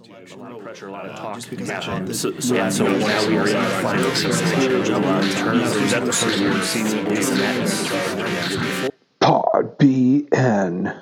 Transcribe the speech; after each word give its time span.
A 0.00 0.36
lot 0.36 0.52
of 0.52 0.62
pressure, 0.62 0.86
a 0.86 0.92
lot 0.92 1.06
of 1.06 1.16
talk. 1.16 1.42
Yeah. 1.50 2.04
So, 2.12 2.38
so, 2.38 2.54
yeah, 2.54 2.68
so 2.68 2.86
now 2.86 3.28
we 3.28 3.36
are 3.36 3.48
in 3.48 3.54
the 3.54 3.68
final 3.82 4.10
stage. 4.14 4.88
A 4.90 4.98
lot 4.98 5.24
of 5.24 5.32
turns. 5.32 5.74
Is 5.74 5.90
that 5.90 6.04
the 6.04 6.12
first 6.12 6.38
year 6.38 6.52
we've 6.52 6.64
seen 6.64 6.84
this 7.06 7.30
and 7.30 7.40
that? 7.40 8.92
Pod 9.18 9.76
BN. 9.78 10.94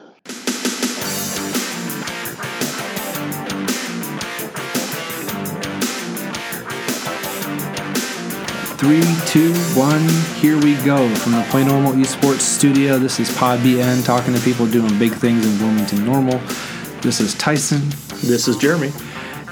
Three, 8.78 9.02
two, 9.26 9.52
one, 9.78 10.08
here 10.40 10.56
we 10.58 10.74
go 10.84 11.14
from 11.16 11.32
the 11.32 11.46
Play 11.50 11.64
Normal 11.64 11.92
Esports 11.92 12.40
studio. 12.40 12.98
This 12.98 13.20
is 13.20 13.36
Pod 13.36 13.58
BN 13.58 14.06
talking 14.06 14.32
to 14.32 14.40
people 14.40 14.66
doing 14.66 14.98
big 14.98 15.12
things 15.12 15.44
in 15.44 15.58
Bloomington 15.58 16.02
Normal. 16.06 16.40
This 17.02 17.20
is 17.20 17.34
Tyson, 17.34 17.82
This 18.22 18.48
is 18.48 18.56
Jeremy. 18.56 18.92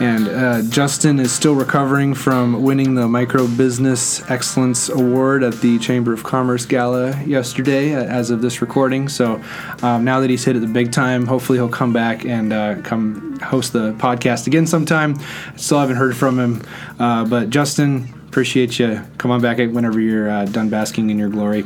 and 0.00 0.26
uh, 0.28 0.62
Justin 0.70 1.20
is 1.20 1.30
still 1.32 1.54
recovering 1.54 2.14
from 2.14 2.62
winning 2.62 2.94
the 2.94 3.06
Micro 3.06 3.46
Business 3.46 4.28
Excellence 4.28 4.88
Award 4.88 5.44
at 5.44 5.60
the 5.60 5.78
Chamber 5.78 6.12
of 6.12 6.24
Commerce 6.24 6.66
Gala 6.66 7.22
yesterday, 7.24 7.94
uh, 7.94 8.02
as 8.02 8.30
of 8.30 8.42
this 8.42 8.60
recording. 8.60 9.08
So 9.08 9.40
um, 9.82 10.04
now 10.04 10.20
that 10.20 10.30
he's 10.30 10.44
hit 10.44 10.56
it 10.56 10.60
the 10.60 10.66
big 10.66 10.90
time, 10.90 11.26
hopefully 11.26 11.58
he'll 11.58 11.68
come 11.68 11.92
back 11.92 12.24
and 12.24 12.52
uh, 12.52 12.80
come 12.82 13.38
host 13.40 13.72
the 13.72 13.92
podcast 13.94 14.46
again 14.48 14.66
sometime. 14.66 15.16
Still 15.56 15.78
haven't 15.78 15.96
heard 15.96 16.16
from 16.16 16.38
him, 16.40 16.62
uh, 16.98 17.24
but 17.24 17.50
Justin, 17.50 18.12
appreciate 18.26 18.78
you. 18.80 19.00
Come 19.18 19.30
on 19.30 19.40
back 19.40 19.58
whenever 19.58 20.00
you're 20.00 20.28
uh, 20.28 20.44
done 20.46 20.70
basking 20.70 21.10
in 21.10 21.18
your 21.18 21.28
glory. 21.28 21.64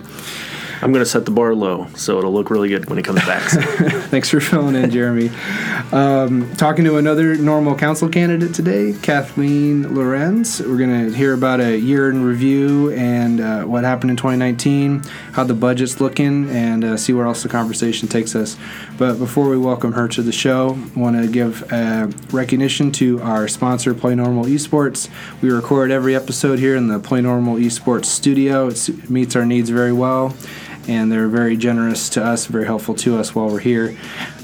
I'm 0.80 0.92
going 0.92 1.04
to 1.04 1.10
set 1.10 1.24
the 1.24 1.32
bar 1.32 1.54
low, 1.54 1.88
so 1.96 2.18
it'll 2.18 2.32
look 2.32 2.50
really 2.50 2.68
good 2.68 2.88
when 2.88 2.98
he 2.98 3.02
comes 3.02 3.24
back. 3.26 3.42
So, 3.48 3.60
Thanks 4.08 4.30
for 4.30 4.38
filling 4.38 4.76
in, 4.76 4.90
Jeremy. 4.90 5.30
Um, 5.90 6.54
talking 6.54 6.84
to 6.84 6.98
another 6.98 7.34
normal 7.34 7.74
council 7.74 8.08
candidate 8.08 8.54
today, 8.54 8.94
Kathleen 9.02 9.94
Lorenz. 9.94 10.60
We're 10.60 10.76
going 10.78 11.10
to 11.10 11.16
hear 11.16 11.32
about 11.34 11.60
a 11.60 11.76
year 11.76 12.10
in 12.10 12.22
review 12.22 12.92
and 12.92 13.40
uh, 13.40 13.64
what 13.64 13.82
happened 13.82 14.10
in 14.10 14.16
2019, 14.16 15.02
how 15.32 15.42
the 15.42 15.54
budget's 15.54 16.00
looking, 16.00 16.48
and 16.50 16.84
uh, 16.84 16.96
see 16.96 17.12
where 17.12 17.26
else 17.26 17.42
the 17.42 17.48
conversation 17.48 18.06
takes 18.06 18.36
us. 18.36 18.56
But 18.98 19.14
before 19.14 19.48
we 19.48 19.58
welcome 19.58 19.92
her 19.92 20.06
to 20.08 20.22
the 20.22 20.32
show, 20.32 20.78
I 20.94 20.98
want 20.98 21.16
to 21.16 21.28
give 21.28 21.72
uh, 21.72 22.08
recognition 22.30 22.92
to 22.92 23.20
our 23.22 23.48
sponsor, 23.48 23.94
Play 23.94 24.14
Normal 24.14 24.44
Esports. 24.44 25.08
We 25.42 25.50
record 25.50 25.90
every 25.90 26.14
episode 26.14 26.60
here 26.60 26.76
in 26.76 26.86
the 26.86 27.00
Play 27.00 27.20
Normal 27.20 27.56
Esports 27.56 28.06
studio. 28.06 28.68
It 28.68 29.10
meets 29.10 29.34
our 29.34 29.44
needs 29.44 29.70
very 29.70 29.92
well 29.92 30.36
and 30.88 31.12
they're 31.12 31.28
very 31.28 31.56
generous 31.56 32.08
to 32.10 32.24
us, 32.24 32.46
very 32.46 32.64
helpful 32.64 32.94
to 32.96 33.18
us 33.18 33.34
while 33.34 33.48
we're 33.48 33.58
here. 33.60 33.96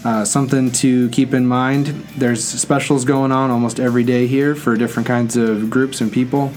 Uh, 0.05 0.25
something 0.25 0.71
to 0.71 1.09
keep 1.09 1.33
in 1.33 1.47
mind 1.47 1.87
there's 2.17 2.45
specials 2.45 3.05
going 3.05 3.33
on 3.33 3.51
almost 3.51 3.81
every 3.81 4.05
day 4.05 4.27
here 4.27 4.55
for 4.55 4.77
different 4.77 5.07
kinds 5.07 5.37
of 5.37 5.71
groups 5.71 6.01
and 6.01 6.13
people. 6.13 6.53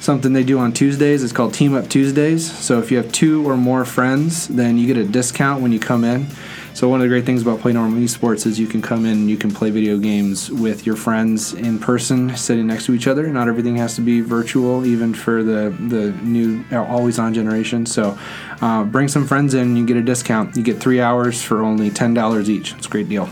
Something 0.00 0.32
they 0.32 0.44
do 0.44 0.58
on 0.58 0.72
Tuesdays 0.72 1.22
is 1.22 1.32
called 1.32 1.52
Team 1.52 1.74
Up 1.74 1.88
Tuesdays. 1.88 2.50
So 2.56 2.78
if 2.78 2.90
you 2.90 2.96
have 2.98 3.10
two 3.10 3.48
or 3.48 3.56
more 3.56 3.84
friends, 3.84 4.46
then 4.46 4.78
you 4.78 4.86
get 4.86 4.96
a 4.96 5.04
discount 5.04 5.62
when 5.62 5.72
you 5.72 5.80
come 5.80 6.04
in. 6.04 6.28
So 6.76 6.90
one 6.90 7.00
of 7.00 7.04
the 7.04 7.08
great 7.08 7.24
things 7.24 7.40
about 7.40 7.60
Play 7.60 7.72
Normal 7.72 7.98
Esports 8.00 8.44
is 8.44 8.60
you 8.60 8.66
can 8.66 8.82
come 8.82 9.06
in 9.06 9.12
and 9.12 9.30
you 9.30 9.38
can 9.38 9.50
play 9.50 9.70
video 9.70 9.96
games 9.96 10.50
with 10.50 10.84
your 10.84 10.94
friends 10.94 11.54
in 11.54 11.78
person, 11.78 12.36
sitting 12.36 12.66
next 12.66 12.84
to 12.84 12.92
each 12.92 13.06
other. 13.06 13.26
Not 13.28 13.48
everything 13.48 13.76
has 13.76 13.94
to 13.94 14.02
be 14.02 14.20
virtual, 14.20 14.84
even 14.84 15.14
for 15.14 15.42
the 15.42 15.74
the 15.88 16.12
new 16.22 16.62
always 16.70 17.18
on 17.18 17.32
generation. 17.32 17.86
So 17.86 18.18
uh, 18.60 18.84
bring 18.84 19.08
some 19.08 19.26
friends 19.26 19.54
in, 19.54 19.74
you 19.74 19.86
get 19.86 19.96
a 19.96 20.02
discount. 20.02 20.54
You 20.54 20.62
get 20.62 20.78
three 20.78 21.00
hours 21.00 21.40
for 21.40 21.62
only 21.62 21.88
ten 21.88 22.12
dollars 22.12 22.50
each. 22.50 22.74
It's 22.74 22.86
a 22.86 22.90
great 22.90 23.08
deal. 23.08 23.30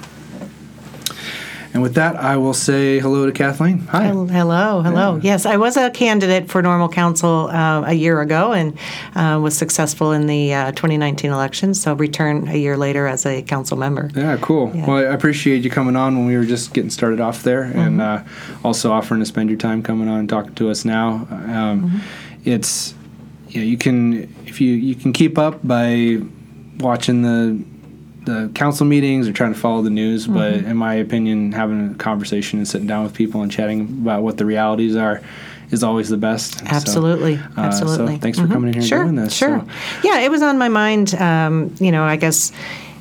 And 1.75 1.83
with 1.83 1.95
that, 1.95 2.15
I 2.15 2.37
will 2.37 2.55
say 2.55 3.01
hello 3.01 3.27
to 3.27 3.33
Kathleen. 3.33 3.81
Hi. 3.89 4.05
Hel- 4.05 4.29
Hello, 4.29 4.81
hello. 4.81 5.19
Yes, 5.21 5.45
I 5.45 5.57
was 5.57 5.77
a 5.77 5.91
candidate 5.91 6.49
for 6.49 6.63
normal 6.63 6.89
council 6.89 7.49
uh, 7.51 7.83
a 7.85 7.93
year 7.93 8.21
ago 8.21 8.53
and 8.53 8.79
uh, 9.17 9.41
was 9.43 9.57
successful 9.59 10.13
in 10.13 10.29
the 10.29 10.55
uh, 10.55 10.71
2019 10.71 11.33
election. 11.33 11.75
So 11.75 11.95
return 11.95 12.47
a 12.47 12.55
year 12.55 12.77
later 12.77 13.09
as 13.09 13.27
a 13.27 13.43
council 13.43 13.77
member. 13.77 14.09
Yeah, 14.15 14.37
cool. 14.41 14.71
Yeah. 14.73 14.87
Well, 14.87 14.99
I 14.99 15.13
appreciate 15.13 15.65
you 15.65 15.71
coming 15.71 15.97
on 15.97 16.17
when 16.17 16.27
we 16.27 16.37
were 16.37 16.45
just 16.45 16.75
getting 16.75 16.91
started 16.91 17.21
off 17.21 17.43
there, 17.43 17.65
and 17.65 18.01
uh, 18.01 18.23
also 18.63 18.93
offering 18.93 19.19
to 19.19 19.27
spend 19.27 19.51
your 19.51 19.59
time 19.59 19.83
coming 19.83 20.09
on 20.09 20.21
and 20.21 20.29
talking 20.29 20.55
to 20.55 20.71
us 20.71 20.85
now. 20.85 21.27
Um, 21.31 22.01
It's 22.45 22.95
you, 23.49 23.61
know, 23.61 23.67
you 23.67 23.79
can 23.79 24.33
if 24.47 24.61
you 24.61 24.75
you 24.75 24.95
can 24.95 25.13
keep 25.13 25.39
up 25.39 25.67
by 25.67 26.19
watching 26.79 27.23
the 27.23 27.59
the 28.25 28.51
council 28.55 28.87
meetings 28.87 29.29
or 29.29 29.33
trying 29.33 29.53
to 29.53 29.59
follow 29.59 29.83
the 29.83 29.91
news, 29.91 30.27
but 30.27 30.55
in 30.55 30.77
my 30.77 30.95
opinion, 30.95 31.53
having 31.53 31.91
a 31.91 31.95
conversation 31.95 32.59
and 32.59 32.67
sitting 32.67 32.87
down 32.87 33.05
with 33.05 33.15
people 33.15 33.43
and 33.43 33.51
chatting 33.53 33.83
about 34.03 34.23
what 34.23 34.39
the 34.39 34.47
realities 34.47 34.97
are 34.97 35.21
is 35.71 35.83
always 35.83 36.09
the 36.09 36.17
best. 36.17 36.59
So, 36.61 36.67
Absolutely, 36.67 37.35
uh, 37.37 37.61
absolutely. 37.61 38.15
So 38.17 38.21
thanks 38.21 38.39
for 38.39 38.47
Mhm. 38.47 38.53
coming 38.53 38.69
in 38.69 38.75
here 38.81 38.83
sure, 38.89 39.01
and 39.03 39.11
doing 39.17 39.25
this. 39.25 39.35
Sure. 39.35 39.61
So- 39.61 39.67
Yeah, 40.09 40.21
it 40.21 40.31
was 40.31 40.43
on 40.43 40.59
my 40.59 40.69
mind. 40.69 41.15
Um, 41.15 41.73
you 41.81 41.91
know, 41.93 42.05
I 42.05 42.17
guess 42.17 42.53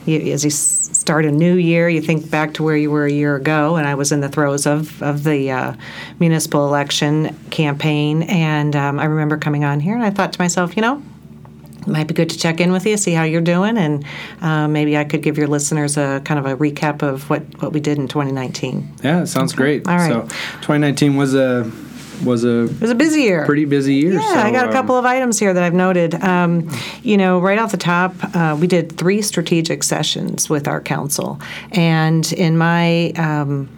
you, 0.06 0.18
as 0.34 0.44
you 0.44 0.50
start 0.50 1.26
a 1.26 1.32
new 1.32 1.56
year, 1.56 1.88
you 1.90 2.02
think 2.02 2.30
back 2.30 2.54
to 2.56 2.64
where 2.64 2.76
you 2.78 2.90
were 2.92 3.06
a 3.06 3.12
year 3.12 3.36
ago, 3.36 3.76
and 3.76 3.88
I 3.88 3.96
was 3.96 4.12
in 4.12 4.22
the 4.22 4.30
throes 4.30 4.66
of 4.66 5.02
of 5.04 5.24
the 5.24 5.52
uh, 5.52 5.74
municipal 6.20 6.66
election 6.68 7.36
campaign, 7.50 8.24
and 8.24 8.76
um, 8.76 9.00
I 9.00 9.06
remember 9.06 9.38
coming 9.38 9.64
on 9.64 9.80
here, 9.80 9.96
and 9.96 10.04
I 10.04 10.10
thought 10.10 10.34
to 10.34 10.42
myself, 10.42 10.76
you 10.76 10.82
know. 10.82 11.02
Might 11.88 12.08
be 12.08 12.14
good 12.14 12.30
to 12.30 12.38
check 12.38 12.60
in 12.60 12.72
with 12.72 12.86
you, 12.86 12.98
see 12.98 13.14
how 13.14 13.24
you're 13.24 13.42
doing, 13.42 13.78
and 13.78 14.06
uh, 14.42 14.68
maybe 14.68 14.98
I 14.98 15.04
could 15.04 15.22
give 15.22 15.38
your 15.38 15.48
listeners 15.48 15.98
a 15.98 16.22
kind 16.26 16.40
of 16.40 16.46
a 16.46 16.56
recap 16.56 17.02
of 17.02 17.30
what, 17.30 17.42
what 17.62 17.74
we 17.74 17.80
did 17.80 17.98
in 17.98 18.08
2019. 18.08 18.94
Yeah, 19.04 19.22
it 19.24 19.28
sounds 19.28 19.54
great. 19.54 19.88
All 19.88 19.96
right. 19.96 20.10
So 20.10 20.22
2019 20.22 21.16
was 21.16 21.36
a 21.36 21.72
was 22.24 22.44
a 22.44 22.66
It 22.66 22.82
was 22.82 22.92
a 22.92 22.96
busy 22.96 23.22
year. 23.22 23.46
pretty 23.46 23.66
busy 23.66 23.96
year. 23.96 24.14
Yeah, 24.14 24.34
so, 24.34 24.40
I 24.40 24.52
got 24.52 24.66
a 24.66 24.68
um, 24.68 24.74
couple 24.74 24.98
of 24.98 25.06
items 25.06 25.40
here 25.40 25.54
that 25.54 25.64
I've 25.64 25.74
noted. 25.74 26.16
Um, 26.16 26.70
you 27.02 27.18
know, 27.18 27.40
right 27.40 27.60
off 27.60 27.72
the 27.72 27.78
top, 27.78 28.14
uh, 28.36 28.58
we 28.60 28.68
did 28.68 28.98
three 28.98 29.22
strategic 29.22 29.84
sessions 29.84 30.50
with 30.50 30.68
our 30.68 30.82
council, 30.82 31.40
and 31.72 32.32
in 32.34 32.58
my 32.58 33.12
um, 33.12 33.70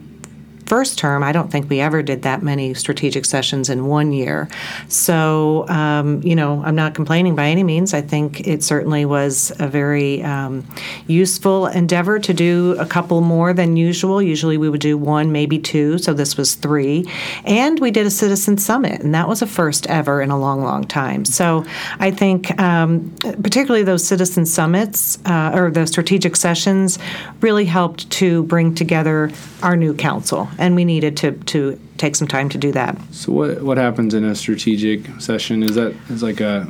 first 0.65 0.97
term, 0.97 1.23
I 1.23 1.31
don't 1.31 1.51
think 1.51 1.69
we 1.69 1.79
ever 1.79 2.01
did 2.01 2.23
that 2.23 2.41
many 2.41 2.73
strategic 2.73 3.25
sessions 3.25 3.69
in 3.69 3.85
one 3.85 4.11
year. 4.11 4.49
So, 4.87 5.67
um, 5.69 6.21
you 6.23 6.35
know, 6.35 6.63
I'm 6.63 6.75
not 6.75 6.95
complaining 6.95 7.35
by 7.35 7.47
any 7.47 7.63
means. 7.63 7.93
I 7.93 8.01
think 8.01 8.47
it 8.47 8.63
certainly 8.63 9.05
was 9.05 9.51
a 9.59 9.67
very 9.67 10.23
um, 10.23 10.65
useful 11.07 11.67
endeavor 11.67 12.19
to 12.19 12.33
do 12.33 12.75
a 12.79 12.85
couple 12.85 13.21
more 13.21 13.53
than 13.53 13.77
usual. 13.77 14.21
Usually 14.21 14.57
we 14.57 14.69
would 14.69 14.81
do 14.81 14.97
one, 14.97 15.31
maybe 15.31 15.59
two. 15.59 15.97
So 15.97 16.13
this 16.13 16.37
was 16.37 16.55
three. 16.55 17.05
And 17.45 17.79
we 17.79 17.91
did 17.91 18.05
a 18.05 18.11
citizen 18.11 18.57
summit, 18.57 19.01
and 19.01 19.13
that 19.13 19.27
was 19.27 19.41
a 19.41 19.47
first 19.47 19.87
ever 19.87 20.21
in 20.21 20.31
a 20.31 20.39
long, 20.39 20.63
long 20.63 20.83
time. 20.85 21.25
So 21.25 21.65
I 21.99 22.11
think, 22.11 22.59
um, 22.59 23.13
particularly 23.43 23.83
those 23.83 24.05
citizen 24.05 24.45
summits 24.45 25.19
uh, 25.25 25.51
or 25.53 25.71
the 25.71 25.85
strategic 25.85 26.35
sessions, 26.35 26.99
really 27.41 27.65
helped 27.65 28.09
to 28.09 28.43
bring 28.43 28.73
together 28.73 29.31
our 29.61 29.75
new 29.75 29.93
council, 29.93 30.47
and 30.57 30.75
we 30.75 30.85
needed 30.85 31.17
to 31.17 31.31
to 31.31 31.79
take 31.97 32.15
some 32.15 32.27
time 32.27 32.49
to 32.49 32.57
do 32.57 32.71
that. 32.71 32.97
So 33.11 33.31
what 33.31 33.61
what 33.61 33.77
happens 33.77 34.13
in 34.13 34.23
a 34.23 34.35
strategic 34.35 35.07
session? 35.19 35.63
Is 35.63 35.75
that 35.75 35.95
is 36.09 36.23
like 36.23 36.41
a 36.41 36.67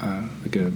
uh, 0.00 0.22
like 0.42 0.56
a 0.56 0.72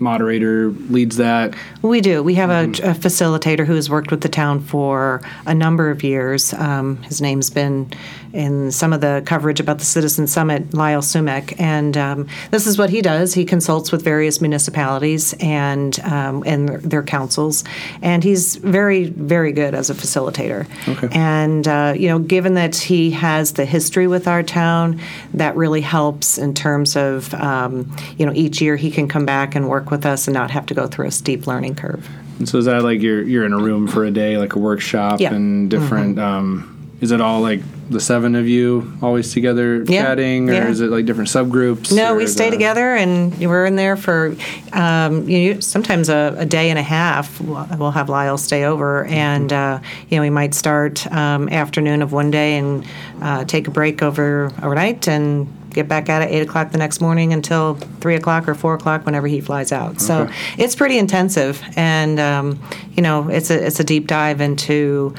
moderator 0.00 0.70
leads 0.70 1.16
that? 1.16 1.54
We 1.82 2.00
do. 2.00 2.22
We 2.22 2.34
have 2.34 2.50
a, 2.50 2.64
a 2.64 2.94
facilitator 2.94 3.66
who 3.66 3.74
has 3.74 3.90
worked 3.90 4.10
with 4.10 4.20
the 4.20 4.28
town 4.28 4.60
for 4.60 5.20
a 5.46 5.54
number 5.54 5.90
of 5.90 6.02
years. 6.02 6.52
Um, 6.54 7.02
his 7.02 7.20
name's 7.20 7.50
been 7.50 7.90
in 8.32 8.70
some 8.70 8.92
of 8.92 9.00
the 9.00 9.22
coverage 9.26 9.60
about 9.60 9.78
the 9.78 9.84
Citizen 9.84 10.26
Summit, 10.26 10.74
Lyle 10.74 11.00
Sumek, 11.00 11.58
and 11.58 11.96
um, 11.96 12.26
this 12.50 12.66
is 12.66 12.78
what 12.78 12.90
he 12.90 13.00
does. 13.00 13.34
He 13.34 13.44
consults 13.44 13.90
with 13.92 14.02
various 14.02 14.40
municipalities 14.40 15.34
and 15.40 15.98
um, 16.00 16.42
and 16.46 16.68
their, 16.68 17.02
councils, 17.02 17.64
and 18.02 18.22
he's 18.22 18.56
very 18.56 19.04
very 19.04 19.52
good 19.52 19.74
as 19.74 19.88
a 19.90 19.94
facilitator. 19.94 20.66
Okay. 20.88 21.08
And 21.12 21.66
uh, 21.66 21.94
you 21.96 22.08
know, 22.08 22.18
given 22.18 22.54
that 22.54 22.76
he 22.76 23.10
has 23.12 23.52
the 23.52 23.64
history 23.64 24.06
with 24.06 24.28
our 24.28 24.42
town, 24.42 25.00
that 25.34 25.56
really 25.56 25.80
helps 25.80 26.38
in 26.38 26.54
terms 26.54 26.96
of 26.96 27.32
um, 27.34 27.90
you 28.18 28.26
know 28.26 28.32
each 28.34 28.60
year 28.60 28.76
he 28.76 28.90
can 28.90 29.08
come 29.08 29.24
back 29.24 29.54
and 29.54 29.68
work 29.68 29.90
with 29.90 30.04
us 30.04 30.26
and 30.26 30.34
not 30.34 30.50
have 30.50 30.66
to 30.66 30.74
go 30.74 30.86
through 30.86 31.06
a 31.06 31.10
steep 31.10 31.46
learning 31.46 31.74
curve. 31.76 32.08
And 32.38 32.48
so 32.48 32.58
is 32.58 32.66
that 32.66 32.82
like 32.82 33.00
you're 33.00 33.22
you're 33.22 33.44
in 33.46 33.52
a 33.52 33.58
room 33.58 33.86
for 33.88 34.04
a 34.04 34.10
day, 34.10 34.36
like 34.38 34.54
a 34.54 34.58
workshop, 34.58 35.20
Yeah. 35.20 35.28
Mm-hmm. 35.28 35.36
and 35.36 35.70
different? 35.70 36.18
Um, 36.18 36.74
is 37.00 37.10
it 37.12 37.20
all 37.20 37.40
like 37.40 37.60
the 37.90 38.00
seven 38.00 38.34
of 38.34 38.46
you 38.46 38.92
always 39.02 39.32
together 39.32 39.82
Yeah, 39.84 40.02
chatting, 40.02 40.50
or 40.50 40.54
yeah. 40.54 40.68
is 40.68 40.80
it 40.80 40.90
like 40.90 41.06
different 41.06 41.28
subgroups? 41.30 41.94
No, 41.94 42.14
we 42.14 42.26
stay 42.26 42.46
the- 42.50 42.56
together, 42.56 42.94
and 42.94 43.36
we're 43.38 43.64
in 43.66 43.76
there 43.76 43.96
for 43.96 44.34
um, 44.72 45.28
you 45.28 45.54
know, 45.54 45.60
sometimes 45.60 46.08
a, 46.08 46.34
a 46.38 46.46
day 46.46 46.70
and 46.70 46.78
a 46.78 46.82
half. 46.82 47.40
We'll 47.40 47.66
we'll 47.78 47.90
have 47.90 48.08
Lyle 48.08 48.38
stay 48.38 48.64
over, 48.64 49.04
and 49.06 49.52
uh, 49.52 49.80
you 50.08 50.16
know 50.16 50.22
we 50.22 50.30
might 50.30 50.54
start 50.54 51.06
um, 51.12 51.48
afternoon 51.48 52.02
of 52.02 52.12
one 52.12 52.30
day 52.30 52.58
and 52.58 52.84
uh, 53.22 53.44
take 53.44 53.68
a 53.68 53.70
break 53.70 54.02
over 54.02 54.52
overnight 54.62 55.08
and 55.08 55.48
get 55.70 55.86
back 55.86 56.08
out 56.08 56.22
at 56.22 56.30
it 56.30 56.34
eight 56.34 56.40
o'clock 56.42 56.72
the 56.72 56.78
next 56.78 57.00
morning 57.00 57.32
until 57.32 57.74
three 58.00 58.14
o'clock 58.16 58.48
or 58.48 58.54
four 58.54 58.74
o'clock 58.74 59.04
whenever 59.06 59.26
he 59.26 59.40
flies 59.40 59.70
out. 59.70 60.00
So 60.00 60.28
it's 60.56 60.74
pretty 60.74 60.98
intensive, 60.98 61.62
and 61.76 62.18
um, 62.20 62.60
you 62.92 63.02
know 63.02 63.28
it's 63.28 63.50
a 63.50 63.66
it's 63.66 63.80
a 63.80 63.84
deep 63.84 64.06
dive 64.06 64.40
into 64.40 65.14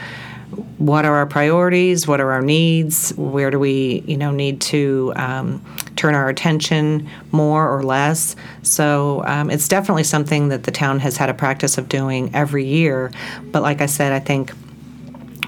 what 0.77 1.05
are 1.05 1.15
our 1.15 1.25
priorities? 1.25 2.07
What 2.07 2.19
are 2.19 2.31
our 2.31 2.41
needs? 2.41 3.11
Where 3.15 3.51
do 3.51 3.59
we, 3.59 4.03
you 4.07 4.17
know, 4.17 4.31
need 4.31 4.61
to 4.61 5.13
um, 5.15 5.63
turn 5.95 6.15
our 6.15 6.29
attention 6.29 7.07
more 7.31 7.69
or 7.69 7.83
less? 7.83 8.35
So 8.63 9.23
um, 9.25 9.51
it's 9.51 9.67
definitely 9.67 10.05
something 10.05 10.49
that 10.49 10.63
the 10.63 10.71
town 10.71 10.99
has 10.99 11.17
had 11.17 11.29
a 11.29 11.33
practice 11.33 11.77
of 11.77 11.89
doing 11.89 12.33
every 12.33 12.65
year. 12.65 13.11
But 13.51 13.61
like 13.61 13.81
I 13.81 13.85
said, 13.85 14.11
I 14.11 14.19
think 14.19 14.51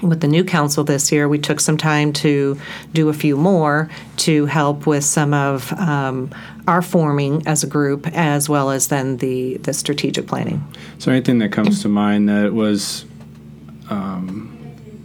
with 0.02 0.20
the 0.20 0.28
new 0.28 0.44
council 0.44 0.84
this 0.84 1.12
year, 1.12 1.28
we 1.28 1.38
took 1.38 1.60
some 1.60 1.76
time 1.76 2.12
to 2.12 2.58
do 2.92 3.08
a 3.08 3.12
few 3.12 3.36
more 3.36 3.88
to 4.18 4.46
help 4.46 4.86
with 4.86 5.04
some 5.04 5.32
of 5.32 5.72
um, 5.74 6.30
our 6.66 6.82
forming 6.82 7.46
as 7.46 7.62
a 7.62 7.66
group, 7.66 8.06
as 8.08 8.48
well 8.48 8.70
as 8.70 8.88
then 8.88 9.18
the 9.18 9.56
the 9.58 9.72
strategic 9.72 10.26
planning. 10.26 10.62
So 10.98 11.10
anything 11.10 11.38
that 11.38 11.52
comes 11.52 11.82
to 11.82 11.88
mind 11.88 12.28
that 12.28 12.52
was, 12.52 13.04
um, 13.90 14.51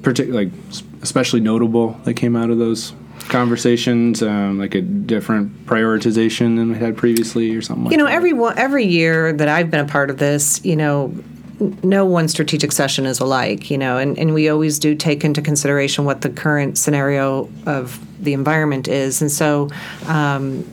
particularly, 0.07 0.45
like 0.45 0.53
especially 1.01 1.41
notable 1.41 1.89
that 2.05 2.13
came 2.13 2.37
out 2.37 2.49
of 2.49 2.57
those 2.57 2.93
conversations, 3.27 4.23
um, 4.23 4.57
like 4.57 4.73
a 4.73 4.79
different 4.79 5.65
prioritization 5.65 6.55
than 6.55 6.71
we 6.71 6.77
had 6.77 6.95
previously, 6.95 7.53
or 7.53 7.61
something. 7.61 7.91
You 7.91 7.97
like 7.97 7.97
know, 7.97 8.05
that? 8.05 8.13
every 8.13 8.63
every 8.63 8.85
year 8.85 9.33
that 9.33 9.49
I've 9.49 9.69
been 9.69 9.81
a 9.81 9.87
part 9.87 10.09
of 10.09 10.17
this, 10.17 10.63
you 10.63 10.77
know, 10.77 11.13
no 11.59 12.05
one 12.05 12.27
strategic 12.27 12.71
session 12.71 13.05
is 13.05 13.19
alike, 13.19 13.71
you 13.71 13.77
know, 13.77 13.97
and, 13.97 14.17
and 14.17 14.33
we 14.33 14.49
always 14.49 14.77
do 14.79 14.95
take 14.95 15.23
into 15.23 15.41
consideration 15.41 16.05
what 16.05 16.21
the 16.21 16.29
current 16.29 16.77
scenario 16.77 17.49
of 17.65 17.99
the 18.23 18.33
environment 18.33 18.87
is. 18.87 19.21
And 19.21 19.31
so 19.31 19.69
um, 20.05 20.65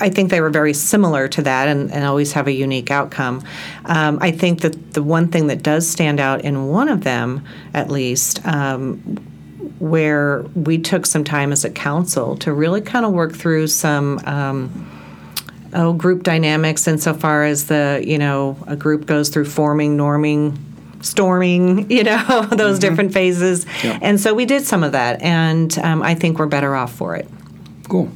I 0.00 0.08
think 0.08 0.30
they 0.30 0.40
were 0.40 0.50
very 0.50 0.74
similar 0.74 1.28
to 1.28 1.42
that 1.42 1.68
and, 1.68 1.92
and 1.92 2.04
always 2.04 2.32
have 2.32 2.46
a 2.46 2.52
unique 2.52 2.90
outcome. 2.90 3.42
Um, 3.84 4.18
I 4.20 4.32
think 4.32 4.60
that 4.62 4.94
the 4.94 5.02
one 5.02 5.28
thing 5.28 5.46
that 5.46 5.62
does 5.62 5.88
stand 5.88 6.20
out 6.20 6.42
in 6.42 6.68
one 6.68 6.88
of 6.88 7.04
them, 7.04 7.44
at 7.74 7.90
least, 7.90 8.44
um, 8.46 8.98
where 9.78 10.42
we 10.54 10.78
took 10.78 11.06
some 11.06 11.24
time 11.24 11.52
as 11.52 11.64
a 11.64 11.70
council 11.70 12.36
to 12.36 12.52
really 12.52 12.80
kind 12.80 13.04
of 13.04 13.12
work 13.12 13.34
through 13.34 13.66
some 13.66 14.20
um, 14.24 14.91
oh 15.74 15.92
group 15.92 16.22
dynamics 16.22 16.86
insofar 16.86 17.44
as 17.44 17.66
the 17.66 18.02
you 18.06 18.18
know 18.18 18.56
a 18.66 18.76
group 18.76 19.06
goes 19.06 19.28
through 19.28 19.44
forming 19.44 19.96
norming 19.96 20.56
storming 21.00 21.90
you 21.96 22.04
know 22.04 22.42
those 22.52 22.78
different 22.78 23.12
phases 23.12 23.66
Yep. 23.82 23.98
and 24.02 24.20
so 24.20 24.34
we 24.34 24.44
did 24.44 24.64
some 24.66 24.84
of 24.84 24.92
that 24.92 25.20
and 25.22 25.76
um, 25.78 26.02
i 26.02 26.14
think 26.14 26.38
we're 26.38 26.46
better 26.46 26.74
off 26.76 26.92
for 26.92 27.16
it 27.16 27.28
cool. 27.88 28.08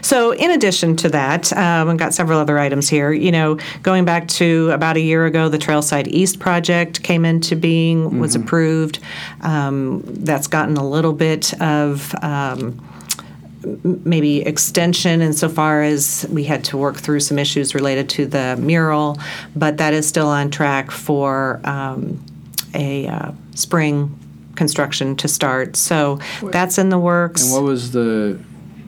so, 0.00 0.32
in 0.32 0.50
addition 0.50 0.96
to 0.96 1.10
that, 1.10 1.52
um, 1.52 1.90
I've 1.90 1.98
got 1.98 2.14
several 2.14 2.38
other 2.40 2.58
items 2.58 2.88
here. 2.88 3.12
You 3.12 3.30
know, 3.30 3.58
going 3.82 4.06
back 4.06 4.26
to 4.28 4.70
about 4.72 4.96
a 4.96 5.00
year 5.00 5.26
ago, 5.26 5.50
the 5.50 5.58
Trailside 5.58 6.06
East 6.08 6.38
project 6.38 7.02
came 7.02 7.26
into 7.26 7.54
being, 7.54 8.18
was 8.18 8.34
approved. 8.34 8.98
Um, 9.42 10.00
that's 10.06 10.46
gotten 10.46 10.78
a 10.78 10.88
little 10.88 11.12
bit 11.12 11.52
of 11.60 12.14
um, 12.22 12.80
maybe 14.04 14.42
extension 14.42 15.22
insofar 15.22 15.82
as 15.82 16.26
we 16.30 16.44
had 16.44 16.64
to 16.64 16.76
work 16.76 16.96
through 16.96 17.20
some 17.20 17.38
issues 17.38 17.74
related 17.74 18.08
to 18.10 18.26
the 18.26 18.56
mural, 18.58 19.18
but 19.54 19.76
that 19.78 19.94
is 19.94 20.06
still 20.06 20.28
on 20.28 20.50
track 20.50 20.90
for 20.90 21.60
um, 21.64 22.22
a 22.74 23.06
uh, 23.06 23.32
spring 23.54 24.18
construction 24.54 25.16
to 25.16 25.28
start. 25.28 25.76
So, 25.76 26.18
that's 26.42 26.78
in 26.78 26.88
the 26.88 26.98
works. 26.98 27.44
And 27.44 27.52
what 27.52 27.62
was 27.62 27.92
the? 27.92 28.38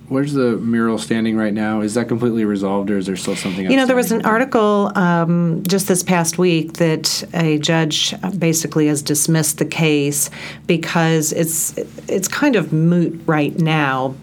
Where's 0.08 0.34
the 0.34 0.58
mural 0.58 0.98
standing 0.98 1.34
right 1.34 1.54
now? 1.54 1.80
Is 1.80 1.94
that 1.94 2.08
completely 2.08 2.44
resolved, 2.44 2.90
or 2.90 2.98
is 2.98 3.06
there 3.06 3.16
still 3.16 3.34
something? 3.34 3.70
You 3.70 3.76
know, 3.76 3.86
there 3.86 3.96
was 3.96 4.12
an 4.12 4.24
article 4.26 4.92
um, 4.96 5.62
just 5.66 5.88
this 5.88 6.02
past 6.02 6.36
week 6.36 6.74
that 6.74 7.24
a 7.32 7.58
judge 7.58 8.14
basically 8.38 8.86
has 8.88 9.00
dismissed 9.00 9.56
the 9.58 9.64
case 9.64 10.28
because 10.66 11.32
it's 11.32 11.74
it's 12.06 12.28
kind 12.28 12.54
of 12.54 12.70
moot 12.70 13.18
right 13.24 13.58
now, 13.58 14.14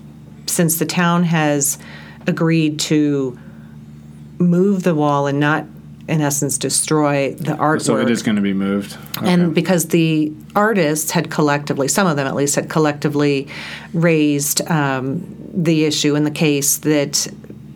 since 0.51 0.79
the 0.79 0.85
town 0.85 1.23
has 1.23 1.77
agreed 2.27 2.79
to 2.79 3.39
move 4.37 4.83
the 4.83 4.93
wall 4.93 5.27
and 5.27 5.39
not, 5.39 5.65
in 6.07 6.21
essence, 6.21 6.57
destroy 6.57 7.33
the 7.35 7.53
artwork. 7.53 7.81
So 7.81 7.97
it 7.97 8.09
is 8.09 8.21
going 8.23 8.35
to 8.35 8.41
be 8.41 8.53
moved. 8.53 8.97
And 9.21 9.53
because 9.55 9.87
the 9.87 10.33
artists 10.55 11.11
had 11.11 11.29
collectively, 11.29 11.87
some 11.87 12.07
of 12.07 12.15
them 12.17 12.27
at 12.27 12.35
least, 12.35 12.55
had 12.55 12.69
collectively 12.69 13.47
raised 13.93 14.61
um, 14.69 15.35
the 15.53 15.85
issue 15.85 16.15
in 16.15 16.23
the 16.23 16.31
case 16.31 16.77
that 16.79 17.27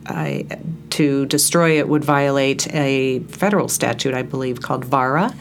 I, 0.08 0.46
to 0.92 1.26
destroy 1.26 1.80
it 1.80 1.88
would 1.88 2.06
violate 2.06 2.74
a 2.74 3.20
federal 3.20 3.68
statute, 3.68 4.14
I 4.14 4.22
believe, 4.22 4.62
called 4.62 4.86
VARA. 4.86 5.34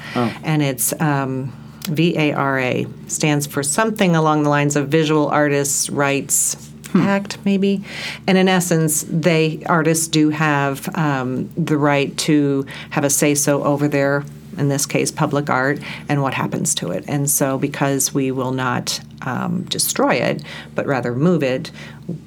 And 0.42 0.62
it's 0.62 0.98
um, 1.00 1.52
V 1.82 2.16
A 2.16 2.32
R 2.32 2.58
A, 2.58 2.86
stands 3.08 3.46
for 3.46 3.62
something 3.62 4.16
along 4.16 4.42
the 4.42 4.50
lines 4.50 4.74
of 4.76 4.88
Visual 4.88 5.28
Artists' 5.28 5.90
Rights. 5.90 6.70
Act 7.02 7.38
maybe, 7.44 7.82
and 8.26 8.38
in 8.38 8.48
essence, 8.48 9.04
they 9.08 9.62
artists 9.66 10.06
do 10.06 10.30
have 10.30 10.88
um, 10.96 11.50
the 11.56 11.76
right 11.76 12.16
to 12.18 12.66
have 12.90 13.04
a 13.04 13.10
say 13.10 13.34
so 13.34 13.64
over 13.64 13.88
their 13.88 14.24
in 14.56 14.68
this 14.68 14.86
case, 14.86 15.10
public 15.10 15.50
art, 15.50 15.80
and 16.08 16.22
what 16.22 16.34
happens 16.34 16.74
to 16.76 16.90
it. 16.90 17.04
And 17.08 17.28
so, 17.28 17.58
because 17.58 18.14
we 18.14 18.30
will 18.30 18.52
not 18.52 19.00
um, 19.24 19.62
destroy 19.64 20.14
it, 20.14 20.42
but 20.74 20.86
rather 20.86 21.14
move 21.14 21.42
it, 21.42 21.70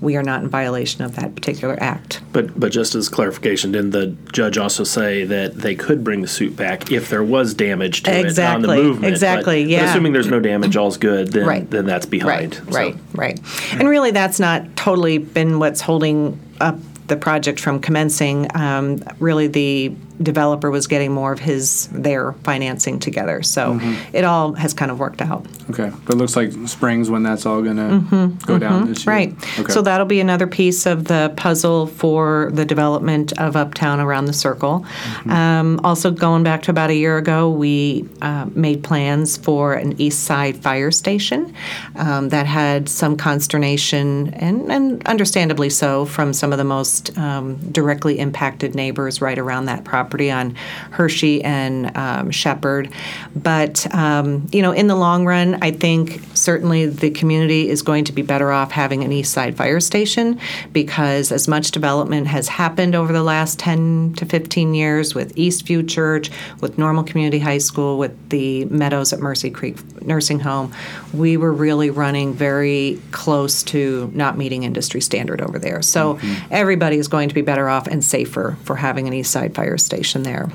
we 0.02 0.16
are 0.16 0.24
not 0.24 0.42
in 0.44 0.50
violation 0.50 1.04
of 1.04 1.16
that 1.16 1.36
particular 1.36 1.78
act. 1.82 2.22
But 2.34 2.60
but 2.60 2.72
just 2.72 2.96
as 2.96 3.10
clarification, 3.10 3.72
didn't 3.72 3.92
the 3.92 4.08
judge 4.34 4.58
also 4.58 4.84
say 4.84 5.24
that 5.26 5.56
they 5.56 5.76
could 5.76 6.04
bring 6.04 6.22
the 6.22 6.28
suit 6.28 6.56
back 6.56 6.92
if 6.92 7.10
there 7.10 7.24
was 7.24 7.54
damage 7.54 8.04
to 8.04 8.12
it 8.12 8.16
on 8.16 8.22
the 8.22 8.28
Exactly, 8.28 8.78
movement? 8.84 9.14
exactly, 9.14 9.64
But, 9.64 9.70
yeah. 9.70 9.80
But 9.82 9.90
assuming 9.90 10.14
there's 10.14 10.28
no 10.28 10.40
damage, 10.40 10.76
all's 10.76 10.98
good. 10.98 11.32
Then 11.32 11.46
Right. 11.46 11.70
then 11.70 11.86
that's 11.86 12.06
behind. 12.06 12.56
Right, 12.66 12.74
So- 12.74 12.80
right, 12.80 12.96
right. 13.14 13.40
And 13.74 13.88
really, 13.88 14.12
that's 14.12 14.40
not 14.40 14.76
totally 14.76 15.18
been 15.20 15.60
what's 15.60 15.82
holding 15.82 16.40
up 16.60 16.80
the 17.08 17.16
project 17.16 17.60
from 17.60 17.80
commencing. 17.80 18.48
Um, 18.56 19.02
really, 19.20 19.48
the 19.48 19.94
developer 20.22 20.72
was 20.72 20.88
getting 20.88 21.12
more 21.12 21.32
of 21.32 21.40
his 21.40 21.88
their 21.88 22.34
financing 22.34 23.00
together, 23.00 23.44
so 23.44 23.80
it 24.14 24.24
all 24.24 24.54
has 24.54 24.74
kind 24.74 24.92
of 24.92 25.00
worked 25.00 25.22
out. 25.22 25.46
Okay, 25.70 25.92
but 26.06 26.16
it 26.16 26.18
looks 26.18 26.36
like 26.36 26.52
spring's 26.68 27.10
when 27.10 27.24
that's 27.24 27.46
all 27.46 27.62
going 27.62 27.78
to 27.78 28.46
go 28.46 28.58
down 28.58 28.88
this 28.88 29.06
year. 29.06 29.14
Right. 29.14 29.60
Okay. 29.60 29.72
So 29.72 29.82
that'll 29.82 30.06
be 30.06 30.20
another 30.20 30.48
piece 30.48 30.86
of 30.86 31.06
the 31.06 31.34
puzzle 31.36 31.88
for 31.88 32.50
the 32.54 32.66
development 32.66 33.38
of 33.40 33.56
Uptown 33.56 34.00
around 34.00 34.26
the 34.26 34.34
circle. 34.34 34.86
Um, 35.28 35.80
also, 35.84 36.12
going 36.12 36.44
back 36.44 36.64
to 36.64 36.72
about 36.72 36.90
a 36.90 36.96
year 36.96 37.18
ago, 37.18 37.50
we 37.50 38.08
uh, 38.22 38.48
made 38.56 38.84
plans 38.84 39.38
for 39.38 39.74
an 39.74 40.00
East 40.02 40.24
Side 40.24 40.58
fire 40.58 40.92
station 40.92 41.54
um, 41.96 42.30
that 42.30 42.46
had 42.46 42.90
some 42.90 43.18
consternation, 43.18 44.34
and, 44.34 44.72
and 44.72 45.06
understandably 45.08 45.70
so, 45.70 46.06
from 46.06 46.34
some 46.34 46.52
of 46.52 46.58
the 46.58 46.64
most 46.64 47.16
um, 47.18 47.56
directly 47.72 48.20
impacted 48.20 48.74
neighbors 48.74 49.22
right 49.22 49.38
around 49.38 49.66
that 49.66 49.84
property 49.84 50.07
on 50.08 50.56
Hershey 50.92 51.44
and 51.44 51.96
um, 51.98 52.32
Shepherd. 52.32 52.90
But, 53.36 53.94
um, 53.94 54.48
you 54.52 54.62
know, 54.62 54.72
in 54.72 54.88
the 54.88 54.96
long 54.96 55.26
run, 55.26 55.58
I 55.62 55.72
think 55.72 56.22
certainly 56.34 56.86
the 56.86 57.10
community 57.12 57.70
is 57.70 57.82
going 57.82 58.06
to 58.06 58.12
be 58.12 58.22
better 58.22 58.52
off 58.52 58.72
having 58.72 59.04
an 59.04 59.12
East 59.12 59.34
Side 59.34 59.58
fire 59.58 59.80
station 59.80 60.40
because 60.74 61.32
as 61.32 61.48
much 61.48 61.72
development 61.72 62.28
has 62.28 62.48
happened 62.48 62.96
over 62.96 63.14
the 63.14 63.24
last 63.24 63.60
10 63.60 64.14
to 64.18 64.26
15 64.26 64.74
years 64.74 65.14
with 65.14 65.36
Eastview 65.36 65.88
Church, 65.88 66.32
with 66.62 66.78
Normal 66.78 67.04
Community 67.04 67.40
High 67.40 67.58
School, 67.58 67.98
with 67.98 68.30
the 68.30 68.66
Meadows 68.66 69.14
at 69.14 69.20
Mercy 69.20 69.50
Creek 69.50 69.78
Nursing 70.08 70.40
Home, 70.40 70.74
we 71.14 71.38
were 71.38 71.54
really 71.54 71.90
running 71.90 72.34
very 72.34 73.00
close 73.12 73.64
to 73.64 74.10
not 74.14 74.38
meeting 74.38 74.64
industry 74.64 75.02
standard 75.02 75.42
over 75.42 75.60
there. 75.60 75.82
So 75.82 76.16
mm-hmm. 76.16 76.48
everybody 76.52 76.98
is 76.98 77.08
going 77.08 77.30
to 77.30 77.36
be 77.36 77.42
better 77.42 77.70
off 77.70 77.88
and 77.88 78.04
safer 78.04 78.58
for 78.64 78.76
having 78.76 79.08
an 79.08 79.14
East 79.14 79.32
Side 79.32 79.54
fire 79.54 79.78
station 79.78 80.24
there. 80.24 80.50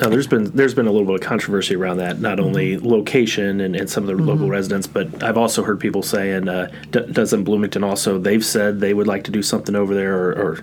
Now, 0.00 0.08
there's 0.08 0.26
been 0.26 0.44
there's 0.52 0.74
been 0.74 0.86
a 0.86 0.92
little 0.92 1.06
bit 1.06 1.16
of 1.16 1.20
controversy 1.20 1.74
around 1.74 1.96
that, 1.98 2.20
not 2.20 2.38
only 2.40 2.76
Mm-hmm. 2.76 2.86
location 2.86 3.60
and, 3.60 3.74
and 3.76 3.88
some 3.90 4.08
of 4.08 4.16
the 4.16 4.22
local 4.22 4.48
residents, 4.48 4.86
but 4.86 5.22
I've 5.22 5.36
also 5.38 5.62
heard 5.62 5.80
people 5.80 6.02
saying, 6.02 6.48
uh, 6.48 6.70
d- 6.90 7.06
doesn't 7.10 7.44
Bloomington 7.44 7.82
also? 7.84 8.18
They've 8.18 8.44
said 8.44 8.80
they 8.80 8.94
would 8.94 9.06
like 9.06 9.24
to 9.24 9.30
do 9.30 9.42
something 9.42 9.74
over 9.74 9.94
there, 9.94 10.16
or 10.16 10.30
or, 10.32 10.42
or- 10.52 10.58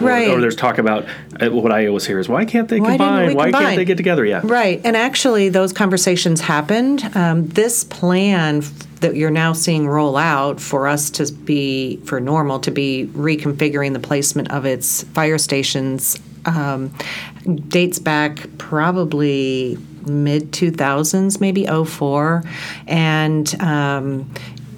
Right. 0.00 0.28
or 0.30 0.40
there's 0.40 0.56
talk 0.56 0.78
about 0.78 1.06
uh, 1.40 1.50
what 1.50 1.72
I 1.72 1.86
always 1.86 2.06
hear 2.06 2.18
is 2.18 2.28
why 2.28 2.44
can't 2.44 2.68
they 2.68 2.80
Why 2.80 2.90
combine? 2.96 3.34
Why 3.34 3.44
combine? 3.44 3.62
can't 3.62 3.76
they 3.76 3.84
get 3.84 3.96
together? 3.96 4.24
Yeah, 4.24 4.40
Right, 4.44 4.80
and 4.84 4.96
actually, 4.96 5.48
those 5.48 5.72
conversations 5.72 6.40
happened. 6.40 7.08
Um, 7.16 7.48
this 7.48 7.84
plan 7.84 8.62
that 9.00 9.14
you're 9.16 9.30
now 9.30 9.52
seeing 9.52 9.86
roll 9.86 10.16
out 10.16 10.60
for 10.60 10.88
us 10.88 11.08
to 11.10 11.32
be, 11.32 11.98
for 12.04 12.20
normal, 12.20 12.58
to 12.60 12.70
be 12.70 13.08
reconfiguring 13.14 13.92
the 13.92 14.00
placement 14.00 14.50
of 14.50 14.64
its 14.66 15.04
fire 15.04 15.38
stations 15.38 16.18
um, 16.48 16.92
dates 17.68 17.98
back 17.98 18.46
probably 18.58 19.78
mid 20.06 20.52
2000s, 20.52 21.40
maybe 21.40 21.66
04. 21.66 22.42
And 22.86 23.60
um, 23.60 24.30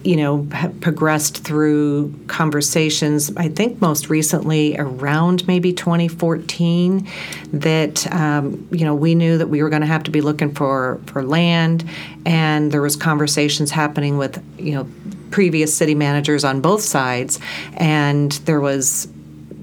you 0.02 0.16
know, 0.16 0.46
progressed 0.80 1.44
through 1.44 2.14
conversations, 2.26 3.30
I 3.36 3.48
think 3.48 3.82
most 3.82 4.08
recently 4.08 4.76
around 4.78 5.46
maybe 5.46 5.74
2014, 5.74 7.06
that, 7.52 8.10
um, 8.10 8.66
you 8.70 8.86
know, 8.86 8.94
we 8.94 9.14
knew 9.14 9.36
that 9.36 9.48
we 9.48 9.62
were 9.62 9.68
going 9.68 9.82
to 9.82 9.86
have 9.86 10.04
to 10.04 10.10
be 10.10 10.22
looking 10.22 10.54
for, 10.54 11.00
for 11.06 11.22
land, 11.22 11.84
and 12.24 12.72
there 12.72 12.80
was 12.80 12.96
conversations 12.96 13.70
happening 13.70 14.16
with, 14.16 14.42
you 14.58 14.74
know, 14.74 14.88
previous 15.30 15.76
city 15.76 15.94
managers 15.94 16.44
on 16.44 16.62
both 16.62 16.80
sides, 16.80 17.38
and 17.74 18.32
there 18.46 18.60
was 18.60 19.06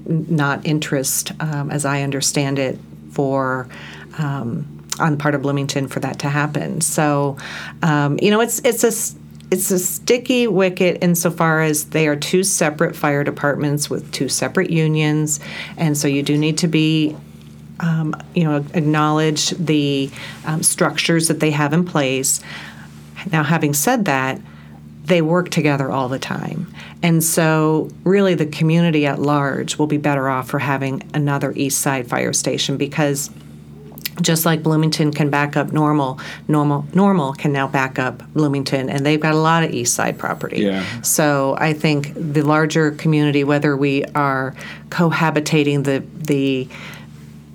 not 0.08 0.66
interest, 0.66 1.32
um, 1.40 1.70
as 1.70 1.84
I 1.84 2.02
understand 2.02 2.58
it, 2.58 2.78
for 3.12 3.68
um, 4.18 4.86
on 4.98 5.16
part 5.16 5.34
of 5.34 5.42
Bloomington 5.42 5.88
for 5.88 6.00
that 6.00 6.18
to 6.20 6.28
happen. 6.28 6.80
So, 6.80 7.36
um, 7.82 8.18
you 8.20 8.30
know, 8.30 8.40
it's 8.40 8.58
it's 8.60 8.84
a 8.84 9.16
it's 9.50 9.70
a 9.70 9.78
sticky 9.78 10.46
wicket 10.46 10.98
insofar 11.02 11.62
as 11.62 11.86
they 11.86 12.06
are 12.08 12.16
two 12.16 12.42
separate 12.42 12.94
fire 12.96 13.24
departments 13.24 13.88
with 13.88 14.10
two 14.12 14.28
separate 14.28 14.70
unions, 14.70 15.40
and 15.76 15.96
so 15.96 16.08
you 16.08 16.22
do 16.22 16.36
need 16.36 16.58
to 16.58 16.68
be 16.68 17.16
um, 17.80 18.14
you 18.34 18.44
know, 18.44 18.56
acknowledge 18.74 19.50
the 19.50 20.10
um, 20.44 20.62
structures 20.62 21.28
that 21.28 21.40
they 21.40 21.50
have 21.50 21.72
in 21.72 21.84
place. 21.84 22.40
Now, 23.30 23.42
having 23.42 23.74
said 23.74 24.04
that, 24.06 24.40
they 25.08 25.22
work 25.22 25.48
together 25.48 25.90
all 25.90 26.08
the 26.08 26.18
time. 26.18 26.72
And 27.02 27.24
so, 27.24 27.90
really, 28.04 28.34
the 28.34 28.46
community 28.46 29.06
at 29.06 29.18
large 29.18 29.78
will 29.78 29.86
be 29.86 29.96
better 29.96 30.28
off 30.28 30.48
for 30.48 30.58
having 30.58 31.02
another 31.14 31.52
East 31.56 31.80
Side 31.80 32.08
fire 32.08 32.32
station 32.32 32.76
because 32.76 33.30
just 34.20 34.44
like 34.44 34.62
Bloomington 34.62 35.12
can 35.12 35.30
back 35.30 35.56
up 35.56 35.72
normal, 35.72 36.20
normal 36.48 36.86
normal 36.92 37.32
can 37.32 37.52
now 37.52 37.68
back 37.68 37.98
up 37.98 38.22
Bloomington, 38.32 38.90
and 38.90 39.06
they've 39.06 39.20
got 39.20 39.32
a 39.32 39.38
lot 39.38 39.62
of 39.62 39.70
East 39.70 39.94
Side 39.94 40.18
property. 40.18 40.62
Yeah. 40.62 40.84
So 41.02 41.56
I 41.58 41.72
think 41.72 42.12
the 42.14 42.42
larger 42.42 42.90
community, 42.92 43.44
whether 43.44 43.76
we 43.76 44.04
are 44.14 44.54
cohabitating 44.90 45.84
the 45.84 46.04
the 46.16 46.68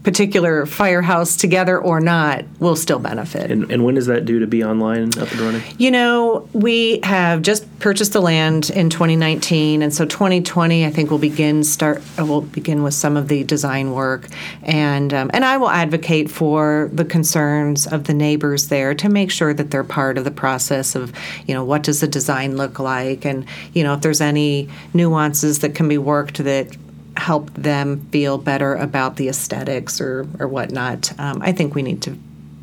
particular 0.03 0.65
firehouse 0.65 1.37
together 1.37 1.79
or 1.79 2.01
not 2.01 2.43
will 2.59 2.75
still 2.75 2.99
benefit. 2.99 3.49
And, 3.49 3.71
and 3.71 3.85
when 3.85 3.95
is 3.95 4.05
that 4.07 4.25
due 4.25 4.39
to 4.39 4.47
be 4.47 4.63
online 4.63 5.03
and 5.03 5.17
up 5.17 5.31
and 5.31 5.39
running? 5.39 5.63
You 5.77 5.91
know, 5.91 6.47
we 6.51 6.99
have 7.03 7.41
just 7.41 7.67
purchased 7.79 8.11
the 8.13 8.21
land 8.21 8.69
in 8.69 8.89
2019, 8.89 9.81
and 9.81 9.93
so 9.93 10.05
2020, 10.05 10.85
I 10.85 10.89
think, 10.89 11.09
will 11.09 11.17
begin 11.17 11.63
start. 11.63 12.01
Uh, 12.19 12.25
we'll 12.25 12.41
begin 12.41 12.83
with 12.83 12.93
some 12.93 13.15
of 13.15 13.29
the 13.29 13.43
design 13.45 13.91
work, 13.91 14.27
and 14.61 15.13
um, 15.13 15.31
and 15.33 15.45
I 15.45 15.57
will 15.57 15.69
advocate 15.69 16.29
for 16.29 16.89
the 16.91 17.05
concerns 17.05 17.87
of 17.87 18.03
the 18.03 18.13
neighbors 18.13 18.67
there 18.67 18.93
to 18.95 19.09
make 19.09 19.31
sure 19.31 19.53
that 19.53 19.71
they're 19.71 19.83
part 19.83 20.17
of 20.17 20.25
the 20.25 20.31
process 20.31 20.95
of, 20.95 21.13
you 21.47 21.53
know, 21.53 21.63
what 21.63 21.83
does 21.83 22.01
the 22.01 22.07
design 22.07 22.57
look 22.57 22.77
like, 22.77 23.25
and 23.25 23.45
you 23.73 23.83
know, 23.83 23.93
if 23.93 24.01
there's 24.01 24.21
any 24.21 24.69
nuances 24.93 25.59
that 25.59 25.75
can 25.75 25.87
be 25.87 25.97
worked 25.97 26.43
that 26.43 26.75
help 27.17 27.53
them 27.53 28.01
feel 28.11 28.37
better 28.37 28.75
about 28.75 29.17
the 29.17 29.29
aesthetics 29.29 30.01
or, 30.01 30.27
or 30.39 30.47
whatnot. 30.47 31.17
Um, 31.19 31.41
I 31.41 31.51
think 31.51 31.75
we 31.75 31.81
need 31.81 32.01
to 32.03 32.11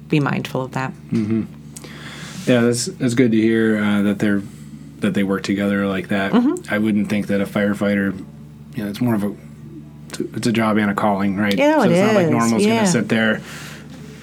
be 0.08 0.20
mindful 0.20 0.62
of 0.62 0.72
that. 0.72 0.92
Mm-hmm. 1.10 1.44
Yeah, 2.50 2.62
that's 2.62 2.86
that's 2.86 3.14
good 3.14 3.32
to 3.32 3.36
hear 3.36 3.78
uh, 3.78 4.02
that 4.02 4.18
they're 4.18 4.42
that 4.98 5.14
they 5.14 5.22
work 5.22 5.42
together 5.42 5.86
like 5.86 6.08
that. 6.08 6.32
Mm-hmm. 6.32 6.72
I 6.72 6.78
wouldn't 6.78 7.08
think 7.08 7.28
that 7.28 7.40
a 7.40 7.44
firefighter, 7.44 8.18
you 8.74 8.84
know, 8.84 8.90
it's 8.90 9.00
more 9.00 9.14
of 9.14 9.24
a 9.24 9.34
it's 10.36 10.46
a 10.46 10.52
job 10.52 10.76
and 10.76 10.90
a 10.90 10.94
calling, 10.94 11.36
right? 11.36 11.56
Yeah, 11.56 11.76
so 11.76 11.82
it 11.82 11.90
it's 11.92 12.00
is. 12.00 12.06
not 12.06 12.14
like 12.14 12.28
normal's 12.28 12.64
yeah. 12.64 12.74
going 12.74 12.84
to 12.86 12.90
sit 12.90 13.08
there 13.08 13.40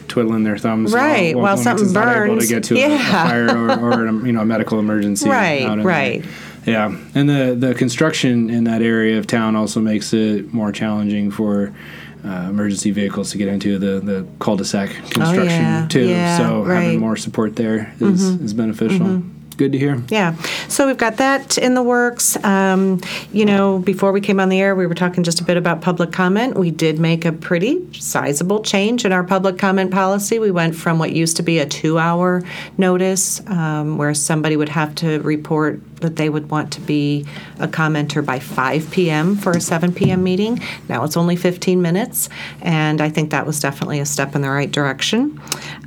twiddling 0.08 0.44
their 0.44 0.58
thumbs 0.58 0.94
right 0.94 1.36
while, 1.36 1.44
while, 1.44 1.56
while 1.56 1.64
something 1.64 1.94
burns 1.94 2.48
to 2.48 2.54
get 2.54 2.64
to 2.64 2.76
yeah. 2.76 2.88
a, 2.88 2.96
a 2.96 2.98
fire 3.00 3.58
or, 3.58 3.80
or 3.80 4.08
a, 4.08 4.14
you 4.26 4.32
know 4.32 4.42
a 4.42 4.46
medical 4.46 4.80
emergency. 4.80 5.30
Right, 5.38 5.84
right. 5.84 6.24
There. 6.24 6.32
Yeah, 6.68 6.96
and 7.16 7.30
the 7.30 7.56
the 7.58 7.74
construction 7.74 8.50
in 8.50 8.66
that 8.66 8.82
area 8.82 9.18
of 9.18 9.26
town 9.26 9.56
also 9.56 9.80
makes 9.80 10.14
it 10.14 10.54
more 10.54 10.72
challenging 10.72 11.32
for 11.32 11.74
uh, 12.26 12.48
emergency 12.50 12.92
vehicles 12.92 13.32
to 13.32 13.38
get 13.38 13.48
into 13.48 13.80
the 13.80 14.02
the 14.02 14.28
cul-de-sac 14.40 14.90
construction 14.90 15.38
oh, 15.38 15.44
yeah, 15.44 15.88
too. 15.90 16.08
Yeah, 16.08 16.38
so 16.38 16.64
right. 16.64 16.84
having 16.84 17.00
more 17.00 17.16
support 17.16 17.56
there 17.56 17.94
is, 18.00 18.32
mm-hmm. 18.32 18.46
is 18.46 18.54
beneficial. 18.54 19.06
Mm-hmm 19.06 19.38
good 19.58 19.72
to 19.72 19.78
hear. 19.78 20.02
Yeah. 20.10 20.36
So 20.68 20.88
we've 20.88 20.98
got 20.98 21.18
that 21.18 21.58
in 21.58 21.74
the 21.74 21.84
works. 21.84 22.42
Um, 22.44 23.02
you 23.34 23.46
know, 23.46 23.80
before 23.80 24.12
we 24.12 24.22
came 24.22 24.40
on 24.40 24.50
the 24.50 24.62
air, 24.62 24.76
we 24.76 24.86
were 24.86 24.94
talking 24.94 25.24
just 25.24 25.42
a 25.42 25.44
bit 25.44 25.58
about 25.58 25.82
public 25.82 26.12
comment. 26.12 26.58
We 26.58 26.72
did 26.72 27.00
make 27.00 27.26
a 27.26 27.32
pretty 27.32 27.92
sizable 27.94 28.62
change 28.62 29.04
in 29.04 29.12
our 29.12 29.24
public 29.24 29.58
comment 29.58 29.92
policy. 29.92 30.40
We 30.40 30.52
went 30.52 30.76
from 30.76 31.00
what 31.00 31.12
used 31.12 31.38
to 31.38 31.44
be 31.44 31.60
a 31.60 31.66
two 31.66 31.98
hour 31.98 32.44
notice 32.78 33.46
um, 33.48 33.98
where 33.98 34.14
somebody 34.14 34.56
would 34.56 34.70
have 34.70 34.94
to 34.96 35.20
report 35.22 35.82
that 36.02 36.16
they 36.16 36.30
would 36.30 36.50
want 36.50 36.72
to 36.74 36.82
be 36.82 37.26
a 37.60 37.68
commenter 37.68 38.26
by 38.26 38.40
5 38.40 38.92
p.m. 38.92 39.36
for 39.36 39.52
a 39.52 39.62
7 39.62 39.94
p.m. 39.94 40.24
meeting. 40.24 40.60
Now 40.90 41.04
it's 41.04 41.18
only 41.18 41.36
15 41.36 41.82
minutes, 41.82 42.30
and 42.62 43.02
I 43.02 43.10
think 43.10 43.32
that 43.32 43.46
was 43.46 43.60
definitely 43.60 44.00
a 44.00 44.06
step 44.06 44.36
in 44.36 44.42
the 44.42 44.50
right 44.50 44.72
direction. 44.72 45.40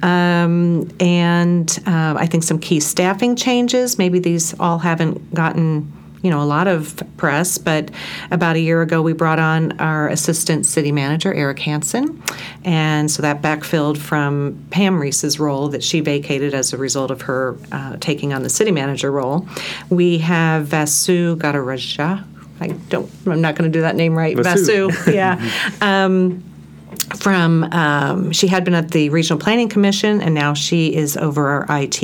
Um, 0.02 0.90
and 0.98 1.78
uh, 1.86 2.14
I 2.18 2.26
think 2.26 2.44
some 2.44 2.58
key 2.58 2.80
staffing 2.80 3.36
changes. 3.36 3.98
Maybe 3.98 4.18
these 4.18 4.58
all 4.58 4.78
haven't 4.78 5.34
gotten 5.34 5.92
you 6.22 6.30
know 6.30 6.42
a 6.42 6.44
lot 6.44 6.68
of 6.68 7.02
press, 7.16 7.58
but 7.58 7.90
about 8.30 8.56
a 8.56 8.60
year 8.60 8.82
ago 8.82 9.02
we 9.02 9.12
brought 9.12 9.38
on 9.38 9.78
our 9.80 10.08
assistant 10.08 10.66
city 10.66 10.92
manager 10.92 11.32
Eric 11.32 11.60
Hansen, 11.60 12.22
and 12.64 13.10
so 13.10 13.22
that 13.22 13.42
backfilled 13.42 13.98
from 13.98 14.64
Pam 14.70 15.00
Reece's 15.00 15.38
role 15.38 15.68
that 15.68 15.82
she 15.82 16.00
vacated 16.00 16.54
as 16.54 16.72
a 16.72 16.76
result 16.76 17.10
of 17.10 17.22
her 17.22 17.56
uh, 17.72 17.96
taking 18.00 18.32
on 18.32 18.42
the 18.42 18.50
city 18.50 18.70
manager 18.70 19.10
role. 19.10 19.46
We 19.88 20.18
have 20.18 20.68
Vasu 20.68 21.36
Gadaraja. 21.36 22.24
I 22.60 22.68
don't. 22.88 23.10
I'm 23.26 23.40
not 23.40 23.54
going 23.54 23.70
to 23.70 23.76
do 23.76 23.82
that 23.82 23.96
name 23.96 24.16
right. 24.16 24.36
Vasu. 24.36 24.90
Vasu. 24.90 25.14
Yeah. 25.14 25.40
um, 25.80 26.44
from 27.16 27.64
um, 27.72 28.32
she 28.32 28.46
had 28.46 28.64
been 28.64 28.74
at 28.74 28.90
the 28.90 29.08
regional 29.10 29.38
planning 29.38 29.68
commission 29.68 30.20
and 30.20 30.34
now 30.34 30.54
she 30.54 30.94
is 30.94 31.16
over 31.16 31.48
our 31.48 31.66
IT 31.82 32.02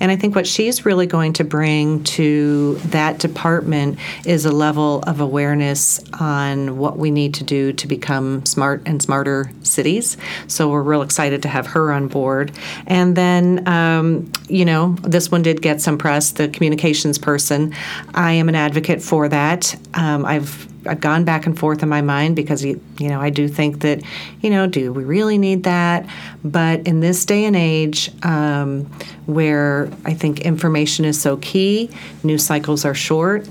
and 0.00 0.10
I 0.10 0.16
think 0.16 0.34
what 0.34 0.46
she's 0.46 0.84
really 0.84 1.06
going 1.06 1.32
to 1.34 1.44
bring 1.44 2.04
to 2.04 2.74
that 2.86 3.18
department 3.18 3.98
is 4.24 4.44
a 4.44 4.52
level 4.52 5.02
of 5.02 5.20
awareness 5.20 6.00
on 6.20 6.78
what 6.78 6.98
we 6.98 7.10
need 7.10 7.34
to 7.34 7.44
do 7.44 7.72
to 7.72 7.86
become 7.86 8.44
smart 8.46 8.82
and 8.86 9.02
smarter 9.02 9.50
cities. 9.62 10.16
So 10.46 10.70
we're 10.70 10.82
real 10.82 11.02
excited 11.02 11.42
to 11.42 11.48
have 11.48 11.66
her 11.68 11.92
on 11.92 12.08
board. 12.08 12.52
And 12.86 13.16
then 13.16 13.66
um, 13.68 14.30
you 14.48 14.64
know 14.64 14.96
this 15.02 15.30
one 15.30 15.42
did 15.42 15.62
get 15.62 15.80
some 15.80 15.98
press 15.98 16.32
the 16.32 16.48
communications 16.48 17.18
person. 17.18 17.74
I 18.14 18.32
am 18.32 18.48
an 18.48 18.54
advocate 18.54 19.02
for 19.02 19.28
that. 19.28 19.74
Um, 19.94 20.24
I've 20.24 20.68
I've 20.86 21.00
gone 21.00 21.24
back 21.24 21.46
and 21.46 21.58
forth 21.58 21.82
in 21.82 21.88
my 21.88 22.02
mind 22.02 22.36
because 22.36 22.64
you, 22.64 22.80
know 23.00 23.20
I 23.20 23.30
do 23.30 23.48
think 23.48 23.80
that 23.80 24.02
you 24.40 24.50
know 24.50 24.66
do 24.66 24.92
we 24.92 25.04
really 25.04 25.38
need 25.38 25.64
that? 25.64 26.06
But 26.44 26.86
in 26.86 27.00
this 27.00 27.24
day 27.24 27.44
and 27.44 27.56
age, 27.56 28.10
um, 28.24 28.84
where 29.26 29.90
I 30.04 30.14
think 30.14 30.40
information 30.40 31.04
is 31.04 31.20
so 31.20 31.36
key, 31.38 31.90
news 32.22 32.44
cycles 32.44 32.84
are 32.84 32.94
short, 32.94 33.48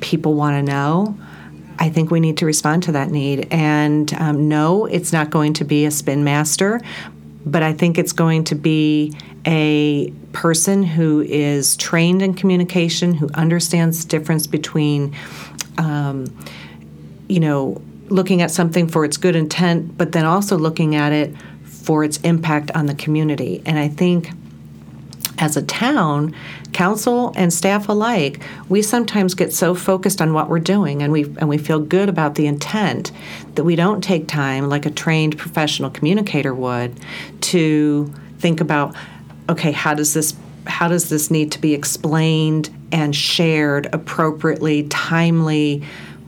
people 0.00 0.34
want 0.34 0.54
to 0.56 0.72
know. 0.72 1.16
I 1.78 1.88
think 1.88 2.10
we 2.10 2.20
need 2.20 2.36
to 2.38 2.46
respond 2.46 2.84
to 2.84 2.92
that 2.92 3.10
need. 3.10 3.48
And 3.50 4.12
um, 4.14 4.48
no, 4.48 4.86
it's 4.86 5.12
not 5.12 5.30
going 5.30 5.54
to 5.54 5.64
be 5.64 5.84
a 5.84 5.90
spin 5.90 6.22
master, 6.22 6.80
but 7.44 7.62
I 7.62 7.72
think 7.72 7.98
it's 7.98 8.12
going 8.12 8.44
to 8.44 8.54
be 8.54 9.14
a 9.46 10.10
person 10.32 10.82
who 10.82 11.22
is 11.22 11.76
trained 11.76 12.22
in 12.22 12.34
communication, 12.34 13.14
who 13.14 13.28
understands 13.34 14.04
the 14.04 14.08
difference 14.08 14.46
between. 14.46 15.14
Um, 15.78 16.26
you 17.32 17.40
know, 17.40 17.80
looking 18.08 18.42
at 18.42 18.50
something 18.50 18.86
for 18.86 19.06
its 19.06 19.16
good 19.16 19.34
intent, 19.34 19.96
but 19.96 20.12
then 20.12 20.26
also 20.26 20.58
looking 20.58 20.94
at 20.94 21.12
it 21.12 21.34
for 21.64 22.04
its 22.04 22.18
impact 22.18 22.70
on 22.72 22.84
the 22.84 22.94
community. 22.94 23.62
And 23.64 23.78
I 23.78 23.88
think 23.88 24.30
as 25.38 25.56
a 25.56 25.62
town, 25.62 26.34
council 26.74 27.32
and 27.34 27.50
staff 27.50 27.88
alike, 27.88 28.42
we 28.68 28.82
sometimes 28.82 29.34
get 29.34 29.50
so 29.50 29.74
focused 29.74 30.20
on 30.20 30.34
what 30.34 30.50
we're 30.50 30.58
doing 30.58 31.02
and 31.02 31.10
we 31.10 31.22
and 31.22 31.48
we 31.48 31.56
feel 31.56 31.80
good 31.80 32.10
about 32.10 32.34
the 32.34 32.46
intent 32.46 33.12
that 33.54 33.64
we 33.64 33.76
don't 33.76 34.04
take 34.04 34.28
time 34.28 34.68
like 34.68 34.84
a 34.84 34.90
trained 34.90 35.38
professional 35.38 35.88
communicator 35.88 36.54
would 36.54 37.00
to 37.40 38.12
think 38.40 38.60
about 38.60 38.94
okay, 39.48 39.72
how 39.72 39.94
does 39.94 40.12
this 40.12 40.36
how 40.66 40.86
does 40.86 41.08
this 41.08 41.30
need 41.30 41.50
to 41.52 41.60
be 41.60 41.72
explained 41.72 42.68
and 42.92 43.16
shared 43.16 43.88
appropriately, 43.94 44.86
timely, 44.88 45.82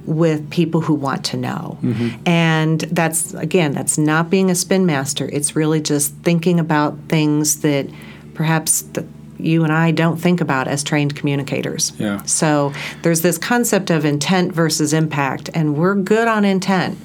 with 0.07 0.51
people 0.51 0.81
who 0.81 0.95
want 0.95 1.25
to 1.25 1.37
know. 1.37 1.79
Mm-hmm. 1.83 2.23
And 2.27 2.81
that's, 2.83 3.35
again, 3.35 3.73
that's 3.73 3.97
not 3.97 4.31
being 4.31 4.51
a 4.51 4.55
spin 4.55 4.85
master. 4.87 5.29
It's 5.33 5.57
really 5.57 5.81
just 5.81 6.15
thinking 6.17 6.61
about 6.61 6.99
things 7.09 7.61
that 7.61 7.89
perhaps 8.35 8.83
the, 8.83 9.07
you 9.39 9.65
and 9.65 9.73
I 9.73 9.91
don't 9.91 10.17
think 10.17 10.41
about 10.41 10.69
as 10.69 10.85
trained 10.85 11.17
communicators. 11.17 11.93
Yeah. 11.99 12.23
So 12.25 12.73
there's 13.03 13.23
this 13.23 13.39
concept 13.39 13.91
of 13.91 14.05
intent 14.05 14.53
versus 14.53 14.93
impact, 14.93 15.51
and 15.55 15.77
we're 15.77 15.95
good 15.95 16.29
on 16.29 16.45
intent. 16.45 16.99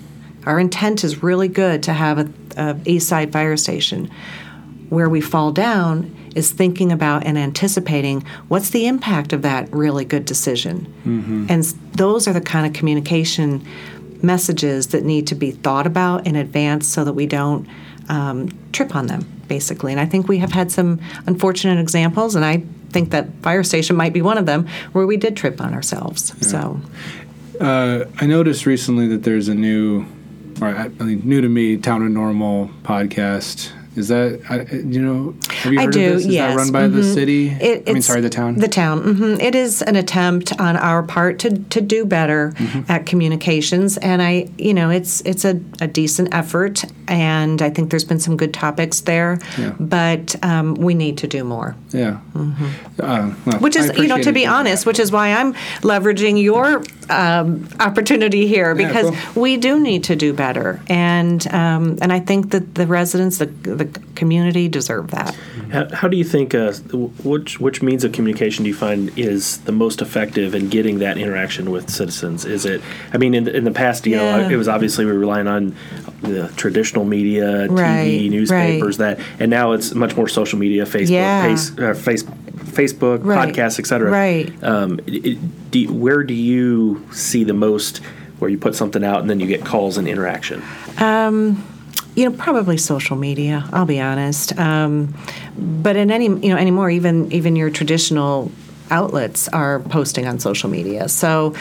Our 0.46 0.60
intent 0.60 1.04
is 1.04 1.24
really 1.24 1.48
good 1.48 1.84
to 1.84 1.94
have 1.94 2.20
a, 2.20 2.30
a 2.58 2.78
East 2.86 3.08
Side 3.08 3.32
fire 3.32 3.58
station. 3.58 4.10
Where 4.90 5.10
we 5.10 5.22
fall 5.22 5.52
down 5.52 6.16
is 6.36 6.52
thinking 6.52 6.92
about 6.92 7.26
and 7.26 7.38
anticipating 7.38 8.24
what's 8.48 8.70
the 8.70 8.88
impact 8.88 9.34
of 9.34 9.42
that 9.42 9.72
really 9.74 10.06
good 10.06 10.26
decision. 10.26 10.86
And 11.50 11.64
those 11.94 12.28
are 12.28 12.34
the 12.34 12.42
kind 12.42 12.66
of 12.68 12.74
communication 12.74 13.66
messages 14.22 14.88
that 14.88 15.04
need 15.04 15.28
to 15.28 15.36
be 15.36 15.52
thought 15.52 15.88
about 15.88 16.28
in 16.28 16.36
advance 16.36 16.88
so 16.88 17.04
that 17.06 17.14
we 17.14 17.26
don't 17.26 17.68
um, 18.10 18.50
trip 18.74 18.96
on 18.96 19.08
them, 19.08 19.26
basically. 19.48 19.92
And 19.92 20.00
I 20.02 20.06
think 20.06 20.28
we 20.28 20.40
have 20.40 20.52
had 20.52 20.72
some 20.72 21.00
unfortunate 21.26 21.80
examples, 21.80 22.36
and 22.36 22.44
I 22.44 22.64
think 22.90 23.12
that 23.12 23.28
fire 23.42 23.64
station 23.64 23.96
might 23.96 24.14
be 24.14 24.22
one 24.22 24.38
of 24.38 24.46
them 24.46 24.68
where 24.94 25.06
we 25.06 25.16
did 25.16 25.38
trip 25.38 25.62
on 25.62 25.74
ourselves. 25.74 26.34
So, 26.48 26.82
Uh, 27.60 28.06
I 28.20 28.26
noticed 28.26 28.66
recently 28.66 29.08
that 29.10 29.24
there's 29.24 29.48
a 29.50 29.54
new, 29.56 30.06
or 30.62 30.70
I 30.70 30.86
I 30.86 31.04
mean, 31.04 31.22
new 31.24 31.42
to 31.42 31.50
me, 31.50 31.78
Town 31.78 32.02
and 32.04 32.14
Normal 32.14 32.70
podcast. 32.84 33.72
Is 34.00 34.08
that 34.08 34.40
I, 34.50 34.62
you 34.76 35.02
know? 35.02 35.36
Have 35.50 35.74
you 35.74 35.80
I 35.80 35.84
heard 35.86 35.94
do, 35.94 36.06
of 36.08 36.14
this? 36.14 36.26
Is 36.26 36.28
yes. 36.34 36.50
that 36.52 36.58
run 36.58 36.72
by 36.72 36.88
the 36.88 37.04
city? 37.04 37.50
It, 37.50 37.88
I 37.88 37.94
mean, 37.94 38.02
sorry, 38.02 38.22
the 38.22 38.30
town. 38.30 38.56
The 38.56 38.68
town. 38.68 39.02
hmm 39.16 39.36
It 39.42 39.56
is 39.56 39.82
an 39.82 39.96
attempt 39.96 40.60
on 40.60 40.78
our 40.78 41.04
part 41.04 41.40
to, 41.40 41.50
to 41.76 41.82
do 41.82 42.06
better 42.06 42.54
Mm-hmm. 42.60 42.92
at 42.92 43.06
communications, 43.06 43.98
and 43.98 44.22
I, 44.22 44.50
you 44.58 44.74
know, 44.74 44.90
it's 44.90 45.22
it's 45.22 45.46
a, 45.46 45.60
a 45.82 45.88
decent 45.88 46.34
effort, 46.34 46.84
and 47.08 47.62
I 47.62 47.70
think 47.70 47.90
there's 47.90 48.06
been 48.06 48.20
some 48.20 48.38
good 48.38 48.54
topics 48.54 49.02
there, 49.02 49.38
Yeah. 49.58 49.74
but 49.80 50.36
um, 50.44 50.76
we 50.76 50.94
need 50.94 51.18
to 51.20 51.28
do 51.28 51.44
more. 51.44 51.76
yeah. 51.92 52.20
Uh, 52.36 52.40
well, 52.98 53.30
Mm-hmm. 53.30 53.64
Which 53.64 53.76
is, 53.76 53.92
you 53.98 54.08
know, 54.08 54.18
to 54.22 54.32
be 54.32 54.46
honest, 54.46 54.84
that. 54.84 54.90
which 54.90 55.00
is 55.00 55.12
why 55.12 55.34
I'm 55.34 55.54
leveraging 55.82 56.42
your 56.42 56.84
um, 57.10 57.68
opportunity 57.80 58.48
here 58.48 58.70
Yeah, 58.78 58.88
because 58.88 59.10
cool. 59.34 59.42
we 59.44 59.58
do 59.58 59.80
need 59.80 60.04
to 60.06 60.16
do 60.16 60.34
better, 60.34 60.80
and 60.88 61.46
um, 61.54 61.98
and 62.02 62.12
I 62.14 62.20
think 62.20 62.52
that 62.52 62.76
the 62.76 62.86
residents, 62.88 63.38
the 63.38 63.46
the 63.78 63.86
community, 64.16 64.68
deserve 64.68 65.12
that. 65.12 65.36
How, 65.72 65.88
how 65.94 66.08
do 66.08 66.18
you 66.18 66.24
think, 66.24 66.56
uh, 66.56 66.74
which 67.24 67.60
which 67.60 67.82
means 67.82 68.04
of 68.04 68.12
communication 68.12 68.64
do 68.64 68.70
you 68.70 68.76
find 68.76 69.18
is 69.18 69.60
the 69.60 69.72
most 69.72 70.02
effective 70.02 70.56
in 70.56 70.70
getting 70.70 71.00
that 71.00 71.18
interaction 71.18 71.70
with 71.72 71.90
citizens? 71.90 72.46
Is 72.46 72.66
it, 72.66 72.82
I 73.14 73.18
mean, 73.18 73.34
in 73.34 73.44
the, 73.44 73.56
in 73.56 73.64
the 73.66 73.72
past, 73.72 74.06
you 74.06 74.16
Yeah. 74.16 74.38
know, 74.42 74.50
it 74.50 74.56
was 74.56 74.68
obviously 74.68 75.06
we 75.06 75.12
were 75.12 75.20
relying 75.20 75.48
on 75.48 75.76
the 76.22 76.52
traditional 76.58 77.06
media, 77.06 77.68
Right, 77.68 78.06
TV, 78.06 78.30
newspapers, 78.30 78.98
that, 78.98 79.20
and 79.40 79.50
now 79.52 79.74
it's 79.74 79.94
much 79.94 80.16
more 80.18 80.28
social 80.28 80.58
media, 80.60 80.86
Facebook, 80.86 81.10
Yeah. 81.10 81.48
pace, 81.48 81.78
uh, 81.78 81.94
face, 81.94 82.24
Facebook, 82.24 83.24
Right, 83.24 83.54
podcasts, 83.54 83.80
etc. 83.80 84.10
right. 84.12 84.52
Um, 84.64 84.98
do, 85.72 85.94
where 85.94 86.24
do 86.24 86.34
you 86.34 87.06
see 87.12 87.44
the 87.44 87.54
most 87.54 88.02
where 88.40 88.50
you 88.50 88.58
put 88.58 88.74
something 88.74 89.04
out 89.04 89.20
and 89.22 89.30
then 89.30 89.40
you 89.40 89.48
get 89.48 89.66
calls 89.66 89.98
and 89.98 90.08
interaction? 90.08 90.62
You 92.20 92.30
know, 92.30 92.36
probably 92.36 92.76
social 92.76 93.16
media. 93.16 93.64
I'll 93.72 93.86
be 93.86 94.02
honest. 94.02 94.58
Um, 94.60 95.16
but 95.58 95.96
in 95.96 96.12
any, 96.12 96.26
you 96.26 96.50
know, 96.50 96.58
anymore, 96.58 96.90
even 96.90 97.32
even 97.32 97.56
your 97.56 97.70
traditional 97.70 98.52
outlets 98.92 99.48
are 99.48 99.80
posting 99.80 100.28
on 100.28 100.38
social 100.38 100.70
media. 100.70 101.08
So 101.08 101.56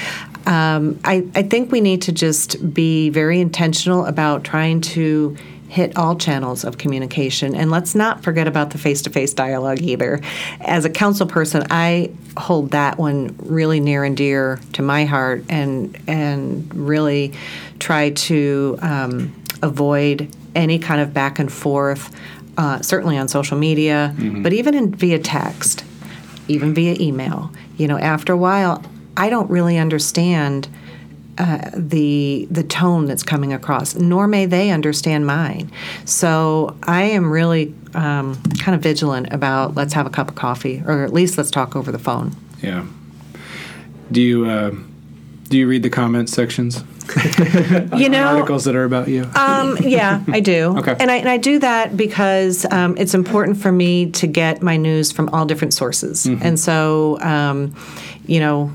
um, 0.46 0.98
I, 1.04 1.24
I 1.36 1.44
think 1.44 1.70
we 1.70 1.80
need 1.80 2.02
to 2.02 2.12
just 2.12 2.74
be 2.74 3.08
very 3.08 3.40
intentional 3.40 4.04
about 4.06 4.42
trying 4.42 4.80
to 4.80 5.36
hit 5.68 5.96
all 5.96 6.16
channels 6.16 6.64
of 6.64 6.76
communication 6.76 7.54
and 7.54 7.70
let's 7.70 7.94
not 7.94 8.24
forget 8.24 8.48
about 8.48 8.70
the 8.70 8.78
face-to-face 8.78 9.34
dialogue 9.34 9.82
either 9.82 10.18
as 10.62 10.86
a 10.86 10.88
council 10.88 11.26
person 11.26 11.62
i 11.70 12.10
hold 12.38 12.70
that 12.70 12.96
one 12.96 13.36
really 13.40 13.78
near 13.78 14.02
and 14.02 14.16
dear 14.16 14.58
to 14.72 14.80
my 14.80 15.04
heart 15.04 15.44
and 15.50 15.94
and 16.06 16.74
really 16.74 17.34
try 17.78 18.08
to 18.08 18.78
um, 18.80 19.30
avoid 19.62 20.34
any 20.54 20.78
kind 20.78 21.00
of 21.00 21.12
back 21.12 21.38
and 21.38 21.52
forth 21.52 22.14
uh, 22.56 22.80
certainly 22.82 23.16
on 23.16 23.28
social 23.28 23.56
media 23.56 24.14
but 24.42 24.52
even 24.52 24.74
in 24.74 24.92
via 24.94 25.18
text 25.18 25.84
even 26.48 26.74
via 26.74 26.96
email. 26.98 27.52
You 27.76 27.86
know, 27.86 27.98
after 27.98 28.32
a 28.32 28.36
while, 28.36 28.82
I 29.16 29.30
don't 29.30 29.48
really 29.50 29.78
understand 29.78 30.68
uh, 31.36 31.70
the 31.72 32.48
the 32.50 32.64
tone 32.64 33.06
that's 33.06 33.22
coming 33.22 33.52
across, 33.52 33.94
nor 33.94 34.26
may 34.26 34.46
they 34.46 34.70
understand 34.70 35.26
mine. 35.26 35.70
So 36.04 36.76
I 36.82 37.02
am 37.02 37.30
really 37.30 37.74
um, 37.94 38.42
kind 38.58 38.74
of 38.74 38.82
vigilant 38.82 39.32
about 39.32 39.76
let's 39.76 39.92
have 39.92 40.06
a 40.06 40.10
cup 40.10 40.28
of 40.28 40.34
coffee, 40.34 40.82
or 40.84 41.04
at 41.04 41.12
least 41.12 41.38
let's 41.38 41.50
talk 41.50 41.76
over 41.76 41.92
the 41.92 41.98
phone. 41.98 42.34
Yeah. 42.60 42.86
Do 44.10 44.20
you 44.20 44.46
uh, 44.46 44.74
do 45.48 45.56
you 45.58 45.66
read 45.66 45.82
the 45.82 45.90
comment 45.90 46.28
sections? 46.28 46.84
You 47.96 48.10
know, 48.10 48.26
Articles 48.26 48.64
that 48.64 48.76
are 48.76 48.84
about 48.84 49.08
you. 49.08 49.24
Um, 49.34 49.78
yeah, 49.80 50.22
I 50.28 50.40
do. 50.40 50.76
Okay. 50.78 50.94
And 51.00 51.10
I, 51.10 51.16
and 51.16 51.28
I 51.28 51.38
do 51.38 51.58
that 51.58 51.96
because 51.96 52.66
um, 52.70 52.96
it's 52.98 53.14
important 53.14 53.56
for 53.56 53.72
me 53.72 54.10
to 54.12 54.26
get 54.26 54.62
my 54.62 54.76
news 54.76 55.10
from 55.10 55.30
all 55.30 55.46
different 55.46 55.72
sources. 55.72 56.26
And 56.26 56.60
so, 56.60 57.18
um, 57.20 57.74
you 58.26 58.40
know, 58.40 58.70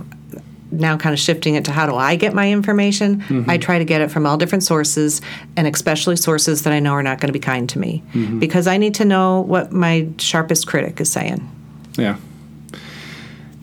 now 0.72 0.98
kind 0.98 1.14
of 1.14 1.20
shifting 1.20 1.54
it 1.54 1.66
to 1.66 1.72
how 1.72 1.86
do 1.86 1.96
I 1.96 2.16
get 2.16 2.34
my 2.34 2.52
information, 2.52 3.46
I 3.48 3.60
try 3.60 3.78
to 3.78 3.86
get 3.86 4.02
it 4.02 4.10
from 4.10 4.26
all 4.26 4.36
different 4.38 4.64
sources, 4.64 5.22
and 5.56 5.68
especially 5.68 6.16
sources 6.16 6.64
that 6.64 6.74
I 6.74 6.80
know 6.80 6.94
are 6.94 7.04
not 7.04 7.20
going 7.20 7.30
to 7.30 7.34
be 7.34 7.40
kind 7.40 7.70
to 7.70 7.80
me. 7.80 8.02
Because 8.40 8.66
I 8.66 8.78
need 8.78 8.96
to 8.96 9.06
know 9.06 9.42
what 9.42 9.72
my 9.72 10.08
sharpest 10.18 10.66
critic 10.68 11.00
is 11.00 11.12
saying. 11.12 11.48
Yeah. 11.98 12.18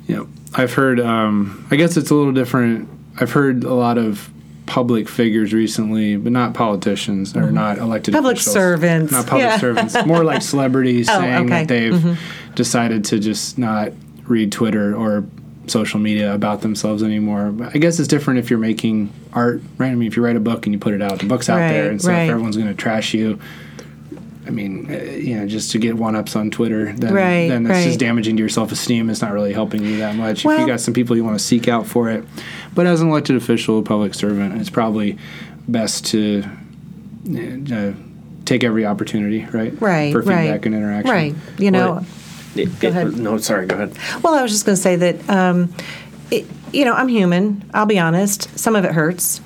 Yeah. 0.06 0.24
I've 0.54 0.72
heard, 0.74 1.00
um, 1.00 1.66
I 1.70 1.76
guess 1.76 1.96
it's 1.96 2.10
a 2.10 2.14
little 2.14 2.32
different. 2.32 2.88
I've 3.20 3.32
heard 3.32 3.64
a 3.64 3.74
lot 3.74 3.98
of 3.98 4.30
public 4.66 5.08
figures 5.08 5.52
recently, 5.52 6.16
but 6.16 6.30
not 6.32 6.54
politicians 6.54 7.36
or 7.36 7.42
mm-hmm. 7.42 7.54
not 7.54 7.78
elected 7.78 8.14
Public 8.14 8.36
officials. 8.36 8.54
servants. 8.54 9.12
Not 9.12 9.26
public 9.26 9.46
Yeah. 9.46 9.58
servants. 9.58 9.96
More 10.06 10.22
like 10.22 10.42
celebrities 10.54 11.08
Oh, 11.10 11.18
saying 11.18 11.46
okay. 11.46 11.48
that 11.48 11.68
they've 11.68 11.92
mm-hmm. 11.92 12.54
decided 12.54 13.04
to 13.06 13.18
just 13.18 13.58
not 13.58 13.92
read 14.26 14.52
Twitter 14.52 14.94
or 14.94 15.24
social 15.66 15.98
media 15.98 16.34
about 16.34 16.60
themselves 16.60 17.02
anymore. 17.02 17.50
But 17.50 17.74
I 17.74 17.78
guess 17.78 17.98
it's 17.98 18.08
different 18.08 18.38
if 18.38 18.48
you're 18.48 18.58
making 18.58 19.12
art, 19.32 19.60
right? 19.76 19.90
I 19.90 19.94
mean, 19.94 20.06
if 20.06 20.16
you 20.16 20.24
write 20.24 20.36
a 20.36 20.40
book 20.40 20.66
and 20.66 20.72
you 20.72 20.78
put 20.78 20.94
it 20.94 21.02
out, 21.02 21.18
the 21.18 21.26
book's 21.26 21.48
out 21.48 21.58
there, 21.58 21.90
and 21.90 22.00
so 22.00 22.08
right. 22.08 22.24
if 22.24 22.30
everyone's 22.30 22.56
going 22.56 22.68
to 22.68 22.74
trash 22.74 23.12
you, 23.14 23.40
I 24.46 24.50
mean, 24.50 24.86
uh, 24.90 24.94
you 24.96 25.36
know, 25.36 25.46
just 25.46 25.70
to 25.72 25.78
get 25.78 25.94
one 25.96 26.16
ups 26.16 26.34
on 26.34 26.50
Twitter, 26.50 26.92
then, 26.92 27.12
Right, 27.12 27.48
then 27.48 27.66
it's 27.66 27.70
right. 27.70 27.84
just 27.84 27.98
damaging 28.00 28.36
to 28.36 28.40
your 28.40 28.48
self 28.48 28.72
esteem. 28.72 29.10
It's 29.10 29.20
not 29.20 29.32
really 29.32 29.52
helping 29.52 29.84
you 29.84 29.98
that 29.98 30.16
much. 30.16 30.44
if 30.46 30.58
you 30.60 30.66
got 30.66 30.80
some 30.80 30.94
people 30.94 31.14
you 31.16 31.24
want 31.24 31.38
to 31.38 31.44
seek 31.44 31.68
out 31.68 31.86
for 31.86 32.08
it, 32.10 32.24
but 32.74 32.86
as 32.86 33.00
an 33.02 33.08
elected 33.10 33.36
official, 33.36 33.82
public 33.82 34.14
servant, 34.14 34.58
it's 34.60 34.70
probably 34.70 35.18
best 35.68 36.06
to 36.06 36.42
uh, 37.72 37.92
take 38.46 38.64
every 38.64 38.86
opportunity, 38.86 39.44
right? 39.52 39.78
Right, 39.80 40.12
For 40.12 40.22
feedback 40.22 40.48
right. 40.50 40.66
and 40.66 40.74
interaction. 40.74 41.10
Right. 41.12 41.34
You 41.58 41.70
know, 41.70 41.90
Well, 41.92 42.06
It- 42.56 42.80
Go 42.80 42.88
it- 42.88 42.90
ahead. 42.90 43.16
No, 43.18 43.36
sorry, 43.38 43.66
go 43.66 43.76
ahead. 43.76 43.92
Well, 44.22 44.34
I 44.34 44.42
was 44.42 44.50
just 44.50 44.64
going 44.66 44.74
to 44.76 44.82
say 44.82 44.96
that, 44.96 45.30
um, 45.30 45.72
it, 46.32 46.46
you 46.72 46.84
know, 46.84 46.94
I'm 46.94 47.06
human. 47.08 47.62
I'll 47.74 47.86
be 47.86 47.98
honest. 47.98 48.48
Some 48.58 48.74
of 48.74 48.84
it 48.84 48.92
hurts. 48.92 49.40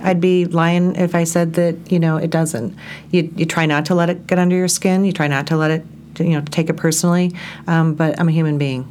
I'd 0.00 0.20
be 0.20 0.44
lying 0.44 0.96
if 0.96 1.14
I 1.14 1.24
said 1.24 1.54
that, 1.54 1.90
you 1.90 1.98
know, 1.98 2.16
it 2.16 2.30
doesn't. 2.30 2.76
You, 3.10 3.32
you 3.36 3.46
try 3.46 3.66
not 3.66 3.86
to 3.86 3.94
let 3.94 4.10
it 4.10 4.26
get 4.26 4.38
under 4.38 4.56
your 4.56 4.68
skin. 4.68 5.04
You 5.04 5.12
try 5.12 5.28
not 5.28 5.46
to 5.48 5.56
let 5.56 5.70
it, 5.70 5.84
you 6.18 6.30
know, 6.30 6.42
take 6.42 6.68
it 6.68 6.74
personally. 6.74 7.32
Um, 7.66 7.94
but 7.94 8.18
I'm 8.18 8.28
a 8.28 8.32
human 8.32 8.58
being. 8.58 8.90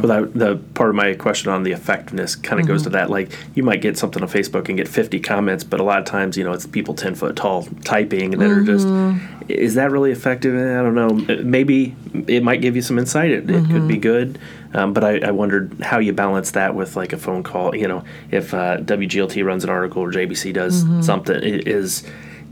Well, 0.00 0.22
that, 0.22 0.34
the 0.34 0.56
part 0.74 0.90
of 0.90 0.96
my 0.96 1.14
question 1.14 1.50
on 1.50 1.62
the 1.62 1.72
effectiveness 1.72 2.36
kind 2.36 2.60
of 2.60 2.66
goes 2.66 2.82
to 2.84 2.90
that. 2.90 3.10
Like, 3.10 3.32
you 3.54 3.62
might 3.62 3.80
get 3.80 3.98
something 3.98 4.22
on 4.22 4.28
Facebook 4.28 4.68
and 4.68 4.76
get 4.76 4.88
50 4.88 5.20
comments, 5.20 5.64
but 5.64 5.80
a 5.80 5.82
lot 5.82 5.98
of 5.98 6.04
times, 6.04 6.36
you 6.36 6.44
know, 6.44 6.52
it's 6.52 6.66
people 6.66 6.94
10 6.94 7.14
foot 7.14 7.36
tall 7.36 7.64
typing 7.84 8.30
that 8.32 8.50
are 8.50 8.62
just, 8.62 8.86
is 9.48 9.74
that 9.74 9.90
really 9.90 10.12
effective? 10.12 10.54
Eh, 10.54 10.78
I 10.78 10.82
don't 10.82 10.94
know. 10.94 11.42
Maybe 11.42 11.94
it 12.26 12.42
might 12.42 12.60
give 12.60 12.76
you 12.76 12.82
some 12.82 12.98
insight. 12.98 13.30
It, 13.30 13.50
it 13.50 13.66
could 13.66 13.88
be 13.88 13.96
good. 13.96 14.38
Um, 14.72 14.92
but 14.92 15.02
I, 15.02 15.18
I 15.18 15.30
wondered 15.32 15.80
how 15.80 15.98
you 15.98 16.12
balance 16.12 16.52
that 16.52 16.74
with 16.76 16.94
like 16.94 17.12
a 17.12 17.16
phone 17.18 17.42
call. 17.42 17.74
You 17.74 17.88
know, 17.88 18.04
if 18.30 18.54
uh, 18.54 18.78
WGLT 18.78 19.44
runs 19.44 19.64
an 19.64 19.70
article 19.70 20.02
or 20.02 20.12
JBC 20.12 20.52
does 20.54 20.84
something, 21.04 21.34
i- 21.36 21.40
is 21.66 22.04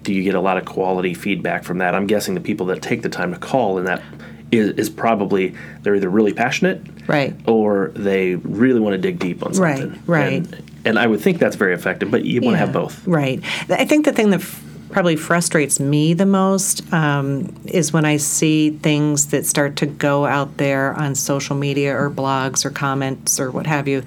do 0.03 0.13
you 0.15 0.23
get 0.23 0.35
a 0.35 0.41
lot 0.41 0.57
of 0.57 0.65
quality 0.65 1.13
feedback 1.15 1.65
from 1.65 1.79
that? 1.79 1.95
I'm 1.95 2.07
guessing 2.07 2.35
the 2.35 2.41
people 2.41 2.67
that 2.67 2.81
take 2.83 3.03
the 3.03 3.09
time 3.09 3.33
to 3.33 3.39
call 3.39 3.79
and 3.79 3.87
that 3.87 4.03
is, 4.51 4.71
is 4.73 4.91
probably 4.91 5.55
they're 5.83 5.97
either 5.97 6.09
really 6.09 6.33
passionate 6.33 6.81
Right. 7.07 7.35
or 7.47 7.91
they 7.95 8.35
really 8.37 8.81
want 8.81 8.93
to 8.95 8.99
dig 8.99 9.19
deep 9.19 9.45
on 9.45 9.55
something. 9.55 10.03
right. 10.07 10.33
And, 10.47 10.63
and 10.85 10.99
I 10.99 11.07
would 11.07 11.21
think 11.21 11.39
that's 11.39 11.57
very 11.57 11.75
effective, 11.75 12.11
but 12.11 12.25
you 12.25 12.41
want 12.43 12.55
to 12.55 12.59
have 12.59 12.73
both. 12.73 13.07
Right. 13.07 13.43
I 13.71 13.85
think 13.87 14.05
the 14.05 14.13
thing 14.13 14.31
that 14.31 14.41
f- 14.41 14.63
probably 14.91 15.17
frustrates 15.17 15.81
me 15.81 16.15
the 16.15 16.25
most 16.27 16.91
um, 16.93 17.55
is 17.67 17.93
when 17.93 18.05
I 18.05 18.17
see 18.19 18.71
things 18.71 19.27
that 19.29 19.45
start 19.47 19.77
to 19.77 19.87
go 19.87 20.25
out 20.27 20.57
there 20.59 20.95
on 20.95 21.15
social 21.15 21.57
media 21.57 21.95
or 21.97 22.11
blogs 22.11 22.65
or 22.65 22.71
comments 22.71 23.39
or 23.41 23.51
what 23.51 23.67
have 23.67 23.87
you, 23.89 24.03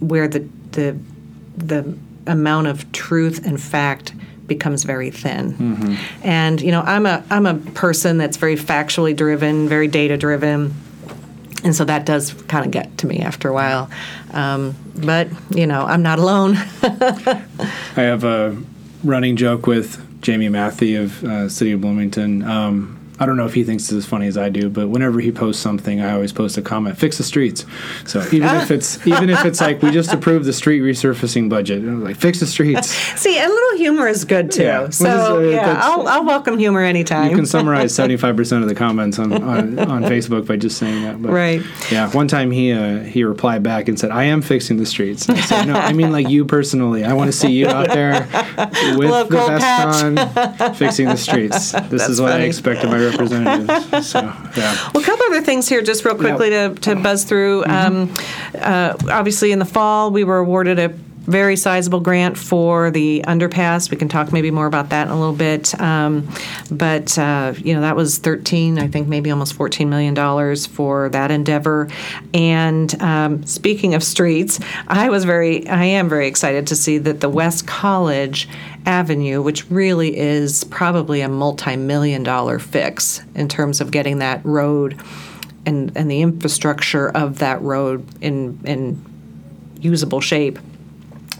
where 0.00 0.28
the 0.28 0.46
the 0.72 0.96
the 1.56 1.96
amount 2.26 2.66
of 2.68 2.90
truth 2.92 3.44
and 3.46 3.60
fact 3.60 4.12
becomes 4.50 4.84
very 4.84 5.10
thin. 5.10 5.96
And 6.22 6.60
you 6.60 6.70
know, 6.70 6.82
I'm 6.82 7.06
a 7.06 7.24
I'm 7.30 7.46
a 7.46 7.54
person 7.54 8.18
that's 8.18 8.36
very 8.36 8.56
factually 8.56 9.16
driven, 9.16 9.68
very 9.68 9.88
data 9.88 10.18
driven 10.18 10.74
and 11.64 11.74
so 11.74 11.84
that 11.84 12.06
does 12.06 12.32
kind 12.44 12.64
of 12.64 12.70
get 12.70 12.98
to 12.98 13.06
me 13.06 13.20
after 13.20 13.48
a 13.48 13.52
while. 13.52 13.90
Um, 14.32 14.74
but 14.96 15.28
you 15.50 15.66
know, 15.66 15.82
I'm 15.82 16.02
not 16.02 16.18
alone. 16.18 16.56
I 16.82 17.42
have 17.96 18.24
a 18.24 18.56
running 19.04 19.36
joke 19.36 19.66
with 19.66 20.22
Jamie 20.22 20.48
Mathy 20.48 21.00
of 21.00 21.22
uh, 21.24 21.48
City 21.48 21.72
of 21.72 21.80
Bloomington. 21.80 22.42
Um, 22.42 22.99
I 23.20 23.26
don't 23.26 23.36
know 23.36 23.44
if 23.44 23.52
he 23.52 23.64
thinks 23.64 23.84
it's 23.84 23.92
as 23.92 24.06
funny 24.06 24.26
as 24.26 24.38
I 24.38 24.48
do, 24.48 24.70
but 24.70 24.88
whenever 24.88 25.20
he 25.20 25.30
posts 25.30 25.62
something, 25.62 26.00
I 26.00 26.12
always 26.12 26.32
post 26.32 26.56
a 26.56 26.62
comment: 26.62 26.96
"Fix 26.98 27.18
the 27.18 27.22
streets." 27.24 27.66
So 28.06 28.20
even 28.32 28.48
if 28.56 28.70
it's 28.70 29.06
even 29.06 29.28
if 29.28 29.44
it's 29.44 29.60
like 29.60 29.82
we 29.82 29.90
just 29.90 30.12
approved 30.12 30.46
the 30.46 30.52
street 30.54 30.80
resurfacing 30.80 31.50
budget, 31.50 31.82
I'm 31.82 32.02
like 32.02 32.16
fix 32.16 32.40
the 32.40 32.46
streets. 32.46 32.88
See, 33.20 33.38
a 33.38 33.46
little 33.46 33.76
humor 33.76 34.08
is 34.08 34.24
good 34.24 34.50
too. 34.50 34.62
Yeah. 34.62 34.88
So 34.88 35.40
is, 35.40 35.48
uh, 35.48 35.56
yeah, 35.56 35.80
I'll, 35.82 36.08
I'll 36.08 36.24
welcome 36.24 36.58
humor 36.58 36.82
anytime. 36.82 37.30
You 37.30 37.36
can 37.36 37.46
summarize 37.56 37.94
seventy 37.94 38.16
five 38.16 38.36
percent 38.36 38.62
of 38.62 38.68
the 38.68 38.74
comments 38.74 39.18
on, 39.18 39.32
on 39.32 39.78
on 39.78 40.02
Facebook 40.04 40.46
by 40.46 40.56
just 40.56 40.78
saying 40.78 41.02
that. 41.02 41.20
But 41.20 41.32
Right. 41.32 41.62
Yeah. 41.92 42.10
One 42.12 42.26
time 42.26 42.50
he 42.50 42.72
uh, 42.72 43.00
he 43.00 43.22
replied 43.24 43.62
back 43.62 43.88
and 43.88 43.98
said, 43.98 44.10
"I 44.10 44.24
am 44.24 44.40
fixing 44.40 44.78
the 44.78 44.86
streets." 44.86 45.28
I 45.28 45.38
said, 45.40 45.66
"No, 45.66 45.74
I 45.74 45.92
mean 45.92 46.10
like 46.10 46.28
you 46.28 46.46
personally. 46.46 47.04
I 47.04 47.12
want 47.12 47.28
to 47.28 47.36
see 47.36 47.52
you 47.52 47.68
out 47.68 47.88
there 47.88 48.26
with 48.96 49.28
the 49.28 49.46
vest 49.46 50.04
on, 50.04 50.74
fixing 50.74 51.08
the 51.08 51.16
streets. 51.16 51.72
This 51.90 52.08
is 52.08 52.20
what 52.20 52.30
I 52.30 52.36
funny. 52.36 52.46
expect 52.46 52.82
of 52.84 52.90
my 52.90 53.09
representatives." 53.10 54.06
So 54.10 54.20
yeah. 54.20 54.90
Well, 54.94 55.02
a 55.02 55.06
couple 55.06 55.26
other 55.26 55.42
things 55.42 55.68
here, 55.68 55.82
just 55.82 56.04
real 56.04 56.14
quickly 56.14 56.50
to, 56.50 56.74
to 56.74 56.96
buzz 56.96 57.24
through. 57.24 57.64
Um, 57.66 58.14
uh, 58.54 58.96
obviously, 59.10 59.52
in 59.52 59.58
the 59.58 59.64
fall, 59.64 60.10
we 60.10 60.24
were 60.24 60.38
awarded 60.38 60.78
a 60.78 60.88
very 61.22 61.56
sizable 61.56 62.00
grant 62.00 62.36
for 62.36 62.90
the 62.90 63.22
underpass. 63.26 63.90
We 63.90 63.96
can 63.96 64.08
talk 64.08 64.32
maybe 64.32 64.50
more 64.50 64.66
about 64.66 64.90
that 64.90 65.06
in 65.06 65.12
a 65.12 65.18
little 65.18 65.34
bit. 65.34 65.78
Um, 65.80 66.28
but, 66.70 67.16
uh, 67.18 67.54
you 67.58 67.74
know, 67.74 67.82
that 67.82 67.96
was 67.96 68.18
13, 68.18 68.78
I 68.78 68.88
think 68.88 69.06
maybe 69.08 69.30
almost 69.30 69.56
$14 69.56 69.88
million 69.88 70.14
for 70.68 71.08
that 71.10 71.30
endeavor. 71.30 71.88
And 72.32 73.00
um, 73.02 73.44
speaking 73.44 73.94
of 73.94 74.02
streets, 74.02 74.60
I 74.88 75.10
was 75.10 75.24
very, 75.24 75.68
I 75.68 75.84
am 75.84 76.08
very 76.08 76.26
excited 76.26 76.66
to 76.68 76.76
see 76.76 76.98
that 76.98 77.20
the 77.20 77.28
West 77.28 77.66
College 77.66 78.48
Avenue, 78.86 79.42
which 79.42 79.70
really 79.70 80.16
is 80.16 80.64
probably 80.64 81.20
a 81.20 81.28
multi 81.28 81.76
million 81.76 82.22
dollar 82.22 82.58
fix 82.58 83.22
in 83.34 83.48
terms 83.48 83.80
of 83.80 83.90
getting 83.90 84.18
that 84.18 84.44
road 84.44 85.00
and, 85.66 85.92
and 85.96 86.10
the 86.10 86.22
infrastructure 86.22 87.10
of 87.10 87.38
that 87.40 87.60
road 87.60 88.06
in, 88.22 88.58
in 88.64 89.04
usable 89.80 90.20
shape. 90.20 90.58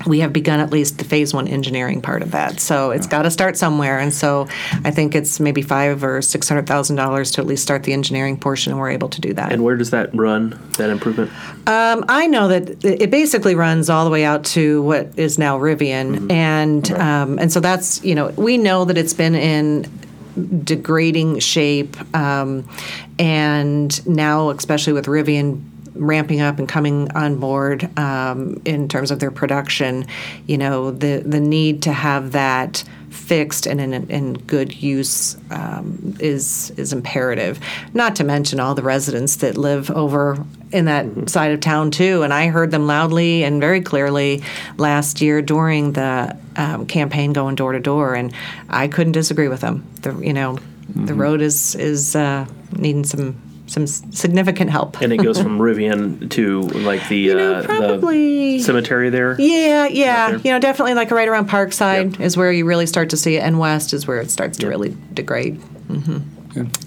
We 0.07 0.21
have 0.21 0.33
begun 0.33 0.61
at 0.61 0.71
least 0.71 0.99
the 0.99 1.05
phase 1.05 1.35
one 1.35 1.47
engineering 1.49 2.01
part 2.01 2.23
of 2.23 2.31
that, 2.31 2.61
so 2.61 2.91
it's 2.91 3.07
got 3.07 3.23
to 3.23 3.31
start 3.31 3.57
somewhere. 3.57 3.99
And 3.99 4.13
so, 4.13 4.49
I 4.85 4.91
think 4.91 5.15
it's 5.15 5.41
maybe 5.41 5.63
five 5.63 6.03
or 6.03 6.23
six 6.23 6.49
hundred 6.49 6.67
thousand 6.67 6.97
dollars 6.97 7.31
to 7.33 7.41
at 7.41 7.47
least 7.47 7.63
start 7.63 7.83
the 7.83 7.93
engineering 7.93 8.39
portion, 8.39 8.73
and 8.73 8.81
we're 8.81 8.91
able 8.91 9.09
to 9.11 9.21
do 9.21 9.35
that. 9.35 9.53
And 9.53 9.63
where 9.63 9.77
does 9.77 9.91
that 9.91 10.15
run? 10.15 10.59
That 10.79 10.91
improvement? 10.91 11.31
Um, 11.67 12.05
I 12.09 12.27
know 12.27 12.49
that 12.49 12.85
it 12.85 13.11
basically 13.11 13.55
runs 13.55 13.91
all 13.91 14.05
the 14.05 14.11
way 14.11 14.25
out 14.25 14.45
to 14.47 14.83
what 14.83 15.19
is 15.19 15.39
now 15.39 15.59
Rivian, 15.59 16.31
and 16.31 16.91
um, 16.93 17.39
and 17.39 17.53
so 17.53 17.61
that's 17.61 18.03
you 18.05 18.15
know 18.15 18.29
we 18.37 18.57
know 18.59 18.85
that 18.85 18.97
it's 18.97 19.15
been 19.15 19.35
in 19.35 19.87
degrading 20.65 21.39
shape, 21.41 21.97
um, 22.15 22.69
and 23.19 24.07
now 24.07 24.51
especially 24.51 24.93
with 24.93 25.07
Rivian 25.07 25.63
ramping 25.95 26.41
up 26.41 26.59
and 26.59 26.69
coming 26.69 27.11
on 27.13 27.37
board 27.37 27.89
um, 27.99 28.61
in 28.65 28.89
terms 28.89 29.11
of 29.11 29.21
their 29.21 29.31
production, 29.31 30.07
you 30.47 30.59
know 30.59 30.91
the 30.91 31.23
the 31.25 31.41
need 31.41 31.83
to 31.83 31.93
have 31.93 32.33
that 32.33 32.85
fixed 33.11 33.67
and 33.67 33.81
in, 33.81 33.93
in 34.09 34.35
good 34.35 34.83
use 34.83 35.37
um, 35.51 36.17
is 36.21 36.71
is 36.77 36.93
imperative. 36.93 37.61
Not 37.93 38.17
to 38.17 38.25
mention 38.25 38.61
all 38.61 38.75
the 38.75 38.83
residents 38.83 39.37
that 39.37 39.57
live 39.57 39.91
over 39.91 40.45
in 40.73 40.85
that 40.87 41.29
side 41.29 41.53
of 41.53 41.61
town 41.61 41.91
too. 41.91 42.23
And 42.23 42.33
I 42.33 42.49
heard 42.49 42.71
them 42.71 42.87
loudly 42.87 43.43
and 43.43 43.61
very 43.61 43.81
clearly 43.81 44.43
last 44.79 45.21
year 45.21 45.43
during 45.43 45.93
the 45.93 46.37
um, 46.57 46.87
campaign 46.87 47.33
going 47.33 47.57
door 47.57 47.73
to 47.73 47.81
door, 47.81 48.15
and 48.15 48.33
I 48.69 48.89
couldn't 48.89 49.13
disagree 49.13 49.49
with 49.49 49.61
them. 49.61 49.87
The 50.03 50.17
you 50.19 50.33
know 50.33 50.59
the 50.95 51.15
road 51.15 51.41
is 51.41 51.75
is 51.75 52.17
uh, 52.17 52.47
needing 52.73 53.05
some 53.05 53.41
some 53.71 53.87
significant 53.87 54.69
help. 54.71 55.01
And 55.01 55.13
it 55.13 55.19
goes 55.19 55.41
from 55.43 55.59
Rivian 55.61 56.29
to 56.31 56.61
like 56.63 57.09
the 57.09 57.35
know, 57.35 57.55
uh, 57.55 57.63
probably- 57.65 58.59
the 58.59 58.63
cemetery 58.65 59.11
there. 59.11 59.37
Yeah, 59.41 59.87
yeah. 59.87 60.31
there. 60.31 60.39
You 60.41 60.51
know, 60.53 60.59
definitely 60.59 60.95
like 60.95 61.11
right 61.13 61.29
around 61.29 61.49
Parkside 61.49 62.13
Yep. 62.13 62.21
is 62.21 62.37
where 62.37 62.51
you 62.51 62.65
really 62.65 62.87
start 62.87 63.11
to 63.11 63.17
see 63.17 63.37
it, 63.37 63.41
and 63.41 63.59
West 63.61 63.93
is 63.95 64.07
where 64.07 64.19
it 64.21 64.31
starts 64.31 64.59
to 64.59 64.67
Yep. 64.67 64.71
really 64.71 64.97
degrade. 65.15 65.61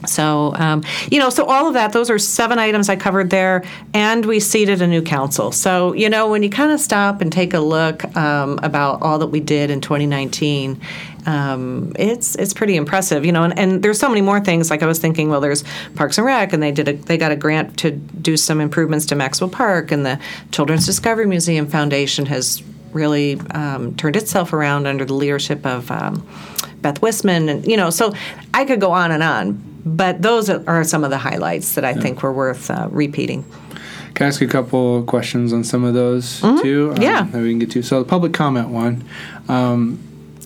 So, 0.06 0.54
um, 0.56 0.84
you 1.10 1.20
know, 1.20 1.30
so 1.30 1.46
all 1.46 1.68
of 1.68 1.74
that, 1.74 1.94
those 1.94 2.10
are 2.10 2.20
seven 2.20 2.60
items 2.60 2.90
I 2.90 2.96
covered 2.96 3.30
there, 3.30 3.64
and 3.94 4.26
we 4.26 4.40
seated 4.40 4.82
a 4.82 4.88
new 4.88 5.02
council. 5.02 5.52
So, 5.52 5.94
you 5.94 6.10
know, 6.10 6.30
when 6.30 6.44
you 6.44 6.50
kind 6.50 6.72
of 6.72 6.80
stop 6.80 7.22
and 7.22 7.32
take 7.32 7.54
a 7.54 7.60
look 7.60 8.04
um, 8.18 8.60
about 8.62 9.02
all 9.02 9.20
that 9.20 9.28
we 9.28 9.40
did 9.40 9.70
in 9.70 9.82
2019, 9.82 10.82
um, 11.26 11.94
it's 11.98 12.36
it's 12.36 12.54
pretty 12.54 12.76
impressive, 12.76 13.26
you 13.26 13.32
know. 13.32 13.44
And, 13.44 13.58
and 13.58 13.84
there's 13.84 14.00
so 14.00 14.10
many 14.10 14.22
more 14.22 14.40
things. 14.42 14.70
Like 14.70 14.84
I 14.84 14.86
was 14.86 15.00
thinking, 15.00 15.30
well, 15.30 15.42
there's 15.42 15.64
Parks 15.96 16.18
and 16.18 16.26
Rec, 16.26 16.54
and 16.54 16.62
they 16.62 16.72
did 16.72 16.88
a, 16.88 16.94
they 16.94 17.18
got 17.18 17.32
a 17.32 17.36
grant 17.36 17.78
to 17.80 17.92
do 17.92 18.36
some 18.36 18.60
improvements 18.60 19.06
to 19.08 19.16
Maxwell 19.16 19.50
Park, 19.50 19.92
and 19.92 20.06
the 20.06 20.20
Children's 20.52 20.86
Discovery 20.86 21.26
Museum 21.26 21.68
Foundation 21.68 22.26
has 22.26 22.62
really 22.92 23.40
um, 23.52 23.96
turned 23.96 24.16
itself 24.16 24.54
around 24.54 24.86
under 24.86 25.06
the 25.06 25.14
leadership 25.14 25.66
of 25.66 25.90
um, 25.90 26.28
Beth 26.84 27.02
Wisman, 27.02 27.50
and 27.50 27.66
you 27.66 27.76
know, 27.78 27.90
so 27.90 28.14
I 28.54 28.66
could 28.66 28.80
go 28.80 28.92
on 28.92 29.12
and 29.12 29.24
on, 29.24 29.60
but 29.84 30.22
those 30.22 30.50
are- 30.52 30.84
some 30.84 31.04
of 31.04 31.10
the 31.10 31.18
highlights 31.18 31.74
that 31.74 31.84
I 31.86 31.94
think 31.96 32.22
were 32.22 32.34
worth 32.34 32.70
uh, 32.70 32.88
repeating. 32.92 33.44
Can 34.14 34.26
I 34.26 34.28
ask 34.28 34.42
a 34.42 34.48
couple 34.48 35.02
questions 35.04 35.52
on 35.54 35.64
some 35.64 35.84
of 35.84 35.96
those 35.96 36.40
too? 36.42 36.46
um, 36.46 36.62
Mm-hmm. 36.62 37.02
Yeah. 37.02 37.24
that 37.24 37.42
we 37.42 37.50
can 37.50 37.58
get 37.60 37.72
to. 37.72 37.82
So 37.82 38.04
the 38.04 38.08
public 38.08 38.34
comment 38.34 38.68
one. 38.70 39.04
Um, 39.50 39.98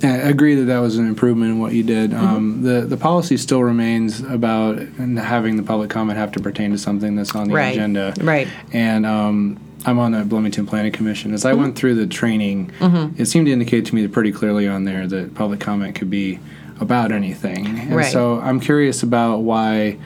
I 0.03 0.07
agree 0.29 0.53
that 0.55 0.65
that 0.65 0.77
was 0.77 0.99
an 0.99 1.07
improvement 1.07 1.51
in 1.51 1.59
what 1.59 1.73
you 1.73 1.81
did. 1.81 2.11
Mm-hmm. 2.11 2.25
Um, 2.25 2.61
the 2.61 2.81
the 2.81 2.97
policy 2.97 3.35
still 3.35 3.63
remains 3.63 4.21
about 4.21 4.79
having 4.79 5.57
the 5.57 5.63
public 5.63 5.89
comment 5.89 6.19
have 6.19 6.31
to 6.33 6.39
pertain 6.39 6.69
to 6.71 6.77
something 6.77 7.15
that's 7.15 7.33
on 7.35 7.47
the 7.49 7.55
Right. 7.55 7.73
agenda. 7.73 8.13
Right. 8.21 8.47
And 8.71 9.05
um, 9.07 9.57
I'm 9.85 9.99
on 9.99 10.11
the 10.11 10.23
Bloomington 10.25 10.65
Planning 10.65 10.91
Commission. 10.91 11.33
As 11.33 11.45
I 11.45 11.51
Mm-hmm. 11.51 11.61
went 11.61 11.75
through 11.77 11.95
the 11.95 12.07
training, 12.07 12.71
it 13.17 13.25
seemed 13.25 13.45
to 13.47 13.51
indicate 13.53 13.85
to 13.85 13.95
me 13.95 14.07
pretty 14.07 14.31
clearly 14.31 14.67
on 14.67 14.83
there 14.85 15.07
that 15.07 15.33
public 15.35 15.59
comment 15.59 15.95
could 15.95 16.09
be 16.09 16.39
about 16.79 17.11
anything. 17.11 17.65
And 17.79 17.95
Right. 17.95 18.11
so 18.11 18.39
I'm 18.39 18.59
curious 18.59 19.01
about 19.03 19.39
why, 19.39 19.97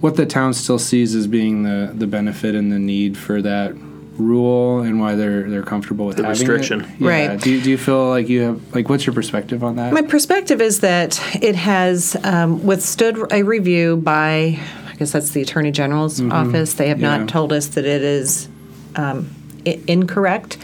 what 0.00 0.16
the 0.16 0.26
town 0.26 0.54
still 0.54 0.78
sees 0.78 1.14
as 1.14 1.26
being 1.26 1.62
the, 1.64 1.90
the 1.94 2.06
benefit 2.06 2.54
and 2.54 2.70
the 2.70 2.78
need 2.78 3.16
for 3.16 3.42
that 3.42 3.74
rule 4.16 4.78
and 4.80 5.00
why 5.00 5.16
they're 5.16 5.50
they're 5.50 5.64
comfortable 5.64 6.06
with 6.06 6.16
The 6.18 6.22
having 6.22 6.38
restriction. 6.46 6.82
It. 6.82 6.88
Yeah. 7.00 7.08
Right. 7.08 7.40
Do, 7.40 7.50
you- 7.50 7.60
do 7.60 7.68
you 7.70 7.76
feel 7.76 8.08
like 8.10 8.28
you 8.28 8.42
have 8.42 8.74
like 8.74 8.88
what's 8.88 9.04
your 9.06 9.12
perspective 9.14 9.64
on 9.64 9.74
that? 9.76 9.92
My 9.92 10.02
perspective 10.02 10.60
is 10.60 10.80
that 10.80 11.20
it 11.42 11.56
has 11.56 12.16
um, 12.22 12.64
withstood 12.64 13.18
a 13.32 13.42
review 13.42 13.96
by, 13.96 14.60
I 14.88 14.94
guess 15.00 15.10
that's 15.10 15.30
the 15.30 15.42
Attorney 15.42 15.72
General's 15.72 16.20
office. 16.22 16.74
They 16.74 16.88
have 16.90 17.00
Yeah. 17.00 17.16
not 17.18 17.28
told 17.28 17.52
us 17.52 17.66
that 17.68 17.84
it 17.84 18.02
is 18.02 18.48
um, 18.96 19.28
I- 19.66 19.80
incorrect. 19.86 20.58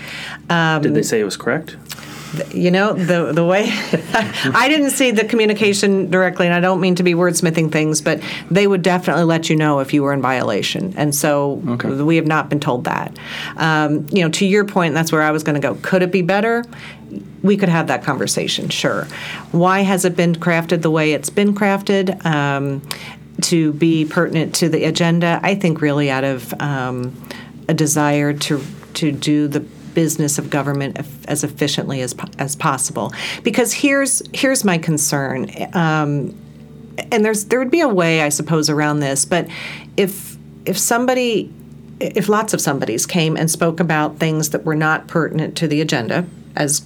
Um, 0.48 0.82
Did 0.82 0.94
they 0.94 1.02
say 1.02 1.20
it 1.20 1.24
was 1.24 1.36
correct? 1.36 1.76
you 2.52 2.70
know 2.70 2.92
the 2.92 3.32
the 3.32 3.44
way 3.44 3.64
I 4.54 4.68
didn't 4.68 4.90
see 4.90 5.10
the 5.10 5.24
communication 5.24 6.10
directly, 6.12 6.46
and 6.46 6.54
I 6.54 6.60
don't 6.60 6.80
mean 6.80 6.94
to 6.94 7.02
be 7.02 7.14
wordsmithing 7.14 7.72
things, 7.72 8.00
but 8.00 8.20
they 8.48 8.68
would 8.68 8.82
definitely 8.82 9.24
let 9.24 9.50
you 9.50 9.56
know 9.56 9.80
if 9.80 9.92
you 9.92 10.04
were 10.04 10.12
in 10.12 10.22
violation, 10.22 10.94
and 10.96 11.12
so 11.12 11.60
Okay. 11.70 11.88
we 11.90 12.14
have 12.14 12.28
not 12.28 12.48
been 12.48 12.60
told 12.60 12.84
that. 12.84 13.18
Um, 13.56 14.06
you 14.12 14.22
know, 14.22 14.28
to 14.30 14.46
your 14.46 14.64
point, 14.64 14.94
that's 14.94 15.10
where 15.10 15.22
I 15.22 15.32
was 15.32 15.42
going 15.42 15.60
to 15.60 15.60
go. 15.60 15.74
Could 15.82 16.02
it 16.02 16.12
be 16.12 16.22
better? 16.22 16.64
We 17.42 17.56
could 17.56 17.68
have 17.68 17.88
that 17.88 18.04
conversation, 18.04 18.68
sure. 18.68 19.08
Why 19.50 19.80
has 19.80 20.04
it 20.04 20.14
been 20.14 20.36
crafted 20.36 20.82
the 20.82 20.90
way 20.92 21.12
it's 21.14 21.30
been 21.30 21.52
crafted? 21.52 22.24
Um, 22.24 22.82
to 23.42 23.72
be 23.72 24.04
pertinent 24.04 24.54
to 24.56 24.68
the 24.68 24.84
agenda, 24.84 25.40
I 25.42 25.54
think 25.56 25.80
really 25.80 26.10
out 26.10 26.22
of 26.24 26.54
um, 26.60 27.16
a 27.70 27.74
desire 27.74 28.32
to 28.32 28.60
to 28.94 29.12
do 29.12 29.46
the 29.46 29.60
business 29.60 30.38
of 30.38 30.50
government 30.50 30.98
as 31.26 31.44
efficiently 31.44 32.02
as 32.02 32.14
as 32.38 32.56
possible. 32.56 33.12
Because 33.44 33.72
here's 33.72 34.22
here's 34.34 34.64
my 34.64 34.76
concern, 34.76 35.50
um, 35.72 36.34
and 37.12 37.24
there's 37.24 37.44
there 37.46 37.60
would 37.60 37.70
be 37.70 37.80
a 37.80 37.88
way 37.88 38.22
I 38.22 38.28
suppose 38.28 38.68
around 38.68 38.98
this, 39.00 39.24
but 39.24 39.48
if 39.96 40.36
if 40.66 40.76
somebody 40.76 41.52
if 42.00 42.28
lots 42.28 42.52
of 42.52 42.60
somebodies 42.60 43.06
came 43.06 43.36
and 43.36 43.48
spoke 43.48 43.78
about 43.78 44.18
things 44.18 44.50
that 44.50 44.64
were 44.64 44.74
not 44.74 45.06
pertinent 45.06 45.56
to 45.58 45.68
the 45.68 45.80
agenda, 45.80 46.26
as 46.56 46.82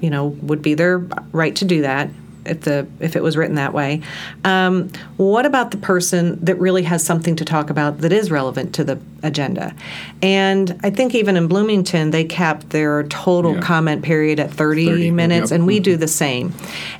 you 0.00 0.10
know, 0.10 0.26
would 0.42 0.62
be 0.62 0.74
their 0.74 0.98
right 1.32 1.54
to 1.56 1.64
do 1.64 1.82
that 1.82 2.10
if 2.48 2.62
the 2.62 2.86
if 3.00 3.16
it 3.16 3.22
was 3.22 3.36
written 3.36 3.56
that 3.56 3.72
way. 3.72 4.00
Um, 4.44 4.90
what 5.16 5.46
about 5.46 5.70
the 5.70 5.76
person 5.76 6.42
that 6.44 6.56
really 6.56 6.82
has 6.84 7.04
something 7.04 7.36
to 7.36 7.44
talk 7.44 7.70
about 7.70 7.98
that 7.98 8.12
is 8.12 8.30
relevant 8.30 8.74
to 8.76 8.84
the 8.84 8.98
agenda? 9.22 9.74
And 10.22 10.78
I 10.82 10.90
think 10.90 11.14
even 11.14 11.36
in 11.36 11.46
Bloomington, 11.48 12.10
they 12.10 12.24
capped 12.24 12.70
their 12.70 13.04
total 13.04 13.54
Yeah. 13.54 13.60
comment 13.62 14.02
period 14.02 14.40
at 14.40 14.50
30, 14.52 14.86
30, 14.86 15.10
minutes, 15.10 15.50
yep. 15.50 15.56
and 15.58 15.66
we 15.66 15.80
do 15.80 15.96
the 15.96 16.08
same. 16.08 16.52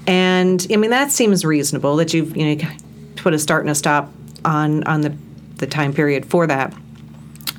And 0.07 0.67
I 0.73 0.77
mean 0.77 0.91
that 0.91 1.11
seems 1.13 1.45
reasonable 1.45 1.97
that 1.97 2.15
you've 2.15 2.37
you 2.37 2.57
know 2.57 2.69
put 3.17 3.35
a 3.35 3.39
start 3.39 3.63
and 3.63 3.71
a 3.71 3.75
stop 3.75 4.13
on 4.45 4.85
on 4.85 5.01
the 5.01 5.13
the 5.57 5.67
time 5.67 5.93
period 5.93 6.25
for 6.27 6.47
that. 6.47 6.73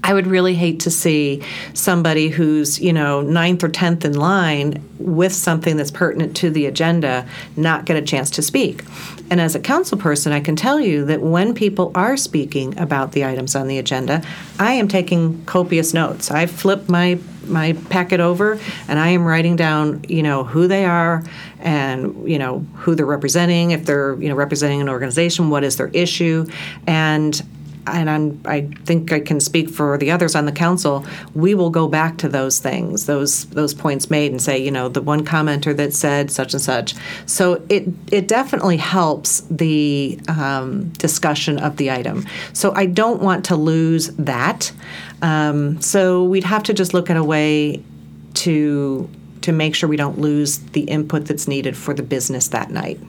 I 0.04 0.14
would 0.14 0.28
really 0.28 0.56
hate 0.56 0.80
to 0.82 0.92
see 0.92 1.44
somebody 1.74 2.30
who's, 2.30 2.80
you 2.80 2.94
know, 2.94 3.22
ninth 3.22 3.64
or 3.64 3.70
tenth 3.70 4.06
in 4.06 4.14
line 4.14 4.84
with 4.98 5.34
something 5.34 5.78
that's 5.78 5.92
pertinent 5.92 6.36
to 6.38 6.50
the 6.50 6.66
agenda 6.66 7.28
not 7.56 7.86
get 7.86 7.98
a 7.98 8.02
chance 8.02 8.30
to 8.32 8.42
speak. 8.42 8.84
And 9.30 9.40
as 9.40 9.56
a 9.56 9.60
council 9.60 9.98
person, 9.98 10.32
I 10.32 10.40
can 10.40 10.56
tell 10.56 10.80
you 10.80 11.06
that 11.06 11.22
when 11.22 11.54
people 11.54 11.92
are 11.96 12.18
speaking 12.18 12.78
about 12.80 13.12
the 13.12 13.26
items 13.26 13.56
on 13.56 13.68
the 13.68 13.78
agenda, 13.78 14.24
I 14.58 14.74
am 14.74 14.88
taking 14.88 15.44
copious 15.46 15.94
notes. 15.94 16.32
I 16.32 16.46
flip 16.46 16.90
my 16.90 17.20
my 17.46 17.74
packet 17.90 18.20
over 18.20 18.60
and 18.88 19.00
I 19.00 19.10
am 19.10 19.26
writing 19.26 19.56
down, 19.56 20.06
you 20.08 20.22
know, 20.22 20.44
who 20.44 20.68
they 20.68 20.86
are 20.86 21.24
and, 21.60 22.30
you 22.30 22.38
know, 22.38 22.60
who 22.76 22.94
they're 22.94 23.08
representing, 23.08 23.72
if 23.72 23.86
they're, 23.86 24.16
you 24.22 24.30
know, 24.30 24.36
representing 24.36 24.82
an 24.82 24.90
organization, 24.90 25.50
what 25.50 25.64
is 25.64 25.78
their 25.78 25.88
issue. 25.88 26.46
And 26.86 27.42
and 27.88 28.10
I'm, 28.10 28.42
I 28.46 28.62
think 28.86 29.12
I 29.12 29.20
can 29.20 29.40
speak 29.40 29.70
for 29.70 29.98
the 29.98 30.12
others 30.12 30.36
on 30.36 30.46
the 30.46 30.52
council. 30.52 31.06
We 31.34 31.56
will 31.56 31.70
go 31.70 31.88
back 31.88 32.18
to 32.20 32.30
those 32.30 32.60
things, 32.60 33.06
those 33.06 33.46
those 33.48 33.74
points 33.74 34.10
made, 34.10 34.32
and 34.32 34.42
say, 34.42 34.58
you 34.58 34.72
know, 34.72 34.90
the 34.90 35.02
one 35.02 35.26
commenter 35.26 35.76
that 35.76 35.94
said 35.94 36.32
such 36.32 36.54
and 36.54 36.62
such. 36.62 36.96
So 37.26 37.62
it 37.70 37.88
it 38.12 38.28
definitely 38.28 38.78
helps 38.78 39.42
the 39.50 40.20
um, 40.28 40.90
discussion 40.90 41.60
of 41.60 41.78
the 41.78 41.92
item. 41.92 42.26
So 42.54 42.74
I 42.74 42.86
don't 42.86 43.22
want 43.22 43.46
to 43.46 43.56
lose 43.56 44.10
that. 44.18 44.72
Um, 45.22 45.82
so 45.82 46.24
we'd 46.24 46.44
have 46.44 46.64
to 46.64 46.74
just 46.74 46.94
look 46.94 47.10
at 47.10 47.18
a 47.18 47.24
way 47.24 47.84
to 48.36 49.10
to 49.42 49.52
make 49.52 49.76
sure 49.76 49.90
we 49.90 49.98
don't 49.98 50.20
lose 50.20 50.60
the 50.60 50.82
input 50.82 51.26
that's 51.26 51.48
needed 51.48 51.76
for 51.76 51.94
the 51.94 52.04
business 52.04 52.50
that 52.50 52.70
night. 52.70 53.00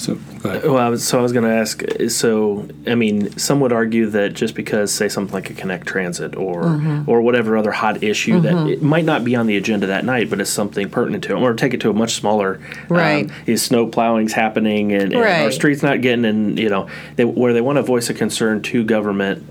So, 0.00 0.14
go 0.42 0.48
ahead. 0.48 0.64
Well, 0.64 0.78
I 0.78 0.88
was, 0.88 1.06
so 1.06 1.18
I 1.18 1.22
was 1.22 1.32
going 1.32 1.44
to 1.44 1.54
ask. 1.54 1.82
So, 2.08 2.66
I 2.86 2.94
mean, 2.94 3.36
some 3.36 3.60
would 3.60 3.72
argue 3.72 4.06
that 4.10 4.32
just 4.32 4.54
because, 4.54 4.92
say, 4.92 5.08
something 5.08 5.34
like 5.34 5.50
a 5.50 5.54
Connect 5.54 5.86
Transit 5.86 6.36
or 6.36 6.62
Mm-hmm. 6.64 7.10
or 7.10 7.20
whatever 7.20 7.56
other 7.56 7.72
hot 7.72 8.02
issue 8.02 8.40
that 8.40 8.66
it 8.68 8.82
might 8.82 9.04
not 9.04 9.24
be 9.24 9.36
on 9.36 9.46
the 9.46 9.56
agenda 9.56 9.86
that 9.88 10.04
night, 10.04 10.30
but 10.30 10.40
it's 10.40 10.50
something 10.50 10.88
pertinent 10.88 11.24
to 11.24 11.36
it, 11.36 11.40
or 11.40 11.52
take 11.54 11.74
it 11.74 11.80
to 11.82 11.90
a 11.90 11.92
much 11.92 12.14
smaller. 12.14 12.60
Right. 12.88 13.26
Um, 13.26 13.32
is 13.46 13.62
snow 13.62 13.86
plowing's 13.86 14.32
happening 14.32 14.92
and, 14.92 15.12
and 15.12 15.22
our 15.22 15.50
streets 15.50 15.82
not 15.82 16.00
getting, 16.00 16.24
and 16.24 16.58
you 16.58 16.68
know, 16.68 16.88
they, 17.16 17.24
where 17.24 17.52
they 17.52 17.60
want 17.60 17.76
to 17.76 17.82
voice 17.82 18.08
a 18.08 18.14
concern 18.14 18.62
to 18.62 18.84
government. 18.84 19.44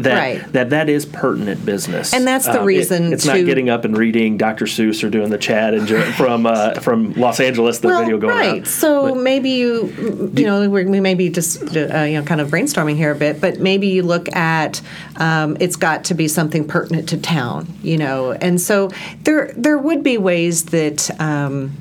That, 0.00 0.18
Right. 0.18 0.52
that 0.52 0.70
that 0.70 0.88
is 0.88 1.06
pertinent 1.06 1.64
business, 1.64 2.12
And 2.12 2.26
that's 2.26 2.46
the 2.46 2.52
Um, 2.58 2.62
it- 2.62 2.66
reason 2.66 3.12
it's 3.12 3.24
to- 3.24 3.36
not 3.36 3.44
getting 3.46 3.70
up 3.70 3.84
and 3.84 3.96
reading 3.96 4.36
Dr. 4.36 4.64
Seuss 4.64 5.04
or 5.04 5.08
doing 5.10 5.30
the 5.30 5.38
chat 5.38 5.72
and 5.74 5.88
from 6.16 6.46
uh, 6.46 6.74
from 6.80 7.12
Los 7.12 7.38
Angeles, 7.38 7.78
the 7.78 7.88
video 7.88 8.18
going 8.18 8.36
right. 8.36 8.60
out. 8.62 8.66
So 8.66 9.14
maybe 9.14 9.50
you, 9.50 10.30
you 10.34 10.44
know, 10.46 10.68
we're, 10.68 10.88
we 10.88 11.00
may 11.00 11.14
be 11.14 11.28
just, 11.28 11.62
uh, 11.76 12.02
you 12.02 12.18
know, 12.18 12.22
kind 12.24 12.40
of 12.40 12.48
brainstorming 12.50 12.96
here 12.96 13.12
a 13.12 13.14
bit, 13.14 13.40
but 13.40 13.60
maybe 13.60 13.86
you 13.86 14.02
look 14.02 14.34
at 14.34 14.80
um, 15.18 15.56
it's 15.60 15.76
got 15.76 16.04
to 16.04 16.14
be 16.14 16.26
something 16.26 16.64
pertinent 16.66 17.08
to 17.10 17.16
town, 17.16 17.68
you 17.82 17.96
know, 17.98 18.32
and 18.32 18.60
so 18.60 18.90
there 19.24 19.52
there 19.56 19.78
would 19.78 20.02
be 20.02 20.18
ways 20.18 20.64
that. 20.64 21.08
Um, 21.20 21.72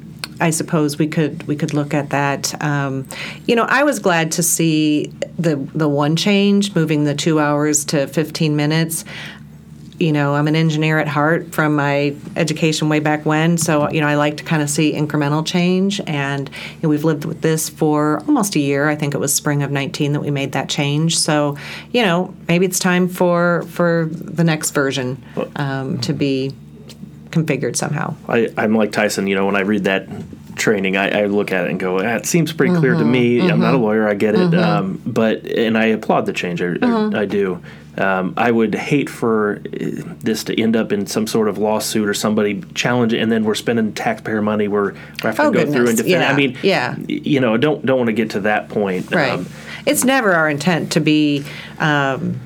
I 0.42 0.50
suppose 0.50 0.98
we 0.98 1.08
could 1.08 1.44
we 1.44 1.56
could 1.56 1.74
look 1.74 1.94
at 1.94 2.10
that. 2.10 2.62
Um, 2.64 3.08
you 3.46 3.56
know, 3.56 3.64
I 3.64 3.84
was 3.84 4.00
glad 4.00 4.32
to 4.34 4.44
see 4.44 5.14
the 5.38 5.56
the 5.76 5.88
one 5.88 6.16
change, 6.16 6.76
moving 6.76 7.04
the 7.04 7.16
two 7.16 7.40
hours 7.40 7.86
to 7.86 8.08
fifteen 8.08 8.56
minutes 8.56 9.06
you 10.02 10.12
know, 10.12 10.34
I'm 10.34 10.48
an 10.48 10.56
engineer 10.56 10.98
at 10.98 11.08
heart 11.08 11.54
from 11.54 11.76
my 11.76 12.16
education 12.36 12.90
way 12.90 13.00
back 13.00 13.24
when. 13.24 13.60
So, 13.60 13.88
you 13.92 14.02
know, 14.02 14.08
I 14.08 14.16
like 14.16 14.38
to 14.38 14.44
kind 14.44 14.64
of 14.64 14.70
see 14.70 14.94
incremental 14.94 15.46
change. 15.46 16.02
And 16.08 16.50
you 16.50 16.80
know, 16.82 16.90
we've 16.90 17.04
lived 17.04 17.24
with 17.24 17.42
this 17.42 17.70
for 17.70 18.20
almost 18.22 18.56
a 18.56 18.60
year. 18.60 18.90
I 18.90 18.96
think 18.96 19.14
it 19.14 19.20
was 19.20 19.32
spring 19.32 19.62
of 19.62 19.70
19 19.70 20.14
that 20.14 20.20
we 20.20 20.32
made 20.32 20.54
that 20.54 20.70
change. 20.70 21.20
So, 21.20 21.56
you 21.92 22.02
know, 22.02 22.34
maybe 22.48 22.66
it's 22.66 22.80
time 22.80 23.08
for 23.08 23.62
for 23.70 24.10
the 24.12 24.44
next 24.44 24.72
version 24.72 25.24
um, 25.56 26.02
to 26.02 26.14
be 26.14 26.52
configured 27.32 27.76
somehow. 27.76 28.16
I, 28.28 28.52
I'm 28.58 28.76
like 28.76 28.92
Tyson. 28.92 29.28
You 29.28 29.36
know, 29.36 29.46
when 29.46 29.56
I 29.56 29.62
read 29.62 29.86
that 29.86 30.08
training, 30.56 30.98
I, 30.98 31.22
I 31.22 31.26
look 31.26 31.52
at 31.52 31.66
it 31.66 31.72
and 31.72 31.80
go, 31.80 32.00
"It 32.00 32.26
seems 32.26 32.54
pretty 32.54 32.76
clear 32.76 32.94
to 32.94 33.04
me." 33.06 33.40
I'm 33.50 33.60
not 33.60 33.74
a 33.74 33.78
lawyer, 33.78 34.08
I 34.08 34.14
get 34.14 34.36
it, 34.36 34.54
um, 34.54 35.02
but 35.06 35.46
and 35.46 35.78
I 35.78 35.86
applaud 35.86 36.26
the 36.26 36.34
change. 36.34 36.62
I, 36.62 36.76
I, 36.82 37.22
I 37.22 37.26
do. 37.26 37.62
Um, 37.98 38.34
I 38.38 38.52
would 38.52 38.74
hate 38.74 39.10
for 39.10 39.58
uh, 39.66 39.86
this 40.20 40.46
to 40.46 40.60
end 40.62 40.78
up 40.78 40.94
in 40.94 41.06
some 41.08 41.28
sort 41.28 41.50
of 41.50 41.58
lawsuit 41.58 42.08
or 42.08 42.14
somebody 42.14 42.62
challenge 42.74 43.12
it, 43.12 43.20
and 43.22 43.30
then 43.30 43.44
we're 43.44 43.54
spending 43.54 43.92
taxpayer 43.92 44.42
money. 44.42 44.70
We're, 44.70 44.94
we 44.94 44.98
have 45.24 45.36
to 45.36 45.42
Oh, 45.44 45.52
go 45.52 45.66
through 45.70 45.90
and 45.90 45.98
defend. 45.98 46.08
yeah, 46.10 46.32
I 46.32 46.34
mean, 46.34 46.58
yeah. 46.64 46.96
you 47.10 47.42
know, 47.42 47.58
don't 47.58 47.86
don't 47.86 47.98
want 47.98 48.08
to 48.08 48.14
get 48.14 48.30
to 48.32 48.40
that 48.42 48.70
point. 48.70 49.12
Right. 49.14 49.32
Um, 49.32 49.46
it's 49.86 50.06
never 50.06 50.32
our 50.32 50.50
intent 50.50 50.94
to 50.94 51.02
be, 51.02 51.44
um, 51.80 52.40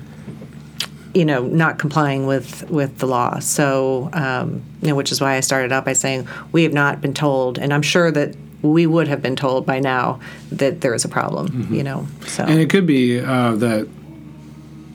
you 1.16 1.24
know, 1.24 1.46
not 1.46 1.80
complying 1.80 2.28
with 2.28 2.70
with 2.70 3.00
the 3.00 3.08
law. 3.08 3.40
So, 3.40 4.10
um, 4.14 4.62
you 4.82 4.90
know, 4.90 4.96
which 4.96 5.12
is 5.12 5.22
why 5.22 5.38
I 5.38 5.40
started 5.40 5.72
out 5.72 5.86
by 5.86 5.94
saying 5.94 6.28
we 6.52 6.64
have 6.64 6.74
not 6.74 7.02
been 7.02 7.14
told, 7.14 7.58
and 7.58 7.74
I'm 7.74 7.82
sure 7.82 8.12
that 8.12 8.36
we 8.62 8.86
would 8.86 9.08
have 9.08 9.22
been 9.22 9.36
told 9.36 9.66
by 9.66 9.80
now 9.80 10.20
that 10.52 10.82
there 10.82 10.94
is 10.94 11.06
a 11.06 11.08
problem. 11.08 11.68
You 11.72 11.84
know, 11.84 12.08
so 12.28 12.44
And 12.44 12.60
it 12.60 12.70
could 12.70 12.86
be 12.86 13.20
uh, 13.20 13.56
that. 13.56 13.88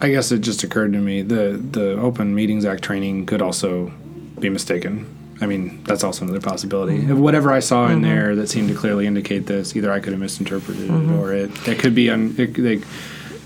I 0.03 0.09
guess 0.09 0.33
it 0.33 0.39
just 0.39 0.63
occurred 0.63 0.93
to 0.93 0.99
me 0.99 1.23
the 1.23 1.61
the 1.73 1.93
Open 2.01 2.35
Meetings 2.35 2.65
Act 2.65 2.83
training 2.83 3.27
could 3.27 3.43
also 3.43 3.93
be 4.39 4.49
mistaken. 4.49 5.07
I 5.43 5.47
mean, 5.47 5.83
that's 5.85 6.05
also 6.05 6.25
another 6.25 6.41
possibility. 6.41 7.01
Whatever 7.13 7.51
I 7.51 7.61
saw 7.61 7.89
in 7.89 8.03
there 8.03 8.37
that 8.37 8.49
seemed 8.49 8.69
to 8.69 8.75
clearly 8.75 9.07
indicate 9.07 9.47
this, 9.47 9.75
either 9.75 9.91
I 9.91 10.01
could 10.01 10.13
have 10.13 10.21
misinterpreted 10.21 10.91
it, 10.91 11.11
or 11.19 11.33
it 11.33 11.51
it 11.69 11.79
could 11.79 11.95
be 11.95 12.11
un, 12.11 12.35
it, 12.37 12.59
like 12.59 12.83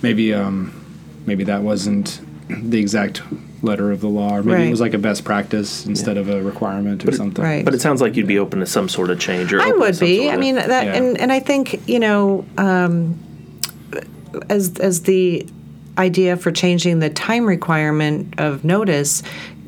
maybe 0.03 0.35
um, 0.35 0.73
maybe 1.27 1.45
that 1.45 1.63
wasn't 1.63 2.21
the 2.49 2.79
exact 2.79 3.23
letter 3.63 3.91
of 3.91 4.01
the 4.03 4.09
law, 4.09 4.37
or 4.37 4.43
maybe 4.43 4.57
Right. 4.59 4.67
it 4.67 4.71
was 4.71 4.81
like 4.81 4.93
a 4.95 4.99
best 4.99 5.25
practice 5.25 5.87
instead 5.87 6.19
of 6.19 6.29
a 6.29 6.43
requirement 6.43 7.07
or 7.09 7.13
something. 7.13 7.43
right. 7.43 7.65
but 7.65 7.73
it 7.75 7.81
sounds 7.81 8.01
like 8.03 8.15
you'd 8.17 8.27
be 8.27 8.39
open 8.39 8.61
to 8.61 8.67
some 8.67 8.89
sort 8.89 9.09
of 9.11 9.19
change. 9.19 9.53
Or 9.55 9.61
I 9.63 9.71
would 9.71 9.99
be. 9.99 10.23
sort 10.25 10.35
I 10.35 10.37
mean 10.37 10.57
that, 10.57 10.85
Yeah. 10.87 10.95
and 10.97 11.19
and 11.19 11.33
I 11.33 11.41
think 11.41 11.81
you 11.89 11.99
know, 11.99 12.45
um, 12.59 13.19
as 14.51 14.77
as 14.79 15.03
the 15.03 15.47
idea 15.97 16.37
for 16.37 16.51
changing 16.51 16.99
the 16.99 17.09
time 17.11 17.47
requirement 17.47 18.35
of 18.39 18.65
notice 18.65 19.23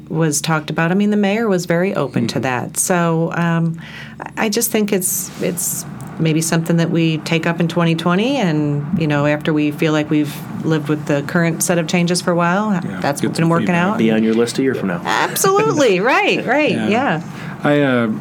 was 0.09 0.41
talked 0.41 0.71
about. 0.71 0.91
I 0.91 0.95
mean, 0.95 1.11
the 1.11 1.17
mayor 1.17 1.49
was 1.49 1.67
very 1.67 1.95
open 1.95 2.23
Mm-hmm. 2.25 2.35
to 2.35 2.41
that. 2.41 2.77
So 2.77 3.33
um, 3.33 3.81
I 4.21 4.47
I 4.47 4.49
just 4.49 4.71
think 4.71 4.93
it's 4.93 5.31
it's 5.43 5.85
maybe 6.19 6.41
something 6.41 6.77
that 6.79 6.91
we 6.91 7.19
take 7.19 7.47
up 7.47 7.61
in 7.61 7.69
2020, 7.69 8.37
and 8.37 9.01
you 9.01 9.07
know, 9.07 9.27
after 9.27 9.53
we 9.53 9.71
feel 9.71 9.93
like 9.93 10.11
we've 10.11 10.35
lived 10.65 10.89
with 10.89 11.07
the 11.07 11.23
current 11.23 11.63
set 11.63 11.79
of 11.79 11.87
changes 11.89 12.21
for 12.23 12.31
a 12.31 12.37
while, 12.37 12.71
that's 13.01 13.21
get 13.21 13.35
been 13.35 13.49
working 13.49 13.67
feedback. 13.69 13.87
out. 13.93 13.99
be 13.99 14.11
on 14.11 14.23
your 14.23 14.35
list 14.35 14.59
a 14.59 14.63
year 14.63 14.75
from 14.75 14.89
now. 14.89 15.01
Absolutely 15.05 16.01
right, 16.15 16.45
right, 16.47 16.71
Yeah. 16.73 16.89
yeah. 16.89 17.61
I 17.63 17.81
uh, 17.81 18.13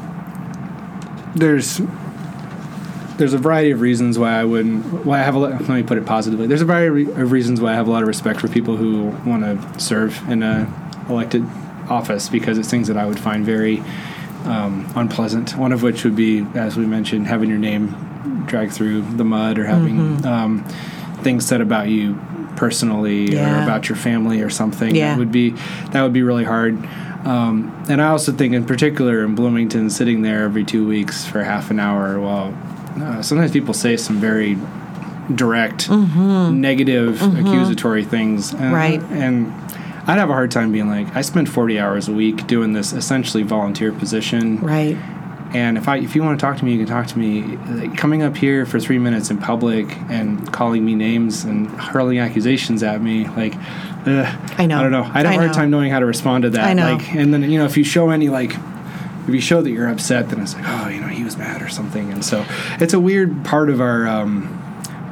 there's 1.36 1.82
there's 3.18 3.34
a 3.34 3.38
variety 3.38 3.72
of 3.72 3.80
reasons 3.82 4.20
why 4.20 4.34
I 4.40 4.44
wouldn't 4.44 5.06
why 5.06 5.20
I 5.20 5.24
have 5.24 5.36
a 5.36 5.40
lot, 5.40 5.52
let 5.62 5.70
me 5.70 5.84
put 5.84 5.98
it 5.98 6.06
positively. 6.06 6.48
There's 6.48 6.62
a 6.62 6.66
variety 6.66 7.04
of 7.12 7.32
reasons 7.32 7.62
why 7.62 7.72
I 7.72 7.76
have 7.76 7.88
a 7.88 7.92
lot 7.92 8.02
of 8.02 8.08
respect 8.08 8.42
for 8.42 8.48
people 8.48 8.76
who 8.78 9.06
want 9.30 9.44
to 9.44 9.80
serve 9.80 10.22
in 10.30 10.44
a 10.44 10.72
elected 11.10 11.46
office 11.90 12.30
because 12.30 12.58
it's 12.58 12.70
things 12.70 12.88
that 12.88 12.98
I 12.98 13.06
would 13.06 13.20
find 13.20 13.46
very 13.46 13.84
um, 14.46 14.92
unpleasant. 14.96 15.56
One 15.58 15.72
of 15.72 15.84
which 15.84 16.04
would 16.04 16.16
be, 16.16 16.46
as 16.56 16.78
we 16.78 16.86
mentioned, 16.86 17.28
having 17.28 17.50
your 17.50 17.60
name 17.60 18.44
dragged 18.46 18.74
through 18.74 19.02
the 19.02 19.24
mud 19.24 19.58
or 19.58 19.66
having 19.66 20.26
um, 20.26 20.64
things 21.22 21.46
said 21.46 21.62
about 21.62 21.88
you 21.90 22.20
personally 22.56 23.38
or 23.38 23.64
about 23.64 23.90
your 23.90 23.96
family 23.96 24.42
or 24.42 24.50
something. 24.50 24.96
Yeah. 24.96 25.12
That 25.12 25.20
would 25.20 25.32
be 25.32 25.52
that 25.92 26.02
would 26.02 26.14
be 26.14 26.24
really 26.24 26.44
hard. 26.46 26.78
Um, 27.26 27.84
and 27.90 28.02
I 28.02 28.10
also 28.10 28.32
think, 28.32 28.54
in 28.54 28.66
particular, 28.66 29.24
in 29.26 29.34
Bloomington, 29.34 29.90
sitting 29.90 30.22
there 30.22 30.44
every 30.44 30.64
two 30.64 30.88
weeks 30.88 31.26
for 31.26 31.44
half 31.44 31.72
an 31.72 31.80
hour, 31.80 32.20
while 32.20 32.54
uh, 33.02 33.24
sometimes 33.24 33.52
people 33.52 33.74
say 33.74 33.98
some 33.98 34.20
very 34.20 34.58
direct, 35.34 35.90
negative, 35.90 37.20
accusatory 37.22 38.04
things, 38.06 38.54
and, 38.54 38.72
Right. 38.72 39.02
And 39.02 39.65
I'd 40.08 40.18
have 40.20 40.30
a 40.30 40.34
hard 40.34 40.52
time 40.52 40.72
being 40.72 40.90
like, 40.90 41.16
I 41.16 41.22
spend 41.22 41.50
forty 41.50 41.80
hours 41.80 42.08
a 42.08 42.14
week 42.14 42.46
doing 42.48 42.74
this 42.74 42.94
essentially 42.94 43.44
volunteer 43.44 43.92
position, 43.92 44.60
Right. 44.62 44.96
and 45.54 45.78
if 45.78 45.88
I 45.88 45.98
if 45.98 46.16
you 46.16 46.22
want 46.24 46.40
to 46.40 46.46
talk 46.46 46.58
to 46.58 46.66
me, 46.66 46.74
you 46.74 46.78
can 46.78 46.88
talk 46.88 47.08
to 47.08 47.18
me. 47.20 47.42
Like, 47.58 47.98
coming 47.98 48.22
up 48.24 48.38
here 48.38 48.66
for 48.66 48.80
three 48.80 49.00
minutes 49.00 49.30
in 49.32 49.38
public 49.38 49.88
and 50.10 50.52
calling 50.54 50.86
me 50.86 50.94
names 50.96 51.44
and 51.44 51.68
hurling 51.70 52.20
accusations 52.20 52.84
at 52.84 53.02
me, 53.02 53.28
like, 53.30 53.56
ugh, 54.06 54.28
I 54.60 54.66
know. 54.68 54.80
I 54.80 54.82
don't 54.84 54.92
know. 54.92 55.04
I'd 55.04 55.26
have 55.26 55.28
I 55.28 55.34
a 55.34 55.38
hard 55.38 55.48
know. 55.48 55.54
time 55.54 55.70
knowing 55.72 55.92
how 55.92 56.00
to 56.00 56.06
respond 56.06 56.44
to 56.44 56.50
that. 56.52 56.66
I 56.68 56.74
know. 56.74 56.96
Like, 56.98 57.14
and 57.16 57.34
then 57.34 57.50
you 57.50 57.58
know, 57.58 57.66
if 57.66 57.76
you 57.78 57.84
show 57.84 58.10
any 58.12 58.30
like, 58.30 58.52
if 59.28 59.34
you 59.34 59.42
show 59.42 59.62
that 59.64 59.72
you're 59.72 59.90
upset, 59.90 60.30
then 60.30 60.40
it's 60.40 60.54
like, 60.54 60.66
oh, 60.68 60.88
you 60.88 61.02
know, 61.02 61.08
he 61.08 61.24
was 61.24 61.36
mad 61.36 61.64
or 61.64 61.68
something. 61.70 62.12
And 62.12 62.24
so 62.24 62.46
it's 62.80 62.94
a 62.94 63.00
weird 63.00 63.44
part 63.44 63.72
of 63.72 63.82
our 63.82 64.06
um, 64.08 64.62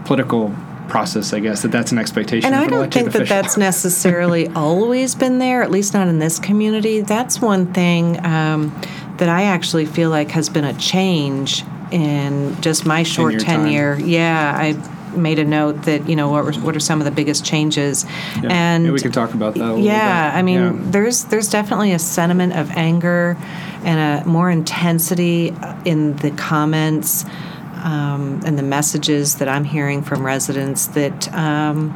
political 0.05 0.53
process, 0.87 1.33
I 1.33 1.39
guess, 1.39 1.61
that 1.61 1.71
that's 1.71 1.91
an 1.91 1.97
expectation. 1.97 2.45
And 2.53 2.55
I 2.55 2.67
don't 2.67 2.93
think 2.93 3.11
that 3.11 3.21
official. 3.23 3.35
that's 3.41 3.57
necessarily 3.57 4.47
always 4.55 5.15
been 5.15 5.39
there, 5.39 5.63
at 5.63 5.71
least 5.71 5.93
not 5.93 6.07
in 6.07 6.19
this 6.19 6.39
community. 6.39 7.01
That's 7.01 7.41
one 7.41 7.73
thing 7.73 8.23
um, 8.25 8.73
that 9.17 9.29
I 9.29 9.43
actually 9.43 9.85
feel 9.85 10.09
like 10.09 10.31
has 10.31 10.49
been 10.49 10.65
a 10.65 10.73
change 10.73 11.63
in 11.91 12.59
just 12.61 12.85
my 12.85 13.03
short 13.03 13.33
your 13.33 13.41
time. 13.41 13.65
tenure. 13.65 13.97
Yeah, 13.99 14.55
I 14.55 14.73
made 15.15 15.37
a 15.37 15.45
note 15.45 15.83
that 15.83 16.09
you 16.09 16.15
know 16.15 16.29
what, 16.29 16.43
were, 16.43 16.53
what 16.53 16.75
are 16.75 16.79
some 16.79 16.99
of 16.99 17.05
the 17.05 17.11
biggest 17.11 17.45
changes, 17.45 18.03
Yeah. 18.41 18.49
and 18.51 18.85
Yeah, 18.85 18.91
we 18.91 18.99
can 18.99 19.11
talk 19.11 19.33
about 19.35 19.53
that. 19.53 19.59
A 19.59 19.65
little 19.65 19.75
bit. 19.77 19.85
yeah. 19.85 20.31
I 20.33 20.41
mean, 20.41 20.59
Yeah. 20.61 20.71
there's 20.91 21.25
there's 21.25 21.49
definitely 21.49 21.91
a 21.93 21.99
sentiment 21.99 22.53
of 22.53 22.71
anger 22.71 23.37
and 23.83 24.23
a 24.25 24.27
more 24.27 24.49
intensity 24.49 25.53
in 25.85 26.15
the 26.17 26.31
comments 26.31 27.25
um, 27.83 28.41
and 28.45 28.57
the 28.57 28.63
messages 28.63 29.35
that 29.35 29.47
I'm 29.47 29.65
hearing 29.65 30.01
from 30.01 30.25
residents 30.25 30.87
that 30.87 31.31
um, 31.33 31.91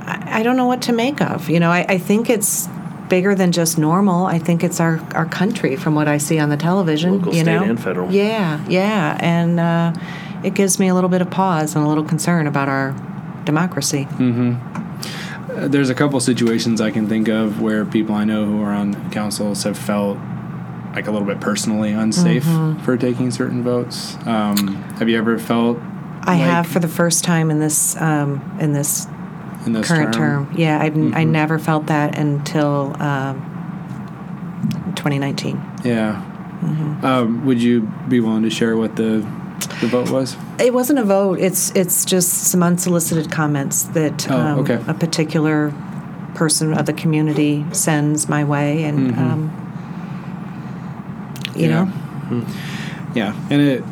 I, 0.00 0.40
I 0.40 0.42
don't 0.42 0.56
know 0.56 0.66
what 0.66 0.82
to 0.82 0.92
make 0.92 1.20
of. 1.20 1.50
You 1.50 1.60
know, 1.60 1.70
I, 1.70 1.84
I 1.88 1.98
think 1.98 2.30
it's 2.30 2.68
bigger 3.08 3.34
than 3.34 3.50
just 3.50 3.76
normal. 3.76 4.26
I 4.26 4.38
think 4.38 4.62
it's 4.62 4.78
our, 4.78 5.00
our 5.14 5.26
country 5.26 5.74
from 5.76 5.96
what 5.96 6.06
I 6.06 6.18
see 6.18 6.38
on 6.38 6.48
the 6.48 6.56
television. 6.56 7.18
Local, 7.18 7.34
you 7.34 7.42
state, 7.42 7.52
know? 7.52 7.64
and 7.64 7.82
federal. 7.82 8.10
Yeah, 8.12 8.64
yeah, 8.68 9.18
and 9.20 9.58
uh, 9.58 9.92
it 10.44 10.54
gives 10.54 10.78
me 10.78 10.88
a 10.88 10.94
little 10.94 11.10
bit 11.10 11.20
of 11.20 11.30
pause 11.30 11.74
and 11.74 11.84
a 11.84 11.88
little 11.88 12.04
concern 12.04 12.46
about 12.46 12.68
our 12.68 12.94
democracy. 13.44 14.06
Uh, 14.10 15.66
there's 15.66 15.90
a 15.90 15.94
couple 15.94 16.20
situations 16.20 16.80
I 16.80 16.92
can 16.92 17.08
think 17.08 17.28
of 17.28 17.60
where 17.60 17.84
people 17.84 18.14
I 18.14 18.24
know 18.24 18.44
who 18.46 18.62
are 18.62 18.72
on 18.72 19.10
councils 19.10 19.64
have 19.64 19.76
felt 19.76 20.16
like 20.94 21.06
a 21.06 21.10
little 21.10 21.26
bit 21.26 21.40
personally 21.40 21.92
unsafe 21.92 22.44
Mm-hmm. 22.44 22.82
for 22.84 22.96
taking 22.96 23.30
certain 23.30 23.62
votes. 23.62 24.16
Um, 24.26 24.56
have 24.98 25.08
you 25.08 25.16
ever 25.18 25.38
felt 25.38 25.78
I 26.22 26.36
like, 26.36 26.40
have 26.40 26.66
for 26.66 26.80
the 26.80 26.88
first 26.88 27.24
time 27.24 27.50
in 27.50 27.58
this 27.60 27.96
um, 28.00 28.40
in 28.60 28.72
this 28.72 29.06
in 29.66 29.72
this 29.74 29.86
current 29.88 30.12
term. 30.14 30.50
Yeah, 30.56 30.78
I, 30.80 30.86
I 30.86 30.90
Mhm. 30.90 31.28
never 31.28 31.58
felt 31.58 31.86
that 31.86 32.16
until 32.18 32.94
um, 33.00 33.40
2019. 34.96 35.56
Yeah. 35.84 36.22
Mm-hmm. 36.62 37.04
Um, 37.04 37.46
would 37.46 37.62
you 37.62 37.82
be 38.08 38.20
willing 38.20 38.42
to 38.42 38.50
share 38.50 38.76
what 38.76 38.96
the 38.96 39.26
the 39.80 39.86
vote 39.86 40.10
was? 40.10 40.36
It 40.58 40.74
wasn't 40.74 40.98
a 40.98 41.04
vote. 41.04 41.38
It's 41.38 41.70
it's 41.74 42.04
just 42.04 42.28
some 42.50 42.62
unsolicited 42.62 43.30
comments 43.30 43.84
that 43.94 44.30
Oh, 44.30 44.36
um, 44.36 44.58
okay. 44.60 44.78
a 44.86 44.94
particular 44.94 45.72
person 46.34 46.74
of 46.74 46.86
the 46.86 46.92
community 46.92 47.64
sends 47.72 48.28
my 48.28 48.44
way, 48.44 48.84
and 48.84 49.12
Mhm. 49.14 49.18
um, 49.18 49.69
you 51.54 51.68
Yeah. 51.68 51.84
know, 52.30 52.44
Yeah, 53.14 53.34
and 53.50 53.60
it, 53.60 53.84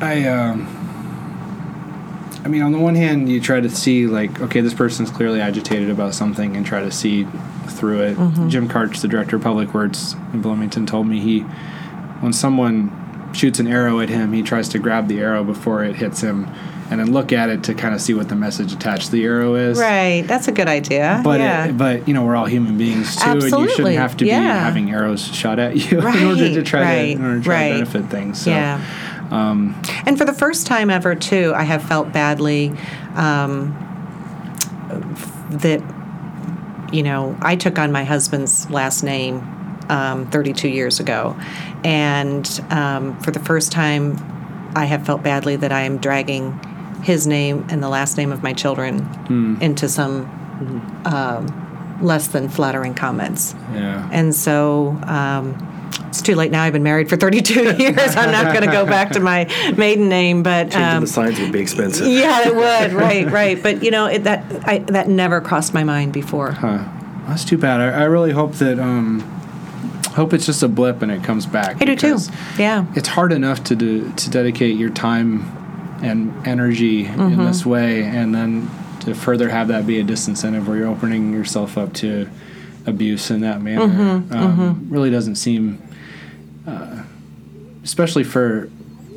I, 0.00 0.26
um, 0.28 0.66
I 2.44 2.48
mean, 2.48 2.62
on 2.62 2.72
the 2.72 2.78
one 2.78 2.94
hand, 2.94 3.28
you 3.28 3.40
try 3.40 3.60
to 3.60 3.68
see 3.68 4.06
like, 4.06 4.40
okay, 4.40 4.60
this 4.60 4.72
person's 4.74 5.10
clearly 5.10 5.40
agitated 5.40 5.90
about 5.90 6.14
something, 6.14 6.56
and 6.56 6.64
try 6.64 6.80
to 6.80 6.90
see 6.90 7.26
through 7.66 8.00
it. 8.00 8.16
Mm-hmm. 8.16 8.48
Jim 8.48 8.68
Karch, 8.68 9.00
the 9.02 9.08
director 9.08 9.36
of 9.36 9.42
public 9.42 9.74
works 9.74 10.14
in 10.32 10.40
Bloomington, 10.40 10.86
told 10.86 11.06
me 11.06 11.20
he, 11.20 11.40
when 12.20 12.32
someone 12.32 12.90
shoots 13.34 13.58
an 13.60 13.66
arrow 13.66 14.00
at 14.00 14.08
him, 14.08 14.32
he 14.32 14.42
tries 14.42 14.68
to 14.70 14.78
grab 14.78 15.08
the 15.08 15.20
arrow 15.20 15.44
before 15.44 15.84
it 15.84 15.96
hits 15.96 16.22
him, 16.22 16.48
and 16.90 17.00
then 17.00 17.12
look 17.12 17.32
at 17.32 17.48
it 17.50 17.64
to 17.64 17.74
kind 17.74 17.94
of 17.94 18.00
see 18.00 18.14
what 18.14 18.28
the 18.28 18.34
message 18.34 18.72
attached 18.72 19.06
to 19.06 19.12
the 19.12 19.24
arrow 19.24 19.54
is. 19.54 19.78
right? 19.78 20.22
That's 20.26 20.48
a 20.48 20.52
good 20.52 20.68
idea. 20.68 21.20
But 21.22 21.40
yeah. 21.40 21.66
it, 21.66 21.78
but 21.78 22.08
you 22.08 22.14
know 22.14 22.24
we're 22.24 22.36
all 22.36 22.46
human 22.46 22.78
beings 22.78 23.16
too, 23.16 23.30
and 23.30 23.42
you 23.42 23.68
shouldn't 23.68 23.96
have 23.96 24.16
to 24.18 24.24
be 24.24 24.30
having 24.30 24.90
arrows 24.90 25.24
shot 25.34 25.58
at 25.58 25.76
you 25.76 25.98
in 26.06 26.24
order 26.26 26.48
to 26.48 26.56
Right, 26.58 26.66
try 26.66 27.02
to 27.04 27.10
in 27.10 27.24
order 27.24 27.32
to 27.32 27.36
right, 27.38 27.44
try 27.44 27.54
right. 27.54 27.68
to 27.68 27.74
benefit 27.84 28.10
things. 28.10 28.40
So, 28.40 28.50
yeah. 28.50 28.82
Um, 29.30 29.80
And 30.06 30.16
for 30.16 30.24
the 30.24 30.32
first 30.32 30.66
time 30.66 30.88
ever, 30.88 31.14
too, 31.14 31.52
I 31.54 31.64
have 31.64 31.82
felt 31.82 32.12
badly 32.12 32.72
um, 33.14 33.74
that, 35.50 35.82
you 36.92 37.02
know, 37.02 37.36
I 37.42 37.56
took 37.56 37.78
on 37.78 37.92
my 37.92 38.04
husband's 38.04 38.70
last 38.70 39.02
name 39.02 39.42
um, 39.90 40.26
32 40.30 40.68
years 40.68 41.00
ago. 41.00 41.36
And 41.84 42.48
um, 42.70 43.18
for 43.20 43.30
the 43.30 43.40
first 43.40 43.70
time, 43.72 44.16
I 44.74 44.84
have 44.86 45.04
felt 45.04 45.22
badly 45.22 45.56
that 45.56 45.72
I 45.72 45.82
am 45.82 45.98
dragging 45.98 46.58
his 47.02 47.26
name 47.26 47.66
and 47.70 47.82
the 47.82 47.88
last 47.88 48.16
name 48.16 48.32
of 48.32 48.42
my 48.42 48.52
children 48.52 49.06
into 49.60 49.88
some 49.88 50.26
um, 51.04 51.98
less 52.02 52.28
than 52.28 52.48
flattering 52.48 52.94
comments. 52.94 53.54
yeah. 53.72 54.08
And 54.12 54.34
so 54.34 54.98
um, 55.04 55.56
it's 56.08 56.22
too 56.22 56.34
late 56.34 56.50
now. 56.50 56.62
I've 56.62 56.72
been 56.72 56.82
married 56.82 57.08
for 57.08 57.16
32 57.16 57.76
years. 57.78 58.16
I'm 58.16 58.30
not 58.32 58.52
going 58.52 58.64
to 58.66 58.72
go 58.72 58.86
back 58.86 59.12
to 59.12 59.20
my 59.20 59.44
maiden 59.76 60.08
name, 60.08 60.42
but 60.42 60.70
Changing 60.70 60.82
um, 60.82 61.00
the 61.02 61.06
signs 61.06 61.38
would 61.40 61.52
be 61.52 61.60
expensive. 61.60 62.06
yeah, 62.06 62.46
it 62.48 62.54
would. 62.54 62.92
Right, 62.98 63.30
right. 63.30 63.62
But 63.62 63.82
you 63.82 63.90
know, 63.90 64.06
it, 64.06 64.24
that 64.24 64.44
I, 64.66 64.78
that 64.78 65.08
never 65.08 65.40
crossed 65.40 65.74
my 65.74 65.84
mind 65.84 66.12
before. 66.12 66.52
Huh. 66.52 66.84
That's 67.26 67.44
too 67.44 67.58
bad. 67.58 67.80
I, 67.80 68.02
I 68.02 68.04
really 68.04 68.32
hope 68.32 68.54
that 68.54 68.78
um, 68.78 69.20
hope 70.14 70.32
it's 70.32 70.46
just 70.46 70.62
a 70.62 70.68
blip 70.68 71.02
and 71.02 71.12
it 71.12 71.22
comes 71.22 71.46
back. 71.46 71.80
I 71.80 71.84
do 71.84 71.94
too. 71.94 72.18
Yeah. 72.58 72.86
It's 72.96 73.08
hard 73.08 73.32
enough 73.32 73.62
to 73.64 73.76
do, 73.76 74.10
to 74.12 74.30
dedicate 74.30 74.76
your 74.76 74.90
time 74.90 75.44
and 76.02 76.46
energy 76.46 77.06
in 77.06 77.12
Mm-hmm. 77.14 77.44
this 77.46 77.64
way, 77.66 78.02
and 78.04 78.34
then 78.34 78.70
to 79.00 79.14
further 79.14 79.48
have 79.48 79.68
that 79.68 79.86
be 79.86 80.00
a 80.00 80.04
disincentive 80.04 80.66
where 80.66 80.76
you're 80.76 80.88
opening 80.88 81.32
yourself 81.32 81.78
up 81.78 81.92
to 81.94 82.28
abuse 82.86 83.30
in 83.30 83.40
that 83.40 83.60
manner 83.60 83.86
Mm-hmm, 83.86 84.32
um, 84.32 84.86
really 84.90 85.10
doesn't 85.10 85.36
seem, 85.36 85.80
uh, 86.66 87.02
especially 87.84 88.24
for. 88.24 88.68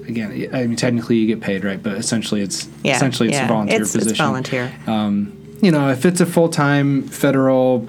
Again, 0.07 0.49
I 0.53 0.65
mean, 0.65 0.75
technically 0.75 1.17
you 1.17 1.27
get 1.27 1.41
paid, 1.41 1.63
right? 1.63 1.81
But 1.81 1.93
essentially, 1.93 2.41
it's 2.41 2.67
Yeah. 2.83 2.95
essentially 2.95 3.29
it's 3.29 3.37
yeah. 3.37 3.45
a 3.45 3.47
volunteer 3.47 3.81
it's, 3.83 3.91
position 3.93 4.09
It's 4.11 4.19
volunteer. 4.19 4.73
um, 4.87 5.31
you 5.61 5.71
know, 5.71 5.89
if 5.89 6.05
it's 6.05 6.19
a 6.19 6.25
full 6.25 6.49
time 6.49 7.03
federal, 7.03 7.87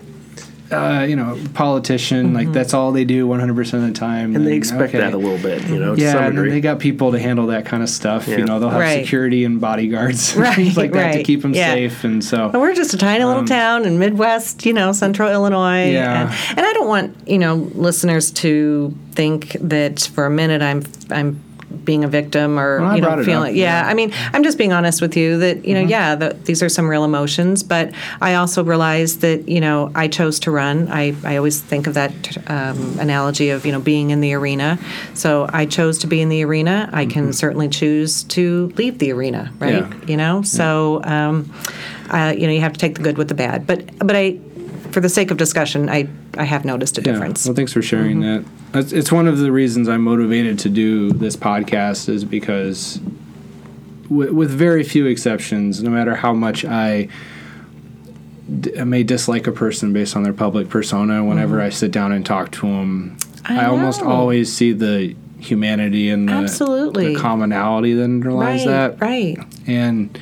uh, 0.73 1.05
you 1.09 1.17
know, 1.17 1.39
politician, 1.55 2.27
Mm-hmm. 2.29 2.35
like 2.37 2.53
that's 2.53 2.75
all 2.75 2.93
they 2.93 3.05
do 3.05 3.27
100% 3.29 3.75
of 3.75 3.83
the 3.83 3.93
time. 3.93 4.35
And 4.37 4.47
they 4.47 4.57
expect 4.57 4.91
okay. 4.91 4.99
that 4.99 5.13
a 5.15 5.17
little 5.17 5.39
bit, 5.39 5.67
you 5.69 5.79
know, 5.79 5.95
to 5.95 6.01
Yeah, 6.01 6.13
some 6.13 6.25
and 6.25 6.35
degree. 6.37 6.51
they 6.51 6.61
got 6.61 6.79
people 6.79 7.13
to 7.13 7.19
handle 7.19 7.47
that 7.49 7.65
kind 7.67 7.83
of 7.83 7.89
stuff. 7.89 8.27
Yeah. 8.29 8.39
You 8.39 8.45
know, 8.45 8.59
they'll 8.61 8.71
have 8.71 8.81
Right. 8.81 9.05
security 9.05 9.45
and 9.45 9.61
bodyguards, 9.61 10.35
and 10.35 10.43
Right, 10.43 10.55
things 10.55 10.77
like 10.77 10.93
that 10.93 11.13
to 11.13 11.23
keep 11.23 11.43
them 11.43 11.55
Yeah. 11.55 11.73
safe. 11.75 12.05
And 12.05 12.23
so, 12.25 12.49
But 12.51 12.61
we're 12.61 12.75
just 12.75 12.95
a 12.95 12.99
tiny 12.99 13.25
little 13.25 13.41
Um, 13.41 13.47
town 13.47 13.85
in 13.85 13.99
Midwest, 13.99 14.65
you 14.67 14.73
know, 14.73 14.93
central 14.93 15.31
Illinois. 15.31 15.91
Yeah. 15.91 16.23
And, 16.51 16.59
and 16.59 16.67
I 16.67 16.73
don't 16.73 16.89
want, 16.89 17.17
you 17.27 17.39
know, 17.39 17.69
listeners 17.75 18.31
to 18.33 18.95
think 19.15 19.57
that 19.61 20.09
for 20.15 20.27
a 20.27 20.31
minute 20.31 20.63
I'm 20.63 20.83
I'm 21.11 21.41
being 21.73 22.05
a 22.05 22.09
victim 22.09 22.59
or 22.59 22.81
Well, 22.81 22.95
you 22.97 23.03
know 23.03 23.25
feeling 23.25 23.57
yeah. 23.57 23.63
yeah. 23.65 23.81
Mm-hmm. 23.83 23.91
I 23.91 23.95
mean 23.95 24.13
I'm 24.33 24.43
just 24.45 24.59
being 24.59 24.73
honest 24.73 25.01
with 25.01 25.17
you 25.17 25.39
that 25.39 25.65
you 25.65 25.75
know 25.75 25.81
yeah 25.81 26.15
the, 26.15 26.35
these 26.45 26.63
are 26.63 26.69
some 26.69 26.89
real 26.89 27.05
emotions 27.05 27.63
but 27.63 27.93
I 28.21 28.35
also 28.35 28.63
realized 28.65 29.21
that 29.23 29.49
you 29.49 29.61
know 29.61 29.91
I 29.95 30.09
chose 30.09 30.39
to 30.41 30.51
run 30.51 30.89
I, 30.89 31.15
I 31.25 31.37
always 31.37 31.61
think 31.61 31.87
of 31.87 31.95
that 31.95 32.13
um, 32.51 32.99
analogy 32.99 33.51
of 33.51 33.65
you 33.67 33.73
know 33.73 33.81
being 33.81 34.11
in 34.11 34.21
the 34.21 34.35
arena 34.35 34.79
so 35.15 35.47
I 35.53 35.67
chose 35.67 35.99
to 36.01 36.07
be 36.07 36.21
in 36.21 36.29
the 36.29 36.45
arena 36.45 36.89
I 36.93 37.07
can 37.07 37.33
certainly 37.33 37.69
choose 37.69 38.23
to 38.25 38.73
leave 38.77 38.99
the 38.99 39.11
arena 39.13 39.53
right 39.59 39.73
Mm-hmm. 39.83 40.03
Yeah. 40.03 40.09
you 40.09 40.17
know 40.17 40.43
so 40.43 41.01
um, 41.05 41.53
uh, 42.11 42.35
you 42.37 42.47
know 42.47 42.53
you 42.53 42.61
have 42.61 42.73
to 42.75 42.79
take 42.79 42.95
the 42.97 43.03
good 43.03 43.17
with 43.19 43.29
the 43.29 43.35
bad 43.35 43.67
but 43.67 43.85
but 43.99 44.15
I 44.15 44.39
for 44.93 45.01
the 45.01 45.09
sake 45.09 45.31
of 45.31 45.37
discussion 45.37 45.89
I 45.89 46.09
I 46.37 46.45
have 46.45 46.65
noticed 46.65 46.99
a 46.99 47.01
yeah. 47.03 47.13
difference 47.13 47.47
Well, 47.47 47.55
thanks 47.55 47.73
for 47.73 47.83
sharing 47.83 48.21
Mm-hmm. 48.21 48.73
that. 48.73 48.79
It's, 48.85 48.93
it's 48.93 49.13
one 49.13 49.27
of 49.29 49.39
the 49.39 49.51
reasons 49.53 49.89
I'm 49.89 50.03
motivated 50.03 50.59
to 50.61 50.69
do 50.69 51.13
this 51.13 51.37
podcast 51.37 52.09
is 52.09 52.25
because, 52.25 53.01
with, 54.09 54.31
with 54.31 54.51
very 54.51 54.83
few 54.85 55.05
exceptions, 55.07 55.83
no 55.83 55.91
matter 55.91 56.15
how 56.15 56.33
much 56.33 56.65
I 56.65 57.09
may 58.49 59.03
dislike 59.03 59.47
a 59.47 59.53
person 59.53 59.93
based 59.93 60.17
on 60.17 60.23
their 60.23 60.33
public 60.33 60.69
persona, 60.69 61.25
whenever 61.25 61.61
I 61.61 61.69
sit 61.71 61.91
down 61.91 62.13
and 62.13 62.25
talk 62.25 62.51
to 62.53 62.63
them, 62.67 63.17
Mm-hmm. 63.43 63.59
I 63.59 63.63
I, 63.65 63.67
almost 63.67 64.03
always 64.03 64.53
see 64.53 64.73
the 64.73 65.17
humanity 65.41 66.11
and 66.11 66.29
the, 66.29 66.33
Absolutely. 66.33 67.13
the 67.15 67.21
commonality 67.21 67.93
that 67.95 68.05
underlies 68.05 68.65
right 68.65 68.71
that. 68.73 69.01
right 69.01 69.37
And 69.67 70.17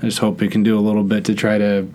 I 0.00 0.06
just 0.06 0.18
hope 0.20 0.40
we 0.40 0.48
can 0.48 0.62
do 0.62 0.78
a 0.78 0.80
little 0.80 1.04
bit 1.04 1.26
to 1.26 1.34
try 1.34 1.58
to 1.58 1.86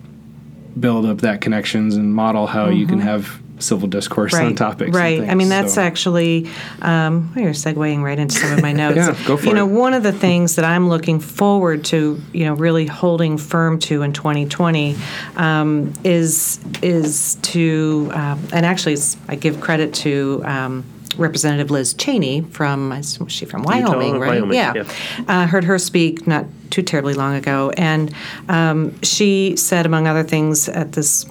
build 0.79 1.05
up 1.05 1.19
that 1.21 1.41
connections 1.41 1.95
and 1.95 2.13
model 2.13 2.47
how 2.47 2.69
you 2.69 2.85
can 2.85 2.99
have 2.99 3.41
civil 3.59 3.87
discourse 3.87 4.33
Mm-hmm. 4.33 4.41
right, 4.43 4.47
on 4.49 4.55
topics. 4.55 4.87
and 4.87 4.95
Right. 4.95 5.21
I 5.29 5.33
mean, 5.33 5.47
that's 5.47 5.75
So- 5.75 5.81
actually, 5.81 6.49
um, 6.81 7.31
well, 7.33 7.45
you're 7.45 7.53
segueing 7.53 8.03
right 8.03 8.19
into 8.19 8.35
some 8.37 8.51
of 8.51 8.61
my 8.61 8.73
notes. 8.83 8.97
Yeah, 8.97 9.15
go 9.25 9.37
for 9.37 9.45
you 9.45 9.53
know, 9.53 9.65
one 9.65 9.93
of 9.93 10.03
the 10.03 10.11
things 10.25 10.55
that 10.57 10.65
I'm 10.65 10.89
looking 10.89 11.21
forward 11.21 11.85
to, 11.85 12.21
you 12.33 12.43
know, 12.45 12.53
really 12.55 12.85
holding 12.85 13.37
firm 13.37 13.79
to 13.79 14.01
in 14.01 14.11
2020 14.11 14.97
um, 15.37 15.93
is 16.03 16.59
is 16.81 17.35
to, 17.43 18.11
um, 18.13 18.39
and 18.51 18.65
actually, 18.65 18.97
I 19.29 19.35
give 19.35 19.61
credit 19.61 19.93
to. 19.95 20.41
Um, 20.43 20.83
Representative 21.17 21.71
Liz 21.71 21.93
Cheney 21.93 22.41
from, 22.41 22.91
is 22.91 23.19
she 23.27 23.45
from 23.45 23.63
Wyoming, 23.63 24.19
right? 24.19 24.41
Wyoming, 24.41 24.55
yeah. 24.55 24.73
yeah. 24.75 24.83
Uh, 25.27 25.47
heard 25.47 25.63
her 25.63 25.77
speak 25.77 26.27
not 26.27 26.45
too 26.69 26.81
terribly 26.81 27.13
long 27.13 27.35
ago, 27.35 27.71
and 27.77 28.13
um, 28.49 29.01
she 29.01 29.55
said, 29.55 29.85
among 29.85 30.07
other 30.07 30.23
things, 30.23 30.67
at 30.69 30.93
this 30.93 31.25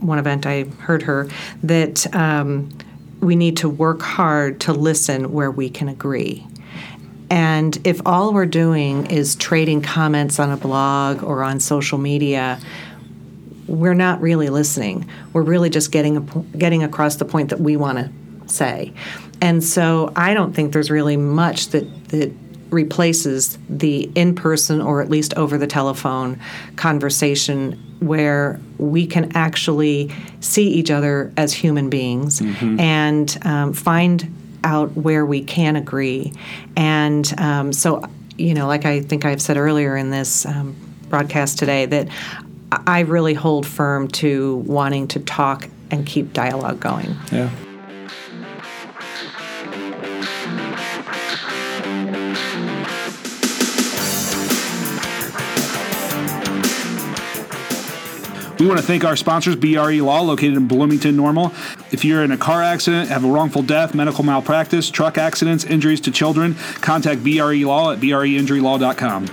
one 0.00 0.18
event 0.18 0.46
I 0.46 0.64
heard 0.80 1.02
her 1.02 1.28
that 1.62 2.12
um, 2.14 2.70
we 3.20 3.36
need 3.36 3.56
to 3.58 3.68
work 3.68 4.02
hard 4.02 4.60
to 4.60 4.72
listen 4.72 5.32
where 5.32 5.50
we 5.50 5.70
can 5.70 5.88
agree. 5.88 6.46
And 7.30 7.78
if 7.86 8.00
all 8.06 8.34
we're 8.34 8.46
doing 8.46 9.06
is 9.10 9.34
trading 9.34 9.80
comments 9.80 10.38
on 10.38 10.50
a 10.50 10.56
blog 10.56 11.22
or 11.22 11.42
on 11.42 11.58
social 11.58 11.98
media, 11.98 12.60
we're 13.66 13.94
not 13.94 14.20
really 14.20 14.50
listening. 14.50 15.08
We're 15.32 15.42
really 15.42 15.70
just 15.70 15.90
getting 15.90 16.18
a, 16.18 16.20
getting 16.58 16.82
across 16.82 17.16
the 17.16 17.24
point 17.24 17.48
that 17.48 17.60
we 17.60 17.76
want 17.76 17.98
to 17.98 18.10
say. 18.50 18.92
And 19.40 19.62
so 19.62 20.12
I 20.16 20.34
don't 20.34 20.52
think 20.52 20.72
there's 20.72 20.90
really 20.90 21.16
much 21.16 21.68
that 21.68 22.08
that 22.08 22.32
replaces 22.70 23.56
the 23.68 24.10
in 24.14 24.34
person 24.34 24.82
or 24.82 25.00
at 25.00 25.08
least 25.08 25.32
over 25.34 25.56
the 25.56 25.66
telephone 25.66 26.38
conversation 26.76 27.72
where 28.00 28.60
we 28.78 29.06
can 29.06 29.34
actually 29.36 30.12
see 30.40 30.68
each 30.68 30.90
other 30.90 31.32
as 31.36 31.54
human 31.54 31.88
beings 31.88 32.42
and 32.80 33.38
um, 33.42 33.72
find 33.72 34.28
out 34.64 34.92
where 34.96 35.24
we 35.24 35.42
can 35.42 35.76
agree. 35.76 36.32
And 36.76 37.32
um, 37.38 37.72
so, 37.72 38.04
you 38.36 38.54
know, 38.54 38.66
like 38.66 38.84
I 38.84 39.00
think 39.00 39.24
I've 39.24 39.40
said 39.40 39.56
earlier 39.56 39.96
in 39.96 40.10
this 40.10 40.44
um, 40.44 40.76
broadcast 41.08 41.58
today, 41.58 41.86
that 41.86 42.08
I 42.72 43.00
really 43.00 43.34
hold 43.34 43.66
firm 43.66 44.08
to 44.08 44.56
wanting 44.66 45.08
to 45.08 45.20
talk 45.20 45.68
and 45.90 46.04
keep 46.04 46.32
dialogue 46.32 46.80
going. 46.80 47.14
Yeah. 47.30 47.50
We 58.58 58.66
want 58.66 58.78
to 58.78 58.86
thank 58.86 59.04
our 59.04 59.16
sponsors, 59.16 59.56
BRE 59.56 60.00
Law, 60.00 60.20
located 60.20 60.54
in 60.54 60.68
Bloomington, 60.68 61.16
Normal. 61.16 61.52
If 61.90 62.04
you're 62.04 62.22
in 62.22 62.30
a 62.30 62.36
car 62.36 62.62
accident, 62.62 63.08
have 63.08 63.24
a 63.24 63.28
wrongful 63.28 63.62
death, 63.62 63.94
medical 63.94 64.22
malpractice, 64.22 64.90
truck 64.90 65.18
accidents, 65.18 65.64
injuries 65.64 66.00
to 66.02 66.12
children, 66.12 66.54
contact 66.80 67.24
BRE 67.24 67.64
Law 67.64 67.92
at 67.92 67.98
breinjurylaw.com. 67.98 69.26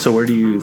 So 0.00 0.10
where 0.10 0.24
do 0.24 0.34
you, 0.34 0.60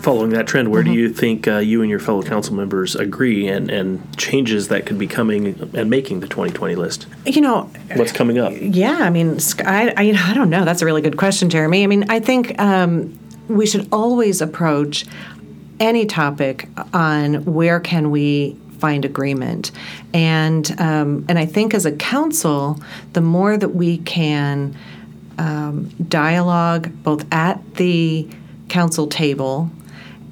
following 0.00 0.28
that 0.32 0.46
trend, 0.46 0.70
where 0.70 0.82
do 0.82 0.92
you 0.92 1.08
think 1.08 1.48
uh, 1.48 1.56
you 1.56 1.80
and 1.80 1.88
your 1.88 1.98
fellow 1.98 2.22
council 2.22 2.54
members 2.54 2.94
agree 2.94 3.48
and, 3.48 3.70
and 3.70 4.18
changes 4.18 4.68
that 4.68 4.84
could 4.84 4.98
be 4.98 5.06
coming 5.06 5.58
and 5.72 5.88
making 5.88 6.20
the 6.20 6.28
2020 6.28 6.74
list? 6.74 7.06
You 7.24 7.40
know, 7.40 7.62
What's 7.94 8.12
coming 8.12 8.38
up? 8.38 8.52
Yeah, 8.60 8.98
I 9.00 9.08
mean, 9.08 9.38
I, 9.64 9.94
I, 9.96 10.30
I 10.30 10.34
don't 10.34 10.50
know. 10.50 10.66
That's 10.66 10.82
a 10.82 10.84
really 10.84 11.00
good 11.00 11.16
question, 11.16 11.48
Jeremy. 11.48 11.82
I 11.82 11.86
mean, 11.86 12.10
I 12.10 12.20
think 12.20 12.60
um, 12.60 13.18
we 13.48 13.66
should 13.66 13.88
always 13.90 14.42
approach 14.42 15.06
any 15.80 16.04
topic 16.04 16.68
on 16.92 17.46
where 17.46 17.80
can 17.80 18.10
we 18.10 18.54
find 18.80 19.06
agreement, 19.06 19.72
and 20.12 20.78
um, 20.78 21.24
and 21.26 21.38
I 21.38 21.46
think 21.46 21.72
as 21.72 21.86
a 21.86 21.92
council, 21.92 22.78
the 23.14 23.22
more 23.22 23.56
that 23.56 23.70
we 23.70 23.96
can 23.98 24.76
um, 25.38 25.88
dialogue 26.08 26.92
both 27.02 27.24
at 27.32 27.76
the 27.76 28.28
council 28.68 29.06
table. 29.06 29.70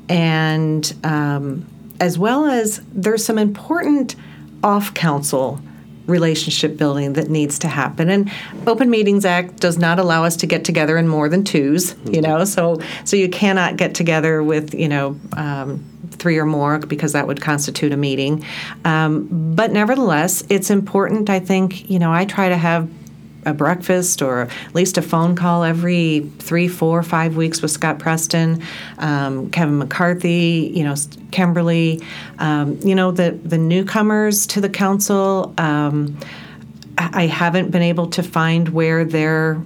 And 0.09 0.93
um, 1.05 1.67
as 2.01 2.19
well 2.19 2.47
as 2.47 2.81
there's 2.93 3.25
some 3.25 3.39
important 3.39 4.15
off 4.63 4.95
council 4.95 5.61
relationship 6.07 6.77
building 6.77 7.15
that 7.15 7.29
needs 7.29 7.59
to 7.61 7.69
happen. 7.69 8.09
And 8.11 8.31
open 8.67 8.91
meetings 8.91 9.25
act 9.25 9.57
does 9.57 9.77
not 9.77 9.99
allow 9.99 10.25
us 10.25 10.37
to 10.37 10.47
get 10.47 10.65
together 10.65 10.97
in 10.97 11.09
more 11.09 11.29
than 11.29 11.43
2s 11.43 12.15
you 12.15 12.21
know? 12.21 12.45
So 12.45 12.81
so 13.05 13.17
you 13.17 13.29
cannot 13.29 13.77
get 13.77 13.95
together 13.95 14.43
with 14.43 14.75
you 14.75 14.89
know 14.89 15.17
um, 15.37 15.85
three 16.13 16.39
or 16.39 16.47
more 16.47 16.79
because 16.79 17.13
that 17.13 17.27
would 17.27 17.41
constitute 17.41 17.93
a 17.93 17.97
meeting. 17.97 18.45
Um, 18.85 19.55
but 19.55 19.73
nevertheless 19.73 20.45
it's 20.49 20.71
important 20.71 21.29
i 21.29 21.41
think 21.41 21.91
you 21.91 21.99
know 21.99 22.13
i 22.13 22.25
try 22.25 22.49
to 22.49 22.57
have 22.57 22.89
a 23.47 23.55
breakfast 23.55 24.21
or 24.21 24.43
at 24.43 24.75
least 24.75 24.99
a 24.99 25.03
phone 25.03 25.35
call 25.35 25.65
every 25.65 26.31
three, 26.39 26.69
four, 26.69 27.03
five 27.03 27.37
weeks 27.37 27.63
with 27.63 27.71
Scott 27.71 27.99
Preston, 27.99 28.63
um, 28.99 29.51
Kevin 29.51 29.79
McCarthy, 29.79 30.71
you 30.75 30.85
know, 30.85 30.95
Chemberly, 31.31 32.05
um, 32.39 32.79
you 32.83 32.95
know, 32.95 33.13
the 33.13 33.31
the 33.45 33.59
newcomers 33.59 34.47
to 34.49 34.61
the 34.61 34.69
council. 34.69 35.55
Um, 35.57 36.19
I 36.99 37.27
haven't 37.27 37.71
been 37.71 37.83
able 37.83 38.09
to 38.09 38.23
find 38.23 38.71
where 38.71 39.05
their 39.05 39.61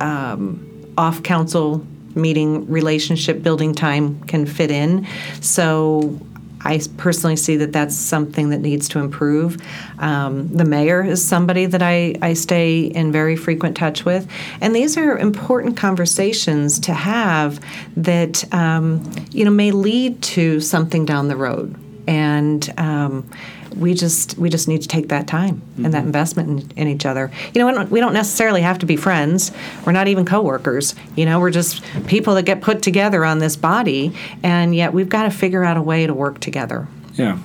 um, 0.00 0.94
off 0.98 1.22
council 1.22 1.86
meeting 2.14 2.68
relationship 2.68 3.42
building 3.42 3.74
time 3.74 4.20
can 4.24 4.46
fit 4.46 4.70
in. 4.70 5.06
So 5.40 6.18
I 6.64 6.80
personally 6.96 7.36
see 7.36 7.56
that 7.56 7.72
that's 7.72 7.96
something 7.96 8.50
that 8.50 8.60
needs 8.60 8.88
to 8.90 8.98
improve. 8.98 9.56
Um, 9.98 10.48
the 10.48 10.64
mayor 10.64 11.04
is 11.04 11.24
somebody 11.24 11.66
that 11.66 11.82
I, 11.82 12.14
I 12.22 12.34
stay 12.34 12.82
in 12.82 13.12
very 13.12 13.36
frequent 13.36 13.76
touch 13.76 14.04
with. 14.04 14.28
And 14.60 14.74
these 14.74 14.96
are 14.96 15.18
important 15.18 15.76
conversations 15.76 16.78
to 16.80 16.94
have 16.94 17.60
that, 17.96 18.52
um, 18.54 19.10
you 19.30 19.44
know, 19.44 19.50
may 19.50 19.70
lead 19.70 20.22
to 20.22 20.60
something 20.60 21.04
down 21.04 21.28
the 21.28 21.36
road. 21.36 21.76
And 22.06 22.72
um, 22.78 23.30
we 23.76 23.94
just 23.94 24.36
we 24.38 24.48
just 24.48 24.68
need 24.68 24.82
to 24.82 24.88
take 24.88 25.08
that 25.08 25.26
time 25.26 25.62
and 25.76 25.92
that 25.94 26.04
investment 26.04 26.72
in, 26.72 26.78
in 26.78 26.88
each 26.88 27.06
other. 27.06 27.30
You 27.54 27.60
know, 27.60 27.66
we 27.66 27.72
don't, 27.72 27.90
we 27.90 28.00
don't 28.00 28.12
necessarily 28.12 28.62
have 28.62 28.78
to 28.80 28.86
be 28.86 28.96
friends. 28.96 29.52
We're 29.84 29.92
not 29.92 30.08
even 30.08 30.24
coworkers. 30.24 30.94
You 31.16 31.26
know, 31.26 31.40
we're 31.40 31.50
just 31.50 31.82
people 32.06 32.34
that 32.34 32.44
get 32.44 32.60
put 32.60 32.82
together 32.82 33.24
on 33.24 33.38
this 33.38 33.56
body, 33.56 34.14
and 34.42 34.74
yet 34.74 34.92
we've 34.92 35.08
got 35.08 35.24
to 35.24 35.30
figure 35.30 35.64
out 35.64 35.76
a 35.76 35.82
way 35.82 36.06
to 36.06 36.14
work 36.14 36.40
together. 36.40 36.88
Yeah. 37.14 37.38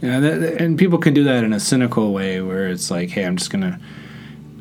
Yeah, 0.00 0.20
that, 0.20 0.60
and 0.60 0.78
people 0.78 0.98
can 0.98 1.14
do 1.14 1.24
that 1.24 1.44
in 1.44 1.54
a 1.54 1.60
cynical 1.60 2.12
way 2.12 2.42
where 2.42 2.68
it's 2.68 2.90
like, 2.90 3.08
hey, 3.08 3.24
I'm 3.24 3.36
just 3.36 3.50
gonna, 3.50 3.80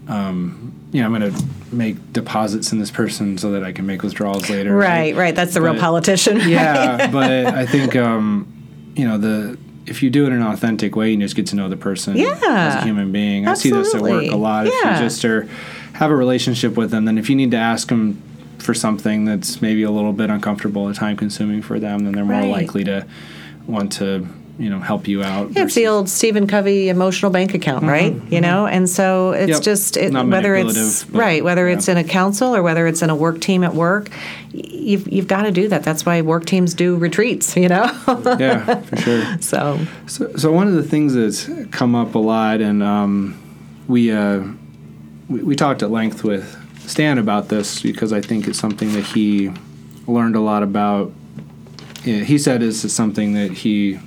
um, 0.07 0.73
you 0.91 1.01
know, 1.01 1.07
I'm 1.07 1.11
gonna 1.11 1.37
make 1.71 2.13
deposits 2.13 2.71
in 2.71 2.79
this 2.79 2.91
person 2.91 3.37
so 3.37 3.51
that 3.51 3.63
I 3.63 3.71
can 3.71 3.85
make 3.85 4.03
withdrawals 4.03 4.49
later. 4.49 4.73
Right, 4.75 5.13
right. 5.15 5.35
That's 5.35 5.53
the 5.53 5.61
real 5.61 5.73
But- 5.73 5.81
politician. 5.81 6.37
right? 6.37 6.47
Yeah, 6.47 7.07
but 7.11 7.29
I 7.47 7.65
think, 7.65 7.95
um, 7.95 8.47
you 8.95 9.05
know, 9.05 9.17
the 9.17 9.57
if 9.86 10.01
you 10.03 10.09
do 10.09 10.23
it 10.25 10.27
in 10.27 10.34
an 10.34 10.41
authentic 10.43 10.95
way, 10.95 11.11
you 11.11 11.17
just 11.17 11.36
get 11.36 11.47
to 11.47 11.55
know 11.55 11.69
the 11.69 11.77
person 11.77 12.15
yeah, 12.17 12.38
as 12.41 12.75
a 12.75 12.81
human 12.84 13.11
being. 13.11 13.47
I 13.47 13.53
see 13.53 13.69
this 13.71 13.93
at 13.93 14.01
work 14.01 14.25
a 14.31 14.36
lot. 14.36 14.67
If 14.67 14.73
you 14.73 14.81
just 14.91 15.23
are 15.25 15.47
have 15.93 16.09
a 16.09 16.15
relationship 16.15 16.75
with 16.75 16.89
them, 16.91 17.05
then 17.05 17.17
if 17.17 17.29
you 17.29 17.36
need 17.36 17.51
to 17.51 17.57
ask 17.57 17.88
them 17.89 18.21
for 18.59 18.73
something 18.73 19.25
that's 19.25 19.61
maybe 19.61 19.84
a 19.84 19.91
little 19.91 20.13
bit 20.13 20.29
uncomfortable 20.29 20.84
or 20.84 20.93
time 20.93 21.17
consuming 21.17 21.61
for 21.61 21.79
them, 21.79 21.99
then 21.99 22.13
they're 22.13 22.23
more 22.25 22.39
Right. 22.41 22.49
likely 22.49 22.84
to 22.86 23.05
want 23.67 23.91
to 23.93 24.27
you 24.59 24.69
know 24.69 24.79
help 24.79 25.07
you 25.07 25.23
out. 25.23 25.51
Yeah, 25.51 25.63
it's 25.63 25.73
the 25.75 25.87
old 25.87 26.07
Stephen 26.09 26.45
Covey 26.47 26.89
emotional 26.89 27.31
bank 27.31 27.53
account, 27.55 27.85
right? 27.85 28.15
You 28.31 28.39
know, 28.39 28.67
and 28.67 28.87
so 28.89 29.31
it's 29.31 29.41
Mm-hmm, 29.43 29.49
Yep. 29.53 29.61
just 29.63 29.97
it, 29.97 30.13
whether 30.13 30.55
it's 30.55 31.03
but- 31.05 31.17
right, 31.19 31.43
whether 31.43 31.67
yeah. 31.67 31.75
it's 31.75 31.87
in 31.87 31.97
a 31.97 32.03
council 32.03 32.55
or 32.55 32.61
whether 32.61 32.85
it's 32.87 33.01
in 33.01 33.09
a 33.09 33.15
work 33.15 33.41
team 33.41 33.63
at 33.63 33.73
work, 33.73 34.09
you've 34.51 35.11
you've 35.11 35.27
got 35.27 35.43
to 35.43 35.51
do 35.51 35.67
that. 35.69 35.83
That's 35.83 36.05
why 36.05 36.21
work 36.21 36.45
teams 36.45 36.73
do 36.75 36.95
retreats. 36.97 37.55
You 37.57 37.69
know, 37.69 37.85
yeah, 38.39 38.81
for 38.81 38.95
sure. 38.97 39.37
so 39.41 39.79
So, 40.07 40.31
so 40.35 40.51
one 40.51 40.67
of 40.67 40.73
the 40.75 40.83
things 40.83 41.13
that's 41.15 41.49
come 41.71 41.95
up 41.95 42.13
a 42.15 42.19
lot, 42.19 42.61
and 42.61 42.83
um, 42.83 43.39
we, 43.87 44.11
uh, 44.11 44.43
we 45.29 45.41
we 45.41 45.55
talked 45.55 45.81
at 45.81 45.89
length 45.89 46.23
with 46.23 46.55
Stan 46.87 47.17
about 47.17 47.49
this 47.49 47.81
because 47.81 48.13
I 48.13 48.21
think 48.21 48.47
it's 48.47 48.59
something 48.59 48.91
that 48.93 49.03
he 49.05 49.51
learned 50.05 50.35
a 50.35 50.41
lot 50.41 50.61
about. 50.61 51.11
Yeah, 52.03 52.23
he 52.23 52.37
said 52.37 52.61
is 52.61 52.93
something 52.93 53.33
that 53.33 53.51
he 53.51 53.97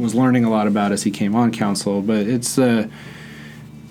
was 0.00 0.14
learning 0.14 0.44
a 0.44 0.50
lot 0.50 0.66
about 0.66 0.92
as 0.92 1.02
he 1.02 1.10
came 1.10 1.34
on 1.34 1.52
council, 1.52 2.02
but 2.02 2.26
it's 2.26 2.58
uh, 2.58 2.88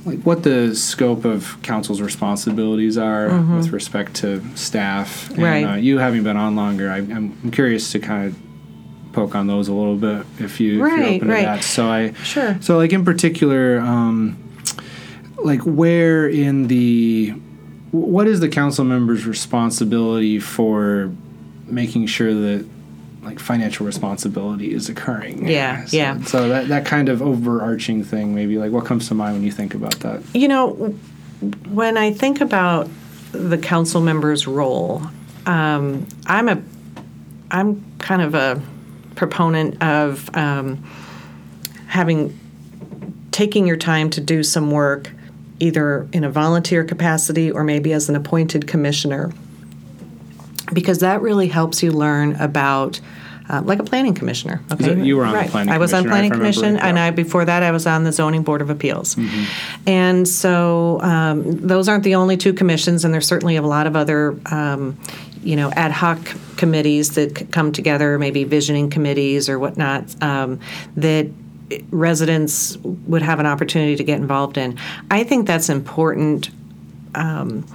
like 0.06 0.20
what 0.22 0.44
the 0.44 0.76
scope 0.76 1.26
of 1.26 1.62
council's 1.62 2.02
responsibilities 2.02 2.98
are 2.98 3.30
with 3.56 3.72
respect 3.72 4.16
to 4.16 4.44
staff. 4.56 5.30
And, 5.32 5.44
Right. 5.44 5.64
Uh, 5.64 5.76
you 5.76 5.98
having 5.98 6.24
been 6.24 6.38
on 6.38 6.56
longer, 6.56 6.90
I, 6.90 6.98
I'm 6.98 7.38
I'm 7.44 7.52
curious 7.52 7.92
to 7.92 8.00
kind 8.00 8.28
of 8.28 8.40
poke 9.14 9.36
on 9.36 9.48
those 9.48 9.68
a 9.68 9.74
little 9.74 9.96
bit 9.98 10.26
if 10.40 10.60
you 10.60 10.86
if 10.86 10.92
you're 10.98 11.04
open 11.04 11.28
right. 11.28 11.40
to 11.40 11.46
that. 11.46 11.64
So 11.64 11.90
I 11.90 12.14
Sure. 12.14 12.58
So 12.62 12.78
like 12.78 12.94
in 12.94 13.06
particular, 13.06 13.80
um, 13.80 14.38
like 15.38 15.62
where 15.62 16.28
in 16.28 16.68
the 16.68 17.34
what 17.92 18.28
is 18.28 18.40
the 18.40 18.50
council 18.50 18.86
member's 18.86 19.26
responsibility 19.26 20.40
for 20.40 21.12
making 21.66 22.06
sure 22.08 22.34
that 22.34 22.66
like 23.30 23.40
financial 23.40 23.86
responsibility 23.86 24.74
is 24.74 24.90
occurring? 24.90 25.48
Yeah, 25.48 25.86
So, 25.86 25.98
yeah. 25.98 26.22
So 26.24 26.50
that 26.50 26.68
that 26.70 26.86
kind 26.86 27.10
of 27.10 27.22
overarching 27.22 28.04
thing, 28.04 28.34
maybe 28.34 28.58
like 28.58 28.72
what 28.72 28.86
comes 28.86 29.08
to 29.10 29.14
mind 29.14 29.36
when 29.36 29.44
you 29.44 29.52
think 29.52 29.76
about 29.76 30.00
that? 30.00 30.24
You 30.34 30.48
know, 30.48 30.72
when 31.70 31.96
I 31.96 32.12
think 32.12 32.42
about 32.42 32.90
the 33.32 33.58
council 33.60 34.02
member's 34.02 34.48
role, 34.48 35.04
um, 35.46 36.08
I'm 36.26 36.50
a, 36.50 36.62
I'm 37.52 37.86
kind 38.00 38.24
of 38.24 38.34
a 38.34 38.62
proponent 39.16 39.82
of 39.84 40.36
um, 40.36 40.84
having, 41.88 42.38
taking 43.30 43.68
your 43.68 43.78
time 43.78 44.10
to 44.10 44.22
do 44.22 44.42
some 44.42 44.72
work, 44.72 45.12
either 45.60 46.08
in 46.14 46.24
a 46.24 46.32
volunteer 46.32 46.84
capacity 46.84 47.52
or 47.52 47.64
maybe 47.64 47.94
as 47.94 48.10
an 48.10 48.16
appointed 48.16 48.66
commissioner, 48.66 49.32
because 50.74 51.00
that 51.00 51.22
really 51.22 51.48
helps 51.48 51.84
you 51.84 51.92
learn 51.92 52.36
about. 52.36 53.00
Uh, 53.52 53.64
like 53.64 53.80
a 53.80 53.84
planning 53.84 54.14
commissioner. 54.14 54.62
Okay, 54.72 54.94
that- 54.94 55.04
you 55.04 55.18
were 55.18 55.26
on 55.26 55.32
the 55.32 55.40
right. 55.40 55.50
planning 55.50 55.74
I 55.74 55.80
was 55.80 55.92
on 55.92 56.04
planning 56.04 56.30
if 56.30 56.34
I 56.34 56.38
remember, 56.38 56.54
commission, 56.54 56.78
and. 56.78 57.00
I 57.00 57.10
before 57.10 57.46
that 57.46 57.64
I 57.64 57.72
was 57.72 57.88
on 57.88 58.04
the 58.04 58.12
zoning 58.12 58.44
board 58.44 58.62
of 58.62 58.70
appeals. 58.70 59.16
Mm-hmm. 59.16 59.90
And 59.90 60.28
so 60.28 61.02
um, 61.02 61.58
those 61.58 61.90
aren't 61.90 62.04
the 62.04 62.14
only 62.14 62.38
two 62.38 62.54
commissions, 62.54 63.04
and 63.04 63.12
there's 63.12 63.26
certainly 63.26 63.56
a 63.56 63.64
lot 63.64 63.88
of 63.88 63.96
other, 63.96 64.40
um, 64.52 65.00
you 65.44 65.56
know, 65.56 65.72
ad 65.72 65.92
hoc 65.92 66.20
committees 66.58 67.16
that 67.16 67.52
come 67.52 67.72
together, 67.72 68.20
maybe 68.20 68.44
visioning 68.44 68.92
committees 68.92 69.50
or 69.50 69.58
whatnot, 69.58 70.22
um, 70.22 70.60
that 70.98 71.28
residents 71.90 72.78
would 72.78 73.24
have 73.24 73.40
an 73.40 73.48
opportunity 73.48 73.96
to 73.96 74.04
get 74.04 74.20
involved 74.20 74.60
in. 74.60 74.78
I 75.10 75.24
think 75.24 75.48
that's 75.48 75.70
important. 75.70 76.52
Um, 77.16 77.66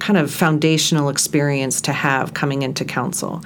kind 0.00 0.18
of 0.18 0.32
foundational 0.32 1.08
experience 1.08 1.80
to 1.82 1.92
have 1.92 2.34
coming 2.34 2.62
into 2.62 2.84
council. 2.84 3.42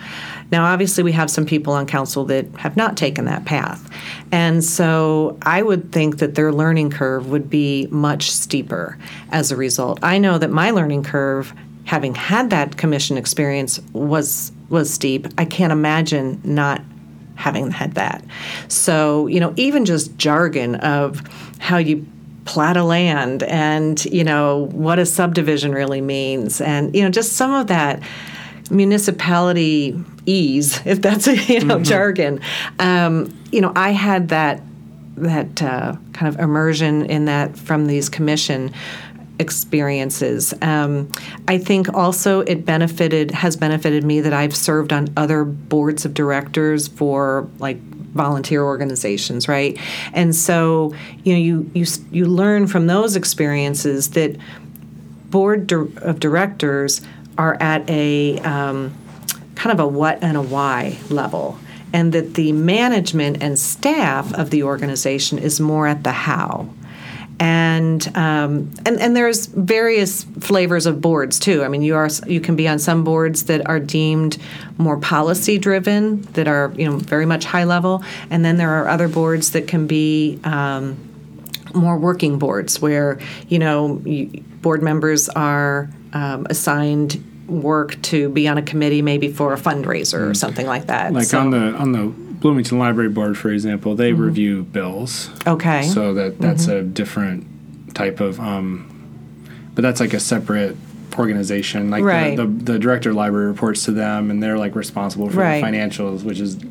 Now, 0.51 0.65
obviously, 0.65 1.03
we 1.03 1.13
have 1.13 1.31
some 1.31 1.45
people 1.45 1.73
on 1.73 1.87
council 1.87 2.25
that 2.27 2.47
have 2.57 2.77
not 2.77 2.97
taken 2.97 3.25
that 3.27 3.45
path. 3.45 3.91
And 4.31 4.63
so 4.65 5.37
I 5.43 5.63
would 5.63 5.93
think 5.93 6.19
that 6.19 6.35
their 6.35 6.53
learning 6.53 6.91
curve 6.91 7.29
would 7.31 7.51
be 7.51 7.89
much 7.91 8.31
steeper 8.31 8.97
as 9.31 9.51
a 9.51 9.57
result. 9.57 9.99
I 10.03 10.19
know 10.19 10.39
that 10.39 10.51
my 10.51 10.71
learning 10.71 11.03
curve, 11.03 11.53
having 11.85 12.15
had 12.15 12.51
that 12.51 12.77
commission 12.77 13.19
experience, 13.19 13.81
was 13.93 14.53
was 14.71 14.93
steep. 14.93 15.29
I 15.37 15.45
can't 15.45 15.73
imagine 15.73 16.41
not 16.43 16.81
having 17.37 17.71
had 17.71 17.95
that. 17.95 18.25
So, 18.69 19.27
you 19.27 19.41
know, 19.41 19.53
even 19.57 19.85
just 19.85 20.17
jargon 20.17 20.77
of 20.77 21.23
how 21.59 21.79
you 21.79 22.07
plat 22.45 22.77
a 22.77 22.85
land 22.85 23.43
and, 23.43 24.05
you 24.07 24.25
know, 24.25 24.69
what 24.73 24.99
a 24.99 25.07
subdivision 25.07 25.73
really 25.73 26.01
means 26.01 26.61
and, 26.61 26.95
you 26.95 27.03
know, 27.03 27.11
just 27.11 27.33
some 27.33 27.53
of 27.53 27.69
that 27.69 28.03
municipality 28.71 29.99
ease, 30.27 30.81
if 30.87 31.01
that's 31.01 31.27
a, 31.27 31.37
you 31.37 31.61
know, 31.65 31.77
mm-hmm. 31.77 31.85
jargon. 31.85 32.41
Um, 32.79 33.37
you 33.53 33.61
know, 33.61 33.73
I 33.75 33.91
had 33.91 34.29
that 34.29 34.63
that 35.17 35.63
uh, 35.63 35.95
kind 36.13 36.35
of 36.35 36.41
immersion 36.41 37.07
in 37.07 37.27
that 37.27 37.57
from 37.57 37.87
these 37.87 38.09
commission 38.09 38.73
experiences. 39.39 40.55
Um, 40.63 41.11
I 41.49 41.59
think 41.59 41.93
also 41.95 42.41
it 42.41 42.65
benefited 42.65 43.31
has 43.31 43.57
benefited 43.57 44.05
me 44.05 44.21
that 44.21 44.33
I've 44.33 44.55
served 44.55 44.93
on 44.93 45.09
other 45.17 45.45
boards 45.45 46.05
of 46.05 46.15
directors 46.15 46.89
for 46.89 47.49
like 47.59 47.79
volunteer 48.15 48.63
organizations, 48.63 49.49
right? 49.49 49.79
And 50.13 50.35
so 50.35 50.95
you 51.25 51.33
know 51.35 51.39
you 51.39 51.71
you 51.75 51.87
you 52.11 52.27
learn 52.27 52.67
from 52.67 52.87
those 52.87 53.17
experiences 53.17 54.11
that 54.11 54.37
board 55.31 55.71
of 55.73 56.21
directors 56.21 57.03
are 57.37 57.57
at 57.61 57.89
a 57.91 58.39
um, 58.41 58.95
kind 59.57 59.79
of 59.79 59.85
a 59.85 59.89
what 59.89 60.23
and 60.23 60.37
a 60.37 60.43
why 60.43 60.99
level 61.11 61.59
and 61.93 62.13
that 62.13 62.35
the 62.35 62.53
management 62.53 63.41
and 63.41 63.57
staff 63.59 64.35
of 64.35 64.51
the 64.51 64.65
organization 64.65 65.39
is 65.39 65.61
more 65.61 65.87
at 65.87 66.03
the 66.03 66.13
how 66.13 66.69
and 67.41 68.17
um, 68.17 68.73
and 68.87 69.01
and 69.01 69.17
there's 69.17 69.47
various 69.47 70.25
flavors 70.25 70.87
of 70.87 71.01
boards 71.01 71.39
too. 71.39 71.65
I 71.65 71.69
mean, 71.69 71.83
you 71.83 71.97
are 71.97 72.09
you 72.27 72.41
can 72.41 72.57
be 72.57 72.69
on 72.69 72.79
some 72.79 73.05
boards 73.05 73.45
that 73.45 73.69
are 73.69 73.81
deemed 73.81 74.39
more 74.79 74.99
policy 74.99 75.59
driven, 75.59 76.23
that 76.33 76.47
are 76.47 76.73
you 76.77 76.89
know 76.89 76.99
very 76.99 77.27
much 77.27 77.45
high 77.45 77.65
level, 77.65 78.05
and 78.31 78.45
then 78.45 78.57
there 78.57 78.71
are 78.71 78.89
other 78.89 79.09
boards 79.09 79.51
that 79.53 79.67
can 79.67 79.87
be 79.87 80.39
um, 80.45 80.97
more 81.75 81.99
working 81.99 82.39
boards 82.39 82.81
where 82.81 83.19
you 83.49 83.59
know 83.59 84.01
you, 84.05 84.43
board 84.63 84.83
members 84.83 85.29
are 85.31 85.91
um, 86.13 86.47
assigned 86.51 87.23
work 87.49 88.01
to 88.03 88.29
be 88.31 88.49
on 88.49 88.57
a 88.57 88.63
committee 88.63 89.03
maybe 89.03 89.31
for 89.31 89.53
a 89.53 89.57
fundraiser 89.57 90.15
or 90.15 90.31
mm. 90.31 90.37
something 90.37 90.67
like 90.67 90.87
that. 90.87 91.13
Like 91.13 91.27
so, 91.27 91.41
on 91.41 91.51
the 91.51 91.75
on 91.75 91.93
the 91.93 92.24
Bloomington 92.45 92.79
Library 92.79 93.09
Board, 93.09 93.39
for 93.39 93.51
example, 93.51 93.97
they 93.97 94.13
mm-hmm. 94.13 94.21
review 94.21 94.65
bills. 94.65 95.31
Okay. 95.47 95.81
So 95.85 96.13
that 96.13 96.39
that's 96.39 96.67
mm-hmm. 96.67 96.77
a 96.77 96.83
different 96.83 97.95
type 97.95 98.21
of, 98.21 98.39
um, 98.39 99.49
but 99.75 99.81
that's 99.81 99.99
like 99.99 100.13
a 100.13 100.21
separate 100.21 100.77
organization. 101.19 101.89
Like 101.89 102.05
right. 102.05 102.37
the, 102.37 102.45
the, 102.45 102.73
the 102.73 102.79
director 102.79 103.09
of 103.09 103.17
library 103.17 103.47
reports 103.47 103.87
to 103.87 103.93
them, 103.93 104.31
and 104.31 104.43
they're 104.43 104.59
like 104.59 104.75
responsible 104.75 105.31
for 105.31 105.39
right. 105.39 105.63
the 105.63 105.67
financials, 105.67 106.23
which 106.23 106.39
is 106.39 106.63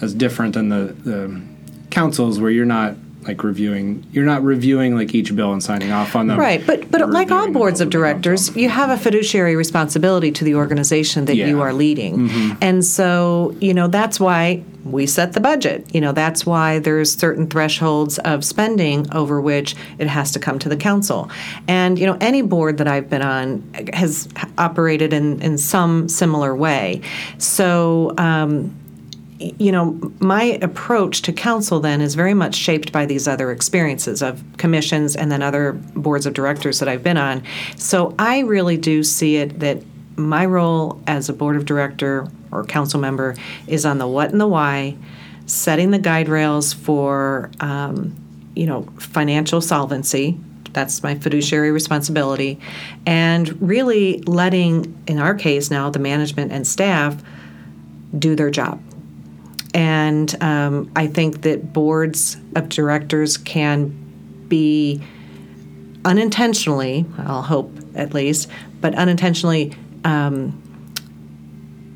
as 0.00 0.14
different 0.14 0.54
than 0.54 0.68
the, 0.68 0.94
the 1.02 1.42
councils 1.90 2.38
where 2.38 2.52
you're 2.52 2.64
not 2.64 2.94
like 3.26 3.44
reviewing 3.44 4.06
you're 4.12 4.24
not 4.24 4.42
reviewing 4.42 4.96
like 4.96 5.14
each 5.14 5.34
bill 5.36 5.52
and 5.52 5.62
signing 5.62 5.92
off 5.92 6.16
on 6.16 6.26
them. 6.26 6.38
Right 6.38 6.64
but 6.66 6.90
but 6.90 7.08
like 7.10 7.30
all 7.30 7.50
boards 7.50 7.80
of 7.80 7.90
directors 7.90 8.54
you 8.56 8.68
have 8.68 8.90
a 8.90 8.96
fiduciary 8.96 9.56
responsibility 9.56 10.32
to 10.32 10.44
the 10.44 10.54
organization 10.54 11.26
that 11.26 11.36
yeah. 11.36 11.46
you 11.46 11.60
are 11.60 11.72
leading. 11.72 12.28
Mm-hmm. 12.28 12.58
and 12.60 12.84
so 12.84 13.54
you 13.60 13.74
know 13.74 13.88
that's 13.88 14.18
why 14.18 14.62
we 14.84 15.06
set 15.06 15.34
the 15.34 15.40
budget. 15.40 15.94
You 15.94 16.00
know 16.00 16.12
that's 16.12 16.46
why 16.46 16.78
there's 16.78 17.14
certain 17.14 17.46
thresholds 17.46 18.18
of 18.20 18.44
spending 18.44 19.12
over 19.14 19.40
which 19.40 19.76
it 19.98 20.06
has 20.06 20.32
to 20.32 20.38
come 20.38 20.58
to 20.60 20.68
the 20.68 20.76
council. 20.76 21.30
And 21.68 21.98
you 21.98 22.06
know 22.06 22.16
any 22.20 22.42
board 22.42 22.78
that 22.78 22.88
i've 22.88 23.10
been 23.10 23.22
on 23.22 23.62
has 23.92 24.28
operated 24.56 25.12
in 25.12 25.42
in 25.42 25.58
some 25.58 26.08
similar 26.08 26.56
way. 26.56 27.02
So 27.38 28.14
um, 28.16 28.74
you 29.40 29.72
know, 29.72 29.98
my 30.20 30.58
approach 30.60 31.22
to 31.22 31.32
council 31.32 31.80
then 31.80 32.02
is 32.02 32.14
very 32.14 32.34
much 32.34 32.54
shaped 32.54 32.92
by 32.92 33.06
these 33.06 33.26
other 33.26 33.50
experiences 33.50 34.22
of 34.22 34.44
commissions 34.58 35.16
and 35.16 35.32
then 35.32 35.42
other 35.42 35.72
boards 35.72 36.26
of 36.26 36.34
directors 36.34 36.78
that 36.78 36.88
I've 36.88 37.02
been 37.02 37.16
on. 37.16 37.42
So 37.76 38.14
I 38.18 38.40
really 38.40 38.76
do 38.76 39.02
see 39.02 39.36
it 39.36 39.60
that 39.60 39.82
my 40.16 40.44
role 40.44 41.02
as 41.06 41.30
a 41.30 41.32
board 41.32 41.56
of 41.56 41.64
director 41.64 42.28
or 42.52 42.64
council 42.64 43.00
member 43.00 43.34
is 43.66 43.86
on 43.86 43.96
the 43.96 44.06
what 44.06 44.30
and 44.30 44.40
the 44.40 44.46
why, 44.46 44.96
setting 45.46 45.90
the 45.90 45.98
guide 45.98 46.28
rails 46.28 46.74
for, 46.74 47.50
um, 47.60 48.14
you 48.54 48.66
know, 48.66 48.82
financial 48.98 49.62
solvency. 49.62 50.38
That's 50.72 51.02
my 51.02 51.14
fiduciary 51.14 51.72
responsibility. 51.72 52.60
And 53.06 53.60
really 53.62 54.20
letting, 54.22 55.02
in 55.06 55.18
our 55.18 55.34
case 55.34 55.70
now, 55.70 55.88
the 55.88 55.98
management 55.98 56.52
and 56.52 56.66
staff 56.66 57.22
do 58.18 58.36
their 58.36 58.50
job 58.50 58.80
and 59.74 60.42
um, 60.42 60.90
I 60.96 61.06
think 61.06 61.42
that 61.42 61.72
boards 61.72 62.36
of 62.56 62.68
directors 62.68 63.36
can 63.36 63.88
be 64.48 65.02
unintentionally, 66.04 67.06
I'll 67.18 67.42
hope 67.42 67.72
at 67.94 68.14
least, 68.14 68.48
but 68.80 68.94
unintentionally 68.94 69.76
um, 70.04 70.60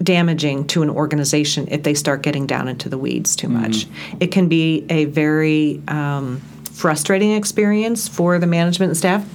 damaging 0.03 0.66
to 0.68 0.83
an 0.83 0.91
organization 0.91 1.66
if 1.70 1.83
they 1.83 1.95
start 1.95 2.22
getting 2.22 2.47
down 2.47 2.68
into 2.68 2.89
the 2.89 2.99
weeds 2.99 3.35
too 3.35 3.49
much. 3.49 3.87
Mm-hmm. 3.87 4.16
It 4.20 4.33
can 4.33 4.49
be 4.49 4.85
a 4.91 5.07
very 5.07 5.83
um, 5.89 6.41
frustrating 6.72 7.33
experience 7.33 8.07
for 8.07 8.39
the 8.39 8.47
management 8.47 8.91
and 8.91 8.97
staff 8.97 9.27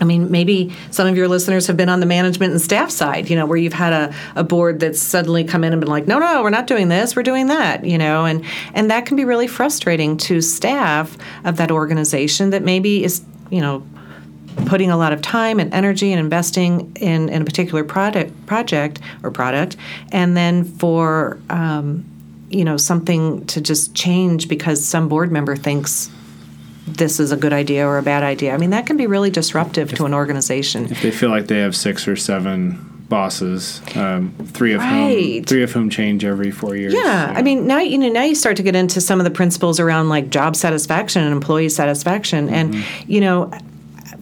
I 0.00 0.04
mean, 0.04 0.30
maybe 0.30 0.74
some 0.90 1.06
of 1.06 1.16
your 1.16 1.28
listeners 1.28 1.66
have 1.66 1.76
been 1.76 1.88
on 1.88 2.00
the 2.00 2.06
management 2.06 2.52
and 2.52 2.60
staff 2.60 2.90
side, 2.90 3.28
you 3.28 3.36
know, 3.36 3.46
where 3.46 3.58
you've 3.58 3.72
had 3.72 3.92
a, 3.92 4.14
a 4.36 4.44
board 4.44 4.80
that's 4.80 5.00
suddenly 5.00 5.44
come 5.44 5.64
in 5.64 5.72
and 5.72 5.80
been 5.80 5.90
like, 5.90 6.06
no, 6.06 6.18
no, 6.18 6.42
we're 6.42 6.50
not 6.50 6.66
doing 6.66 6.88
this, 6.88 7.16
we're 7.16 7.22
doing 7.22 7.48
that, 7.48 7.84
you 7.84 7.98
know, 7.98 8.24
and, 8.24 8.44
and 8.74 8.90
that 8.90 9.06
can 9.06 9.16
be 9.16 9.24
really 9.24 9.46
frustrating 9.46 10.16
to 10.16 10.40
staff 10.40 11.16
of 11.44 11.56
that 11.56 11.70
organization 11.70 12.50
that 12.50 12.62
maybe 12.62 13.04
is, 13.04 13.22
you 13.50 13.60
know, 13.60 13.84
putting 14.66 14.90
a 14.90 14.96
lot 14.96 15.12
of 15.12 15.22
time 15.22 15.60
and 15.60 15.72
energy 15.72 16.12
and 16.12 16.20
investing 16.20 16.92
in, 16.96 17.28
in 17.28 17.42
a 17.42 17.44
particular 17.44 17.84
product 17.84 18.46
project 18.46 19.00
or 19.22 19.30
product, 19.30 19.76
and 20.10 20.36
then 20.36 20.64
for 20.64 21.38
um, 21.50 22.04
you 22.50 22.64
know 22.64 22.76
something 22.76 23.44
to 23.46 23.60
just 23.60 23.94
change 23.94 24.48
because 24.48 24.84
some 24.84 25.08
board 25.08 25.30
member 25.30 25.54
thinks 25.54 26.10
this 26.96 27.20
is 27.20 27.32
a 27.32 27.36
good 27.36 27.52
idea 27.52 27.86
or 27.86 27.98
a 27.98 28.02
bad 28.02 28.22
idea. 28.22 28.54
I 28.54 28.58
mean, 28.58 28.70
that 28.70 28.86
can 28.86 28.96
be 28.96 29.06
really 29.06 29.30
disruptive 29.30 29.92
if, 29.92 29.98
to 29.98 30.04
an 30.04 30.14
organization. 30.14 30.86
If 30.86 31.02
they 31.02 31.10
feel 31.10 31.30
like 31.30 31.46
they 31.46 31.58
have 31.58 31.76
six 31.76 32.08
or 32.08 32.16
seven 32.16 32.84
bosses, 33.08 33.80
um, 33.96 34.34
three 34.52 34.74
of 34.74 34.80
right. 34.80 35.36
whom 35.36 35.44
three 35.44 35.62
of 35.62 35.72
whom 35.72 35.90
change 35.90 36.24
every 36.24 36.50
four 36.50 36.76
years. 36.76 36.94
Yeah, 36.94 37.32
I 37.34 37.42
mean 37.42 37.66
now 37.66 37.78
you 37.78 37.98
know 37.98 38.08
now 38.08 38.24
you 38.24 38.34
start 38.34 38.56
to 38.58 38.62
get 38.62 38.76
into 38.76 39.00
some 39.00 39.18
of 39.18 39.24
the 39.24 39.30
principles 39.30 39.80
around 39.80 40.08
like 40.08 40.30
job 40.30 40.56
satisfaction 40.56 41.22
and 41.22 41.32
employee 41.32 41.68
satisfaction, 41.68 42.46
mm-hmm. 42.46 42.54
and 42.54 42.84
you 43.06 43.20
know, 43.20 43.50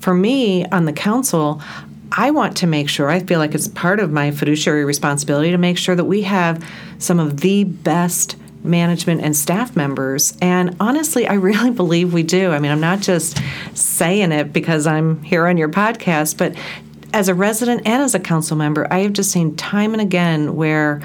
for 0.01 0.14
me 0.14 0.64
on 0.67 0.85
the 0.85 0.93
council. 0.93 1.61
I 2.12 2.31
want 2.31 2.57
to 2.59 2.69
make 2.69 2.89
sure, 2.89 3.11
I 3.11 3.19
feel 3.19 3.41
like 3.41 3.53
it's 3.53 3.67
part 3.67 3.99
of 3.99 4.12
my 4.12 4.31
fiduciary 4.31 4.85
responsibility 4.85 5.51
to 5.51 5.59
make 5.59 5.77
sure 5.77 5.97
that 5.97 6.05
we 6.05 6.23
have 6.23 6.64
some 6.99 7.19
of 7.19 7.41
the 7.41 7.64
best 7.64 8.37
management 8.67 9.23
and 9.23 9.37
staff 9.37 9.77
members. 9.77 10.37
And 10.41 10.77
honestly, 10.81 11.27
I 11.27 11.35
really 11.35 11.71
believe 11.83 12.12
we 12.12 12.23
do. 12.23 12.53
I 12.53 12.59
mean, 12.59 12.73
I'm 12.73 12.81
not 12.81 13.01
just 13.01 13.41
saying 13.75 14.33
it 14.33 14.53
because 14.53 14.87
I'm 14.87 15.23
here 15.23 15.47
on 15.47 15.57
your 15.57 15.69
podcast, 15.69 16.37
but 16.37 16.55
as 17.12 17.29
a 17.29 17.35
resident 17.35 17.83
and 17.87 18.03
as 18.03 18.14
a 18.14 18.21
council 18.21 18.57
member, 18.57 18.87
I 18.93 19.01
have 19.01 19.12
just 19.12 19.31
seen 19.31 19.57
time 19.57 19.93
and 19.93 20.03
again 20.03 20.57
where 20.57 21.03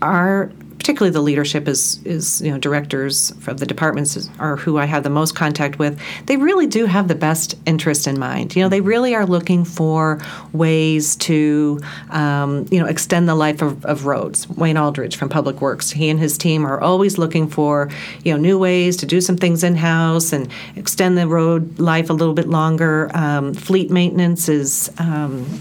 our 0.00 0.50
particularly 0.80 1.12
the 1.12 1.20
leadership 1.20 1.68
is 1.68 2.00
is 2.06 2.40
you 2.40 2.50
know 2.50 2.56
directors 2.56 3.32
of 3.46 3.60
the 3.60 3.66
departments 3.66 4.30
are 4.38 4.56
who 4.56 4.78
I 4.78 4.86
have 4.86 5.02
the 5.02 5.10
most 5.10 5.36
contact 5.36 5.78
with. 5.78 6.00
They 6.24 6.38
really 6.38 6.66
do 6.66 6.86
have 6.86 7.06
the 7.06 7.14
best 7.14 7.54
interest 7.66 8.06
in 8.06 8.18
mind. 8.18 8.56
You 8.56 8.62
know, 8.62 8.70
they 8.70 8.80
really 8.80 9.14
are 9.14 9.26
looking 9.26 9.66
for 9.66 10.22
ways 10.54 11.16
to 11.16 11.80
um, 12.08 12.66
you 12.70 12.80
know 12.80 12.86
extend 12.86 13.28
the 13.28 13.34
life 13.34 13.60
of, 13.60 13.84
of 13.84 14.06
roads. 14.06 14.48
Wayne 14.48 14.78
Aldrich 14.78 15.16
from 15.16 15.28
Public 15.28 15.60
Works, 15.60 15.90
he 15.90 16.08
and 16.08 16.18
his 16.18 16.38
team 16.38 16.64
are 16.64 16.80
always 16.80 17.18
looking 17.18 17.46
for 17.46 17.90
you 18.24 18.32
know 18.32 18.40
new 18.40 18.58
ways 18.58 18.96
to 18.98 19.06
do 19.06 19.20
some 19.20 19.36
things 19.36 19.62
in 19.62 19.76
house 19.76 20.32
and 20.32 20.50
extend 20.76 21.18
the 21.18 21.28
road 21.28 21.78
life 21.78 22.08
a 22.08 22.14
little 22.14 22.34
bit 22.34 22.48
longer. 22.48 23.10
Um, 23.12 23.52
fleet 23.52 23.90
maintenance 23.90 24.48
is. 24.48 24.90
Um, 24.98 25.60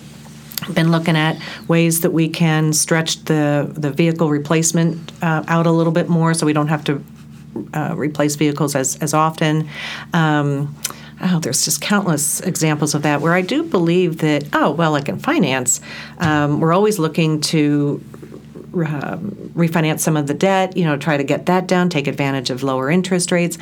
been 0.73 0.91
looking 0.91 1.15
at 1.15 1.41
ways 1.67 2.01
that 2.01 2.11
we 2.11 2.29
can 2.29 2.73
stretch 2.73 3.23
the, 3.25 3.71
the 3.75 3.91
vehicle 3.91 4.29
replacement 4.29 5.11
uh, 5.21 5.43
out 5.47 5.67
a 5.67 5.71
little 5.71 5.93
bit 5.93 6.09
more 6.09 6.33
so 6.33 6.45
we 6.45 6.53
don't 6.53 6.67
have 6.67 6.83
to 6.85 7.03
uh, 7.73 7.93
replace 7.97 8.35
vehicles 8.35 8.75
as 8.75 8.97
as 8.97 9.13
often. 9.13 9.67
Um, 10.13 10.75
oh, 11.21 11.39
there's 11.39 11.65
just 11.65 11.81
countless 11.81 12.39
examples 12.41 12.95
of 12.95 13.01
that 13.03 13.21
where 13.21 13.33
I 13.33 13.41
do 13.41 13.63
believe 13.63 14.19
that, 14.19 14.47
oh, 14.53 14.71
well, 14.71 14.91
like 14.91 15.09
in 15.09 15.19
finance, 15.19 15.81
um, 16.19 16.59
we're 16.59 16.73
always 16.73 16.99
looking 16.99 17.41
to 17.41 18.01
um, 18.73 19.51
refinance 19.55 19.99
some 19.99 20.15
of 20.15 20.27
the 20.27 20.33
debt, 20.33 20.77
you 20.77 20.85
know, 20.85 20.95
try 20.97 21.17
to 21.17 21.23
get 21.23 21.47
that 21.47 21.67
down, 21.67 21.89
take 21.89 22.07
advantage 22.07 22.49
of 22.49 22.63
lower 22.63 22.89
interest 22.89 23.31
rates. 23.31 23.57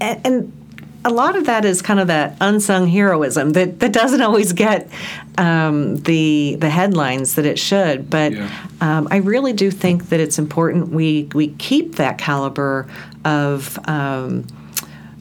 And, 0.00 0.26
and 0.26 0.65
a 1.06 1.10
lot 1.10 1.36
of 1.36 1.46
that 1.46 1.64
is 1.64 1.80
kind 1.82 2.00
of 2.00 2.08
that 2.08 2.36
unsung 2.40 2.88
heroism 2.88 3.50
that, 3.50 3.78
that 3.78 3.92
doesn't 3.92 4.20
always 4.20 4.52
get 4.52 4.88
um, 5.38 5.96
the 5.98 6.56
the 6.56 6.68
headlines 6.68 7.36
that 7.36 7.46
it 7.46 7.58
should. 7.58 8.10
But 8.10 8.32
Yeah. 8.32 8.50
um, 8.80 9.06
I 9.10 9.18
really 9.18 9.52
do 9.52 9.70
think 9.70 10.08
that 10.08 10.18
it's 10.20 10.38
important 10.38 10.88
we 10.88 11.28
we 11.32 11.48
keep 11.48 11.94
that 11.94 12.18
caliber 12.18 12.88
of 13.24 13.78
um, 13.88 14.46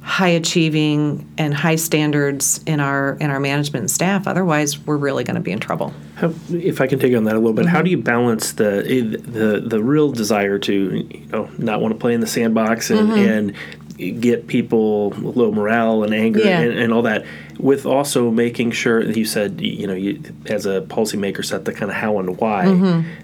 high 0.02 0.30
achieving 0.30 1.28
and 1.38 1.54
high 1.54 1.76
standards 1.76 2.62
in 2.66 2.80
our 2.80 3.16
in 3.20 3.30
our 3.30 3.40
management 3.40 3.82
and 3.84 3.92
staff. 3.92 4.28
Otherwise, 4.28 4.80
we're 4.88 4.98
really 4.98 5.24
going 5.24 5.36
to 5.36 5.42
be 5.42 5.52
in 5.52 5.60
trouble. 5.60 5.94
How, 6.16 6.34
if 6.52 6.82
I 6.82 6.88
can 6.88 6.98
take 6.98 7.16
on 7.16 7.26
that 7.26 7.36
a 7.36 7.40
little 7.40 7.54
bit, 7.54 7.68
how 7.68 7.84
do 7.84 7.92
you 7.92 7.98
balance 8.00 8.54
the 8.54 9.22
the 9.28 9.62
the 9.62 9.84
real 9.84 10.12
desire 10.12 10.58
to 10.60 10.74
you 10.74 11.28
know 11.28 11.48
not 11.60 11.80
want 11.80 11.94
to 11.94 12.00
play 12.00 12.16
in 12.16 12.22
the 12.22 12.28
sandbox 12.28 12.90
and, 12.90 13.12
and 13.12 13.54
get 13.98 14.48
people 14.48 15.10
low 15.12 15.52
morale 15.52 16.04
and 16.04 16.14
anger 16.14 16.42
Yeah. 16.42 16.60
and, 16.62 16.78
and 16.78 16.94
all 16.94 17.04
that, 17.04 17.26
with 17.58 17.86
also 17.86 18.30
making 18.32 18.72
sure 18.72 19.04
that 19.06 19.16
you 19.16 19.26
said 19.26 19.62
you 19.62 19.88
know 19.88 19.94
you 19.94 20.22
as 20.48 20.66
a 20.66 20.82
policymaker 20.82 21.44
set 21.46 21.66
the 21.66 21.72
kind 21.74 21.90
of 21.90 21.98
how 21.98 22.20
and 22.20 22.38
why. 22.38 22.66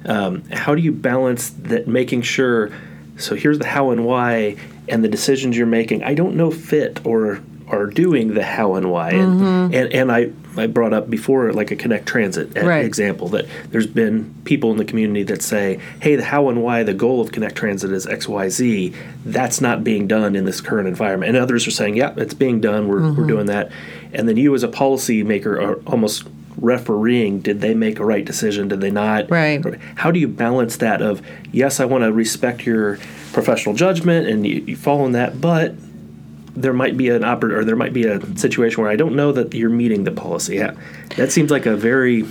Um, 0.06 0.44
how 0.52 0.74
do 0.76 0.82
you 0.82 0.92
balance 0.92 1.50
that? 1.64 1.88
Making 1.88 2.22
sure. 2.22 2.72
So 3.18 3.36
here's 3.36 3.60
the 3.60 3.68
how 3.68 3.92
and 3.92 4.06
why, 4.06 4.56
and 4.88 5.04
the 5.04 5.10
decisions 5.10 5.58
you're 5.58 5.68
making. 5.68 6.04
I 6.04 6.14
don't 6.14 6.36
know 6.36 6.50
fit 6.52 7.06
or 7.06 7.42
are 7.68 7.86
doing 7.88 8.34
the 8.34 8.44
how 8.44 8.76
and 8.76 8.90
why, 8.90 9.12
and 9.12 9.76
and, 9.76 9.94
and 9.94 10.12
I. 10.12 10.32
I 10.58 10.68
brought 10.68 10.94
up 10.94 11.10
before, 11.10 11.52
like 11.54 11.72
a 11.72 11.76
Connect 11.76 12.06
Transit 12.06 12.56
Right. 12.58 12.84
example, 12.86 13.30
that 13.30 13.46
there's 13.70 13.88
been 13.88 14.34
people 14.44 14.72
in 14.72 14.78
the 14.78 14.86
community 14.86 15.24
that 15.24 15.42
say, 15.42 15.80
hey, 16.02 16.16
the 16.18 16.24
how 16.26 16.50
and 16.50 16.62
why, 16.62 16.84
the 16.84 16.94
goal 16.94 17.22
of 17.22 17.32
Connect 17.32 17.56
Transit 17.56 17.92
is 17.92 18.06
X, 18.06 18.28
Y, 18.28 18.50
Z. 18.50 18.94
That's 19.26 19.62
not 19.62 19.84
being 19.84 20.08
done 20.08 20.36
in 20.36 20.46
this 20.46 20.60
current 20.62 20.88
environment. 20.88 21.30
And 21.30 21.38
others 21.38 21.68
are 21.68 21.72
saying, 21.72 21.96
yeah, 21.96 22.14
it's 22.18 22.34
being 22.34 22.60
done. 22.62 22.88
We're, 22.88 23.00
Mm-hmm. 23.02 23.22
we're 23.22 23.28
doing 23.28 23.46
that. 23.48 23.72
And 24.14 24.28
then 24.28 24.36
you, 24.38 24.54
as 24.54 24.64
a 24.64 24.68
policymaker, 24.68 25.62
are 25.62 25.76
almost 25.90 26.26
refereeing 26.58 27.40
did 27.40 27.62
they 27.62 27.74
make 27.74 27.98
a 27.98 28.06
right 28.06 28.26
decision 28.26 28.68
did 28.68 28.82
they 28.82 28.92
not 28.92 29.30
Right. 29.32 29.64
how 29.96 30.12
do 30.12 30.20
you 30.20 30.28
balance 30.28 30.78
that 30.78 31.02
of 31.02 31.22
yes 31.52 31.80
i 31.80 31.86
want 31.86 32.04
to 32.04 32.12
respect 32.12 32.66
your 32.66 32.98
professional 33.34 33.74
judgment 33.74 34.28
and 34.28 34.46
you, 34.46 34.62
you 34.68 34.76
follow 34.76 35.06
in 35.06 35.14
that 35.14 35.40
but 35.42 35.74
there 36.56 36.74
might 36.74 36.98
be 36.98 37.10
an 37.10 37.22
oppor- 37.22 37.54
or 37.54 37.64
there 37.64 37.76
might 37.76 37.94
be 37.94 38.06
a 38.06 38.20
situation 38.38 38.82
where 38.82 38.92
I 38.92 38.96
don't 38.96 39.16
know 39.16 39.32
that 39.32 39.54
you're 39.54 39.70
meeting 39.70 40.04
the 40.04 40.12
policy. 40.12 40.62
That 41.18 41.32
seems 41.32 41.52
like 41.52 41.66
a 41.66 41.76
very 41.76 42.26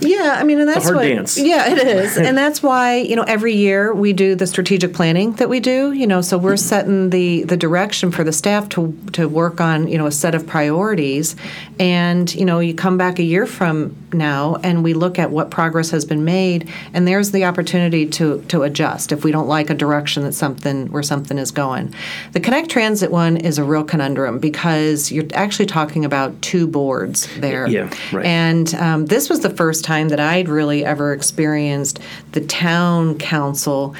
Yeah, 0.00 0.36
I 0.38 0.44
mean, 0.44 0.58
and 0.58 0.68
that's 0.68 0.84
hard 0.84 0.96
what. 0.96 1.02
dance. 1.04 1.38
Yeah, 1.38 1.70
it 1.70 1.78
is, 1.78 2.16
and 2.26 2.36
that's 2.36 2.62
why 2.62 2.96
you 2.96 3.16
know 3.16 3.22
every 3.22 3.54
year 3.54 3.94
we 3.94 4.12
do 4.12 4.34
the 4.34 4.46
strategic 4.46 4.92
planning 4.92 5.32
that 5.34 5.48
we 5.48 5.60
do. 5.60 5.92
You 5.92 6.06
know, 6.06 6.20
so 6.20 6.36
we're 6.36 6.56
setting 6.56 7.10
the 7.10 7.44
the 7.44 7.56
direction 7.56 8.10
for 8.10 8.24
the 8.24 8.32
staff 8.32 8.68
to 8.70 8.96
to 9.12 9.28
work 9.28 9.60
on 9.60 9.88
you 9.88 9.98
know 9.98 10.06
a 10.06 10.12
set 10.12 10.34
of 10.34 10.46
priorities, 10.46 11.36
and 11.78 12.34
you 12.34 12.44
know 12.44 12.60
you 12.60 12.74
come 12.74 12.98
back 12.98 13.18
a 13.18 13.22
year 13.22 13.46
from 13.46 13.96
now 14.12 14.56
and 14.62 14.84
we 14.84 14.94
look 14.94 15.18
at 15.18 15.30
what 15.30 15.50
progress 15.50 15.90
has 15.90 16.04
been 16.04 16.24
made, 16.24 16.68
and 16.92 17.06
there's 17.06 17.30
the 17.30 17.44
opportunity 17.44 18.06
to 18.06 18.42
to 18.48 18.62
adjust 18.62 19.12
if 19.12 19.24
we 19.24 19.32
don't 19.32 19.48
like 19.48 19.70
a 19.70 19.74
direction 19.74 20.22
that 20.24 20.32
something 20.32 20.90
where 20.90 21.02
something 21.02 21.38
is 21.38 21.50
going. 21.50 21.94
The 22.32 22.40
Connect 22.40 22.68
Transit 22.68 23.10
one 23.10 23.36
is 23.36 23.58
a 23.58 23.64
real 23.64 23.84
conundrum 23.84 24.38
because 24.38 25.10
you're 25.10 25.26
actually 25.34 25.66
talking 25.66 26.04
about 26.04 26.40
two 26.42 26.66
boards 26.66 27.28
there. 27.38 27.66
Yeah, 27.68 27.90
right. 28.12 28.23
And 28.24 28.74
um, 28.76 29.06
this 29.06 29.28
was 29.28 29.40
the 29.40 29.50
first 29.50 29.84
time 29.84 30.08
that 30.08 30.18
I'd 30.18 30.48
really 30.48 30.84
ever 30.84 31.12
experienced 31.12 32.00
the 32.32 32.40
town 32.40 33.18
council. 33.18 33.94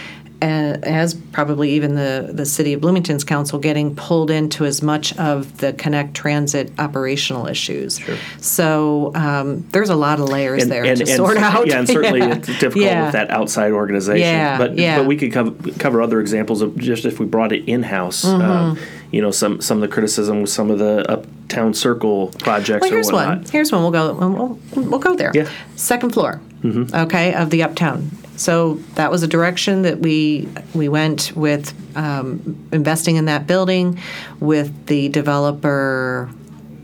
Uh, 0.45 0.79
As 0.83 1.15
probably 1.15 1.71
even 1.71 1.95
the, 1.95 2.31
the 2.33 2.45
city 2.47 2.73
of 2.75 2.81
Bloomington's 2.81 3.25
council 3.25 3.59
getting 3.59 3.97
pulled 3.97 4.31
into 4.31 4.65
as 4.65 4.83
much 4.83 5.17
of 5.19 5.59
the 5.59 5.73
Connect 5.73 6.15
Transit 6.15 6.71
operational 6.79 7.47
issues. 7.47 8.01
So 8.41 9.13
um, 9.15 9.67
there's 9.71 9.91
a 9.91 9.97
lot 9.97 10.21
of 10.21 10.29
layers 10.29 10.67
there 10.67 10.85
to 10.85 11.07
sort 11.07 11.39
out. 11.39 11.67
Yeah, 11.67 11.79
and 11.79 11.89
certainly 11.89 12.21
Yeah. 12.25 12.35
it's 12.37 12.47
difficult 12.59 12.85
Yeah. 12.85 13.05
with 13.05 13.13
that 13.13 13.31
outside 13.31 13.73
organization. 13.73 14.21
Yeah, 14.21 14.59
but 14.59 14.77
yeah. 14.77 14.99
but 14.99 15.07
we 15.07 15.17
could 15.17 15.33
cover, 15.33 15.51
cover 15.79 16.03
other 16.03 16.21
examples 16.21 16.63
of 16.63 16.77
just 16.79 17.05
if 17.05 17.19
we 17.19 17.27
brought 17.27 17.53
it 17.53 17.65
in 17.69 17.83
house. 17.83 18.25
Mm-hmm. 18.25 18.43
Um, 18.43 18.79
you 19.11 19.23
know, 19.23 19.31
some 19.31 19.61
some 19.61 19.79
of 19.79 19.89
the 19.89 19.89
criticism 19.95 20.41
with 20.43 20.51
some 20.51 20.71
of 20.71 20.79
the 20.79 21.09
uptown 21.11 21.73
circle 21.73 22.29
projects 22.41 22.83
Well, 22.83 22.91
or 22.91 22.95
here's 22.95 23.13
one. 23.13 23.45
Here's 23.45 23.71
one. 23.71 23.83
We'll 23.83 23.93
go. 23.93 24.13
We'll, 24.13 24.59
we'll 24.91 24.99
go 24.99 25.15
there. 25.15 25.31
Yeah. 25.35 25.49
Second 25.77 26.11
floor. 26.13 26.41
Okay, 26.65 27.35
of 27.35 27.51
the 27.51 27.63
uptown. 27.63 28.11
So 28.37 28.75
that 28.95 29.11
was 29.11 29.23
a 29.23 29.29
direction 29.29 29.83
that 29.83 30.01
we 30.01 30.49
we 30.75 30.89
went 30.89 31.33
with 31.37 31.73
um, 31.97 32.69
investing 32.73 33.17
in 33.17 33.27
that 33.27 33.47
building 33.47 34.01
with 34.41 34.87
the 34.87 35.09
developer. 35.09 36.31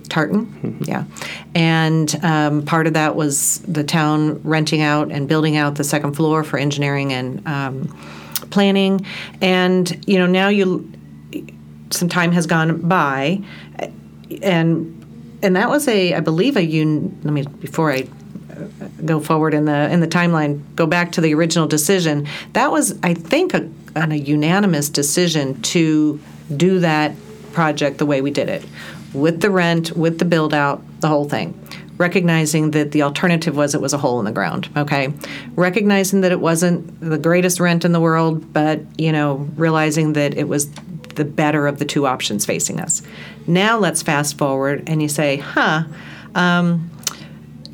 Tartan, 0.08 0.78
yeah, 0.80 1.04
and 1.54 2.12
um, 2.24 2.64
part 2.64 2.88
of 2.88 2.94
that 2.94 3.14
was 3.14 3.60
the 3.60 3.84
town 3.84 4.40
renting 4.42 4.82
out 4.82 5.12
and 5.12 5.28
building 5.28 5.56
out 5.56 5.76
the 5.76 5.84
second 5.84 6.14
floor 6.14 6.42
for 6.42 6.58
engineering 6.58 7.12
and 7.12 7.46
um, 7.46 7.86
planning, 8.50 9.06
and 9.40 10.04
you 10.08 10.18
know 10.18 10.26
now 10.26 10.48
you 10.48 10.90
some 11.90 12.08
time 12.08 12.32
has 12.32 12.46
gone 12.46 12.80
by, 12.88 13.40
and 14.42 15.38
and 15.42 15.54
that 15.54 15.68
was 15.68 15.86
a 15.86 16.14
I 16.14 16.20
believe 16.20 16.56
a 16.56 16.80
un. 16.80 17.16
Let 17.22 17.32
me 17.32 17.42
before 17.60 17.92
I 17.92 18.08
go 19.04 19.20
forward 19.20 19.54
in 19.54 19.64
the 19.64 19.90
in 19.90 20.00
the 20.00 20.08
timeline. 20.08 20.62
Go 20.76 20.86
back 20.86 21.12
to 21.12 21.20
the 21.20 21.34
original 21.34 21.66
decision. 21.66 22.26
That 22.52 22.70
was 22.70 22.98
I 23.02 23.14
think 23.14 23.54
a, 23.54 23.68
a 23.96 24.14
unanimous 24.14 24.88
decision 24.88 25.60
to 25.62 26.20
do 26.56 26.80
that 26.80 27.14
project 27.52 27.98
the 27.98 28.06
way 28.06 28.20
we 28.20 28.30
did 28.30 28.48
it, 28.48 28.64
with 29.12 29.40
the 29.40 29.50
rent, 29.50 29.96
with 29.96 30.18
the 30.18 30.24
build 30.24 30.54
out, 30.54 30.82
the 31.00 31.08
whole 31.08 31.28
thing. 31.28 31.56
Recognizing 31.98 32.70
that 32.70 32.92
the 32.92 33.02
alternative 33.02 33.56
was 33.56 33.74
it 33.74 33.80
was 33.80 33.92
a 33.92 33.98
hole 33.98 34.18
in 34.20 34.24
the 34.24 34.32
ground. 34.32 34.70
Okay, 34.76 35.12
recognizing 35.54 36.22
that 36.22 36.32
it 36.32 36.40
wasn't 36.40 36.98
the 37.00 37.18
greatest 37.18 37.60
rent 37.60 37.84
in 37.84 37.92
the 37.92 38.00
world, 38.00 38.52
but 38.52 38.80
you 38.98 39.12
know 39.12 39.48
realizing 39.56 40.14
that 40.14 40.36
it 40.36 40.48
was 40.48 40.70
the 41.16 41.24
better 41.24 41.66
of 41.66 41.78
the 41.78 41.84
two 41.84 42.06
options 42.06 42.46
facing 42.46 42.80
us. 42.80 43.02
Now 43.46 43.78
let's 43.78 44.02
fast 44.02 44.38
forward 44.38 44.84
and 44.86 45.02
you 45.02 45.08
say, 45.08 45.36
huh, 45.36 45.84
um, 46.34 46.90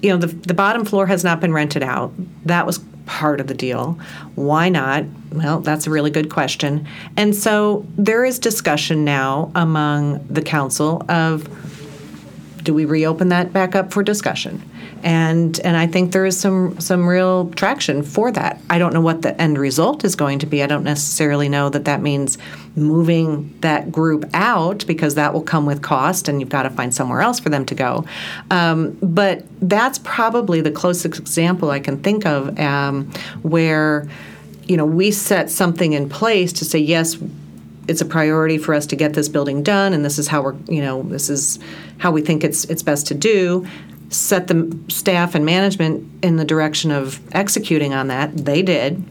you 0.07 0.13
know, 0.13 0.19
the, 0.19 0.29
the 0.29 0.55
bottom 0.55 0.85
floor 0.85 1.07
has 1.07 1.25
not 1.25 1.41
been 1.41 1.53
rented 1.53 1.83
out. 1.83 2.13
That 2.45 2.65
was 2.65 2.79
part 3.07 3.41
of 3.41 3.49
the 3.49 3.55
deal. 3.55 3.99
Why 4.37 4.69
not? 4.69 5.05
Well, 5.33 5.61
that's 5.61 5.89
a 5.89 5.91
really 5.91 6.11
good 6.11 6.31
question. 6.31 6.87
And 7.17 7.35
so 7.35 7.85
there 7.99 8.25
is 8.25 8.39
discussion 8.39 9.05
now 9.05 9.51
among 9.57 10.25
the 10.29 10.43
council 10.43 11.05
of 11.09 11.49
do 12.67 12.75
we 12.75 12.85
reopen 12.85 13.29
that 13.29 13.53
back 13.53 13.75
up 13.75 13.93
for 13.93 14.03
discussion? 14.03 14.61
And 15.03 15.59
and 15.61 15.77
I 15.77 15.87
think 15.87 16.13
there 16.13 16.27
is 16.27 16.39
some 16.39 16.79
some 16.81 17.07
real 17.07 17.49
traction 17.51 18.03
for 18.03 18.33
that. 18.33 18.61
I 18.69 18.79
don't 18.79 18.93
know 18.93 19.01
what 19.01 19.23
the 19.23 19.41
end 19.41 19.57
result 19.57 20.05
is 20.05 20.17
going 20.17 20.41
to 20.41 20.47
be. 20.47 20.63
I 20.63 20.67
don't 20.67 20.83
necessarily 20.83 21.49
know 21.49 21.71
that 21.71 21.85
that 21.85 22.03
means 22.03 22.37
moving 22.75 23.57
that 23.61 23.93
group 23.93 24.25
out 24.35 24.85
because 24.87 25.15
that 25.15 25.33
will 25.33 25.43
come 25.43 25.65
with 25.65 25.81
cost, 25.81 26.29
and 26.29 26.41
you've 26.41 26.51
got 26.51 26.65
to 26.65 26.71
find 26.71 26.93
somewhere 26.93 27.21
else 27.21 27.39
for 27.39 27.49
them 27.49 27.65
to 27.67 27.75
go. 27.75 28.05
Um, 28.51 28.99
but 29.01 29.45
that's 29.61 29.99
probably 30.01 30.61
the 30.61 30.73
closest 30.73 31.19
example 31.21 31.71
I 31.71 31.79
can 31.79 32.03
think 32.03 32.27
of 32.27 32.59
um, 32.59 33.11
where 33.43 34.09
you 34.65 34.77
know 34.77 34.85
we 34.85 35.13
set 35.13 35.51
something 35.51 35.93
in 35.93 36.09
place 36.09 36.53
to 36.55 36.65
say 36.65 36.81
yes 36.81 37.17
it's 37.89 38.01
a 38.01 38.05
priority 38.05 38.59
for 38.59 38.75
us 38.75 38.87
to 38.87 38.97
get 38.97 39.15
this 39.15 39.29
building 39.29 39.63
done 39.63 39.93
and 39.93 40.05
this 40.05 40.19
is 40.19 40.29
how 40.29 40.43
we're 40.43 40.57
you 40.69 40.81
know 40.81 41.03
this 41.05 41.31
is 41.31 41.59
how 41.99 42.11
we 42.11 42.21
think 42.21 42.45
it's 42.45 42.65
it's 42.67 42.83
best 42.83 43.07
to 43.09 43.15
do. 43.15 43.67
Set 44.09 44.47
the 44.47 44.79
staff 44.89 45.35
and 45.35 45.45
management 45.45 46.25
in 46.25 46.37
the 46.37 46.45
direction 46.45 46.93
of 46.93 47.21
executing 47.35 47.93
on 47.93 48.07
that. 48.09 48.37
They 48.37 48.63
did. 48.63 49.03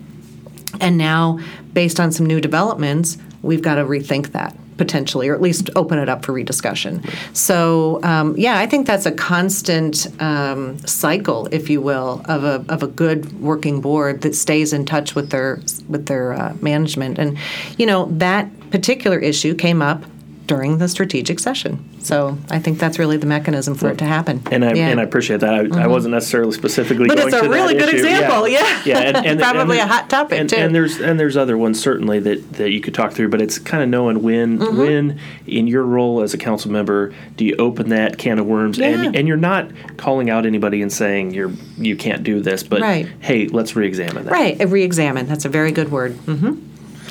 And 0.79 0.97
now 0.97 1.39
based 1.73 1.99
on 1.99 2.11
some 2.11 2.25
new 2.25 2.41
developments 2.41 3.17
we've 3.41 3.61
got 3.61 3.75
to 3.75 3.83
rethink 3.83 4.31
that 4.31 4.55
potentially 4.77 5.29
or 5.29 5.35
at 5.35 5.41
least 5.41 5.69
open 5.75 5.99
it 5.99 6.09
up 6.09 6.25
for 6.25 6.33
rediscussion. 6.33 7.01
So 7.33 8.01
um, 8.03 8.35
yeah 8.37 8.57
i 8.57 8.65
think 8.65 8.87
that's 8.87 9.05
a 9.05 9.11
constant 9.11 10.07
um, 10.21 10.77
cycle 10.79 11.47
if 11.51 11.69
you 11.69 11.79
will 11.81 12.21
of 12.25 12.43
a, 12.43 12.65
of 12.69 12.83
a 12.83 12.87
good 12.87 13.39
working 13.41 13.79
board 13.81 14.21
that 14.21 14.35
stays 14.35 14.73
in 14.73 14.85
touch 14.85 15.15
with 15.15 15.29
their 15.29 15.61
with 15.87 16.07
their 16.07 16.33
uh, 16.33 16.53
management. 16.61 17.17
And 17.19 17.37
you 17.77 17.85
know 17.85 18.05
that 18.17 18.49
particular 18.79 19.17
issue 19.19 19.55
came 19.55 19.81
up 19.81 20.03
during 20.47 20.77
the 20.77 20.87
strategic 20.87 21.39
session. 21.39 21.73
So 22.01 22.37
I 22.51 22.59
think 22.59 22.77
that's 22.77 22.99
really 22.99 23.17
the 23.17 23.25
mechanism 23.25 23.73
for 23.73 23.89
it 23.89 23.97
to 23.97 24.05
happen. 24.05 24.43
And 24.51 24.63
I 24.63 24.73
Yeah. 24.73 24.89
and 24.89 24.99
I 24.99 25.03
appreciate 25.03 25.39
that. 25.39 25.53
I, 25.73 25.85
I 25.85 25.87
wasn't 25.87 26.13
necessarily 26.13 26.51
specifically. 26.51 27.07
But 27.07 27.15
going 27.17 27.27
it's 27.29 27.37
a 27.37 27.41
to 27.41 27.49
really 27.49 27.73
good 27.73 27.89
issue. 27.89 28.05
example, 28.05 28.47
yeah. 28.47 28.79
yeah, 28.85 28.99
and, 28.99 29.17
and 29.25 29.39
Probably 29.39 29.79
a 29.79 29.87
hot 29.87 30.07
topic, 30.07 30.39
and, 30.39 30.47
too. 30.47 30.57
And 30.57 30.75
there's 30.75 30.99
and 31.01 31.19
there's 31.19 31.35
other 31.35 31.57
ones 31.57 31.79
certainly 31.81 32.19
that, 32.19 32.53
that 32.59 32.69
you 32.69 32.79
could 32.79 32.93
talk 32.93 33.13
through, 33.13 33.29
but 33.29 33.41
it's 33.41 33.57
kind 33.57 33.81
of 33.81 33.89
knowing 33.89 34.21
when 34.21 34.59
Mm-hmm. 34.59 34.77
when 34.77 35.19
in 35.47 35.65
your 35.65 35.81
role 35.83 36.21
as 36.21 36.35
a 36.35 36.37
council 36.37 36.69
member 36.71 37.11
do 37.37 37.43
you 37.43 37.55
open 37.57 37.89
that 37.89 38.19
can 38.19 38.37
of 38.37 38.45
worms, 38.45 38.77
Yeah. 38.77 38.89
and 39.05 39.15
and 39.15 39.27
you're 39.27 39.37
not 39.51 39.71
calling 39.97 40.29
out 40.29 40.45
anybody 40.45 40.83
and 40.83 40.93
saying 40.93 41.33
you're 41.33 41.51
you 41.79 41.95
can't 41.95 42.23
do 42.23 42.39
this, 42.39 42.61
but 42.61 42.81
Right. 42.81 43.07
hey, 43.19 43.47
let's 43.47 43.75
re-examine 43.75 44.25
that. 44.25 44.31
Right, 44.31 44.69
re-examine. 44.69 45.25
That's 45.27 45.45
a 45.45 45.49
very 45.49 45.71
good 45.71 45.89
word. 45.91 46.11
hmm 46.27 46.53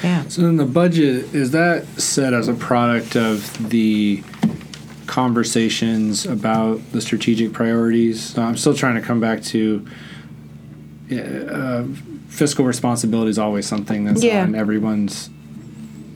Yeah. 0.02 0.24
So 0.28 0.42
then 0.42 0.56
the 0.56 0.66
budget 0.66 1.34
is 1.34 1.52
that 1.52 1.86
set 2.00 2.32
as 2.34 2.48
a 2.48 2.54
product 2.54 3.16
of 3.16 3.70
the 3.70 4.22
conversations 5.06 6.26
about 6.26 6.80
the 6.92 7.00
strategic 7.00 7.52
priorities. 7.52 8.36
I'm 8.36 8.56
still 8.56 8.74
trying 8.74 8.96
to 8.96 9.00
come 9.02 9.20
back 9.20 9.42
to 9.44 9.86
uh, 11.12 11.84
fiscal 12.28 12.64
responsibility 12.64 13.30
is 13.30 13.38
always 13.38 13.66
something 13.66 14.04
that's 14.04 14.24
Yeah. 14.24 14.42
on 14.42 14.54
everyone's 14.54 15.30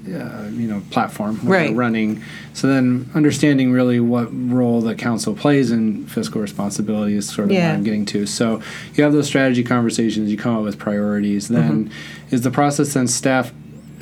uh, 0.09 0.49
you 0.55 0.67
know 0.67 0.81
platform 0.91 1.37
when 1.37 1.51
they're 1.51 1.69
Right. 1.69 1.77
running. 1.77 2.23
So 2.55 2.67
then 2.67 3.11
understanding 3.15 3.73
really 3.73 4.01
what 4.01 4.29
role 4.33 4.81
the 4.81 4.95
council 4.95 5.35
plays 5.35 5.71
in 5.71 6.07
fiscal 6.07 6.41
responsibility 6.41 7.15
is 7.15 7.29
sort 7.29 7.49
of 7.49 7.53
Yeah. 7.53 7.69
what 7.69 7.75
I'm 7.77 7.85
getting 7.85 8.07
to. 8.07 8.25
So 8.25 8.63
you 8.95 9.05
have 9.05 9.13
those 9.13 9.27
strategy 9.27 9.63
conversations, 9.63 10.31
you 10.31 10.39
come 10.39 10.57
up 10.57 10.63
with 10.65 10.79
priorities. 10.79 11.49
Then 11.49 11.85
Mm-hmm. 11.91 12.35
is 12.35 12.41
the 12.41 12.51
process 12.51 12.95
then 12.95 13.07
staff 13.07 13.53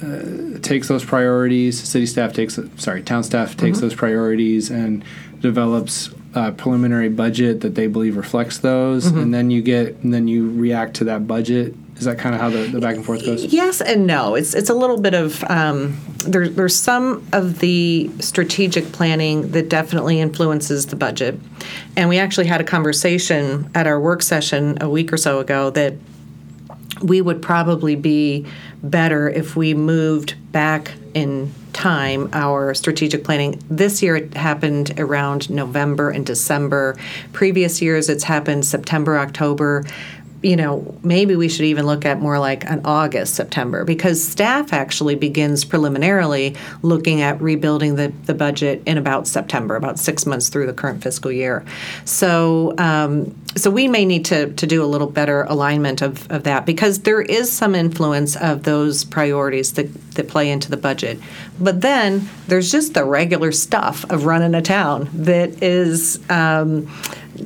uh, 0.03 0.59
takes 0.61 0.89
those 0.89 1.05
priorities, 1.05 1.81
city 1.83 2.07
staff 2.07 2.33
takes 2.33 2.59
sorry, 2.77 3.03
town 3.03 3.23
staff 3.23 3.51
Mm-hmm. 3.51 3.59
takes 3.67 3.81
those 3.81 3.95
priorities 3.95 4.71
and 4.71 5.05
develops 5.41 6.11
a 6.35 6.53
preliminary 6.53 7.09
budget 7.09 7.61
that 7.63 7.75
they 7.75 7.87
believe 7.87 8.17
reflects 8.17 8.59
those, 8.59 9.07
Mm-hmm. 9.07 9.19
and 9.21 9.35
then 9.35 9.51
you 9.51 9.63
get 9.63 9.97
and 10.03 10.13
then 10.13 10.29
you 10.29 10.51
react 10.51 10.95
to 10.97 11.05
that 11.05 11.27
budget. 11.27 11.75
Is 11.97 12.05
that 12.05 12.19
kind 12.19 12.35
of 12.35 12.43
how 12.43 12.51
the, 12.51 12.67
the 12.67 12.79
back 12.79 12.97
and 12.97 13.05
forth 13.07 13.25
goes? 13.25 13.47
Yes 13.47 13.81
and 13.81 14.07
no. 14.07 14.35
It's 14.35 14.55
it's 14.55 14.69
a 14.69 14.75
little 14.75 15.01
bit 15.01 15.15
of 15.15 15.43
um, 15.45 15.97
there, 16.27 16.47
there's 16.47 16.75
some 16.77 17.27
of 17.33 17.61
the 17.61 18.11
strategic 18.21 18.93
planning 18.93 19.51
that 19.53 19.71
definitely 19.71 20.21
influences 20.21 20.85
the 20.87 20.97
budget, 20.97 21.39
and 21.97 22.11
we 22.11 22.19
actually 22.19 22.49
had 22.49 22.61
a 22.61 22.65
conversation 22.65 23.71
at 23.75 23.87
our 23.87 23.99
work 23.99 24.21
session 24.23 24.77
a 24.83 24.91
week 24.91 25.11
or 25.11 25.17
so 25.17 25.39
ago 25.39 25.71
that 25.71 25.95
we 27.03 27.21
would 27.21 27.43
probably 27.43 27.95
be 27.97 28.47
better 28.83 29.29
if 29.29 29.57
we 29.57 29.75
moved 29.75 30.35
back 30.53 30.95
in 31.15 31.53
time 31.73 32.29
our 32.33 32.75
strategic 32.75 33.25
planning. 33.25 33.63
This 33.69 34.03
year 34.03 34.17
it 34.17 34.35
happened 34.35 34.99
around 34.99 35.51
November 35.51 36.11
and 36.11 36.25
December. 36.25 36.97
Previous 37.33 37.83
years 37.83 38.09
it's 38.09 38.25
happened 38.25 38.65
September, 38.65 39.19
October. 39.19 39.85
You 40.47 40.55
know, 40.55 40.97
maybe 41.03 41.35
we 41.35 41.49
should 41.49 41.65
even 41.65 41.87
look 41.87 42.05
at 42.05 42.21
more 42.21 42.39
like 42.39 42.63
an 42.71 42.83
August, 42.85 43.35
September, 43.35 43.85
because 43.85 44.23
staff 44.23 44.73
actually 44.73 45.17
begins 45.17 45.65
preliminarily 45.65 46.55
looking 46.83 47.21
at 47.21 47.41
rebuilding 47.41 47.97
the, 47.97 48.13
the 48.27 48.35
budget 48.35 48.81
in 48.87 48.97
about 48.97 49.27
September, 49.27 49.75
about 49.75 49.99
six 49.99 50.25
months 50.25 50.49
through 50.49 50.67
the 50.67 50.73
current 50.73 51.03
fiscal 51.03 51.33
year. 51.33 51.65
So, 52.05 52.75
um, 52.79 53.35
so 53.57 53.73
we 53.73 53.89
may 53.89 54.05
need 54.05 54.27
to, 54.27 54.53
to 54.53 54.67
do 54.69 54.85
a 54.85 54.87
little 54.87 55.09
better 55.09 55.43
alignment 55.43 56.01
of, 56.01 56.31
of 56.31 56.45
that 56.45 56.65
because 56.65 57.01
there 57.01 57.23
is 57.23 57.51
some 57.51 57.75
influence 57.75 58.37
of 58.37 58.63
those 58.63 59.03
priorities 59.03 59.73
that, 59.73 59.93
that 60.13 60.29
play 60.29 60.49
into 60.49 60.71
the 60.71 60.77
budget. 60.77 61.19
But 61.59 61.81
then 61.81 62.29
there's 62.47 62.71
just 62.71 62.95
the 62.95 63.05
regular 63.05 63.51
stuff 63.51 64.09
of 64.11 64.27
running 64.27 64.55
a 64.55 64.63
town 64.63 65.09
that 65.13 65.61
is 65.61 66.21
um, 66.31 66.87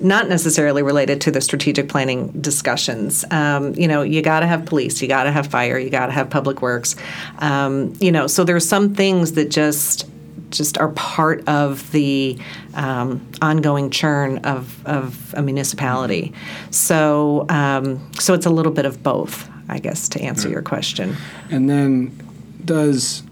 not 0.01 0.28
necessarily 0.28 0.82
related 0.82 1.20
to 1.22 1.30
the 1.30 1.41
strategic 1.41 1.88
planning 1.88 2.28
discussions. 2.41 3.24
Um, 3.30 3.74
you 3.74 3.88
know, 3.88 4.03
you 4.03 4.22
got 4.22 4.41
to 4.41 4.47
have 4.47 4.66
police, 4.66 5.01
you 5.03 5.09
got 5.09 5.24
to 5.24 5.32
have 5.32 5.47
fire, 5.47 5.78
you 5.78 5.91
got 5.91 6.07
to 6.07 6.12
have 6.12 6.30
public 6.30 6.62
works. 6.62 6.97
Um, 7.38 7.95
you 8.01 8.12
know, 8.12 8.26
so 8.26 8.45
there's 8.45 8.68
some 8.68 8.95
things 8.95 9.32
that 9.32 9.51
just 9.51 10.09
just 10.51 10.78
are 10.78 10.88
part 10.91 11.47
of 11.49 11.91
the 11.93 12.36
um, 12.74 13.24
ongoing 13.41 13.88
churn 13.88 14.38
of, 14.38 14.84
of 14.84 15.32
a 15.34 15.43
municipality. 15.43 16.32
So, 16.70 17.47
um, 17.49 18.12
so 18.14 18.34
it's 18.34 18.47
a 18.47 18.51
little 18.51 18.72
bit 18.72 18.84
of 18.84 19.01
both, 19.01 19.49
I 19.68 19.78
guess, 19.78 20.09
to 20.09 20.20
answer 20.20 20.49
your 20.49 20.62
question. 20.62 21.16
And 21.51 21.70
then 21.70 22.18
does 22.64 23.22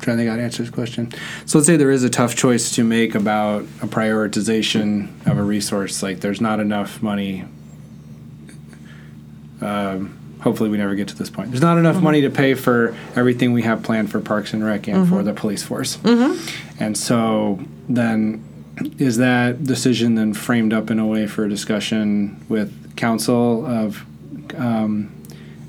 trying 0.00 0.16
to 0.16 0.22
think 0.22 0.30
how 0.30 0.36
to 0.36 0.42
answer 0.42 0.62
this 0.62 0.70
question. 0.70 1.12
So 1.46 1.58
let's 1.58 1.66
say 1.66 1.76
there 1.76 1.90
is 1.90 2.02
a 2.04 2.10
tough 2.10 2.34
choice 2.34 2.74
to 2.76 2.84
make 2.84 3.14
about 3.14 3.62
a 3.82 3.86
prioritization 3.86 5.08
of 5.26 5.38
a 5.38 5.42
resource. 5.42 6.02
Like 6.02 6.20
there's 6.20 6.40
not 6.40 6.60
enough 6.60 7.02
money. 7.02 7.44
Um, 9.60 10.16
hopefully, 10.40 10.70
we 10.70 10.78
never 10.78 10.94
get 10.94 11.08
to 11.08 11.16
this 11.16 11.28
point. 11.30 11.50
There's 11.50 11.60
not 11.62 11.76
enough 11.78 12.02
money 12.02 12.22
to 12.22 12.30
pay 12.30 12.54
for 12.54 12.96
everything 13.14 13.52
we 13.52 13.62
have 13.62 13.82
planned 13.82 14.10
for 14.10 14.20
Parks 14.20 14.52
and 14.54 14.64
Rec 14.64 14.88
and 14.88 15.06
for 15.08 15.22
the 15.22 15.34
police 15.34 15.62
force. 15.62 15.98
And 16.78 16.96
so 16.96 17.60
then, 17.88 18.42
is 18.98 19.18
that 19.18 19.64
decision 19.64 20.14
then 20.14 20.32
framed 20.32 20.72
up 20.72 20.90
in 20.90 20.98
a 20.98 21.06
way 21.06 21.26
for 21.26 21.44
a 21.44 21.48
discussion 21.48 22.42
with 22.48 22.96
council 22.96 23.66
of, 23.66 24.04
um, 24.56 25.12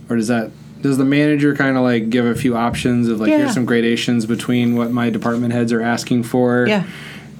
or 0.09 0.15
does 0.15 0.29
that 0.29 0.51
does 0.81 0.97
the 0.97 1.05
manager 1.05 1.55
kind 1.55 1.77
of 1.77 1.83
like 1.83 2.09
give 2.09 2.25
a 2.25 2.35
few 2.35 2.55
options 2.55 3.07
of 3.07 3.19
like 3.19 3.29
Yeah. 3.29 3.37
here's 3.39 3.53
some 3.53 3.65
gradations 3.65 4.25
between 4.25 4.75
what 4.75 4.91
my 4.91 5.09
department 5.09 5.53
heads 5.53 5.71
are 5.71 5.81
asking 5.81 6.23
for? 6.23 6.65
Yeah. 6.67 6.83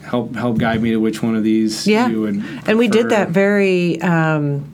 Help 0.03 0.35
help 0.35 0.57
guide 0.57 0.81
me 0.81 0.91
to 0.91 0.97
which 0.97 1.21
one 1.23 1.35
of 1.35 1.43
these 1.43 1.87
Yeah, 1.87 2.07
and 2.07 2.77
we 2.77 2.87
did 2.87 3.09
that 3.09 3.29
very 3.29 4.01
um, 4.01 4.65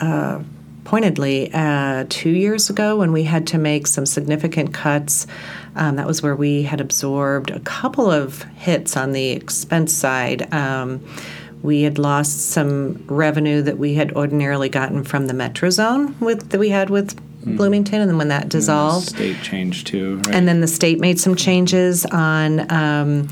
uh, 0.00 0.40
pointedly 0.84 1.50
uh, 1.54 2.04
two 2.08 2.30
years 2.30 2.68
ago 2.68 2.96
when 2.96 3.12
we 3.12 3.22
had 3.22 3.46
to 3.48 3.58
make 3.58 3.86
some 3.86 4.04
significant 4.06 4.74
cuts. 4.74 5.26
Um, 5.76 5.96
that 5.96 6.06
was 6.06 6.22
where 6.22 6.34
we 6.36 6.64
had 6.64 6.80
absorbed 6.80 7.50
a 7.50 7.60
couple 7.60 8.10
of 8.10 8.42
hits 8.56 8.96
on 8.96 9.12
the 9.12 9.30
expense 9.30 9.92
side. 9.92 10.52
Um, 10.52 11.00
we 11.62 11.82
had 11.82 11.98
lost 11.98 12.50
some 12.50 13.04
revenue 13.06 13.62
that 13.62 13.78
we 13.78 13.94
had 13.94 14.12
ordinarily 14.14 14.68
gotten 14.68 15.04
from 15.04 15.28
the 15.28 15.34
Metro 15.34 15.70
Zone 15.70 16.16
with 16.18 16.50
that 16.50 16.58
we 16.58 16.70
had 16.70 16.90
with 16.90 17.16
Bloomington, 17.44 18.00
and 18.00 18.10
then 18.10 18.18
when 18.18 18.28
that 18.28 18.48
dissolved, 18.48 19.08
State 19.08 19.40
change 19.42 19.84
too. 19.84 20.16
Right? 20.16 20.34
and 20.34 20.48
then 20.48 20.60
the 20.60 20.66
state 20.66 21.00
made 21.00 21.18
some 21.18 21.34
changes 21.34 22.04
on, 22.06 22.70
um, 22.72 23.28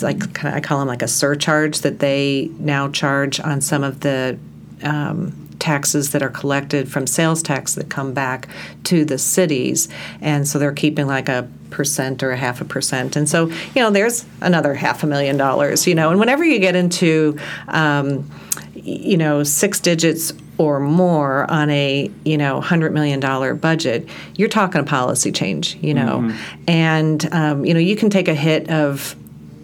like 0.00 0.32
kind 0.34 0.48
of, 0.48 0.54
I 0.54 0.60
call 0.60 0.78
them 0.78 0.88
like 0.88 1.02
a 1.02 1.08
surcharge 1.08 1.80
that 1.80 1.98
they 1.98 2.50
now 2.58 2.88
charge 2.88 3.40
on 3.40 3.60
some 3.60 3.82
of 3.82 4.00
the 4.00 4.38
um, 4.82 5.48
taxes 5.58 6.10
that 6.10 6.22
are 6.22 6.28
collected 6.28 6.90
from 6.90 7.06
sales 7.06 7.42
tax 7.42 7.74
that 7.76 7.88
come 7.88 8.12
back 8.12 8.48
to 8.84 9.04
the 9.04 9.18
cities, 9.18 9.88
and 10.20 10.46
so 10.48 10.58
they're 10.58 10.72
keeping 10.72 11.06
like 11.06 11.28
a 11.28 11.48
percent 11.70 12.22
or 12.22 12.32
a 12.32 12.36
half 12.36 12.60
a 12.60 12.64
percent, 12.64 13.16
and 13.16 13.28
so 13.28 13.46
you 13.46 13.82
know 13.82 13.90
there's 13.90 14.24
another 14.40 14.74
half 14.74 15.02
a 15.02 15.06
million 15.06 15.36
dollars, 15.36 15.86
you 15.86 15.94
know, 15.94 16.10
and 16.10 16.18
whenever 16.18 16.44
you 16.44 16.58
get 16.58 16.74
into 16.74 17.38
um, 17.68 18.28
you 18.74 19.16
know 19.16 19.44
six 19.44 19.78
digits 19.78 20.32
or 20.62 20.78
more 20.78 21.50
on 21.50 21.68
a 21.70 22.08
you 22.24 22.38
know 22.38 22.60
hundred 22.60 22.92
million 22.92 23.18
dollar 23.18 23.52
budget, 23.52 24.08
you're 24.36 24.48
talking 24.48 24.80
a 24.80 24.84
policy 24.84 25.32
change, 25.32 25.76
you 25.80 25.92
know, 25.92 26.32
and 26.68 27.32
um, 27.34 27.64
you 27.64 27.74
know 27.74 27.80
you 27.80 27.96
can 27.96 28.10
take 28.10 28.28
a 28.28 28.34
hit 28.34 28.70
of 28.70 29.16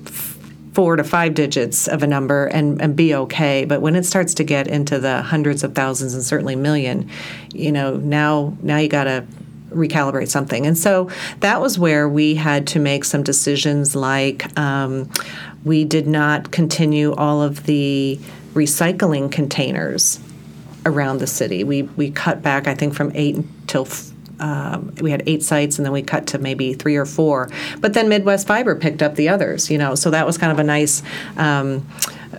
f- 0.07 0.37
four 0.73 0.97
to 0.97 1.05
five 1.05 1.35
digits 1.35 1.87
of 1.87 2.03
a 2.03 2.07
number 2.07 2.47
and, 2.47 2.83
and 2.83 2.97
be 2.97 3.15
okay, 3.15 3.65
but 3.65 3.81
when 3.81 3.95
it 3.95 4.05
starts 4.05 4.35
to 4.35 4.43
get 4.43 4.67
into 4.67 4.99
the 4.99 5.23
hundreds 5.23 5.63
of 5.63 5.73
thousands 5.73 6.15
and 6.15 6.25
certainly 6.25 6.57
million, 6.57 7.09
you 7.53 7.71
know 7.71 7.97
now 7.97 8.57
now 8.61 8.77
you 8.77 8.89
got 8.89 9.05
to 9.05 9.25
recalibrate 9.71 10.29
something. 10.29 10.67
And 10.67 10.77
so 10.77 11.11
that 11.41 11.61
was 11.61 11.79
where 11.79 12.09
we 12.09 12.35
had 12.35 12.67
to 12.69 12.81
make 12.81 13.05
some 13.05 13.23
decisions 13.23 13.95
like 13.95 14.59
um, 14.59 15.11
we 15.63 15.85
did 15.85 16.09
not 16.09 16.51
continue 16.51 17.13
all 17.13 17.43
of 17.43 17.67
the 17.67 18.19
recycling 18.55 19.31
containers 19.31 20.19
around 20.87 21.19
the 21.19 21.27
city. 21.27 21.65
We, 21.65 21.83
we 21.83 22.11
cut 22.11 22.43
back, 22.43 22.67
I 22.67 22.75
think, 22.75 22.95
from 22.95 23.13
eight 23.15 23.37
until 23.37 23.87
f- 23.87 24.11
um, 24.41 24.95
we 25.01 25.11
had 25.11 25.23
eight 25.27 25.43
sites, 25.43 25.79
and 25.79 25.85
then 25.87 25.93
we 25.93 26.03
cut 26.03 26.29
to 26.29 26.39
maybe 26.39 26.73
three 26.73 26.97
or 26.97 27.05
four. 27.05 27.51
But 27.81 27.95
then 27.95 28.09
Midwest 28.09 28.47
Fiber 28.47 28.77
picked 28.77 29.03
up 29.03 29.17
the 29.17 29.29
others, 29.29 29.71
you 29.71 29.79
know. 29.79 29.95
So 29.95 30.11
that 30.11 30.27
was 30.27 30.39
kind 30.39 30.53
of 30.53 30.59
a 30.59 30.65
nice 30.65 31.03
um, 31.37 31.87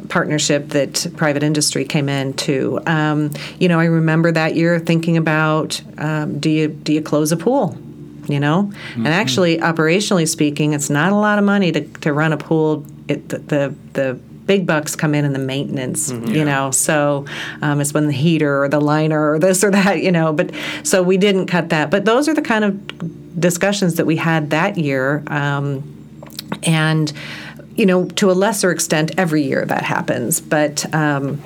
partnership 0.08 0.70
that 0.70 1.08
private 1.18 1.44
industry 1.44 1.84
came 1.86 2.08
into. 2.08 2.80
Um, 2.86 3.32
you 3.60 3.68
know, 3.68 3.80
I 3.80 3.86
remember 3.86 4.32
that 4.32 4.56
year 4.56 4.80
thinking 4.80 5.18
about 5.18 5.82
um, 5.98 6.40
do 6.40 6.50
you 6.50 6.70
do 6.70 6.94
you 6.94 7.02
close 7.02 7.32
a 7.32 7.38
pool? 7.38 7.78
You 8.28 8.40
know, 8.40 8.72
and 8.94 9.08
actually, 9.08 9.58
operationally 9.58 10.28
speaking, 10.28 10.74
it's 10.74 10.90
not 10.90 11.12
a 11.12 11.16
lot 11.16 11.40
of 11.40 11.46
money 11.46 11.72
to, 11.72 11.82
to 11.82 12.14
run 12.14 12.32
a 12.32 12.38
pool. 12.38 12.86
It, 13.08 13.28
the, 13.28 13.40
the 13.40 13.76
the 13.94 14.20
big 14.50 14.66
bucks 14.66 14.96
come 14.96 15.14
in 15.14 15.26
in 15.26 15.32
the 15.32 15.38
maintenance, 15.38 16.10
you 16.10 16.44
know. 16.44 16.72
So 16.72 17.26
um, 17.62 17.80
it's 17.80 17.94
when 17.94 18.08
the 18.08 18.12
heater 18.12 18.64
or 18.64 18.68
the 18.68 18.82
liner 18.82 19.34
or 19.34 19.38
this 19.38 19.64
or 19.64 19.70
that, 19.70 20.02
you 20.02 20.12
know. 20.12 20.34
But 20.34 20.50
so 20.82 21.04
we 21.04 21.18
didn't 21.18 21.46
cut 21.46 21.70
that. 21.70 21.92
But 21.92 22.06
those 22.06 22.28
are 22.28 22.34
the 22.34 22.42
kind 22.42 22.66
of 22.66 23.40
discussions 23.40 23.94
that 23.98 24.08
we 24.08 24.16
had 24.16 24.50
that 24.50 24.76
year, 24.76 25.24
um, 25.28 25.84
and 26.64 27.14
you 27.76 27.86
know, 27.86 28.06
to 28.06 28.32
a 28.32 28.34
lesser 28.34 28.72
extent, 28.72 29.12
every 29.20 29.44
year 29.44 29.66
that 29.66 29.84
happens. 29.84 30.42
But 30.42 30.92
um, 30.96 31.40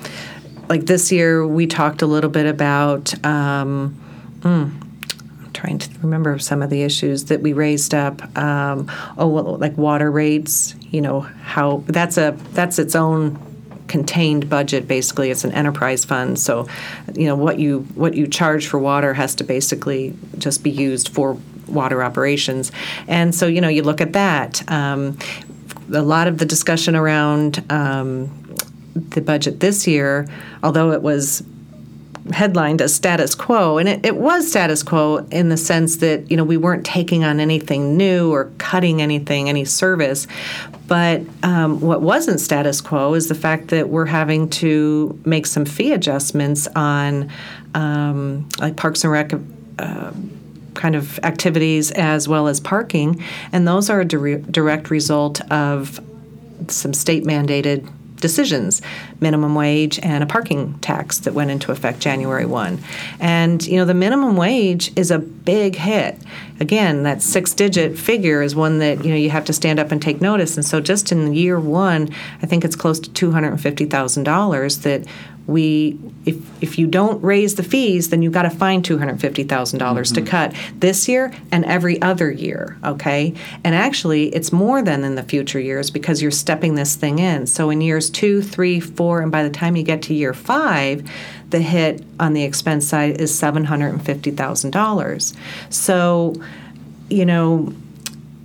like 0.70 0.86
this 0.86 1.12
year, 1.12 1.46
we 1.46 1.68
talked 1.68 2.02
a 2.02 2.08
little 2.08 2.30
bit 2.30 2.46
about. 2.46 3.14
Um, 3.26 4.00
mm, 4.40 4.83
trying 5.64 5.78
to 5.78 5.90
remember 6.02 6.38
some 6.40 6.62
of 6.62 6.70
the 6.70 6.84
issues 6.84 7.26
that 7.26 7.42
we 7.42 7.54
raised 7.54 7.94
up. 7.94 8.38
Um, 8.38 8.92
oh, 9.18 9.28
well, 9.28 9.58
like 9.58 9.78
water 9.78 10.12
rates. 10.12 10.76
You 10.92 11.00
know 11.00 11.22
how 11.22 11.84
that's 11.88 12.18
a 12.18 12.36
that's 12.52 12.80
its 12.80 12.96
own 12.96 13.40
contained 13.88 14.50
budget 14.50 14.88
basically 14.88 15.30
it's 15.30 15.44
an 15.44 15.52
enterprise 15.52 16.06
fund 16.06 16.40
so 16.40 16.66
you 17.16 17.26
know 17.26 17.36
what 17.36 17.60
you 17.60 17.82
what 17.96 18.14
you 18.16 18.26
charge 18.26 18.66
for 18.66 18.80
water 18.80 19.14
has 19.14 19.36
to 19.36 19.44
basically 19.44 20.16
just 20.38 20.64
be 20.64 20.72
used 20.72 21.10
for 21.10 21.38
water 21.68 22.02
operations 22.02 22.72
and 23.08 23.36
so 23.36 23.46
you 23.46 23.60
know 23.60 23.68
you 23.68 23.84
look 23.84 24.00
at 24.00 24.14
that 24.14 24.68
um, 24.72 25.18
a 25.94 26.02
lot 26.02 26.28
of 26.28 26.38
the 26.38 26.46
discussion 26.46 26.96
around 26.96 27.64
um, 27.72 28.32
the 28.96 29.22
budget 29.22 29.60
this 29.60 29.88
year, 29.88 30.28
although 30.62 30.92
it 30.92 31.02
was 31.02 31.44
headlined 32.32 32.82
as 32.82 32.94
status 32.94 33.36
quo, 33.36 33.78
and 33.78 33.90
it, 33.90 34.06
it, 34.06 34.16
was 34.16 34.48
status 34.48 34.82
quo 34.82 35.26
in 35.32 35.50
the 35.50 35.58
sense 35.58 35.98
that 35.98 36.30
you 36.32 36.38
know 36.38 36.44
we 36.44 36.58
weren't 36.58 36.86
taking 36.86 37.24
on 37.24 37.40
anything 37.40 37.98
new 37.98 38.32
or 38.32 38.52
cutting 38.58 39.02
anything, 39.02 39.50
any 39.50 39.66
service. 39.66 40.28
But 40.88 41.22
um, 41.44 41.82
what 41.82 42.02
wasn't 42.02 42.40
status 42.40 42.82
quo 42.82 43.14
is 43.14 43.28
the 43.28 43.36
fact 43.36 43.70
that 43.70 43.90
we're 43.90 44.06
having 44.06 44.50
to 44.52 45.20
make 45.26 45.46
some 45.46 45.66
fee 45.66 45.92
adjustments 45.92 46.68
on 46.76 47.30
um, 47.74 48.48
like 48.60 48.78
Parks 48.78 49.04
and 49.04 49.12
Rec. 49.12 49.34
Uh, 49.80 50.12
kind 50.76 50.96
of 50.96 51.20
activities 51.20 51.92
as 51.92 52.28
well 52.28 52.48
as 52.48 52.60
parking, 52.60 53.24
and 53.52 53.68
those 53.68 53.92
are 53.92 54.02
a 54.02 54.06
dire- 54.06 54.40
direct 54.40 54.90
result 54.90 55.40
of 55.52 56.00
some 56.68 56.94
state 56.94 57.24
mandated 57.26 57.88
decisions 58.24 58.82
minimum 59.20 59.54
wage 59.54 60.00
and 60.00 60.24
a 60.24 60.26
parking 60.26 60.80
tax 60.80 61.20
that 61.20 61.34
went 61.34 61.52
into 61.52 61.74
effect 61.74 62.00
January 62.00 62.46
1. 62.46 62.80
And, 63.20 63.62
you 63.68 63.76
know, 63.76 63.84
the 63.84 63.94
minimum 63.94 64.38
wage 64.38 64.92
is 64.98 65.12
a 65.12 65.20
big 65.20 65.76
hit. 65.76 66.18
Again, 66.62 67.04
that 67.04 67.22
six 67.22 67.54
digit 67.54 68.00
figure 68.00 68.42
is 68.42 68.56
one 68.56 68.80
that, 68.80 69.04
you 69.04 69.12
know, 69.12 69.18
you 69.18 69.30
have 69.30 69.44
to 69.46 69.54
stand 69.54 69.78
up 69.78 69.92
and 69.92 70.02
take 70.02 70.22
notice. 70.22 70.56
And 70.56 70.66
so 70.66 70.80
just 70.80 71.12
in 71.12 71.34
year 71.34 71.60
one, 71.60 72.10
I 72.42 72.46
think 72.46 72.64
it's 72.64 72.78
close 72.78 73.00
to 73.02 73.10
$250,000 73.10 74.82
that 74.84 75.06
we 75.48 76.00
if 76.26 76.38
if 76.64 76.80
you 76.80 76.88
don't 76.88 77.22
raise 77.24 77.56
the 77.56 77.64
fees 77.64 78.10
then 78.10 78.22
you've 78.22 78.34
got 78.34 78.44
to 78.44 78.50
find 78.50 78.84
$250,000 78.84 79.48
mm-hmm. 79.48 80.14
to 80.16 80.22
cut 80.22 80.54
this 80.80 81.08
year 81.08 81.34
and 81.52 81.66
every 81.66 82.02
other 82.02 82.32
year 82.32 82.78
okay? 82.84 83.34
And 83.64 83.76
actually 83.76 84.34
it's 84.36 84.52
more 84.52 84.82
than 84.82 85.04
in 85.04 85.16
the 85.16 85.24
future 85.24 85.60
years 85.60 85.92
because 85.92 86.22
you're 86.22 86.32
stepping 86.32 86.76
this 86.76 86.96
thing 86.96 87.20
in. 87.20 87.48
So 87.48 87.70
in 87.70 87.82
years 87.82 88.10
two 88.10 88.42
three 88.42 88.80
four 88.80 89.22
and 89.22 89.32
by 89.32 89.44
the 89.44 89.50
time 89.50 89.76
you 89.76 89.84
get 89.84 90.02
to 90.04 90.14
year 90.14 90.34
five 90.34 91.10
the 91.50 91.60
hit 91.60 92.04
on 92.20 92.34
the 92.34 92.44
expense 92.44 92.88
side 92.88 93.22
is 93.22 93.32
$750,000 93.40 95.36
so 95.70 96.34
you 97.10 97.26
know 97.26 97.74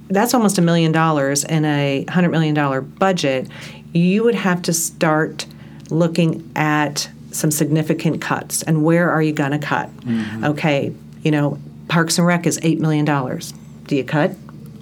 that's 0.09 0.35
almost 0.35 0.59
a 0.59 0.63
million 0.63 0.93
dollars 0.93 1.45
in 1.45 1.65
a 1.65 2.05
$100 2.09 2.31
million 2.31 2.91
budget. 2.99 3.49
You 3.93 4.25
would 4.25 4.35
have 4.35 4.63
to 4.63 4.73
start 4.73 5.47
looking 5.91 6.51
at 6.57 7.09
some 7.31 7.51
significant 7.51 8.21
cuts 8.21 8.63
and 8.63 8.85
where 8.85 9.11
are 9.11 9.23
you 9.23 9.33
going 9.33 9.53
to 9.53 9.59
cut? 9.59 9.95
Mm-hmm. 9.99 10.45
Okay, 10.45 10.95
you 11.23 11.31
know, 11.31 11.59
Parks 11.89 12.19
and 12.19 12.27
Rec 12.27 12.47
is 12.47 12.59
$8 12.61 12.79
million. 12.79 13.05
Do 13.05 13.97
you 13.97 14.05
cut 14.05 14.33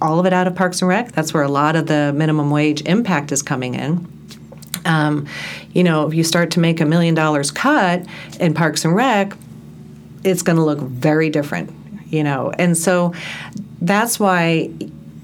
all 0.00 0.18
of 0.18 0.26
it 0.26 0.32
out 0.32 0.46
of 0.46 0.54
Parks 0.54 0.82
and 0.82 0.88
Rec? 0.88 1.12
That's 1.12 1.32
where 1.32 1.42
a 1.42 1.48
lot 1.48 1.76
of 1.76 1.86
the 1.86 2.12
minimum 2.14 2.50
wage 2.50 2.82
impact 2.82 3.32
is 3.32 3.42
coming 3.42 3.74
in. 3.74 4.06
Um, 4.84 5.26
you 5.72 5.82
know, 5.82 6.06
if 6.06 6.14
you 6.14 6.22
start 6.22 6.52
to 6.52 6.60
make 6.60 6.80
a 6.80 6.84
million 6.84 7.14
dollars 7.14 7.50
cut 7.50 8.06
in 8.38 8.54
Parks 8.54 8.84
and 8.84 8.94
Rec, 8.94 9.36
it's 10.24 10.42
going 10.42 10.56
to 10.56 10.64
look 10.64 10.78
very 10.78 11.30
different, 11.30 11.70
you 12.06 12.22
know. 12.22 12.52
And 12.58 12.76
so 12.76 13.14
that's 13.80 14.18
why 14.18 14.70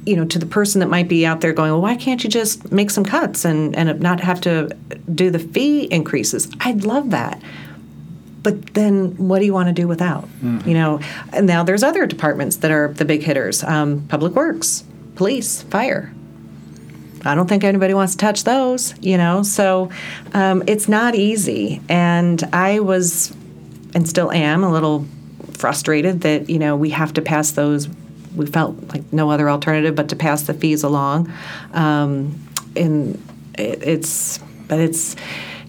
you 0.05 0.17
know, 0.17 0.25
to 0.25 0.39
the 0.39 0.47
person 0.47 0.81
that 0.81 0.89
might 0.89 1.09
be 1.09 1.25
out 1.25 1.41
there 1.41 1.53
going, 1.53 1.71
well, 1.71 1.81
why 1.81 1.97
can't 1.97 2.25
you 2.25 2.31
just 2.31 2.73
make 2.73 2.91
some 2.91 3.05
cuts 3.05 3.45
and, 3.45 3.77
and 3.77 4.01
not 4.01 4.21
have 4.21 4.41
to 4.43 4.77
do 5.15 5.31
the 5.31 5.39
fee 5.39 5.85
increases? 5.85 6.51
I'd 6.61 6.85
love 6.85 7.11
that. 7.11 7.41
But 8.43 8.75
then 8.75 9.17
what 9.17 9.39
do 9.39 9.45
you 9.45 9.53
want 9.53 9.69
to 9.69 9.73
do 9.73 9.87
without? 9.87 10.25
Mm-hmm. 10.25 10.69
You 10.69 10.75
know, 10.75 11.01
and 11.33 11.47
now 11.47 11.63
there's 11.63 11.85
other 11.85 12.07
departments 12.07 12.57
that 12.57 12.73
are 12.73 12.93
the 12.93 13.05
big 13.05 13.23
hitters 13.23 13.63
um, 13.63 14.05
public 14.09 14.33
works, 14.33 14.85
police, 15.15 15.63
fire. 15.63 16.13
I 17.25 17.37
don't 17.37 17.47
think 17.47 17.63
anybody 17.63 17.95
wants 17.95 18.15
to 18.15 18.19
touch 18.19 18.43
those, 18.43 18.95
you 19.01 19.17
know, 19.17 19.45
so 19.45 19.91
um, 20.35 20.65
it's 20.67 20.89
not 20.89 21.15
easy. 21.15 21.81
And 21.89 22.43
I 22.53 22.81
was, 22.81 23.33
and 23.95 24.09
still 24.09 24.33
am, 24.33 24.65
a 24.65 24.73
little 24.73 25.07
frustrated 25.53 26.23
that, 26.23 26.51
you 26.51 26.59
know, 26.59 26.75
we 26.75 26.91
have 26.91 27.13
to 27.15 27.23
pass 27.23 27.53
those 27.53 27.89
we 28.35 28.47
felt 28.47 28.77
like 28.93 29.13
no 29.13 29.31
other 29.31 29.49
alternative 29.51 29.95
but 29.95 30.09
to 30.11 30.17
pass 30.17 30.43
the 30.43 30.55
fees 30.55 30.83
along. 30.83 31.33
Um, 31.73 32.41
and 32.77 33.15
it, 33.59 33.83
it's, 33.83 34.39
but 34.69 34.81
it's, 34.81 35.17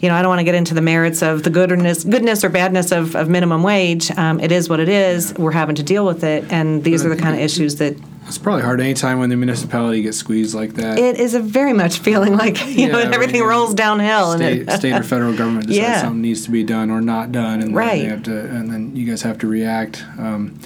you 0.04 0.10
know, 0.10 0.16
I 0.16 0.22
don't 0.22 0.28
want 0.28 0.40
to 0.40 0.44
get 0.44 0.56
into 0.56 0.74
the 0.74 0.82
merits 0.82 1.24
of 1.24 1.44
the 1.44 1.50
goodness, 1.50 2.04
goodness 2.04 2.44
or 2.44 2.50
badness 2.50 2.92
of, 2.92 3.16
of 3.16 3.30
minimum 3.30 3.64
wage. 3.64 4.12
Um, 4.12 4.42
it 4.42 4.52
is 4.52 4.68
what 4.68 4.82
it 4.82 4.90
is. 4.90 5.32
Yeah. 5.32 5.42
We're 5.42 5.52
having 5.52 5.76
to 5.76 5.84
deal 5.84 6.06
with 6.06 6.26
it, 6.26 6.52
and 6.52 6.84
these 6.84 7.04
but 7.04 7.12
are 7.12 7.16
the 7.16 7.22
kind 7.22 7.36
of 7.36 7.42
issues 7.42 7.78
that. 7.78 7.96
It's 8.28 8.38
probably 8.38 8.64
hard 8.64 8.82
anytime 8.82 9.20
when 9.20 9.30
the 9.30 9.38
municipality 9.38 10.02
gets 10.02 10.18
squeezed 10.18 10.56
like 10.56 10.74
that. 10.74 11.00
It 11.00 11.20
is 11.20 11.36
a 11.36 11.40
very 11.40 11.72
much 11.72 12.00
feeling 12.00 12.36
like 12.36 12.66
you 12.66 12.88
yeah, 12.88 12.92
know 12.92 13.00
everything 13.00 13.44
right, 13.44 13.50
rolls 13.50 13.74
downhill. 13.74 14.34
State, 14.34 14.62
and 14.62 14.70
it, 14.70 14.78
state 14.78 14.94
or 14.94 15.04
federal 15.04 15.38
government 15.38 15.68
decides 15.68 15.88
yeah. 15.88 16.02
something 16.02 16.22
needs 16.22 16.44
to 16.44 16.52
be 16.52 16.66
done 16.66 16.90
or 16.92 17.00
not 17.00 17.32
done, 17.32 17.62
and 17.62 17.74
right. 17.74 17.92
then 17.92 18.00
they 18.00 18.10
have 18.10 18.24
to, 18.24 18.40
and 18.58 18.70
then 18.70 18.94
you 18.98 19.06
guys 19.06 19.22
have 19.22 19.38
to 19.38 19.48
react. 19.48 20.04
Um, 20.18 20.60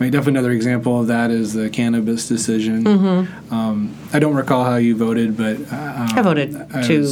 I 0.00 0.04
mean, 0.04 0.12
definitely 0.12 0.38
another 0.38 0.52
example 0.52 0.98
of 0.98 1.08
that 1.08 1.30
is 1.30 1.52
the 1.52 1.68
cannabis 1.68 2.26
decision. 2.26 2.84
Mm-hmm. 2.84 3.54
Um, 3.54 3.94
I 4.14 4.18
don't 4.18 4.34
recall 4.34 4.64
how 4.64 4.76
you 4.76 4.96
voted, 4.96 5.36
but 5.36 5.60
uh, 5.70 6.08
I 6.14 6.22
voted 6.22 6.56
I 6.74 6.82
to 6.86 7.06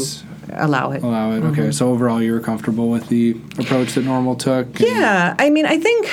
allow 0.55 0.93
it. 0.93 1.03
Allow 1.03 1.33
it. 1.33 1.43
Okay. 1.45 1.61
Mm-hmm. 1.61 1.71
So 1.73 1.91
overall, 1.91 2.23
you 2.23 2.33
were 2.33 2.41
comfortable 2.41 2.89
with 2.89 3.09
the 3.11 3.33
approach 3.59 3.93
that 3.93 4.07
Normal 4.07 4.37
took. 4.37 4.81
Yeah. 4.81 5.37
I 5.39 5.51
mean, 5.51 5.67
I 5.67 5.79
think 5.79 6.09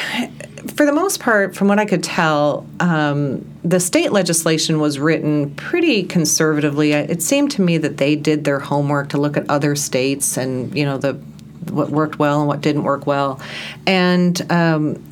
for 0.71 0.85
the 0.85 0.91
most 0.91 1.21
part, 1.21 1.55
from 1.55 1.69
what 1.69 1.79
I 1.79 1.85
could 1.85 2.03
tell, 2.03 2.67
um, 2.81 3.45
the 3.63 3.79
state 3.79 4.11
legislation 4.11 4.81
was 4.81 4.99
written 4.99 5.55
pretty 5.55 6.03
conservatively. 6.03 6.91
It 6.91 7.21
seemed 7.21 7.51
to 7.51 7.61
me 7.61 7.77
that 7.77 7.95
they 7.95 8.17
did 8.17 8.43
their 8.43 8.59
homework 8.59 9.07
to 9.09 9.17
look 9.17 9.37
at 9.37 9.49
other 9.49 9.77
states 9.77 10.35
and 10.35 10.75
you 10.75 10.83
know 10.83 10.97
the 10.97 11.13
what 11.71 11.89
worked 11.89 12.19
well 12.19 12.39
and 12.39 12.47
what 12.49 12.59
didn't 12.59 12.83
work 12.83 13.07
well, 13.07 13.39
and 13.87 14.51
um, 14.51 15.03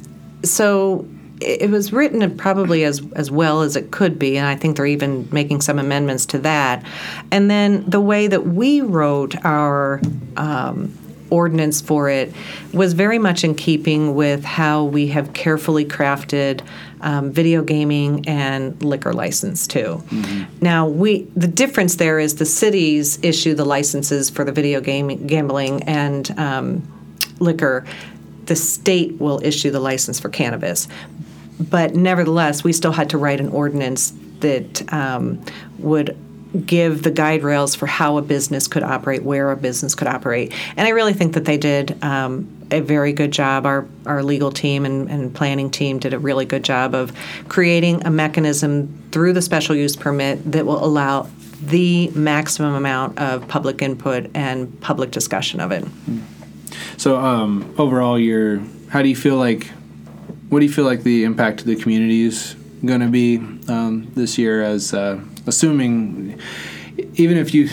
so 0.43 1.07
it 1.43 1.69
was 1.69 1.93
written 1.93 2.35
probably 2.37 2.83
as 2.83 3.01
as 3.15 3.29
well 3.29 3.61
as 3.61 3.75
it 3.75 3.91
could 3.91 4.17
be, 4.17 4.37
and 4.37 4.47
I 4.47 4.55
think 4.55 4.77
they're 4.77 4.85
even 4.85 5.27
making 5.31 5.61
some 5.61 5.79
amendments 5.79 6.25
to 6.27 6.39
that. 6.39 6.83
And 7.31 7.49
then 7.49 7.89
the 7.89 8.01
way 8.01 8.27
that 8.27 8.47
we 8.47 8.81
wrote 8.81 9.35
our 9.45 10.01
um, 10.37 10.97
ordinance 11.33 11.81
for 11.81 12.09
it 12.09 12.31
was 12.73 12.93
very 12.93 13.17
much 13.17 13.43
in 13.43 13.55
keeping 13.55 14.13
with 14.13 14.43
how 14.43 14.83
we 14.83 15.07
have 15.07 15.33
carefully 15.33 15.83
crafted 15.83 16.61
um, 17.01 17.31
video 17.31 17.63
gaming 17.63 18.27
and 18.27 18.81
liquor 18.83 19.13
license 19.13 19.65
too. 19.65 20.03
Mm-hmm. 20.07 20.43
Now 20.61 20.87
we 20.87 21.23
the 21.35 21.47
difference 21.47 21.95
there 21.95 22.19
is 22.19 22.35
the 22.35 22.45
cities 22.45 23.19
issue 23.23 23.55
the 23.55 23.65
licenses 23.65 24.29
for 24.29 24.45
the 24.45 24.51
video 24.51 24.79
game 24.79 25.25
gambling 25.25 25.83
and 25.83 26.31
um, 26.39 26.83
liquor 27.39 27.85
the 28.45 28.55
state 28.55 29.19
will 29.19 29.41
issue 29.43 29.71
the 29.71 29.79
license 29.79 30.19
for 30.19 30.29
cannabis 30.29 30.87
but 31.59 31.95
nevertheless, 31.95 32.63
we 32.63 32.73
still 32.73 32.91
had 32.91 33.09
to 33.11 33.17
write 33.17 33.39
an 33.39 33.49
ordinance 33.49 34.13
that 34.39 34.93
um, 34.93 35.43
would 35.79 36.17
give 36.65 37.01
the 37.01 37.11
guide 37.11 37.43
rails 37.43 37.73
for 37.73 37.87
how 37.87 38.17
a 38.17 38.21
business 38.21 38.67
could 38.67 38.83
operate, 38.83 39.23
where 39.23 39.51
a 39.51 39.57
business 39.57 39.95
could 39.95 40.07
operate. 40.07 40.53
And 40.77 40.87
I 40.87 40.91
really 40.91 41.13
think 41.13 41.33
that 41.33 41.45
they 41.45 41.57
did 41.57 42.01
um, 42.03 42.47
a 42.69 42.79
very 42.79 43.11
good 43.11 43.31
job. 43.31 43.65
Our, 43.65 43.87
our 44.05 44.21
legal 44.21 44.51
team 44.51 44.85
and, 44.85 45.09
and, 45.09 45.33
planning 45.33 45.71
team 45.71 45.97
did 45.97 46.13
a 46.13 46.19
really 46.19 46.45
good 46.45 46.63
job 46.63 46.93
of 46.93 47.11
creating 47.49 48.05
a 48.05 48.11
mechanism 48.11 49.03
through 49.11 49.33
the 49.33 49.41
special 49.41 49.75
use 49.75 49.95
permit 49.95 50.51
that 50.51 50.65
will 50.65 50.83
allow 50.83 51.27
the 51.61 52.09
maximum 52.09 52.75
amount 52.75 53.17
of 53.17 53.47
public 53.47 53.81
input 53.81 54.29
and 54.35 54.79
public 54.81 55.11
discussion 55.11 55.59
of 55.59 55.71
it. 55.71 55.85
So 56.97 57.17
um, 57.17 57.73
overall, 57.77 58.19
you're, 58.19 58.61
how 58.89 59.01
do 59.01 59.09
you 59.09 59.15
feel 59.15 59.37
like 59.37 59.71
what 60.53 60.59
do 60.59 60.67
you 60.67 60.71
feel 60.71 60.85
like 60.85 61.01
the 61.01 61.23
impact 61.23 61.59
to 61.59 61.65
the 61.65 61.75
community 61.75 62.21
is 62.21 62.55
going 62.85 63.01
to 63.01 63.07
be 63.07 63.37
um, 63.67 64.11
this 64.13 64.37
year? 64.37 64.61
As 64.61 64.93
uh, 64.93 65.19
assuming, 65.47 66.39
even 67.15 67.37
if 67.37 67.55
you 67.55 67.69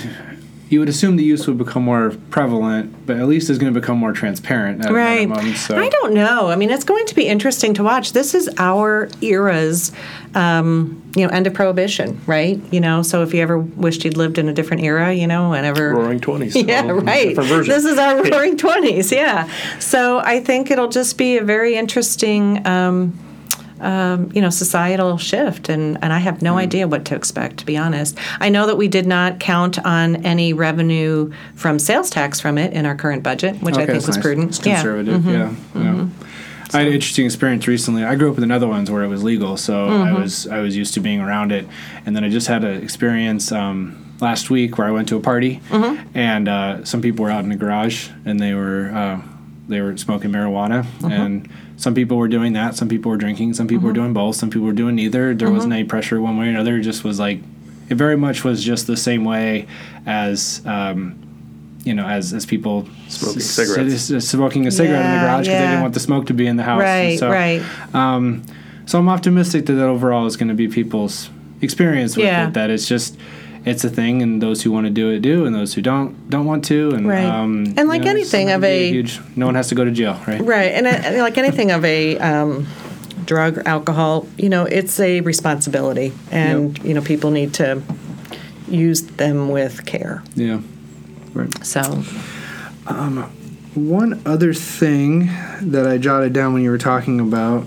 you 0.70 0.78
would 0.78 0.88
assume 0.88 1.16
the 1.16 1.24
use 1.24 1.48
would 1.48 1.58
become 1.58 1.82
more 1.82 2.16
prevalent, 2.30 3.04
but 3.04 3.16
at 3.16 3.26
least 3.26 3.50
it's 3.50 3.58
going 3.58 3.74
to 3.74 3.80
become 3.80 3.98
more 3.98 4.12
transparent. 4.12 4.84
At 4.86 4.92
Right. 4.92 5.28
minimum, 5.28 5.56
so. 5.56 5.76
I 5.76 5.88
don't 5.88 6.14
know. 6.14 6.48
I 6.48 6.54
mean, 6.54 6.70
it's 6.70 6.84
going 6.84 7.06
to 7.06 7.14
be 7.16 7.26
interesting 7.26 7.74
to 7.74 7.82
watch. 7.82 8.12
This 8.12 8.36
is 8.36 8.48
our 8.56 9.08
era's, 9.20 9.90
um, 10.36 11.02
you 11.16 11.26
know, 11.26 11.32
end 11.32 11.48
of 11.48 11.54
prohibition, 11.54 12.20
right? 12.24 12.60
You 12.70 12.78
know, 12.80 13.02
so 13.02 13.24
if 13.24 13.34
you 13.34 13.42
ever 13.42 13.58
wished 13.58 14.04
you'd 14.04 14.16
lived 14.16 14.38
in 14.38 14.48
a 14.48 14.52
different 14.52 14.84
era, 14.84 15.12
you 15.12 15.26
know, 15.26 15.50
whenever. 15.50 15.92
Roaring 15.92 16.20
Twenties. 16.20 16.54
Yeah, 16.70 16.88
right. 16.88 17.34
This 17.34 17.84
is 17.84 17.98
our 17.98 18.22
roaring 18.30 18.56
20s, 18.56 19.10
yeah. 19.10 19.50
So 19.80 20.20
I 20.20 20.38
think 20.38 20.70
it'll 20.70 20.88
just 20.88 21.18
be 21.18 21.36
a 21.38 21.42
very 21.42 21.74
interesting. 21.74 22.64
Um, 22.64 23.18
um, 23.80 24.30
you 24.34 24.40
know, 24.40 24.50
societal 24.50 25.16
shift, 25.18 25.68
and, 25.68 25.98
and 26.02 26.12
I 26.12 26.18
have 26.18 26.42
no 26.42 26.58
idea 26.58 26.86
what 26.86 27.04
to 27.06 27.14
expect, 27.14 27.58
to 27.58 27.66
be 27.66 27.76
honest. 27.76 28.18
I 28.40 28.48
know 28.48 28.66
that 28.66 28.76
we 28.76 28.88
did 28.88 29.06
not 29.06 29.40
count 29.40 29.78
on 29.84 30.24
any 30.24 30.52
revenue 30.52 31.32
from 31.54 31.78
sales 31.78 32.10
tax 32.10 32.40
from 32.40 32.58
it 32.58 32.72
in 32.72 32.86
our 32.86 32.94
current 32.94 33.22
budget, 33.22 33.56
which 33.62 33.76
I 33.76 33.86
think 33.86 34.06
was 34.06 34.08
nice. 34.16 34.18
prudent. 34.22 34.48
It's 34.50 34.58
conservative, 34.58 35.24
Yeah. 35.26 35.32
yeah. 35.32 35.48
Mm-hmm. 35.48 35.82
yeah. 35.82 36.06
I 36.72 36.78
had 36.78 36.86
an 36.86 36.92
interesting 36.94 37.24
experience 37.26 37.66
recently. 37.66 38.04
I 38.04 38.14
grew 38.14 38.30
up 38.30 38.36
in 38.36 38.42
the 38.42 38.46
Netherlands 38.46 38.90
where 38.92 39.02
it 39.02 39.08
was 39.08 39.24
legal, 39.24 39.56
so 39.56 39.86
I 39.86 39.90
Mm-hmm. 39.90 40.22
was 40.22 40.46
I 40.46 40.60
was 40.60 40.76
used 40.76 40.94
to 40.94 41.00
being 41.00 41.20
around 41.20 41.50
it. 41.50 41.66
And 42.06 42.14
then 42.14 42.22
I 42.22 42.28
just 42.28 42.46
had 42.46 42.62
an 42.62 42.80
experience 42.80 43.50
um, 43.50 44.14
last 44.20 44.50
week 44.50 44.78
where 44.78 44.86
I 44.86 44.92
went 44.92 45.08
to 45.08 45.16
a 45.16 45.20
party, 45.20 45.60
Mm-hmm. 45.70 46.16
and 46.16 46.48
uh, 46.48 46.84
some 46.84 47.02
people 47.02 47.24
were 47.24 47.30
out 47.32 47.42
in 47.42 47.48
the 47.50 47.56
garage 47.56 48.10
and 48.24 48.38
they 48.38 48.54
were 48.54 48.88
uh, 48.94 49.20
they 49.70 49.80
were 49.80 49.96
smoking 49.96 50.30
marijuana, 50.30 50.84
Mm-hmm. 50.84 51.10
and 51.12 51.48
some 51.76 51.94
people 51.94 52.18
were 52.18 52.28
doing 52.28 52.52
that. 52.52 52.74
Some 52.76 52.88
people 52.88 53.10
were 53.10 53.16
drinking. 53.16 53.54
Some 53.54 53.66
people 53.66 53.86
were 53.86 53.94
doing 53.94 54.12
both. 54.12 54.36
Some 54.36 54.50
people 54.50 54.66
were 54.66 54.74
doing 54.74 54.96
neither. 54.96 55.34
There 55.34 55.50
wasn't 55.50 55.72
any 55.72 55.84
pressure 55.84 56.20
one 56.20 56.36
way 56.36 56.46
or 56.46 56.50
another. 56.50 56.76
It 56.76 56.82
just 56.82 57.04
was 57.04 57.18
like 57.18 57.38
it 57.88 57.94
very 57.96 58.16
much 58.16 58.44
was 58.44 58.62
just 58.62 58.86
the 58.86 58.96
same 58.96 59.24
way 59.24 59.66
as. 60.06 60.60
Um, 60.66 61.26
you 61.82 61.94
know, 61.94 62.06
as 62.06 62.34
as 62.34 62.44
people 62.44 62.86
Smoking 63.08 63.38
s- 63.40 63.46
cigarettes. 63.46 64.10
s- 64.10 64.26
smoking 64.28 64.66
a 64.66 64.70
cigarette 64.70 65.02
in 65.06 65.12
the 65.12 65.18
garage 65.26 65.46
because 65.46 65.58
they 65.60 65.66
didn't 65.66 65.80
want 65.80 65.94
the 65.94 66.00
smoke 66.00 66.26
to 66.26 66.34
be 66.34 66.46
in 66.46 66.56
the 66.56 66.62
house. 66.62 66.82
Right, 66.82 67.18
so, 67.18 67.30
right. 67.30 67.62
Um, 67.94 68.42
so 68.84 68.98
I'm 68.98 69.08
optimistic 69.08 69.64
that 69.64 69.72
that 69.72 69.86
overall 69.86 70.26
is 70.26 70.36
going 70.36 70.48
to 70.50 70.54
be 70.54 70.68
people's 70.68 71.30
experience 71.62 72.16
with 72.18 72.26
Yeah. 72.26 72.48
it. 72.48 72.52
That 72.52 72.68
it's 72.68 72.86
just 72.86 73.16
it's 73.64 73.84
a 73.84 73.90
thing, 73.90 74.22
and 74.22 74.40
those 74.40 74.62
who 74.62 74.70
want 74.72 74.86
to 74.86 74.90
do 74.90 75.10
it 75.10 75.20
do, 75.20 75.44
and 75.44 75.54
those 75.54 75.74
who 75.74 75.82
don't 75.82 76.28
don't 76.30 76.46
want 76.46 76.64
to. 76.66 76.90
And 76.92 77.06
Right. 77.06 77.24
um, 77.24 77.66
And 77.76 77.88
like 77.88 78.00
you 78.00 78.04
know, 78.06 78.10
anything 78.12 78.50
of 78.50 78.62
gonna 78.62 78.72
a- 78.72 78.90
huge, 78.90 79.20
no 79.36 79.46
one 79.46 79.54
has 79.54 79.68
to 79.68 79.74
go 79.74 79.84
to 79.84 79.90
jail, 79.90 80.18
right? 80.26 80.40
Right, 80.40 80.72
and, 80.72 80.86
and 80.86 81.18
like 81.18 81.36
anything 81.38 81.70
of 81.70 81.84
a 81.84 82.18
um, 82.18 82.66
drug 83.26 83.58
or 83.58 83.68
alcohol, 83.68 84.26
you 84.38 84.48
know, 84.48 84.64
it's 84.64 84.98
a 85.00 85.20
responsibility, 85.20 86.12
and 86.30 86.78
you 86.84 86.94
know, 86.94 87.02
people 87.02 87.30
need 87.30 87.52
to 87.54 87.82
use 88.68 89.02
them 89.02 89.48
with 89.48 89.84
care. 89.86 90.22
Yeah. 90.34 90.60
Right. 91.34 91.64
So, 91.64 92.02
One 93.74 94.20
other 94.26 94.52
thing 94.52 95.30
that 95.62 95.86
I 95.86 95.96
jotted 95.98 96.32
down 96.32 96.54
when 96.54 96.62
you 96.62 96.70
were 96.70 96.78
talking 96.78 97.20
about 97.20 97.66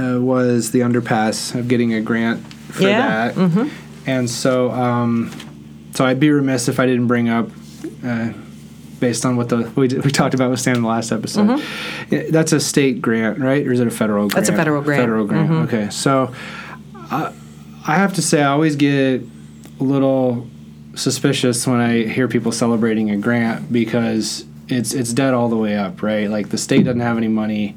uh, 0.00 0.18
was 0.20 0.72
the 0.72 0.80
underpass 0.80 1.54
of 1.58 1.68
getting 1.68 1.94
a 1.94 2.00
grant 2.00 2.40
for 2.72 2.82
that. 2.82 3.36
Yeah, 3.36 3.46
that. 3.48 3.70
And 4.06 4.30
so, 4.30 4.70
um, 4.70 5.30
so 5.94 6.04
I'd 6.04 6.20
be 6.20 6.30
remiss 6.30 6.68
if 6.68 6.78
I 6.78 6.86
didn't 6.86 7.06
bring 7.08 7.28
up, 7.28 7.48
uh, 8.04 8.32
based 9.00 9.26
on 9.26 9.36
what 9.36 9.48
the 9.48 9.70
we, 9.76 9.88
we 9.88 10.10
talked 10.10 10.34
about 10.34 10.50
with 10.50 10.60
Stan 10.60 10.76
in 10.76 10.82
the 10.82 10.88
last 10.88 11.12
episode. 11.12 11.60
Yeah, 12.10 12.22
That's 12.30 12.52
a 12.52 12.60
state 12.60 13.02
grant, 13.02 13.38
right? 13.38 13.66
Or 13.66 13.72
is 13.72 13.80
it 13.80 13.86
a 13.86 13.90
federal 13.90 14.28
grant? 14.28 14.34
That's 14.34 14.48
a 14.48 14.56
federal 14.56 14.82
grant. 14.82 15.02
Federal 15.02 15.26
grant. 15.26 15.50
Okay, 15.68 15.90
so 15.90 16.32
uh, 16.94 17.32
I 17.86 17.94
have 17.96 18.14
to 18.14 18.22
say 18.22 18.42
I 18.42 18.46
always 18.46 18.76
get 18.76 19.22
a 19.80 19.84
little 19.84 20.48
suspicious 20.94 21.66
when 21.66 21.80
I 21.80 22.04
hear 22.04 22.26
people 22.26 22.52
celebrating 22.52 23.10
a 23.10 23.16
grant 23.16 23.70
because 23.72 24.44
it's 24.68 24.94
it's 24.94 25.12
dead 25.12 25.34
all 25.34 25.48
the 25.48 25.56
way 25.56 25.76
up, 25.76 26.02
right? 26.02 26.28
Like 26.30 26.48
the 26.48 26.58
state 26.58 26.84
doesn't 26.84 27.00
have 27.00 27.16
any 27.16 27.28
money, 27.28 27.76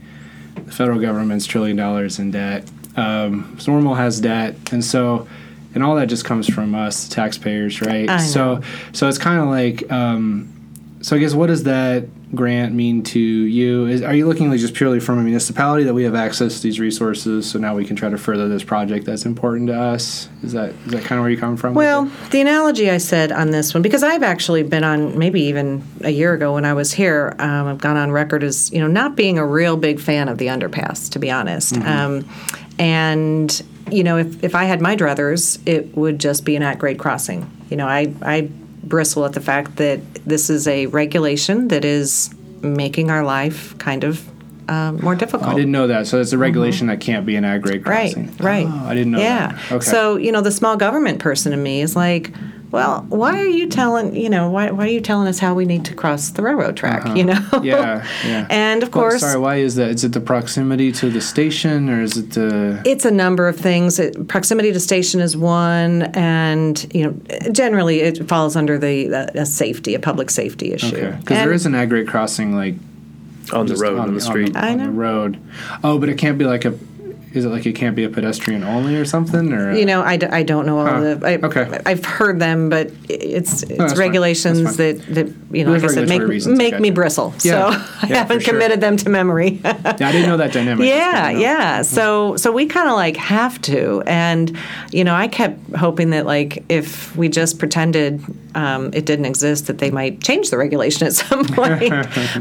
the 0.56 0.72
federal 0.72 1.00
government's 1.00 1.46
trillion 1.46 1.76
dollars 1.76 2.20
in 2.20 2.32
debt. 2.32 2.70
Um, 2.96 3.58
Normal 3.68 3.96
has 3.96 4.20
debt, 4.20 4.56
and 4.72 4.84
so 4.84 5.28
and 5.74 5.84
all 5.84 5.96
that 5.96 6.08
just 6.08 6.26
comes 6.26 6.48
from 6.48 6.76
us 6.76 7.08
taxpayers, 7.08 7.82
right? 7.82 8.20
So 8.22 8.62
so 8.92 9.08
it's 9.08 9.18
kind 9.18 9.42
of 9.42 9.48
like 9.48 9.92
um, 9.92 10.54
so 11.02 11.16
I 11.16 11.20
guess 11.20 11.34
what 11.34 11.48
does 11.48 11.64
that 11.64 12.08
grant 12.36 12.76
mean 12.76 13.02
to 13.02 13.20
you? 13.20 13.88
Is, 13.88 14.04
are 14.04 14.14
you 14.14 14.28
looking 14.28 14.50
like 14.50 14.60
just 14.60 14.74
purely 14.74 15.00
from 15.00 15.18
a 15.18 15.24
municipality 15.24 15.84
that 15.86 15.94
we 15.94 16.04
have 16.04 16.14
access 16.14 16.58
to 16.58 16.64
these 16.64 16.80
resources, 16.80 17.50
so 17.50 17.58
now 17.58 17.76
we 17.76 17.86
can 17.86 17.96
try 17.96 18.10
to 18.10 18.18
further 18.18 18.48
this 18.48 18.64
project 18.64 19.06
that's 19.06 19.26
important 19.26 19.68
to 19.68 19.80
us? 19.80 20.30
Is 20.44 20.52
that 20.54 20.72
is 20.86 20.92
that 20.92 21.04
kind 21.04 21.20
of 21.20 21.24
where 21.24 21.30
you 21.30 21.38
come 21.38 21.58
from? 21.58 21.74
well, 21.74 22.12
the 22.32 22.42
analogy 22.42 22.90
I 22.90 22.98
said 22.98 23.32
on 23.32 23.52
this 23.52 23.74
one, 23.74 23.82
because 23.82 24.04
I've 24.04 24.24
actually 24.24 24.64
been 24.64 24.84
on 24.84 25.18
maybe 25.18 25.42
even 25.44 25.84
a 26.02 26.12
year 26.12 26.34
ago 26.34 26.54
when 26.54 26.66
I 26.66 26.74
was 26.74 26.92
here, 26.92 27.36
um, 27.40 27.68
I've 27.68 27.80
gone 27.80 27.98
on 27.98 28.12
record 28.12 28.44
as 28.44 28.72
you 28.72 28.80
know 28.80 28.88
not 28.88 29.16
being 29.16 29.38
a 29.38 29.46
real 29.46 29.78
big 29.78 30.00
fan 30.00 30.28
of 30.30 30.38
the 30.38 30.48
underpass, 30.48 31.10
to 31.12 31.20
be 31.20 31.32
honest. 31.32 31.78
Um, 31.78 32.28
and 32.78 33.62
you 33.92 34.04
know, 34.04 34.18
if 34.18 34.44
if 34.44 34.56
I 34.56 34.66
had 34.66 34.82
my 34.82 34.96
druthers, 34.96 35.60
it 35.68 35.96
would 35.98 36.20
just 36.20 36.46
be 36.46 36.56
an 36.56 36.64
at 36.64 36.80
grade 36.80 37.00
crossing. 37.00 37.50
You 37.70 37.78
know, 37.78 37.88
I 37.88 38.14
I 38.22 38.50
bristle 38.84 39.26
at 39.26 39.34
the 39.34 39.42
fact 39.42 39.76
that 39.78 40.00
this 40.26 40.50
is 40.50 40.68
a 40.68 40.86
regulation 40.88 41.68
that 41.68 41.86
is 41.86 42.34
making 42.62 43.10
our 43.12 43.24
life 43.24 43.78
kind 43.78 44.04
of 44.04 44.28
um, 44.70 45.00
more 45.02 45.16
difficult. 45.16 45.50
I 45.50 45.56
didn't 45.56 45.72
know 45.72 45.88
that. 45.88 46.08
So 46.08 46.22
it's 46.22 46.32
a 46.32 46.38
regulation 46.38 46.88
that 46.88 47.00
can't 47.02 47.26
be 47.26 47.36
an 47.36 47.44
at 47.44 47.62
grade 47.62 47.86
Right, 47.88 48.14
crossing. 48.14 48.36
right. 48.38 48.68
Oh, 48.70 48.86
I 48.88 48.94
didn't 48.94 49.12
know 49.12 49.20
yeah. 49.20 49.52
that. 49.54 49.72
Okay. 49.72 49.86
So, 49.86 50.16
you 50.18 50.32
know, 50.32 50.42
the 50.42 50.52
small 50.52 50.78
government 50.78 51.20
person 51.20 51.54
in 51.54 51.62
me 51.64 51.82
is 51.82 51.96
like, 51.96 52.32
well, 52.72 53.06
why 53.10 53.40
are 53.40 53.48
you 53.48 53.68
telling, 53.68 54.16
you 54.16 54.30
know, 54.30 54.50
why, 54.50 54.70
why 54.72 54.86
are 54.86 54.90
you 54.90 55.02
telling 55.02 55.28
us 55.28 55.40
how 55.40 55.54
we 55.54 55.66
need 55.66 55.86
to 55.86 55.96
cross 55.96 56.30
the 56.30 56.42
railroad 56.44 56.78
track, 56.78 57.16
you 57.18 57.24
know? 57.24 57.34
Uh-huh. 57.34 57.62
yeah, 57.64 58.08
yeah. 58.26 58.48
and 58.50 58.84
of 58.84 58.94
Well, 58.94 59.10
course, 59.10 59.22
sorry. 59.22 59.40
Why 59.40 59.56
is 59.58 59.76
that? 59.76 59.90
Is 59.90 60.04
it 60.04 60.14
the 60.14 60.22
proximity 60.22 60.92
to 60.94 61.10
the 61.10 61.22
station, 61.22 61.90
or 61.90 62.02
is 62.02 62.18
it 62.18 62.32
the? 62.32 62.82
it's 62.86 63.06
a 63.06 63.12
number 63.12 63.48
of 63.48 63.58
things. 63.58 64.00
It, 64.00 64.28
proximity 64.28 64.72
to 64.72 64.80
station 64.80 65.20
is 65.20 65.36
one, 65.36 66.04
and 66.14 66.86
you 66.94 67.06
know, 67.06 67.52
generally 67.52 68.02
it 68.02 68.28
falls 68.28 68.56
under 68.56 68.78
the 68.78 69.14
uh, 69.14 69.28
a 69.42 69.46
safety, 69.46 69.96
a 69.96 70.00
public 70.00 70.30
safety 70.30 70.74
issue. 70.74 70.96
Okay, 70.96 71.18
because 71.20 71.38
there 71.38 71.52
is 71.54 71.66
an 71.66 71.76
at 71.76 71.90
grade 71.90 72.08
crossing 72.08 72.56
like 72.56 72.76
on 73.54 73.66
the 73.66 73.76
road, 73.76 74.00
on, 74.00 74.14
the 74.14 74.22
street. 74.22 74.56
I 74.56 74.72
on 74.72 74.78
know. 74.78 74.86
the 74.86 74.92
road. 74.92 75.42
Oh, 75.84 75.98
but 76.00 76.10
it 76.10 76.18
can't 76.18 76.38
be 76.38 76.46
like 76.46 76.66
a. 76.66 76.78
Is 77.32 77.46
it 77.46 77.50
like 77.50 77.66
it 77.66 77.74
can't 77.74 77.96
be 77.96 78.04
a 78.04 78.10
pedestrian 78.10 78.64
only 78.64 78.96
or 78.96 79.06
something? 79.06 79.54
Or 79.54 79.72
You 79.74 79.86
know, 79.86 80.02
I, 80.02 80.18
d- 80.18 80.26
I 80.28 80.42
don't 80.44 80.66
know 80.66 80.80
all 80.80 80.86
Huh. 80.88 81.00
the. 81.16 81.28
I, 81.28 81.36
Okay. 81.50 81.80
I've 81.86 82.04
heard 82.04 82.40
them, 82.40 82.70
but 82.70 82.92
it's 83.08 83.62
it's 83.64 83.78
fine. 83.78 83.96
regulations 84.00 84.78
that, 84.78 85.00
that 85.14 85.28
you 85.52 85.64
know, 85.64 85.72
There's 85.72 85.84
like 85.84 85.92
I 85.92 85.94
said, 85.94 86.02
make 86.10 86.22
regulatory 86.22 86.30
reasons, 86.30 86.60
I 86.60 86.64
make 86.64 86.80
me 86.80 86.90
bristle. 86.90 87.34
Yeah. 87.44 87.72
So 87.72 87.84
I 88.02 88.06
haven't 88.08 88.40
sure. 88.42 88.54
committed 88.54 88.82
them 88.82 88.98
to 88.98 89.10
memory. 89.10 89.60
yeah, 89.64 89.78
I 89.86 90.12
didn't 90.12 90.28
know 90.28 90.38
that 90.38 90.54
dynamic. 90.54 90.88
Yeah, 90.88 91.30
yeah. 91.30 91.82
So 91.84 92.36
so 92.38 92.52
we 92.52 92.66
kind 92.66 92.88
of 92.90 92.96
like 92.96 93.16
have 93.18 93.62
to, 93.64 94.02
and 94.08 94.58
you 94.92 95.04
know, 95.04 95.14
I 95.14 95.28
kept 95.28 95.60
hoping 95.76 96.10
that 96.12 96.26
like 96.26 96.64
if 96.70 97.16
we 97.16 97.30
just 97.30 97.60
pretended 97.60 98.24
um, 98.56 98.90
it 98.94 99.06
didn't 99.06 99.26
exist, 99.26 99.68
that 99.68 99.78
they 99.78 99.92
might 99.92 100.22
change 100.24 100.50
the 100.50 100.58
regulation 100.58 101.06
at 101.06 101.14
some 101.22 101.46
point. 101.46 101.94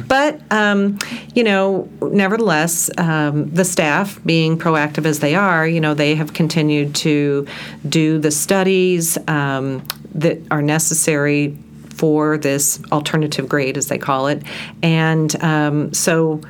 but 0.08 0.40
um, 0.50 0.98
you 1.34 1.44
know, 1.44 1.88
nevertheless, 2.00 2.90
um, 2.98 3.50
the 3.50 3.64
staff, 3.64 4.18
being 4.24 4.58
proactive 4.58 4.77
as 5.06 5.18
they 5.20 5.34
are, 5.34 5.66
you 5.66 5.80
know, 5.80 5.94
they 5.94 6.14
have 6.14 6.32
continued 6.32 6.94
to 6.94 7.46
do 7.88 8.18
the 8.18 8.30
studies 8.30 9.18
um, 9.28 9.86
that 10.14 10.38
are 10.50 10.62
necessary 10.62 11.56
for 11.90 12.38
this 12.38 12.80
alternative 12.92 13.48
grade, 13.48 13.76
as 13.76 13.88
they 13.88 13.98
call 13.98 14.28
it, 14.28 14.42
and 14.82 15.42
um, 15.42 15.92
so 15.92 16.40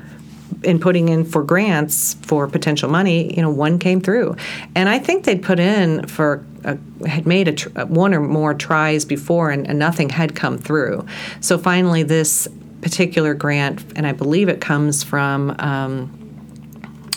in 0.62 0.79
putting 0.79 1.09
in 1.09 1.24
for 1.24 1.43
grants 1.43 2.14
for 2.22 2.47
potential 2.49 2.91
money, 2.91 3.35
you 3.35 3.43
know, 3.43 3.51
one 3.51 3.79
came 3.79 4.01
through, 4.01 4.37
and 4.74 4.89
I 4.89 4.99
think 4.99 5.24
they'd 5.24 5.43
put 5.43 5.59
in 5.59 6.07
for 6.07 6.45
a, 6.64 6.76
had 7.07 7.26
made 7.26 7.49
a 7.49 7.53
tr- 7.53 7.68
one 7.85 8.12
or 8.12 8.20
more 8.20 8.55
tries 8.55 9.05
before, 9.05 9.51
and, 9.51 9.66
and 9.68 9.79
nothing 9.79 10.11
had 10.11 10.35
come 10.35 10.59
through. 10.59 11.07
So 11.41 11.57
finally, 11.59 12.03
this 12.03 12.49
particular 12.81 13.35
grant, 13.35 13.85
and 13.97 14.07
I 14.07 14.12
believe 14.12 14.49
it 14.49 14.61
comes 14.61 15.03
from. 15.03 15.55
Um, 15.59 16.18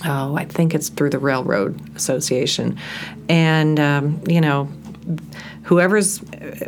oh, 0.06 0.36
I 0.36 0.46
think 0.46 0.74
it's 0.74 0.90
through 0.90 1.12
the 1.12 1.20
Railroad 1.20 1.80
Association. 1.96 2.78
And, 3.30 3.80
um, 3.80 4.22
you 4.28 4.42
know, 4.42 4.70
whoever's 5.64 6.22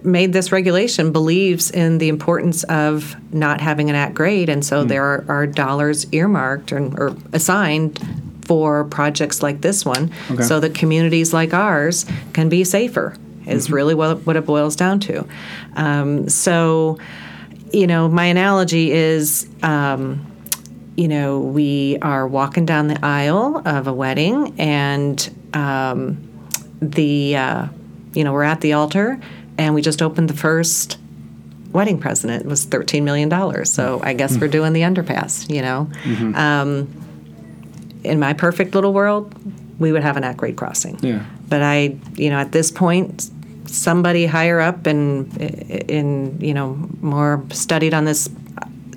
made 0.03 0.33
this 0.33 0.51
regulation 0.51 1.11
believes 1.11 1.71
in 1.71 1.97
the 1.97 2.09
importance 2.09 2.63
of 2.65 3.15
not 3.33 3.61
having 3.61 3.89
an 3.89 3.95
at 3.95 4.13
grade. 4.13 4.49
And 4.49 4.65
so 4.65 4.83
there 4.83 5.03
are, 5.03 5.25
are 5.27 5.47
dollars 5.47 6.05
earmarked 6.11 6.71
and, 6.71 6.97
or 6.99 7.15
assigned 7.33 7.99
for 8.45 8.83
projects 8.85 9.41
like 9.41 9.61
this 9.61 9.85
one 9.85 10.11
Okay. 10.29 10.43
so 10.43 10.59
that 10.59 10.75
communities 10.75 11.33
like 11.33 11.53
ours 11.53 12.05
can 12.33 12.49
be 12.49 12.63
safer, 12.63 13.15
is 13.45 13.71
really 13.71 13.95
what, 13.95 14.25
what 14.25 14.35
it 14.35 14.45
boils 14.45 14.75
down 14.75 14.99
to. 15.01 15.27
Um, 15.75 16.27
so, 16.29 16.97
you 17.71 17.87
know, 17.87 18.09
my 18.09 18.25
analogy 18.25 18.91
is. 18.91 19.47
Um, 19.63 20.25
you 20.95 21.07
know, 21.07 21.39
we 21.39 21.97
are 22.01 22.27
walking 22.27 22.65
down 22.65 22.87
the 22.87 23.03
aisle 23.03 23.61
of 23.65 23.87
a 23.87 23.93
wedding, 23.93 24.53
and 24.59 25.29
um, 25.53 26.29
the, 26.81 27.35
uh, 27.35 27.67
you 28.13 28.23
know, 28.23 28.33
we're 28.33 28.43
at 28.43 28.61
the 28.61 28.73
altar, 28.73 29.19
and 29.57 29.73
we 29.73 29.81
just 29.81 30.01
opened 30.01 30.29
the 30.29 30.35
first 30.35 30.97
wedding 31.71 31.99
present 31.99 32.31
It 32.31 32.45
was 32.45 32.65
$13 32.67 33.01
million. 33.03 33.65
So 33.65 33.99
I 34.03 34.13
guess 34.13 34.37
we're 34.37 34.47
doing 34.47 34.73
the 34.73 34.81
underpass, 34.81 35.49
you 35.49 35.61
know. 35.61 35.89
Um, 36.35 36.87
in 38.03 38.19
my 38.19 38.33
perfect 38.33 38.75
little 38.75 38.93
world, 38.93 39.33
we 39.79 39.91
would 39.91 40.03
have 40.03 40.17
an 40.17 40.23
at 40.23 40.37
grade 40.37 40.55
crossing. 40.55 40.99
Yeah. 41.01 41.25
But 41.49 41.63
I, 41.63 41.97
you 42.15 42.29
know, 42.29 42.37
at 42.37 42.51
this 42.51 42.69
point, 42.69 43.29
somebody 43.65 44.27
higher 44.27 44.59
up 44.59 44.85
and 44.85 45.35
in, 45.37 46.39
you 46.39 46.53
know, 46.53 46.87
more 47.01 47.43
studied 47.49 47.93
on 47.93 48.05
this 48.05 48.29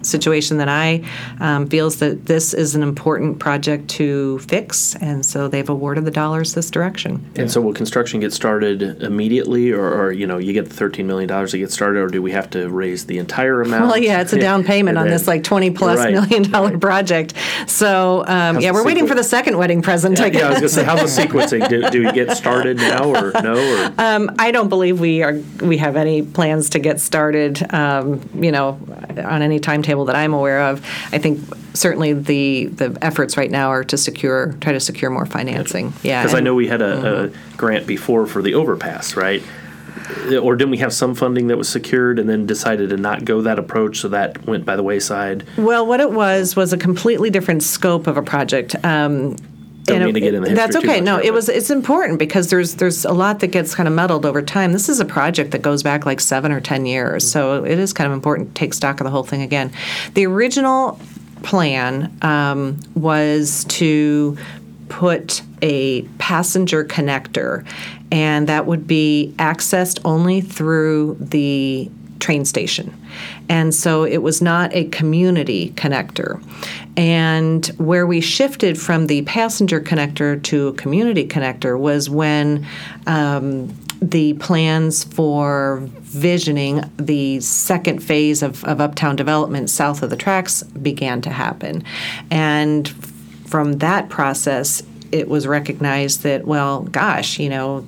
situation 0.06 0.58
than 0.58 0.68
I 0.68 1.04
um, 1.40 1.66
feels 1.66 1.96
that 1.96 2.26
this 2.26 2.54
is 2.54 2.74
an 2.74 2.82
important 2.82 3.38
project 3.38 3.88
to 3.90 4.38
fix, 4.40 4.94
and 4.96 5.24
so 5.24 5.48
they've 5.48 5.68
awarded 5.68 6.04
the 6.04 6.10
dollars 6.10 6.54
this 6.54 6.70
direction. 6.70 7.28
And 7.36 7.50
so 7.50 7.60
will 7.60 7.72
construction 7.74 8.20
get 8.20 8.32
started 8.32 9.02
immediately, 9.02 9.72
or, 9.72 9.88
or 9.88 10.12
you 10.12 10.26
know, 10.26 10.38
you 10.38 10.52
get 10.52 10.68
the 10.68 10.74
thirteen 10.74 11.06
million 11.06 11.28
dollars 11.28 11.52
to 11.52 11.58
get 11.58 11.70
started, 11.70 12.00
or 12.00 12.08
do 12.08 12.22
we 12.22 12.32
have 12.32 12.50
to 12.50 12.68
raise 12.68 13.06
the 13.06 13.18
entire 13.18 13.62
amount? 13.62 13.88
Well, 13.88 13.98
yeah, 13.98 14.20
it's 14.20 14.32
a 14.32 14.38
down 14.38 14.64
payment 14.72 14.98
on 14.98 15.08
this 15.08 15.26
like 15.26 15.42
twenty 15.42 15.70
plus 15.70 15.98
Right, 15.98 16.12
million 16.12 16.50
dollar 16.50 16.70
right. 16.72 16.80
project. 16.80 17.34
So 17.66 18.24
um, 18.26 18.60
yeah, 18.60 18.72
we're 18.72 18.84
waiting 18.84 19.06
for 19.06 19.14
the 19.14 19.24
second 19.24 19.56
wedding 19.56 19.82
present. 19.82 20.20
I 20.20 20.26
Yeah, 20.26 20.46
I 20.46 20.48
was 20.50 20.58
gonna 20.58 20.68
say, 20.68 20.84
how's 20.84 21.16
the 21.16 21.22
sequencing? 21.22 21.68
Do, 21.68 21.88
do 21.90 22.04
we 22.04 22.12
get 22.12 22.36
started 22.36 22.76
now 22.76 23.14
or 23.14 23.32
no? 23.42 23.56
Or 23.56 23.92
Um, 23.98 24.30
I 24.38 24.50
don't 24.50 24.68
believe 24.68 25.00
we 25.00 25.22
are. 25.22 25.40
We 25.62 25.78
have 25.78 25.96
any 25.96 26.22
plans 26.22 26.70
to 26.70 26.78
get 26.78 27.00
started. 27.00 27.72
Um, 27.72 28.28
you 28.34 28.52
know, 28.52 28.78
on 29.16 29.42
any 29.42 29.58
timetable 29.58 29.95
that 30.04 30.14
I'm 30.16 30.34
aware 30.34 30.60
of. 30.60 30.84
I 31.12 31.18
think 31.18 31.40
certainly 31.74 32.12
the 32.12 32.66
the 32.66 32.96
efforts 33.02 33.36
right 33.36 33.50
now 33.50 33.70
are 33.70 33.82
to 33.84 33.96
secure, 33.96 34.54
try 34.60 34.72
to 34.72 34.80
secure 34.80 35.10
more 35.10 35.26
financing. 35.26 35.92
Yeah, 36.02 36.22
because 36.22 36.34
I 36.34 36.40
know 36.40 36.54
we 36.54 36.68
had 36.68 36.82
a, 36.82 36.96
Mm-hmm. 36.96 37.34
a 37.54 37.56
grant 37.56 37.86
before 37.86 38.26
for 38.26 38.42
the 38.42 38.54
overpass, 38.54 39.16
right? 39.16 39.42
Or 40.40 40.54
didn't 40.54 40.70
we 40.70 40.76
have 40.78 40.92
some 40.92 41.14
funding 41.14 41.48
that 41.48 41.56
was 41.58 41.68
secured 41.68 42.18
and 42.20 42.28
then 42.28 42.46
decided 42.46 42.90
to 42.90 42.96
not 42.96 43.24
go 43.24 43.40
that 43.42 43.58
approach, 43.58 43.98
so 43.98 44.08
that 44.10 44.46
went 44.46 44.64
by 44.64 44.76
the 44.76 44.82
wayside? 44.82 45.44
Well, 45.56 45.84
what 45.86 45.98
it 46.00 46.12
was 46.12 46.54
was 46.54 46.72
a 46.72 46.76
completely 46.76 47.28
different 47.30 47.62
scope 47.64 48.06
of 48.06 48.16
a 48.16 48.22
project. 48.22 48.76
Um, 48.84 49.36
Don't 49.86 50.02
and 50.02 50.06
mean 50.06 50.14
to 50.14 50.20
get 50.20 50.34
in 50.34 50.42
the 50.42 50.54
That's 50.54 50.76
okay. 50.76 51.00
No, 51.00 51.18
it 51.18 51.32
was. 51.32 51.48
It's 51.48 51.70
important 51.70 52.18
because 52.18 52.50
there's 52.50 52.74
there's 52.74 53.04
a 53.04 53.12
lot 53.12 53.40
that 53.40 53.48
gets 53.48 53.74
kind 53.74 53.88
of 53.88 53.94
muddled 53.94 54.26
over 54.26 54.42
time. 54.42 54.72
This 54.72 54.88
is 54.88 55.00
a 55.00 55.04
project 55.04 55.52
that 55.52 55.62
goes 55.62 55.82
back 55.82 56.04
like 56.04 56.20
seven 56.20 56.52
or 56.52 56.60
ten 56.60 56.86
years, 56.86 57.30
so 57.30 57.64
it 57.64 57.78
is 57.78 57.92
kind 57.92 58.06
of 58.06 58.12
important 58.12 58.48
to 58.48 58.54
take 58.54 58.74
stock 58.74 59.00
of 59.00 59.04
the 59.04 59.10
whole 59.10 59.22
thing 59.22 59.42
again. 59.42 59.72
The 60.14 60.26
original 60.26 60.98
plan 61.42 62.16
um, 62.22 62.80
was 62.94 63.64
to 63.68 64.36
put 64.88 65.42
a 65.62 66.02
passenger 66.18 66.84
connector, 66.84 67.64
and 68.10 68.48
that 68.48 68.66
would 68.66 68.86
be 68.86 69.34
accessed 69.38 70.00
only 70.04 70.40
through 70.40 71.16
the 71.20 71.90
train 72.18 72.44
station. 72.44 72.96
And 73.48 73.74
so 73.74 74.04
it 74.04 74.18
was 74.18 74.42
not 74.42 74.74
a 74.74 74.84
community 74.88 75.70
connector. 75.72 76.42
And 76.96 77.66
where 77.78 78.06
we 78.06 78.20
shifted 78.20 78.80
from 78.80 79.06
the 79.06 79.22
passenger 79.22 79.80
connector 79.80 80.42
to 80.44 80.68
a 80.68 80.72
community 80.72 81.26
connector 81.26 81.78
was 81.78 82.08
when 82.08 82.66
um, 83.06 83.68
the 84.00 84.34
plans 84.34 85.04
for 85.04 85.80
visioning 85.82 86.82
the 86.96 87.40
second 87.40 88.02
phase 88.02 88.42
of, 88.42 88.64
of 88.64 88.80
uptown 88.80 89.16
development 89.16 89.70
south 89.70 90.02
of 90.02 90.10
the 90.10 90.16
tracks 90.16 90.62
began 90.62 91.20
to 91.22 91.30
happen. 91.30 91.84
And 92.30 92.88
from 93.46 93.74
that 93.74 94.08
process, 94.08 94.82
it 95.12 95.28
was 95.28 95.46
recognized 95.46 96.22
that, 96.22 96.46
well, 96.46 96.82
gosh, 96.82 97.38
you 97.38 97.48
know, 97.48 97.86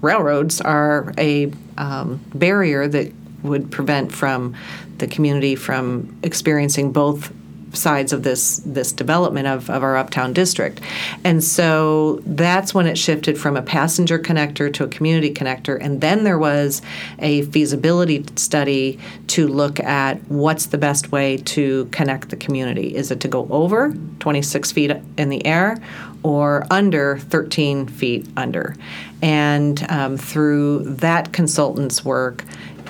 railroads 0.00 0.60
are 0.60 1.12
a 1.18 1.50
um, 1.76 2.20
barrier 2.34 2.86
that 2.88 3.12
would 3.42 3.70
prevent 3.70 4.12
from 4.12 4.54
the 4.98 5.06
community 5.06 5.54
from 5.54 6.16
experiencing 6.22 6.92
both 6.92 7.32
sides 7.72 8.12
of 8.12 8.22
this 8.22 8.58
this 8.58 8.92
development 8.92 9.46
of, 9.46 9.68
of 9.70 9.82
our 9.82 9.96
uptown 9.96 10.32
district. 10.32 10.80
And 11.24 11.42
so 11.42 12.20
that's 12.26 12.74
when 12.74 12.86
it 12.86 12.96
shifted 12.96 13.38
from 13.38 13.56
a 13.56 13.62
passenger 13.62 14.18
connector 14.18 14.72
to 14.74 14.84
a 14.84 14.88
community 14.88 15.32
connector. 15.32 15.78
And 15.80 16.00
then 16.00 16.24
there 16.24 16.38
was 16.38 16.82
a 17.18 17.42
feasibility 17.46 18.24
study 18.36 18.98
to 19.28 19.46
look 19.46 19.80
at 19.80 20.22
what's 20.28 20.66
the 20.66 20.78
best 20.78 21.12
way 21.12 21.38
to 21.38 21.86
connect 21.86 22.30
the 22.30 22.36
community. 22.36 22.94
Is 22.94 23.10
it 23.10 23.20
to 23.20 23.28
go 23.28 23.46
over 23.50 23.94
26 24.20 24.72
feet 24.72 24.92
in 25.16 25.28
the 25.28 25.44
air 25.44 25.78
or 26.22 26.66
under 26.70 27.18
13 27.18 27.86
feet 27.86 28.26
under? 28.36 28.74
And 29.20 29.84
um, 29.90 30.16
through 30.16 30.84
that 30.84 31.32
consultant's 31.32 32.04
work, 32.04 32.44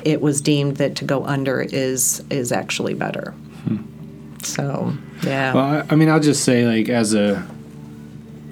it 0.04 0.20
was 0.20 0.40
deemed 0.40 0.76
that 0.76 0.96
to 0.96 1.04
go 1.04 1.24
under 1.24 1.60
is 1.60 2.22
is 2.30 2.52
actually 2.52 2.94
better. 2.94 3.34
So 4.42 4.92
yeah. 5.24 5.52
Well, 5.52 5.64
I- 5.64 5.84
I 5.90 5.94
mean, 5.96 6.08
I'll 6.08 6.20
just 6.20 6.44
say, 6.44 6.66
like, 6.66 6.88
as 6.88 7.12
a 7.14 7.44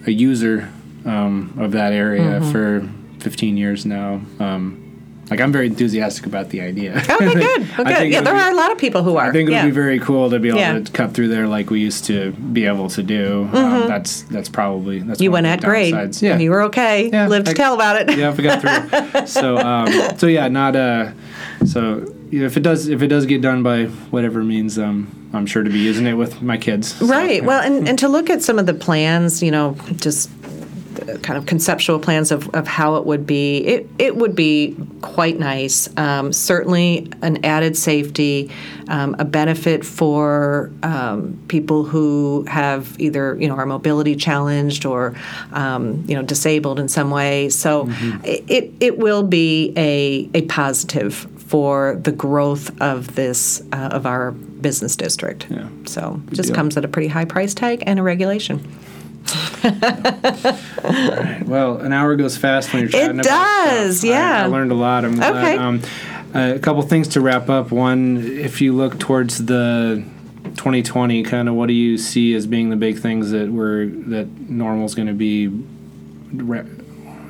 a 0.07 0.11
user 0.11 0.69
um, 1.05 1.55
of 1.59 1.73
that 1.73 1.93
area 1.93 2.41
Mm-hmm. 2.41 2.53
for 2.53 2.89
15 3.21 3.57
years 3.57 3.85
now, 3.87 4.21
um, 4.41 4.86
like, 5.31 5.41
I'm 5.41 5.51
very 5.53 5.67
enthusiastic 5.67 6.25
about 6.27 6.51
the 6.51 6.61
idea. 6.61 6.97
Okay, 7.11 7.35
good. 7.35 7.63
I 7.79 7.81
Okay, 7.83 8.09
yeah, 8.09 8.21
there 8.21 8.33
be- 8.35 8.41
are 8.41 8.51
a 8.51 8.55
lot 8.55 8.71
of 8.73 8.79
people 8.79 9.03
who 9.03 9.17
are. 9.17 9.27
I 9.29 9.33
think 9.33 9.49
it 9.49 9.53
would 9.53 9.57
yeah. 9.57 9.65
be 9.65 9.71
very 9.73 9.99
cool 9.99 10.31
to 10.31 10.39
be 10.39 10.49
able 10.49 10.59
Yeah. 10.61 10.79
to 10.79 10.93
cut 10.93 11.15
through 11.15 11.29
there 11.29 11.47
like 11.49 11.69
we 11.71 11.81
used 11.81 12.05
to 12.07 12.31
be 12.33 12.65
able 12.67 12.89
to 12.91 13.03
do. 13.03 13.49
Um, 13.53 13.89
that's 13.89 14.23
that's 14.23 14.49
probably 14.49 15.01
that's 15.01 15.17
Mm-hmm. 15.19 15.23
You 15.25 15.31
went 15.33 15.47
at 15.47 15.61
grade. 15.63 15.95
Yeah, 16.23 16.33
and 16.35 16.43
you 16.43 16.51
were 16.51 16.63
okay. 16.65 17.09
Yeah, 17.11 17.27
Lived 17.29 17.47
to 17.47 17.55
tell 17.55 17.75
about 17.75 17.97
it. 18.09 18.17
yeah, 18.19 18.33
we 18.35 18.43
got 18.45 18.61
through. 18.61 19.27
so 19.27 19.59
um, 19.59 19.89
so 20.19 20.27
yeah, 20.27 20.49
not 20.49 20.77
uh, 20.77 21.11
so 21.65 22.13
if 22.31 22.57
it 22.57 22.61
does 22.63 22.89
if 22.89 23.03
it 23.03 23.09
does 23.09 23.27
get 23.27 23.41
done 23.41 23.63
by 23.63 23.87
whatever 24.11 24.43
means, 24.45 24.79
um, 24.79 25.09
I'm 25.33 25.47
sure 25.47 25.63
to 25.65 25.71
be 25.71 25.79
using 25.79 26.07
it 26.07 26.15
with 26.15 26.41
my 26.43 26.57
kids. 26.57 26.95
So, 26.95 27.07
Right. 27.07 27.41
yeah. 27.43 27.47
Well, 27.47 27.61
and, 27.63 27.89
and 27.89 27.99
to 27.99 28.09
look 28.09 28.31
at 28.31 28.43
some 28.43 28.59
of 28.59 28.67
the 28.67 28.75
plans, 28.75 29.43
you 29.43 29.51
know, 29.51 29.77
just 29.97 30.31
kind 31.23 31.39
of 31.39 31.47
conceptual 31.47 31.99
plans 31.99 32.31
of, 32.31 32.49
of 32.55 32.67
how 32.67 32.97
it 32.97 33.07
would 33.07 33.27
be, 33.27 33.59
it, 33.59 33.89
it 33.99 34.17
would 34.17 34.35
be 34.35 34.77
quite 35.03 35.39
nice. 35.39 35.89
Um, 35.97 36.33
certainly 36.33 37.11
an 37.23 37.45
added 37.45 37.77
safety, 37.77 38.51
um, 38.89 39.17
a 39.19 39.25
benefit 39.25 39.85
for 39.85 40.71
um, 40.83 41.39
people 41.49 41.85
who 41.85 42.45
have 42.49 42.99
either, 43.01 43.37
you 43.37 43.49
know, 43.49 43.55
are 43.55 43.67
mobility 43.67 44.17
challenged 44.17 44.85
or, 44.85 45.15
um, 45.53 46.05
you 46.07 46.15
know, 46.15 46.23
disabled 46.23 46.79
in 46.79 46.89
some 46.89 47.11
way. 47.11 47.49
So 47.49 47.87
it, 48.25 48.45
it, 48.49 48.73
it 48.81 48.99
will 48.99 49.23
be 49.23 49.73
a, 49.77 50.29
a 50.35 50.43
positive 50.43 51.15
for 51.47 51.95
the 52.03 52.13
growth 52.13 52.81
of 52.81 53.15
this, 53.15 53.63
uh, 53.73 53.91
of 53.93 54.05
our 54.07 54.33
business 54.33 54.97
district. 54.97 55.47
Yeah. 55.49 55.69
So 55.87 56.21
it 56.27 56.35
just 56.35 56.49
deal. 56.49 56.57
comes 56.57 56.77
at 56.77 56.85
a 56.85 56.89
pretty 56.89 57.09
high 57.09 57.25
price 57.25 57.55
tag 57.55 57.85
and 57.87 58.01
a 58.01 58.03
regulation. 58.03 58.67
Well, 61.47 61.79
an 61.79 61.93
hour 61.93 62.17
goes 62.17 62.37
fast 62.37 62.73
when 62.73 62.83
you're 62.83 62.91
chatting 62.91 63.21
about 63.21 63.25
does, 63.25 63.99
stuff. 64.01 64.11
I- 64.11 64.13
yeah. 64.13 64.45
I, 64.45 64.47
learned 64.47 64.73
a 64.73 64.75
lot. 64.75 65.05
I'm 65.05 65.17
glad. 65.17 65.35
Okay. 65.35 65.57
Um, 65.57 65.83
uh, 66.35 66.55
a 66.55 66.59
couple 66.59 66.83
things 66.83 67.09
to 67.09 67.21
wrap 67.21 67.49
up. 67.49 67.71
One, 67.71 68.19
if 68.19 68.61
you 68.61 68.75
look 68.75 68.99
towards 68.99 69.47
the 69.47 70.05
2020, 70.57 71.23
kind 71.23 71.49
of 71.49 71.55
what 71.55 71.67
do 71.69 71.73
you 71.73 71.97
see 71.99 72.35
as 72.35 72.47
being 72.47 72.71
the 72.71 72.77
big 72.77 72.99
things 72.99 73.31
that 73.31 73.51
we're 73.51 73.87
that 73.87 74.27
normal's 74.51 74.95
going 74.95 75.09
to 75.09 75.15
be 75.15 75.49
ra- 76.33 76.65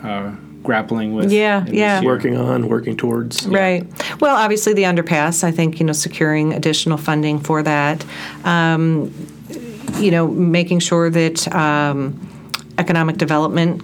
uh, 0.02 0.34
grappling 0.62 1.14
with? 1.14 1.30
Yeah, 1.30 1.64
yeah. 1.68 2.02
Working 2.02 2.36
on, 2.36 2.68
working 2.68 2.96
towards. 2.96 3.46
Right. 3.46 3.86
Well, 4.20 4.34
obviously 4.36 4.72
the 4.74 4.84
underpass. 4.84 5.44
I 5.44 5.52
think 5.52 5.78
you 5.78 5.86
know 5.86 5.92
securing 5.92 6.52
additional 6.52 6.98
funding 6.98 7.38
for 7.38 7.62
that. 7.62 8.04
Um, 8.44 9.12
you 9.98 10.10
know, 10.10 10.28
making 10.28 10.80
sure 10.80 11.10
that 11.10 11.52
um, 11.54 12.18
economic 12.78 13.16
development 13.16 13.82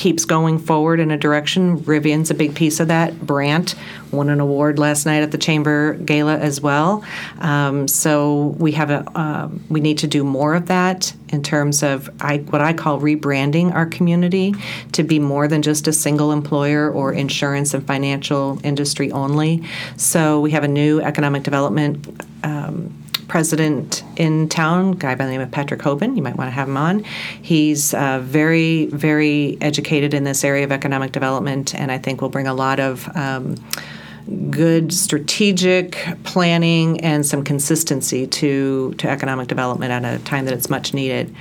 keeps 0.00 0.24
going 0.24 0.58
forward 0.58 0.98
in 0.98 1.10
a 1.10 1.16
direction. 1.16 1.78
Rivian's 1.80 2.30
a 2.30 2.34
big 2.34 2.54
piece 2.54 2.80
of 2.80 2.88
that. 2.88 3.20
Brant 3.20 3.74
won 4.12 4.30
an 4.30 4.40
award 4.40 4.78
last 4.78 5.04
night 5.04 5.22
at 5.22 5.30
the 5.30 5.36
Chamber 5.36 5.92
Gala 5.92 6.38
as 6.38 6.58
well. 6.58 7.04
Um, 7.38 7.86
so 7.86 8.56
we 8.58 8.72
have 8.72 8.88
a 8.90 9.18
um, 9.18 9.62
we 9.68 9.80
need 9.80 9.98
to 9.98 10.06
do 10.06 10.24
more 10.24 10.54
of 10.54 10.68
that 10.68 11.12
in 11.28 11.42
terms 11.42 11.82
of 11.82 12.08
I, 12.18 12.38
what 12.38 12.62
I 12.62 12.72
call 12.72 12.98
rebranding 12.98 13.74
our 13.74 13.84
community 13.84 14.54
to 14.92 15.02
be 15.02 15.18
more 15.18 15.46
than 15.46 15.60
just 15.60 15.86
a 15.86 15.92
single 15.92 16.32
employer 16.32 16.90
or 16.90 17.12
insurance 17.12 17.74
and 17.74 17.86
financial 17.86 18.58
industry 18.64 19.12
only. 19.12 19.64
So 19.98 20.40
we 20.40 20.50
have 20.52 20.64
a 20.64 20.68
new 20.68 21.00
economic 21.02 21.42
development. 21.42 22.24
Um, 22.42 22.99
president 23.30 24.02
in 24.16 24.48
town, 24.48 24.90
guy 24.90 25.14
by 25.14 25.24
the 25.24 25.30
name 25.30 25.40
of 25.40 25.52
Patrick 25.52 25.80
Hoban. 25.80 26.16
You 26.16 26.22
might 26.22 26.36
want 26.36 26.48
to 26.48 26.52
have 26.52 26.66
him 26.66 26.76
on. 26.76 27.04
He's 27.40 27.94
uh, 27.94 28.18
very, 28.24 28.86
very 28.86 29.56
educated 29.60 30.14
in 30.14 30.24
this 30.24 30.42
area 30.42 30.64
of 30.64 30.72
economic 30.72 31.12
development, 31.12 31.72
and 31.72 31.92
I 31.92 31.98
think 31.98 32.20
will 32.20 32.28
bring 32.28 32.48
a 32.48 32.54
lot 32.54 32.80
of 32.80 33.08
um, 33.16 33.54
good 34.50 34.92
strategic 34.92 35.96
planning 36.24 37.00
and 37.02 37.24
some 37.24 37.44
consistency 37.44 38.26
to, 38.26 38.94
to 38.94 39.08
economic 39.08 39.46
development 39.46 39.92
at 39.92 40.04
a 40.04 40.22
time 40.24 40.44
that 40.46 40.54
it's 40.54 40.68
much 40.68 40.92
needed. 40.92 41.32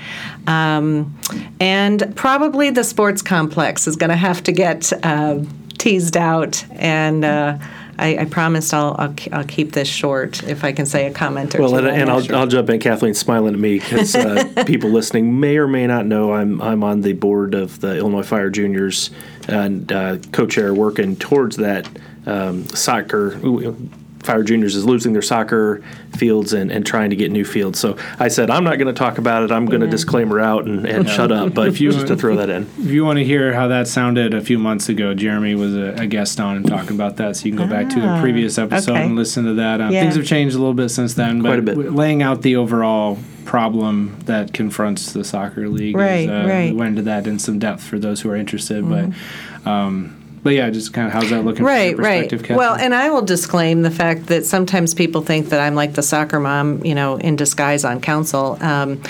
Um, 0.45 1.17
and 1.59 2.15
probably 2.15 2.69
the 2.69 2.83
sports 2.83 3.23
complex 3.23 3.87
is 3.87 3.95
going 3.95 4.11
to 4.11 4.15
have 4.15 4.43
to 4.43 4.51
get 4.51 4.93
uh, 5.03 5.39
teased 5.79 6.15
out 6.15 6.63
and. 6.69 7.25
Uh, 7.25 7.57
I, 7.99 8.21
I 8.21 8.25
promised 8.25 8.73
I'll, 8.73 8.95
I'll 8.97 9.13
I'll 9.31 9.43
keep 9.45 9.73
this 9.73 9.87
short 9.87 10.43
if 10.43 10.63
I 10.63 10.71
can 10.71 10.85
say 10.85 11.07
a 11.07 11.13
comment 11.13 11.55
or 11.55 11.61
Well, 11.61 11.71
two. 11.71 11.77
and, 11.77 11.87
and. 11.87 12.09
I'll, 12.09 12.35
I'll 12.35 12.47
jump 12.47 12.69
in. 12.69 12.79
Kathleen's 12.79 13.19
smiling 13.19 13.53
at 13.53 13.59
me 13.59 13.79
because 13.79 14.15
uh, 14.15 14.63
people 14.67 14.89
listening 14.89 15.39
may 15.39 15.57
or 15.57 15.67
may 15.67 15.85
not 15.87 16.05
know 16.05 16.33
I'm 16.33 16.61
I'm 16.61 16.83
on 16.83 17.01
the 17.01 17.13
board 17.13 17.53
of 17.53 17.79
the 17.81 17.97
Illinois 17.97 18.23
Fire 18.23 18.49
Juniors 18.49 19.11
and 19.47 19.91
uh, 19.91 20.17
co-chair 20.31 20.73
working 20.73 21.15
towards 21.15 21.57
that 21.57 21.87
um, 22.25 22.67
soccer. 22.69 23.39
Fire 24.19 24.43
Juniors 24.43 24.75
is 24.75 24.85
losing 24.85 25.13
their 25.13 25.21
soccer 25.21 25.81
fields 26.17 26.51
and, 26.53 26.71
and 26.71 26.85
trying 26.85 27.09
to 27.09 27.15
get 27.15 27.31
new 27.31 27.45
fields. 27.45 27.79
So 27.79 27.97
I 28.19 28.27
said 28.27 28.49
I'm 28.49 28.63
not 28.65 28.75
going 28.77 28.87
to 28.93 28.93
talk 28.93 29.17
about 29.17 29.43
it. 29.43 29.51
I'm 29.51 29.65
going 29.65 29.79
to 29.79 29.85
Yeah. 29.87 29.91
disclaimer 29.91 30.39
out 30.39 30.65
and, 30.65 30.85
and 30.85 31.09
shut 31.17 31.31
up. 31.31 31.53
But 31.53 31.69
if 31.69 31.79
you- 31.79 31.91
just 31.91 32.07
to 32.07 32.15
throw 32.17 32.35
that 32.35 32.49
in. 32.49 32.63
If 32.79 32.87
you 32.91 33.05
want 33.05 33.17
to 33.19 33.23
hear 33.25 33.53
how 33.53 33.69
that 33.69 33.87
sounded 33.87 34.33
a 34.33 34.41
few 34.41 34.59
months 34.59 34.89
ago, 34.89 35.13
Jeremy 35.13 35.55
was 35.55 35.75
a, 35.75 35.93
a 35.97 36.05
guest 36.07 36.39
on 36.39 36.57
and 36.57 36.67
talking 36.67 36.91
about 36.91 37.15
that. 37.17 37.37
So 37.37 37.45
you 37.45 37.55
can 37.55 37.65
go 37.67 37.73
back 37.73 37.89
to 37.91 37.99
a 38.01 38.07
Ah, 38.07 38.21
previous 38.21 38.57
episode 38.57 38.91
okay. 38.91 39.03
and 39.05 39.15
listen 39.15 39.45
to 39.45 39.53
that. 39.55 39.79
Um, 39.81 39.91
Yeah. 39.93 40.01
Things 40.01 40.15
have 40.15 40.25
changed 40.25 40.53
a 40.55 40.59
little 40.59 40.73
bit 40.73 40.89
since 40.89 41.13
then, 41.13 41.41
Quite 41.41 41.59
a 41.59 41.61
but 41.61 41.75
bit. 41.77 41.93
laying 41.93 42.21
out 42.21 42.41
the 42.41 42.57
overall 42.57 43.17
problem 43.45 44.15
that 44.25 44.53
confronts 44.53 45.13
the 45.13 45.23
soccer 45.23 45.67
league. 45.69 45.95
Right, 45.95 46.25
is, 46.25 46.29
uh, 46.29 46.33
right. 46.33 46.45
Mm-hmm. 46.45 46.73
We 46.73 46.77
went 46.79 46.89
into 46.89 47.01
that 47.03 47.25
in 47.25 47.39
some 47.39 47.57
depth 47.57 47.83
for 47.83 47.97
those 47.97 48.21
who 48.21 48.29
are 48.29 48.35
interested, 48.35 48.87
but. 48.87 49.09
Um, 49.65 50.15
but 50.43 50.53
yeah, 50.53 50.69
just 50.69 50.93
kind 50.93 51.07
of 51.07 51.13
how's 51.13 51.29
that 51.29 51.43
looking 51.43 51.65
Right, 51.65 51.95
from 51.95 52.03
your 52.03 52.11
right. 52.11 52.49
Well, 52.49 52.75
and 52.75 52.93
I 52.95 53.09
will 53.09 53.21
disclaim 53.21 53.81
the 53.81 53.91
fact 53.91 54.27
that 54.27 54.45
sometimes 54.45 54.93
people 54.93 55.21
think 55.21 55.49
that 55.49 55.59
I'm 55.59 55.75
like 55.75 55.93
the 55.93 56.03
soccer 56.03 56.39
mom, 56.39 56.83
you 56.85 56.95
know, 56.95 57.17
in 57.17 57.35
disguise 57.35 57.83
on 57.85 58.01
council. 58.01 58.57
Um, 58.61 59.01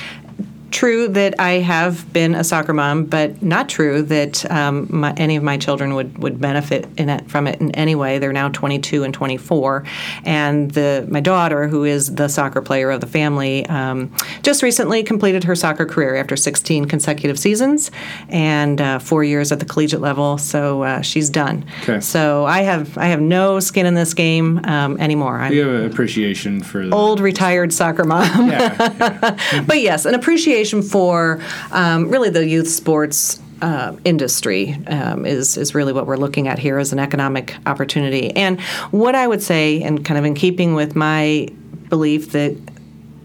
true 0.71 1.07
that 1.09 1.39
I 1.39 1.53
have 1.53 2.11
been 2.13 2.35
a 2.35 2.43
soccer 2.43 2.73
mom, 2.73 3.05
but 3.05 3.41
not 3.41 3.69
true 3.69 4.01
that 4.03 4.49
um, 4.51 4.87
my, 4.89 5.13
any 5.17 5.35
of 5.35 5.43
my 5.43 5.57
children 5.57 5.95
would, 5.95 6.17
would 6.19 6.39
benefit 6.39 6.87
in 6.97 7.09
it, 7.09 7.29
from 7.29 7.47
it 7.47 7.59
in 7.59 7.71
any 7.71 7.95
way. 7.95 8.19
They're 8.19 8.33
now 8.33 8.49
22 8.49 9.03
and 9.03 9.13
24, 9.13 9.83
and 10.25 10.71
the 10.71 11.07
my 11.09 11.19
daughter, 11.19 11.67
who 11.67 11.83
is 11.83 12.15
the 12.15 12.27
soccer 12.27 12.61
player 12.61 12.91
of 12.91 13.01
the 13.01 13.07
family, 13.07 13.65
um, 13.67 14.13
just 14.43 14.61
recently 14.61 15.03
completed 15.03 15.43
her 15.45 15.55
soccer 15.55 15.85
career 15.85 16.15
after 16.15 16.35
16 16.35 16.85
consecutive 16.85 17.39
seasons 17.39 17.91
and 18.29 18.81
uh, 18.81 18.99
four 18.99 19.23
years 19.23 19.51
at 19.51 19.59
the 19.59 19.65
collegiate 19.65 20.01
level. 20.01 20.37
So 20.37 20.83
uh, 20.83 21.01
she's 21.01 21.29
done. 21.29 21.65
Okay. 21.83 21.99
So 21.99 22.45
I 22.45 22.61
have 22.61 22.97
I 22.97 23.07
have 23.07 23.21
no 23.21 23.59
skin 23.59 23.85
in 23.85 23.95
this 23.95 24.13
game 24.13 24.59
um, 24.65 24.99
anymore. 24.99 25.39
I'm 25.39 25.53
you 25.53 25.67
have 25.67 25.81
an 25.81 25.91
appreciation 25.91 26.61
for 26.61 26.85
the 26.85 26.95
old 26.95 27.19
retired 27.19 27.73
soccer 27.73 28.03
mom. 28.03 28.49
Yeah, 28.49 29.63
but 29.67 29.81
yes, 29.81 30.05
an 30.05 30.13
appreciation 30.13 30.58
for 30.81 31.41
um, 31.71 32.09
really 32.09 32.29
the 32.29 32.45
youth 32.45 32.69
sports. 32.69 33.41
Uh, 33.61 33.93
industry 34.05 34.73
um, 34.87 35.25
is 35.25 35.57
is 35.57 35.75
really 35.75 35.91
what 35.91 36.07
we're 36.07 36.15
looking 36.15 36.47
at 36.47 36.57
here 36.57 36.77
as 36.77 36.93
an 36.93 36.99
economic 36.99 37.57
opportunity, 37.65 38.33
and 38.37 38.61
what 38.91 39.15
I 39.15 39.27
would 39.27 39.43
say, 39.43 39.83
and 39.83 40.05
kind 40.05 40.17
of 40.17 40.23
in 40.23 40.33
keeping 40.33 40.75
with 40.75 40.95
my 40.95 41.49
belief 41.89 42.31
that 42.31 42.55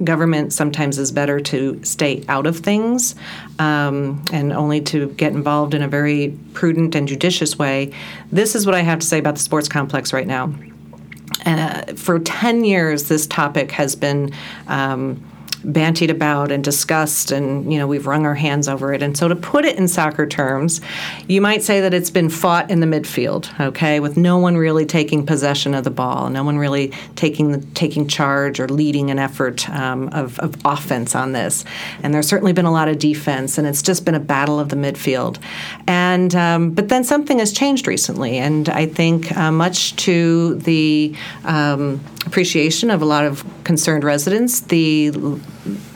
government 0.02 0.52
sometimes 0.52 0.98
is 0.98 1.12
better 1.12 1.38
to 1.38 1.80
stay 1.84 2.24
out 2.28 2.48
of 2.48 2.56
things 2.56 3.14
um, 3.60 4.24
and 4.32 4.52
only 4.52 4.80
to 4.80 5.10
get 5.10 5.32
involved 5.32 5.72
in 5.72 5.82
a 5.82 5.88
very 5.88 6.36
prudent 6.52 6.96
and 6.96 7.06
judicious 7.06 7.56
way. 7.56 7.92
This 8.32 8.56
is 8.56 8.66
what 8.66 8.74
I 8.74 8.80
have 8.80 8.98
to 8.98 9.06
say 9.06 9.20
about 9.20 9.36
the 9.36 9.40
sports 9.40 9.68
complex 9.68 10.12
right 10.12 10.26
now 10.26 10.52
uh, 11.46 11.94
for 11.94 12.18
10 12.18 12.64
years, 12.64 13.08
this 13.08 13.26
topic 13.26 13.70
has 13.72 13.96
been 13.96 14.32
um, 14.66 15.22
bantied 15.64 16.10
about 16.10 16.52
and 16.52 16.62
discussed, 16.62 17.32
and 17.32 17.72
you 17.72 17.78
know 17.78 17.86
we've 17.86 18.06
wrung 18.06 18.26
our 18.26 18.34
hands 18.34 18.68
over 18.68 18.92
it. 18.92 19.02
And 19.02 19.16
so, 19.16 19.28
to 19.28 19.36
put 19.36 19.64
it 19.64 19.76
in 19.76 19.88
soccer 19.88 20.26
terms, 20.26 20.80
you 21.28 21.40
might 21.40 21.62
say 21.62 21.80
that 21.80 21.94
it's 21.94 22.10
been 22.10 22.28
fought 22.28 22.70
in 22.70 22.80
the 22.80 22.86
midfield, 22.86 23.48
okay, 23.60 24.00
with 24.00 24.16
no 24.16 24.38
one 24.38 24.56
really 24.56 24.86
taking 24.86 25.26
possession 25.26 25.74
of 25.74 25.84
the 25.84 25.90
ball, 25.90 26.30
no 26.30 26.44
one 26.44 26.58
really 26.58 26.88
taking 27.16 27.52
the, 27.52 27.58
taking 27.74 28.06
charge 28.06 28.60
or 28.60 28.68
leading 28.68 29.10
an 29.10 29.18
effort 29.18 29.68
um, 29.70 30.08
of, 30.08 30.38
of 30.40 30.54
offense 30.64 31.14
on 31.14 31.32
this. 31.32 31.64
And 32.02 32.12
there's 32.12 32.28
certainly 32.28 32.52
been 32.52 32.66
a 32.66 32.72
lot 32.72 32.88
of 32.88 32.98
defense, 32.98 33.58
and 33.58 33.66
it's 33.66 33.82
just 33.82 34.04
been 34.04 34.14
a 34.14 34.20
battle 34.20 34.60
of 34.60 34.68
the 34.68 34.76
midfield. 34.76 35.38
And 35.86 36.34
um, 36.34 36.70
but 36.70 36.88
then 36.88 37.04
something 37.04 37.38
has 37.38 37.52
changed 37.52 37.86
recently, 37.86 38.38
and 38.38 38.68
I 38.68 38.86
think 38.86 39.36
uh, 39.36 39.50
much 39.50 39.96
to 39.96 40.56
the 40.56 41.14
um, 41.44 42.00
appreciation 42.26 42.90
of 42.90 43.02
a 43.02 43.04
lot 43.04 43.24
of 43.24 43.44
concerned 43.64 44.04
residents, 44.04 44.60
the 44.60 45.10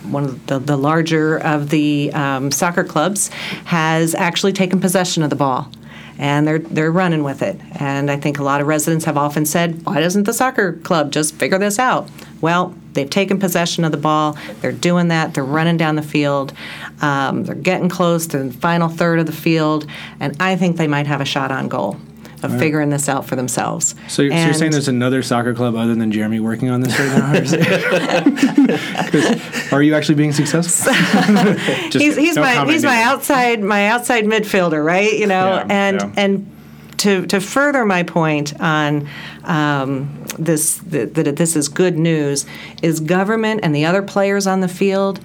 one 0.04 0.24
of 0.24 0.46
the, 0.46 0.58
the 0.58 0.76
larger 0.76 1.38
of 1.38 1.70
the 1.70 2.12
um, 2.12 2.50
soccer 2.50 2.84
clubs 2.84 3.28
has 3.66 4.14
actually 4.14 4.52
taken 4.52 4.80
possession 4.80 5.22
of 5.22 5.30
the 5.30 5.36
ball 5.36 5.70
and 6.18 6.46
they're 6.46 6.58
they're 6.58 6.90
running 6.90 7.22
with 7.22 7.42
it. 7.42 7.60
And 7.80 8.10
I 8.10 8.16
think 8.16 8.38
a 8.38 8.42
lot 8.42 8.60
of 8.60 8.66
residents 8.66 9.04
have 9.04 9.16
often 9.16 9.46
said, 9.46 9.86
"Why 9.86 10.00
doesn't 10.00 10.24
the 10.24 10.32
soccer 10.32 10.72
club 10.72 11.12
just 11.12 11.36
figure 11.36 11.58
this 11.58 11.78
out?" 11.78 12.10
Well, 12.40 12.74
they've 12.92 13.08
taken 13.08 13.38
possession 13.38 13.84
of 13.84 13.92
the 13.92 13.98
ball. 13.98 14.36
They're 14.60 14.72
doing 14.72 15.08
that. 15.08 15.34
They're 15.34 15.44
running 15.44 15.76
down 15.76 15.94
the 15.94 16.02
field. 16.02 16.52
Um, 17.00 17.44
they're 17.44 17.54
getting 17.54 17.88
close 17.88 18.26
to 18.28 18.38
the 18.44 18.52
final 18.52 18.88
third 18.88 19.20
of 19.20 19.26
the 19.26 19.32
field, 19.32 19.86
and 20.18 20.36
I 20.40 20.56
think 20.56 20.76
they 20.76 20.88
might 20.88 21.06
have 21.06 21.20
a 21.20 21.24
shot 21.24 21.52
on 21.52 21.68
goal 21.68 21.98
of 22.42 22.58
figuring 22.58 22.90
this 22.90 23.08
out 23.08 23.26
for 23.26 23.36
themselves. 23.36 23.94
So 24.08 24.22
you're, 24.22 24.32
so 24.32 24.44
you're 24.44 24.54
saying 24.54 24.70
there's 24.72 24.88
another 24.88 25.22
soccer 25.22 25.54
club 25.54 25.74
other 25.74 25.94
than 25.94 26.12
Jeremy 26.12 26.40
working 26.40 26.70
on 26.70 26.80
this 26.80 26.98
right 26.98 27.18
now? 27.18 27.32
Or 27.32 27.42
is 27.42 27.52
it- 27.52 27.68
'Cause 29.10 29.72
are 29.72 29.82
you 29.82 29.94
actually 29.94 30.14
being 30.16 30.32
successful? 30.32 30.92
He's, 31.92 32.16
he's 32.16 32.36
my 32.36 32.64
he's 32.66 32.84
my 32.84 33.02
outside 33.02 33.62
my 33.62 33.86
outside 33.88 34.24
midfielder, 34.24 34.84
right? 34.84 35.12
You 35.12 35.26
know, 35.26 35.54
Yeah, 35.56 35.66
and 35.68 36.00
yeah. 36.00 36.12
and 36.16 36.54
to 36.98 37.26
to 37.26 37.40
further 37.40 37.84
my 37.84 38.02
point 38.02 38.58
on 38.60 39.08
um, 39.44 40.24
this 40.38 40.76
that, 40.78 41.14
that 41.14 41.36
this 41.36 41.56
is 41.56 41.68
good 41.68 41.98
news 41.98 42.44
is 42.82 43.00
government 43.00 43.60
and 43.62 43.74
the 43.74 43.84
other 43.86 44.02
players 44.02 44.46
on 44.46 44.60
the 44.60 44.68
field. 44.68 45.20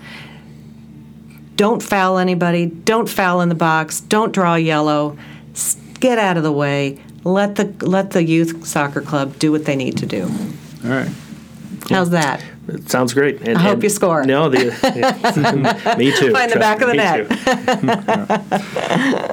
Don't 1.55 1.83
foul 1.83 2.17
anybody. 2.17 2.65
Don't 2.65 3.07
foul 3.07 3.41
in 3.41 3.49
the 3.49 3.55
box. 3.55 3.99
Don't 4.01 4.31
draw 4.33 4.55
yellow. 4.55 5.17
S- 6.03 6.05
Get 6.09 6.17
out 6.19 6.37
of 6.37 6.43
the 6.43 6.51
way. 6.51 6.99
Let 7.23 7.55
the 7.55 7.73
let 7.85 8.11
the 8.11 8.23
youth 8.23 8.65
soccer 8.67 9.01
club 9.01 9.39
do 9.39 9.51
what 9.51 9.65
they 9.65 9.75
need 9.75 9.97
to 9.97 10.05
do. 10.05 10.23
All 10.83 10.89
right. 10.89 11.09
How's 11.89 12.09
that? 12.11 12.43
It 12.67 12.89
sounds 12.89 13.13
great. 13.13 13.41
And, 13.41 13.57
I 13.57 13.61
hope 13.61 13.73
and- 13.75 13.83
you 13.83 13.89
score. 13.89 14.23
No, 14.25 14.47
the, 14.49 14.57
me 15.97 16.11
too. 16.17 16.31
Find 16.31 16.49
the 16.51 16.55
Trust 16.55 16.59
back 16.59 16.81
of 16.81 16.87
the 16.87 16.93
me 16.93 16.97
net. 16.97 17.29
too. 17.29 17.35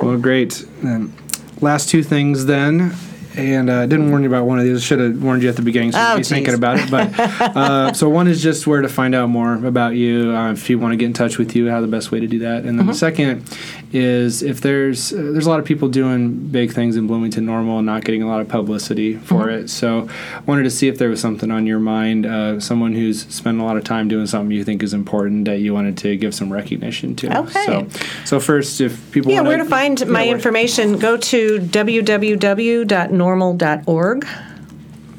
Well, 0.06 0.16
great. 0.18 0.64
Um, 0.82 1.12
last 1.60 1.88
two 1.90 2.02
things 2.02 2.46
then. 2.46 2.92
And 3.36 3.70
uh, 3.70 3.82
I 3.82 3.86
didn't 3.86 4.10
warn 4.10 4.24
you 4.24 4.28
about 4.28 4.46
one 4.46 4.58
of 4.58 4.64
these. 4.64 4.78
I 4.78 4.80
should 4.80 4.98
have 4.98 5.22
warned 5.22 5.44
you 5.44 5.48
at 5.48 5.54
the 5.54 5.62
beginning, 5.62 5.92
so 5.92 5.98
Oh, 6.00 6.14
you'd 6.14 6.18
be 6.18 6.24
thinking 6.24 6.54
about 6.54 6.80
it. 6.80 6.90
But 6.90 7.16
uh, 7.56 7.92
so 7.92 8.08
one 8.08 8.26
is 8.26 8.42
just 8.42 8.66
where 8.66 8.82
to 8.82 8.88
find 8.88 9.14
out 9.14 9.28
more 9.28 9.54
about 9.64 9.94
you. 9.94 10.34
Uh, 10.34 10.50
if 10.50 10.68
you 10.68 10.80
want 10.80 10.90
to 10.92 10.96
get 10.96 11.06
in 11.06 11.12
touch 11.12 11.38
with 11.38 11.54
you, 11.54 11.70
how 11.70 11.80
the 11.80 11.86
best 11.86 12.10
way 12.10 12.18
to 12.18 12.26
do 12.26 12.40
that. 12.40 12.64
And 12.64 12.76
then 12.78 12.86
the 12.86 12.92
Mm-hmm. 12.92 12.94
second 12.94 13.44
is 13.92 14.40
if 14.42 14.60
there's 14.60 15.12
uh, 15.12 15.16
there's 15.16 15.46
a 15.46 15.50
lot 15.50 15.58
of 15.58 15.64
people 15.66 15.88
doing 15.88 16.46
big 16.48 16.72
things 16.72 16.94
in 16.96 17.06
Bloomington 17.08 17.44
Normal 17.44 17.78
and 17.78 17.86
not 17.86 18.04
getting 18.04 18.22
a 18.22 18.28
lot 18.28 18.40
of 18.40 18.46
publicity 18.48 19.16
for 19.16 19.46
Mm-hmm. 19.46 19.64
it. 19.64 19.68
So 19.70 20.08
I 20.36 20.40
wanted 20.46 20.62
to 20.64 20.70
see 20.70 20.86
if 20.88 20.98
there 20.98 21.08
was 21.08 21.20
something 21.20 21.50
on 21.50 21.66
your 21.66 21.80
mind, 21.80 22.24
uh, 22.26 22.60
someone 22.60 22.92
who's 22.92 23.22
spent 23.26 23.58
a 23.60 23.64
lot 23.64 23.76
of 23.76 23.82
time 23.84 24.06
doing 24.06 24.26
something 24.28 24.52
you 24.56 24.62
think 24.64 24.82
is 24.84 24.94
important 24.94 25.46
that 25.46 25.58
you 25.60 25.74
wanted 25.74 25.96
to 25.98 26.14
give 26.16 26.32
some 26.34 26.52
recognition 26.52 27.16
to. 27.16 27.38
Okay. 27.40 27.64
So, 27.66 27.88
so 28.24 28.38
first, 28.40 28.80
if 28.80 29.10
people 29.10 29.32
Yeah, 29.32 29.38
wanna, 29.38 29.48
where 29.48 29.58
to 29.58 29.64
find 29.64 30.06
my 30.06 30.20
Yeah, 30.22 30.26
where- 30.28 30.36
information, 30.36 30.98
go 30.98 31.16
to 31.16 31.58
www.normal.org 31.60 34.26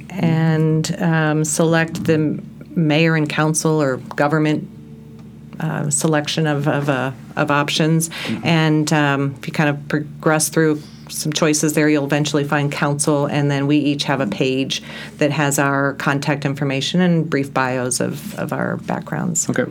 and 0.10 1.02
um, 1.02 1.44
select 1.44 2.04
the 2.06 2.40
mayor 2.76 3.16
and 3.16 3.30
council 3.30 3.82
or 3.82 3.98
government 3.98 4.68
uh, 5.62 5.90
selection 5.90 6.48
of, 6.48 6.68
of, 6.68 6.90
uh, 6.90 7.12
of 7.36 7.52
options. 7.52 8.10
And 8.44 8.92
um, 8.92 9.36
if 9.38 9.48
you 9.48 9.54
kind 9.54 9.70
of 9.70 9.88
progress 9.88 10.50
through 10.50 10.82
some 11.10 11.34
choices 11.34 11.74
there, 11.74 11.90
you'll 11.90 12.06
eventually 12.06 12.44
find 12.44 12.72
council, 12.72 13.26
and 13.26 13.52
then 13.52 13.68
we 13.68 13.78
each 13.78 14.06
have 14.06 14.22
a 14.22 14.28
page 14.28 14.82
that 15.18 15.32
has 15.32 15.60
our 15.60 15.94
contact 15.96 16.46
information 16.46 17.02
and 17.02 17.30
brief 17.30 17.54
bios 17.54 18.00
of, 18.00 18.38
of 18.40 18.54
our 18.54 18.78
backgrounds. 18.78 19.50
Okay. 19.50 19.66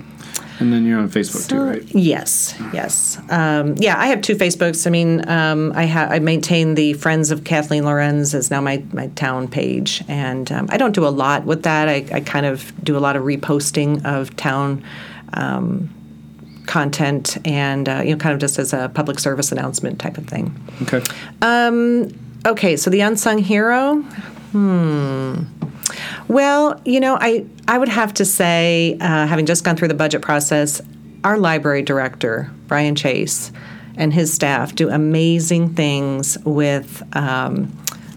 And 0.60 0.70
then 0.70 0.84
you're 0.84 0.98
on 0.98 1.08
Facebook 1.08 1.48
too, 1.48 1.62
right? 1.62 1.94
Yes, 1.94 2.54
yes, 2.74 3.18
um, 3.30 3.76
yeah. 3.78 3.98
I 3.98 4.08
have 4.08 4.20
two 4.20 4.36
Facebooks. 4.36 4.86
I 4.86 4.90
mean, 4.90 5.26
um, 5.26 5.72
I 5.74 5.86
ha- 5.86 6.08
I 6.10 6.18
maintain 6.18 6.74
the 6.74 6.92
Friends 6.92 7.30
of 7.30 7.44
Kathleen 7.44 7.86
Lorenz 7.86 8.34
is 8.34 8.50
now 8.50 8.60
my, 8.60 8.84
my 8.92 9.06
town 9.08 9.48
page, 9.48 10.04
and 10.06 10.52
um, 10.52 10.66
I 10.68 10.76
don't 10.76 10.94
do 10.94 11.06
a 11.06 11.08
lot 11.08 11.46
with 11.46 11.62
that. 11.62 11.88
I, 11.88 12.04
I 12.12 12.20
kind 12.20 12.44
of 12.44 12.74
do 12.84 12.94
a 12.94 13.00
lot 13.00 13.16
of 13.16 13.22
reposting 13.22 14.04
of 14.04 14.36
town 14.36 14.84
um, 15.34 15.88
content, 16.66 17.38
and 17.46 17.88
uh, 17.88 18.02
you 18.04 18.12
know, 18.12 18.16
kind 18.16 18.32
of 18.32 18.40
just 18.40 18.58
as 18.58 18.72
a 18.72 18.90
public 18.94 19.18
service 19.18 19.52
announcement 19.52 19.98
type 19.98 20.18
of 20.18 20.26
thing. 20.26 20.54
Okay. 20.82 21.02
Um, 21.42 22.10
Okay, 22.46 22.76
so 22.76 22.88
the 22.88 23.00
unsung 23.00 23.38
hero. 23.38 23.96
Hmm. 24.52 25.42
Well, 26.28 26.80
you 26.84 27.00
know, 27.00 27.18
I 27.20 27.44
I 27.68 27.76
would 27.76 27.88
have 27.88 28.14
to 28.14 28.24
say, 28.24 28.96
uh, 29.00 29.26
having 29.26 29.44
just 29.44 29.62
gone 29.62 29.76
through 29.76 29.88
the 29.88 29.94
budget 29.94 30.22
process, 30.22 30.80
our 31.22 31.36
library 31.36 31.82
director 31.82 32.50
Brian 32.66 32.94
Chase 32.94 33.52
and 33.96 34.14
his 34.14 34.32
staff 34.32 34.74
do 34.74 34.88
amazing 34.88 35.74
things 35.74 36.38
with 36.44 37.02
um, 37.14 37.76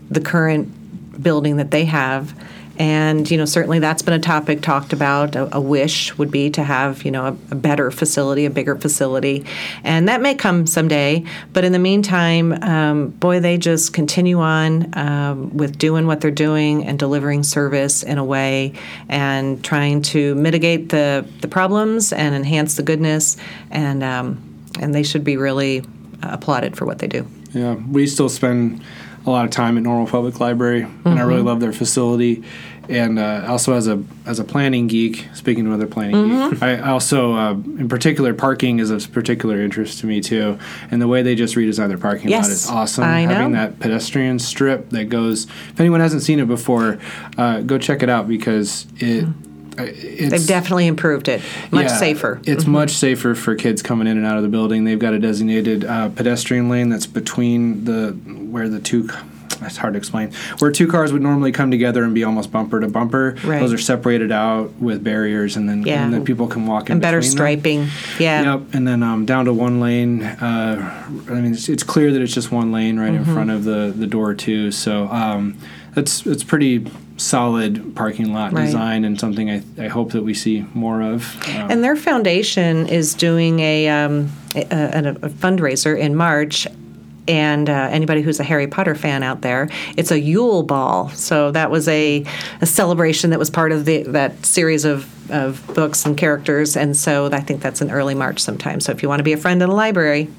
the 0.10 0.22
current 0.22 1.22
building 1.22 1.58
that 1.58 1.72
they 1.72 1.84
have. 1.84 2.34
And 2.78 3.30
you 3.30 3.38
know, 3.38 3.46
certainly 3.46 3.80
that's 3.80 4.02
been 4.02 4.16
a 4.16 4.20
topic 4.20 4.62
talked 4.62 4.94
about. 4.94 5.36
A, 5.36 5.58
a 5.58 5.62
wish 5.62 6.18
would 6.18 6.32
be 6.32 6.50
to 6.52 6.64
have 6.64 7.04
you 7.04 7.12
know 7.12 7.26
a, 7.26 7.38
a, 7.52 7.56
better 7.56 7.92
facility, 7.92 8.46
a 8.46 8.50
bigger 8.50 8.76
facility, 8.76 9.46
and 9.84 10.10
that 10.10 10.22
may 10.22 10.34
come 10.34 10.66
someday. 10.66 11.24
But 11.54 11.66
in 11.66 11.72
the 11.72 11.80
meantime, 11.80 12.54
um, 12.64 13.10
boy, 13.10 13.40
they 13.40 13.58
just 13.58 13.94
continue 13.94 14.40
on 14.40 14.98
um, 14.98 15.56
with 15.56 15.78
doing 15.78 16.08
what 16.08 16.22
they're 16.22 16.32
doing 16.32 16.86
and 16.88 16.98
delivering 16.98 17.44
service 17.44 18.02
in 18.02 18.18
a 18.18 18.26
way, 18.26 18.74
and 19.08 19.64
trying 19.64 20.02
to 20.04 20.34
mitigate 20.36 20.90
the 20.90 21.28
the 21.42 21.48
problems 21.48 22.12
and 22.12 22.34
enhance 22.34 22.76
the 22.76 22.84
goodness, 22.84 23.38
and 23.70 24.04
um, 24.04 24.42
and 24.80 24.96
they 24.96 25.04
should 25.04 25.24
be 25.24 25.38
really 25.38 25.84
applauded 26.24 26.76
for 26.76 26.86
what 26.86 27.00
they 27.00 27.08
do. 27.08 27.28
Yeah, 27.52 27.76
we 27.76 28.08
still 28.08 28.30
spend 28.30 28.82
a 29.26 29.30
lot 29.30 29.46
of 29.46 29.52
time 29.52 29.78
at 29.78 29.84
Normal 29.84 30.08
Public 30.08 30.40
Library, 30.40 30.82
mm-hmm. 30.82 31.08
and 31.08 31.20
I 31.20 31.24
really 31.24 31.40
mm-hmm. 31.40 31.48
love 31.48 31.60
their 31.60 31.74
facility. 31.74 32.44
And 32.90 33.18
uh, 33.18 33.46
also 33.48 33.74
as 33.74 33.88
a 33.88 34.04
as 34.26 34.40
a 34.40 34.44
planning 34.44 34.88
geek, 34.88 35.28
speaking 35.34 35.66
of 35.66 35.72
other 35.72 35.88
planning 35.88 36.16
mm-hmm. 36.16 36.54
geek, 36.56 36.64
I 36.64 36.82
also 36.82 37.34
uh, 37.34 37.52
in 37.52 37.88
particular 37.88 38.34
parking 38.34 38.80
is 38.80 38.90
of 38.90 39.10
particular 39.14 39.62
interest 39.62 40.00
to 40.00 40.06
me 40.06 40.20
too. 40.20 40.60
And 40.92 41.02
the 41.02 41.08
way 41.08 41.22
they 41.22 41.36
just 41.36 41.56
redesigned 41.56 41.88
their 41.88 41.98
parking 41.98 42.30
yes, 42.30 42.44
lot 42.44 42.52
is 42.52 42.70
awesome. 42.70 43.04
I 43.06 43.26
know. 43.26 43.36
Having 43.36 43.52
that 43.54 43.80
pedestrian 43.80 44.38
strip 44.38 44.90
that 44.90 45.06
goes. 45.06 45.46
If 45.46 45.80
anyone 45.80 46.02
hasn't 46.02 46.24
seen 46.24 46.40
it 46.40 46.48
before, 46.48 47.00
uh, 47.38 47.62
go 47.62 47.78
check 47.78 48.04
it 48.04 48.10
out 48.10 48.28
because 48.28 48.86
it. 48.98 49.26
Mm 49.26 49.53
They've 49.76 50.46
definitely 50.46 50.88
improved 50.88 51.28
it. 51.28 51.42
Much 51.72 51.88
yeah, 51.88 51.98
safer. 51.98 52.40
It's 52.46 52.64
mm-hmm. 52.64 52.72
much 52.72 52.92
safer 52.92 53.36
for 53.36 53.56
kids 53.56 53.82
coming 53.82 54.08
in 54.08 54.18
and 54.18 54.26
out 54.26 54.38
of 54.38 54.44
the 54.44 54.50
building. 54.50 54.84
They've 54.84 55.00
got 55.00 55.14
a 55.14 55.20
designated 55.20 55.86
uh, 55.86 56.10
pedestrian 56.10 56.70
lane 56.70 56.90
that's 56.90 57.08
between 57.08 57.86
the 57.86 58.12
where 58.12 58.70
the 58.70 58.80
two. 58.80 59.10
It's 59.62 59.78
hard 59.78 59.94
to 59.94 59.98
explain. 59.98 60.34
Where 60.60 60.72
two 60.72 60.88
cars 60.88 61.14
would 61.14 61.22
normally 61.22 61.54
come 61.54 61.72
together 61.72 62.04
and 62.04 62.14
be 62.14 62.26
almost 62.26 62.52
bumper 62.52 62.82
to 62.82 62.88
bumper, 62.90 63.38
right. 63.46 63.60
those 63.62 63.72
are 63.72 63.78
separated 63.78 64.30
out 64.30 64.74
with 64.74 65.06
barriers, 65.06 65.56
and 65.56 65.70
then 65.70 65.84
yeah. 65.84 66.04
and 66.04 66.14
then 66.14 66.26
people 66.26 66.48
can 66.48 66.66
walk 66.68 66.88
in. 66.88 66.94
And 66.94 67.02
better 67.02 67.22
striping, 67.22 67.82
them. 67.82 67.90
yeah. 68.20 68.56
Yep, 68.56 68.74
and 68.74 68.86
then 68.86 69.04
um, 69.04 69.26
down 69.26 69.46
to 69.46 69.54
one 69.54 69.80
lane. 69.80 70.22
Uh, 70.24 71.08
I 71.30 71.34
mean, 71.36 71.54
it's, 71.54 71.70
it's, 71.70 71.84
clear 71.84 72.12
that 72.12 72.22
it's 72.22 72.34
just 72.34 72.52
one 72.52 72.74
lane 72.74 73.00
right 73.00 73.14
mm-hmm. 73.14 73.30
in 73.30 73.34
front 73.34 73.52
of 73.52 73.64
the 73.64 73.94
the 73.96 74.08
door 74.08 74.34
too. 74.34 74.72
So 74.72 75.08
um, 75.08 75.58
it's 75.96 76.26
it's 76.26 76.44
pretty 76.44 76.86
solid 77.24 77.96
parking 77.96 78.34
lot 78.34 78.52
right. 78.52 78.66
design 78.66 79.06
and 79.06 79.20
something 79.20 79.50
I, 79.50 79.64
I 79.78 79.88
hope 79.88 80.12
that 80.12 80.24
we 80.24 80.34
see 80.34 80.66
more 80.74 81.02
of. 81.02 81.36
Um, 81.50 81.72
and 81.72 81.84
their 81.84 81.96
foundation 81.96 82.88
is 82.88 83.14
doing 83.16 83.60
a, 83.60 83.88
um, 83.88 84.32
a, 84.56 84.62
a, 84.62 85.10
a 85.10 85.30
fundraiser 85.30 85.98
in 85.98 86.16
March 86.16 86.68
and 87.28 87.70
uh, 87.70 87.88
anybody 87.90 88.22
who's 88.22 88.40
a 88.40 88.44
Harry 88.44 88.68
Potter 88.68 88.96
fan 88.96 89.24
out 89.24 89.42
there, 89.42 89.70
it's 89.96 90.12
a 90.12 90.20
Yule 90.20 90.64
Ball. 90.64 91.08
So 91.10 91.52
that 91.52 91.72
was 91.72 91.88
a, 91.88 92.26
a 92.60 92.66
celebration 92.66 93.30
that 93.30 93.40
was 93.40 93.50
part 93.50 93.72
of 93.72 93.86
the, 93.86 94.04
that 94.04 94.46
series 94.46 94.84
of, 94.84 95.32
of 95.32 95.66
books 95.74 96.06
and 96.06 96.18
characters. 96.18 96.76
And 96.76 96.98
so 96.98 97.30
I 97.32 97.40
think 97.40 97.62
that's 97.62 97.82
in 97.82 97.92
early 97.92 98.16
March 98.16 98.40
sometime. 98.42 98.82
So 98.82 98.92
if 98.92 99.02
you 99.02 99.08
want 99.08 99.20
to 99.20 99.24
be 99.24 99.34
a 99.34 99.38
friend 99.38 99.62
in 99.62 99.70
the 99.70 99.76
library, 99.76 100.30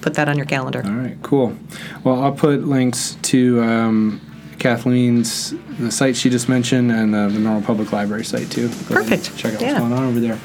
put 0.00 0.14
that 0.14 0.28
on 0.28 0.36
your 0.36 0.46
calendar. 0.46 0.82
All 0.84 0.92
right, 0.92 1.18
cool. 1.22 1.56
Well, 2.04 2.22
I'll 2.22 2.32
put 2.32 2.64
links 2.64 3.16
to 3.22 3.60
um, 3.62 4.20
Kathleen's 4.58 5.54
the 5.78 5.90
site 5.90 6.16
she 6.16 6.30
just 6.30 6.48
mentioned 6.48 6.90
and 6.90 7.14
uh, 7.14 7.28
the 7.28 7.38
Normal 7.38 7.62
Public 7.62 7.92
Library 7.92 8.24
site 8.24 8.50
too. 8.50 8.68
Go 8.68 8.94
Perfect. 8.94 9.36
Check 9.36 9.54
out 9.54 9.60
yeah. 9.60 9.68
what's 9.68 9.80
going 9.80 9.92
on 9.92 10.04
over 10.04 10.20
there. 10.20 10.38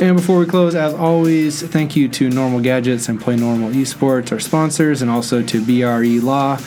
And 0.00 0.16
before 0.16 0.38
we 0.38 0.46
close, 0.46 0.76
as 0.76 0.94
always, 0.94 1.60
thank 1.60 1.96
you 1.96 2.08
to 2.10 2.30
Normal 2.30 2.60
Gadgets 2.60 3.08
and 3.08 3.20
Play 3.20 3.34
Normal 3.34 3.70
Esports, 3.70 4.30
our 4.30 4.38
sponsors, 4.38 5.02
and 5.02 5.10
also 5.10 5.42
to 5.42 5.64
BRE 5.64 6.24
Law. 6.24 6.58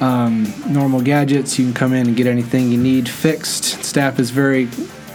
Um, 0.00 0.46
normal 0.68 1.00
Gadgets, 1.00 1.58
you 1.58 1.64
can 1.64 1.74
come 1.74 1.92
in 1.92 2.06
and 2.06 2.16
get 2.16 2.28
anything 2.28 2.70
you 2.70 2.78
need 2.78 3.08
fixed. 3.08 3.64
Staff 3.84 4.20
is 4.20 4.30
very 4.30 4.68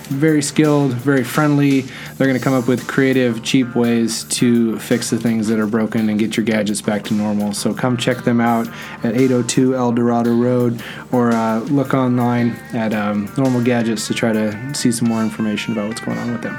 very 0.07 0.41
skilled, 0.41 0.93
very 0.93 1.23
friendly. 1.23 1.81
They're 1.81 2.27
going 2.27 2.37
to 2.37 2.43
come 2.43 2.53
up 2.53 2.67
with 2.67 2.87
creative, 2.87 3.43
cheap 3.43 3.75
ways 3.75 4.23
to 4.25 4.79
fix 4.79 5.09
the 5.09 5.17
things 5.17 5.47
that 5.47 5.59
are 5.59 5.67
broken 5.67 6.09
and 6.09 6.19
get 6.19 6.37
your 6.37 6.45
gadgets 6.45 6.81
back 6.81 7.03
to 7.05 7.13
normal. 7.13 7.53
So 7.53 7.73
come 7.73 7.97
check 7.97 8.23
them 8.23 8.39
out 8.41 8.67
at 9.03 9.15
802 9.15 9.75
El 9.75 9.91
Dorado 9.91 10.33
Road 10.35 10.81
or 11.11 11.31
uh, 11.31 11.59
look 11.61 11.93
online 11.93 12.51
at 12.73 12.93
um, 12.93 13.31
Normal 13.37 13.63
Gadgets 13.63 14.07
to 14.07 14.13
try 14.13 14.33
to 14.33 14.73
see 14.73 14.91
some 14.91 15.07
more 15.07 15.21
information 15.21 15.73
about 15.73 15.89
what's 15.89 16.01
going 16.01 16.17
on 16.17 16.31
with 16.31 16.41
them. 16.41 16.55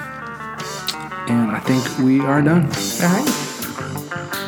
And 1.28 1.50
I 1.50 1.60
think 1.60 1.98
we 1.98 2.20
are 2.20 2.42
done. 2.42 2.64
All 2.64 3.08
right. 3.08 4.43